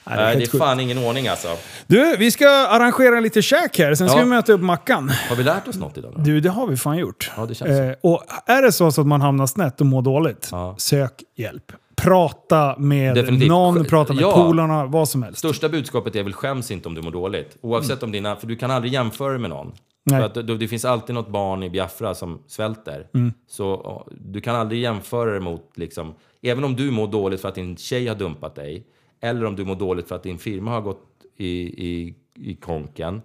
Nej, 0.06 0.16
det 0.16 0.22
är 0.22 0.26
Nej, 0.26 0.36
det 0.36 0.54
är 0.54 0.58
fan 0.58 0.80
ingen 0.80 0.98
ordning 0.98 1.28
alltså. 1.28 1.48
Du, 1.86 2.16
vi 2.16 2.30
ska 2.30 2.48
arrangera 2.48 3.20
lite 3.20 3.42
käk 3.42 3.78
här. 3.78 3.94
Sen 3.94 4.08
ska 4.08 4.18
Ja. 4.18 4.24
vi 4.24 4.30
möta 4.30 4.52
upp 4.52 4.60
Mackan. 4.60 5.08
Har 5.28 5.36
vi 5.36 5.42
lärt 5.42 5.68
oss 5.68 5.76
något 5.76 5.98
idag 5.98 6.12
då? 6.16 6.22
Du, 6.22 6.40
det 6.40 6.48
har 6.50 6.66
vi 6.66 6.76
fan 6.76 6.98
gjort. 6.98 7.30
Ja, 7.36 7.46
det 7.46 7.54
känns 7.54 7.70
eh, 7.70 7.92
och 8.02 8.22
är 8.46 8.62
det 8.62 8.72
så, 8.72 8.86
att 8.86 8.98
man 9.06 9.20
hamnar 9.20 9.46
snett 9.46 9.80
och 9.80 9.86
mår 9.86 10.02
dåligt, 10.02 10.48
Ja. 10.52 10.74
sök 10.78 11.12
hjälp. 11.36 11.72
Prata 11.96 12.74
med 12.78 13.14
Definitivt. 13.14 13.48
någon, 13.48 13.84
prata 13.84 14.12
med 14.12 14.22
Ja. 14.22 14.32
polarna, 14.32 14.86
vad 14.86 15.08
som 15.08 15.22
helst. 15.22 15.38
Största 15.38 15.68
budskapet 15.68 16.16
är 16.16 16.22
väl 16.22 16.32
skäms 16.32 16.70
inte 16.70 16.88
om 16.88 16.94
du 16.94 17.02
mår 17.02 17.10
dåligt. 17.10 17.56
Oavsett 17.60 18.02
om 18.02 18.12
dina, 18.12 18.36
för 18.36 18.46
du 18.46 18.56
kan 18.56 18.70
aldrig 18.70 18.92
jämföra 18.92 19.38
med 19.38 19.50
någon. 19.50 19.72
Nej. 20.04 20.20
För 20.20 20.26
att 20.26 20.34
det, 20.34 20.56
det 20.56 20.68
finns 20.68 20.84
alltid 20.84 21.14
något 21.14 21.28
barn 21.28 21.62
i 21.62 21.70
Biafra 21.70 22.14
som 22.14 22.42
svälter. 22.46 23.06
Mm. 23.14 23.32
Så 23.48 24.02
du 24.20 24.40
kan 24.40 24.56
aldrig 24.56 24.80
jämföra 24.80 25.30
det 25.34 25.40
mot, 25.40 25.70
liksom, 25.74 26.14
även 26.42 26.64
om 26.64 26.76
du 26.76 26.90
mår 26.90 27.06
dåligt 27.06 27.40
för 27.40 27.48
att 27.48 27.54
din 27.54 27.76
tjej 27.76 28.06
har 28.08 28.14
dumpat 28.14 28.54
dig, 28.54 28.84
eller 29.20 29.44
om 29.44 29.56
du 29.56 29.64
mår 29.64 29.74
dåligt 29.74 30.08
för 30.08 30.14
att 30.14 30.22
din 30.22 30.38
firma 30.38 30.70
har 30.70 30.80
gått 30.80 31.06
i, 31.36 31.48
i, 31.86 32.14
i 32.34 32.54
konken, 32.54 33.22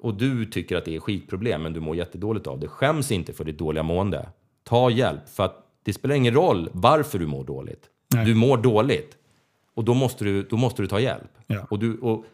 och 0.00 0.14
du 0.14 0.46
tycker 0.46 0.76
att 0.76 0.84
det 0.84 0.96
är 0.96 1.00
skitproblem, 1.00 1.62
men 1.62 1.72
du 1.72 1.80
mår 1.80 1.96
jättedåligt 1.96 2.46
av 2.46 2.60
det. 2.60 2.68
Skäms 2.68 3.12
inte 3.12 3.32
för 3.32 3.44
ditt 3.44 3.58
dåliga 3.58 3.82
mående. 3.82 4.28
Ta 4.64 4.90
hjälp, 4.90 5.28
för 5.28 5.44
att 5.44 5.66
det 5.82 5.92
spelar 5.92 6.14
ingen 6.14 6.34
roll 6.34 6.70
varför 6.72 7.18
du 7.18 7.26
mår 7.26 7.44
dåligt. 7.44 7.90
Nej. 8.14 8.24
Du 8.26 8.34
mår 8.34 8.56
dåligt. 8.56 9.16
Och 9.74 9.84
då 9.84 9.94
måste 9.94 10.24
du, 10.24 10.42
då 10.42 10.56
måste 10.56 10.82
du 10.82 10.88
ta 10.88 11.00
hjälp. 11.00 11.30
Ja. 11.46 11.66
Och, 11.70 11.78
du, 11.78 11.98
och 11.98 12.24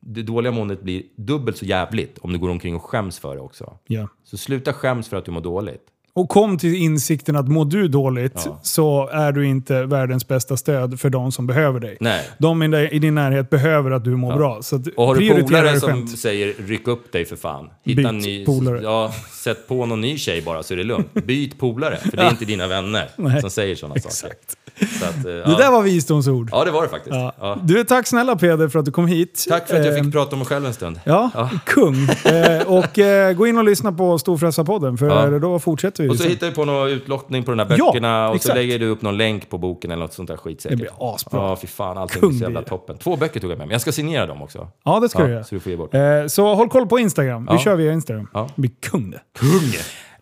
det 0.00 0.22
dåliga 0.22 0.52
måendet 0.52 0.82
blir 0.82 1.02
dubbelt 1.16 1.56
så 1.56 1.64
jävligt 1.64 2.18
om 2.18 2.32
du 2.32 2.38
går 2.38 2.48
omkring 2.48 2.74
och 2.74 2.82
skäms 2.82 3.18
för 3.18 3.36
det 3.36 3.42
också. 3.42 3.78
Ja. 3.86 4.08
Så 4.22 4.36
sluta 4.36 4.72
skäms 4.72 5.08
för 5.08 5.16
att 5.16 5.24
du 5.24 5.30
mår 5.30 5.40
dåligt. 5.40 5.91
Och 6.14 6.28
kom 6.28 6.58
till 6.58 6.74
insikten 6.74 7.36
att 7.36 7.48
mår 7.48 7.64
du 7.64 7.88
dåligt 7.88 8.42
Ja. 8.46 8.60
så 8.62 9.08
är 9.08 9.32
du 9.32 9.46
inte 9.46 9.84
världens 9.86 10.28
bästa 10.28 10.56
stöd 10.56 11.00
för 11.00 11.10
de 11.10 11.32
som 11.32 11.46
behöver 11.46 11.80
dig. 11.80 11.96
Nej. 12.00 12.28
De 12.38 12.62
i 12.62 12.68
di- 12.68 12.88
i 12.92 12.98
din 12.98 13.14
närhet 13.14 13.50
behöver 13.50 13.90
att 13.90 14.04
du 14.04 14.16
mår 14.16 14.36
bra. 14.36 14.62
Så 14.62 14.82
Och 14.96 15.06
har 15.06 15.14
du 15.14 15.42
polare 15.42 15.80
som 15.80 15.88
själv. 15.90 16.06
säger 16.06 16.54
ryck 16.66 16.88
upp 16.88 17.12
dig 17.12 17.24
för 17.24 17.36
fan. 17.36 17.70
Hitta 17.84 18.08
en 18.08 18.16
Byt 18.16 18.24
ny, 18.26 18.44
polare. 18.46 18.80
Ja, 18.82 19.12
sätt 19.44 19.68
på 19.68 19.86
någon 19.86 20.00
ny 20.00 20.18
tjej 20.18 20.42
bara 20.42 20.62
så 20.62 20.74
är 20.74 20.78
det 20.78 20.84
lugnt. 20.84 21.14
Byt 21.26 21.58
polare, 21.58 21.96
för 21.96 22.16
det 22.16 22.22
är 22.22 22.30
inte 22.30 22.44
dina 22.44 22.66
vänner 22.66 23.08
Nej. 23.16 23.40
som 23.40 23.50
säger 23.50 23.74
sådana 23.74 23.94
saker. 23.94 24.08
Exakt. 24.08 24.50
Så 24.50 24.56
att, 25.02 25.16
eh, 25.16 25.22
Det 25.22 25.42
ja. 25.46 25.56
där 25.58 25.70
var 25.70 25.82
visdomsord. 25.82 26.48
ja, 26.52 26.64
det 26.64 26.70
var 26.70 26.82
det 26.82 26.88
faktiskt. 26.88 27.14
Ja. 27.16 27.32
Ja. 27.40 27.58
Du, 27.62 27.84
tack 27.84 28.06
snälla 28.06 28.36
Peder 28.36 28.68
för 28.68 28.78
att 28.78 28.84
du 28.84 28.90
kom 28.90 29.06
hit. 29.06 29.44
Tack 29.48 29.68
för 29.68 29.80
att 29.80 29.86
jag 29.86 29.96
Eh, 29.98 30.02
fick 30.04 30.12
prata 30.12 30.32
om 30.32 30.38
mig 30.38 30.46
själv 30.48 30.66
en 30.66 30.74
stund. 30.74 31.00
Ja, 31.04 31.30
kung. 31.66 31.94
Eh, 32.24 32.62
och 32.66 32.98
eh, 32.98 33.32
gå 33.32 33.46
in 33.46 33.58
och 33.58 33.64
lyssna 33.64 33.92
på 33.92 34.18
Storfräsarpodden 34.18 34.98
för 34.98 35.38
då 35.38 35.58
fortsätter 35.58 36.02
vi. 36.02 36.08
Och 36.08 36.16
så 36.16 36.28
hittar 36.28 36.46
vi 36.46 36.52
på 36.54 36.64
någon 36.64 36.88
utlottning 36.88 37.44
på 37.44 37.50
de 37.50 37.58
här 37.58 37.76
Ja, 37.78 37.86
böckerna 37.86 38.26
och 38.28 38.32
så 38.32 38.36
exakt. 38.36 38.54
lägger 38.56 38.78
du 38.78 38.86
upp 38.88 39.02
någon 39.02 39.16
länk 39.16 39.48
på 39.50 39.58
boken 39.58 39.90
eller 39.90 40.02
något 40.02 40.12
sånt 40.12 40.28
där 40.28 40.36
skit 40.36 40.60
säkert. 40.60 40.78
Det 40.78 40.82
blir 40.82 41.14
asbra. 41.14 41.40
Ja, 41.40 41.56
fy 41.56 41.66
fan. 41.66 41.98
Allting 41.98 42.20
Kung 42.20 42.28
blir 42.30 42.38
så 42.38 42.44
jävla 42.44 42.62
toppen. 42.62 42.98
Två 42.98 43.16
böcker 43.16 43.40
tog 43.40 43.50
jag 43.50 43.58
med 43.58 43.66
mig. 43.66 43.74
Jag 43.74 43.80
ska 43.80 43.92
signera 43.92 44.26
dem 44.26 44.42
också. 44.42 44.68
Ja, 44.84 45.00
det 45.00 45.08
ska 45.08 45.24
du 45.24 45.32
göra. 45.32 45.44
så 45.44 45.54
du 45.54 45.60
får 45.60 45.70
ge 45.70 45.76
bort. 45.78 45.94
Eh, 45.94 46.00
så 46.28 46.54
håll 46.54 46.68
koll 46.68 46.86
på 46.86 46.98
Instagram. 46.98 47.48
Vi 47.52 47.58
kör 47.58 47.76
via 47.76 47.92
Instagram. 47.92 48.28
Ja. 48.34 48.48
Det 48.54 48.60
blir 48.60 48.70
kung 48.90 49.10
det. 49.10 49.20
Kung! 49.38 49.72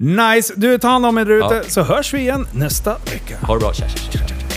Nice! 0.02 0.52
Du, 0.56 0.78
ta 0.78 0.88
hand 0.88 1.06
om 1.06 1.18
er 1.18 1.30
ute 1.30 1.54
Ja. 1.54 1.62
så 1.68 1.82
hörs 1.82 2.14
vi 2.14 2.18
igen 2.18 2.46
nästa 2.52 2.96
vecka. 3.04 3.36
Ha 3.46 3.54
det 3.54 3.60
bra. 3.60 3.72
Tja, 3.72 3.84
tja, 3.88 4.18
tja. 4.26 4.49